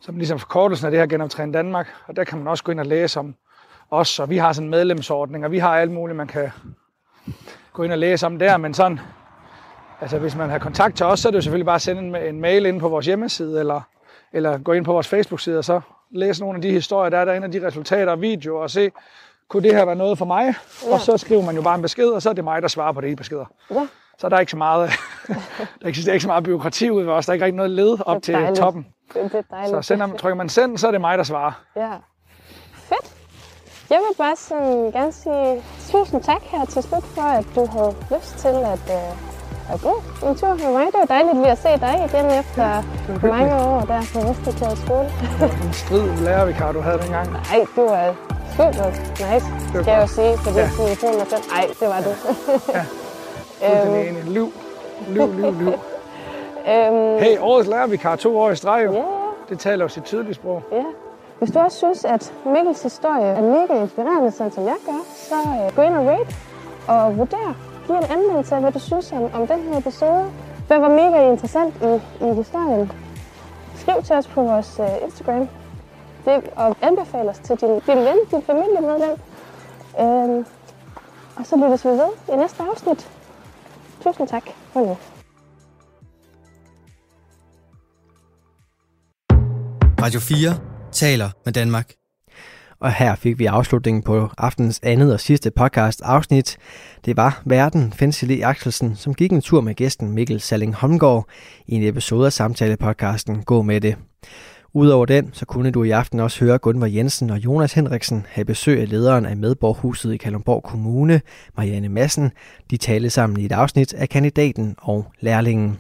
som 0.01 0.17
ligesom 0.17 0.39
forkortelsen 0.39 0.87
af 0.87 0.91
det 0.91 1.01
her 1.01 1.07
Genoptræning 1.07 1.55
Danmark. 1.55 1.89
Og 2.07 2.17
der 2.17 2.25
kan 2.25 2.39
man 2.39 2.49
også 2.49 2.65
gå 2.65 2.73
ind 2.73 2.81
og 2.81 2.87
læse 2.87 3.21
om 3.21 3.35
os, 3.91 4.19
og 4.19 4.31
vi 4.31 4.37
har 4.37 4.53
sådan 4.53 4.67
en 4.67 4.71
medlemsordning, 4.71 5.45
og 5.45 5.53
vi 5.53 5.59
har 5.59 5.79
alt 5.79 5.91
muligt, 5.91 6.17
man 6.17 6.27
kan 6.27 6.51
gå 7.73 7.83
ind 7.83 7.93
og 7.93 7.99
læse 7.99 8.27
om 8.27 8.39
der, 8.39 8.57
men 8.57 8.75
sådan, 8.75 9.01
altså 10.01 10.19
hvis 10.19 10.37
man 10.37 10.51
har 10.51 10.59
kontakt 10.59 10.97
til 10.97 11.07
os, 11.07 11.21
så 11.21 11.29
er 11.29 11.31
det 11.31 11.37
jo 11.37 11.43
selvfølgelig 11.43 11.67
bare 11.67 11.75
at 11.75 11.83
sende 11.83 12.03
en, 12.03 12.17
en 12.17 12.41
mail 12.41 12.67
ind 12.67 12.81
på 12.81 12.89
vores 12.89 13.07
hjemmeside, 13.07 13.61
eller, 13.61 13.81
eller 14.33 14.59
gå 14.59 14.73
ind 14.73 14.85
på 14.85 14.93
vores 14.93 15.09
Facebook-side, 15.09 15.59
og 15.59 15.65
så 15.65 15.81
læse 16.11 16.41
nogle 16.41 16.57
af 16.57 16.63
de 16.63 16.71
historier, 16.71 17.11
der 17.11 17.19
er 17.19 17.25
derinde, 17.25 17.47
og 17.47 17.53
de 17.53 17.67
resultater 17.67 18.13
og 18.13 18.21
videoer, 18.21 18.63
og 18.63 18.71
se, 18.71 18.91
kunne 19.49 19.63
det 19.63 19.75
her 19.75 19.85
være 19.85 19.97
noget 19.97 20.19
for 20.19 20.25
mig? 20.25 20.55
Ja. 20.87 20.93
Og 20.93 21.01
så 21.01 21.17
skriver 21.17 21.43
man 21.43 21.57
jo 21.57 21.63
bare 21.63 21.75
en 21.75 21.83
besked, 21.83 22.09
og 22.09 22.23
så 22.23 22.31
er 22.31 22.33
det 22.33 22.45
mig, 22.45 22.63
der 22.63 22.69
svarer 22.69 22.93
på 22.93 23.01
det 23.01 23.09
i 23.09 23.15
beskeder. 23.15 23.45
Ja. 23.71 23.89
Så 24.19 24.29
der 24.29 24.37
er 24.37 24.41
ikke 24.41 24.51
så 24.51 24.57
meget, 24.57 24.91
der 25.83 25.89
eksisterer 25.89 26.15
ikke 26.15 26.23
så 26.23 26.29
meget 26.29 26.45
byråkrati 26.45 26.91
ud 26.91 27.03
ved 27.03 27.13
os. 27.13 27.27
Der 27.27 27.31
er 27.31 27.35
ikke 27.35 27.45
rigtig 27.45 27.57
noget 27.57 27.71
led 27.71 27.99
op 28.07 28.23
til 28.23 28.35
toppen. 28.57 28.87
Det, 29.15 29.33
det 29.33 29.35
er 29.35 29.43
dejligt. 29.57 29.71
Så 29.71 29.83
sender, 29.83 30.17
trykker 30.17 30.37
man 30.37 30.49
send, 30.49 30.79
så 30.79 30.87
er 30.87 30.91
det 30.91 31.01
mig, 31.01 31.19
der 31.19 31.25
svarer. 31.25 31.53
Ja. 31.77 31.91
Fedt. 32.75 33.15
Jeg 33.91 33.99
vil 33.99 34.17
bare 34.19 34.37
sådan 34.37 34.93
gerne 34.93 35.13
sige 35.13 35.63
tusind 35.91 36.23
tak 36.23 36.43
her 36.43 36.65
til 36.65 36.83
slut 36.83 37.05
for, 37.05 37.23
at 37.23 37.45
du 37.55 37.67
havde 37.67 37.95
lyst 38.11 38.37
til 38.39 38.49
at, 38.49 38.85
uh, 38.99 39.73
at 39.75 39.81
gå 39.83 40.03
en 40.29 40.37
tur 40.37 40.55
med 40.55 40.73
mig. 40.73 40.87
Det 40.87 40.99
var 40.99 41.05
dejligt 41.17 41.37
lige 41.37 41.51
at 41.51 41.59
se 41.59 41.69
dig 41.69 41.95
igen 42.09 42.27
efter 42.41 42.65
ja, 42.65 42.83
mange 43.23 43.55
år 43.55 43.81
der 43.81 44.03
på 44.15 44.19
Vesterklæret 44.29 44.79
skole. 44.79 45.09
en 45.67 45.73
strid 45.73 46.25
lærervikar, 46.25 46.73
du 46.73 46.81
havde 46.81 46.99
dengang. 46.99 47.33
Nej, 47.33 47.67
du 47.77 47.83
var 47.89 48.15
super 48.57 48.87
nice, 49.35 49.47
skal 49.69 49.93
jeg 49.93 50.01
jo 50.03 50.07
sige, 50.07 50.39
fordi 50.39 50.59
ja. 50.59 50.69
telefonen 50.77 51.21
er 51.21 51.25
selv. 51.25 51.43
Nej, 51.51 51.67
det 51.81 51.89
var 51.89 52.01
du. 52.01 52.11
ja. 52.73 52.85
Fuldstændig 53.69 54.09
enig. 54.09 54.25
Liv, 54.25 54.53
liv, 55.09 55.33
liv, 55.35 55.53
liv. 55.53 55.73
Øhm, 56.69 57.19
Hey, 57.19 57.39
årets 57.41 57.69
lærervikar 57.69 58.17
to 58.17 58.39
år 58.39 58.51
i 58.51 58.57
streg 58.57 58.89
ja, 58.93 59.03
Det 59.49 59.59
taler 59.59 59.85
jo 59.85 59.89
sit 59.89 60.05
tydelige 60.05 60.35
sprog. 60.35 60.63
ja. 60.73 60.85
Hvis 61.39 61.51
du 61.51 61.59
også 61.59 61.77
synes, 61.79 62.05
at 62.05 62.33
Mikkels 62.47 62.83
historie 62.83 63.25
er 63.27 63.43
mega 63.43 63.81
inspirerende, 63.83 64.31
sådan 64.31 64.53
som 64.53 64.65
jeg 64.65 64.77
gør, 64.87 65.01
så 65.15 65.35
øh, 65.35 65.77
gå 65.77 65.83
ind 65.83 65.95
og 65.95 66.07
rate 66.07 66.35
og 66.89 67.19
vurder. 67.19 67.55
Giv 67.87 67.95
en 67.95 68.05
anmeldelse 68.11 68.55
af, 68.55 68.61
hvad 68.61 68.73
du 68.73 68.79
synes 68.79 69.13
om, 69.13 69.23
om 69.35 69.47
den 69.47 69.61
her 69.61 69.79
episode. 69.79 70.25
Hvad 70.67 70.79
var 70.79 70.89
mega 70.89 71.31
interessant 71.31 71.75
i, 71.83 72.01
i 72.25 72.35
historien? 72.35 72.93
Skriv 73.77 74.03
til 74.03 74.17
os 74.17 74.27
på 74.27 74.43
vores 74.43 74.81
øh, 74.81 75.05
Instagram. 75.05 75.49
Det, 76.25 76.51
og 76.57 76.77
anbefal 76.83 77.29
os 77.29 77.39
til 77.39 77.57
din, 77.61 77.71
din 77.87 77.97
ven, 77.97 78.19
din 78.31 78.43
familiemedlem. 78.43 79.19
Øhm, 80.01 80.47
og 81.39 81.47
så 81.47 81.57
lyttes 81.57 81.85
vi 81.85 81.91
ved 81.91 82.09
i 82.33 82.37
næste 82.37 82.63
afsnit. 82.71 83.09
Tusind 84.03 84.29
tak 84.29 84.43
for 84.73 84.81
nu. 84.81 84.97
Radio 90.03 90.21
4 90.21 90.59
taler 90.93 91.31
med 91.45 91.53
Danmark. 91.53 91.93
Og 92.81 92.93
her 92.93 93.15
fik 93.15 93.39
vi 93.39 93.47
afslutningen 93.47 94.03
på 94.03 94.31
aftenens 94.39 94.81
andet 94.83 95.13
og 95.13 95.21
sidste 95.21 95.51
podcast 95.51 96.01
afsnit. 96.03 96.57
Det 97.05 97.17
var 97.17 97.43
Verden 97.47 97.93
Fensili 97.93 98.41
Axelsen, 98.41 98.97
som 98.97 99.15
gik 99.15 99.33
en 99.33 99.41
tur 99.41 99.61
med 99.61 99.75
gæsten 99.75 100.11
Mikkel 100.11 100.41
Salling 100.41 100.75
Holmgaard 100.75 101.29
i 101.67 101.75
en 101.75 101.83
episode 101.83 102.27
af 102.27 102.33
samtale-podcasten 102.33 103.43
Gå 103.45 103.63
med 103.63 103.81
det. 103.81 103.97
Udover 104.73 105.07
den, 105.07 105.31
så 105.33 105.47
kunne 105.47 105.71
du 105.71 105.83
i 105.83 105.91
aften 105.91 106.21
også 106.21 106.45
høre 106.45 106.59
Gunvar 106.59 106.87
Jensen 106.87 107.31
og 107.31 107.39
Jonas 107.39 107.73
Henriksen 107.73 108.27
have 108.29 108.45
besøg 108.45 108.81
af 108.81 108.89
lederen 108.89 109.27
af 109.27 109.37
Medborghuset 109.37 110.13
i 110.13 110.17
Kalundborg 110.17 110.63
Kommune, 110.63 111.21
Marianne 111.57 111.89
Madsen. 111.89 112.31
De 112.71 112.77
talte 112.77 113.11
sammen 113.11 113.41
i 113.41 113.45
et 113.45 113.53
afsnit 113.53 113.95
af 113.95 114.09
kandidaten 114.09 114.75
og 114.79 115.07
lærlingen. 115.21 115.79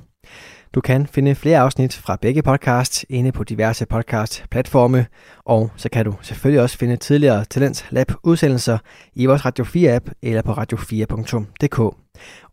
Du 0.74 0.80
kan 0.80 1.06
finde 1.06 1.34
flere 1.34 1.58
afsnit 1.58 1.94
fra 1.94 2.16
begge 2.22 2.42
podcasts 2.42 3.06
inde 3.08 3.32
på 3.32 3.44
diverse 3.44 3.86
podcast-platforme, 3.86 5.06
og 5.44 5.70
så 5.76 5.88
kan 5.88 6.04
du 6.04 6.14
selvfølgelig 6.22 6.62
også 6.62 6.78
finde 6.78 6.96
tidligere 6.96 7.44
Talents 7.44 7.86
Lab 7.90 8.12
udsendelser 8.22 8.78
i 9.14 9.26
vores 9.26 9.44
Radio 9.44 9.64
4-app 9.64 10.12
eller 10.22 10.42
på 10.42 10.52
radio4.dk. 10.52 11.96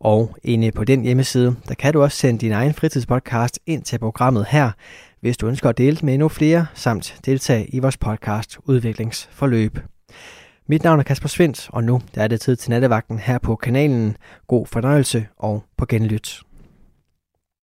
Og 0.00 0.36
inde 0.44 0.72
på 0.72 0.84
den 0.84 1.02
hjemmeside, 1.02 1.56
der 1.68 1.74
kan 1.74 1.92
du 1.92 2.02
også 2.02 2.18
sende 2.18 2.40
din 2.40 2.52
egen 2.52 2.74
fritidspodcast 2.74 3.58
ind 3.66 3.82
til 3.82 3.98
programmet 3.98 4.46
her, 4.48 4.70
hvis 5.20 5.36
du 5.36 5.46
ønsker 5.46 5.68
at 5.68 5.78
dele 5.78 5.98
med 6.02 6.14
endnu 6.14 6.28
flere, 6.28 6.66
samt 6.74 7.20
deltage 7.26 7.66
i 7.66 7.78
vores 7.78 7.96
podcast 7.96 8.58
Udviklingsforløb. 8.64 9.78
Mit 10.68 10.84
navn 10.84 10.98
er 11.00 11.04
Kasper 11.04 11.28
Svendt, 11.28 11.68
og 11.72 11.84
nu 11.84 12.00
der 12.14 12.22
er 12.22 12.28
det 12.28 12.40
tid 12.40 12.56
til 12.56 12.70
nattevagten 12.70 13.18
her 13.18 13.38
på 13.38 13.56
kanalen. 13.56 14.16
God 14.46 14.66
fornøjelse 14.66 15.26
og 15.36 15.64
på 15.76 15.86
genlyt. 15.86 16.47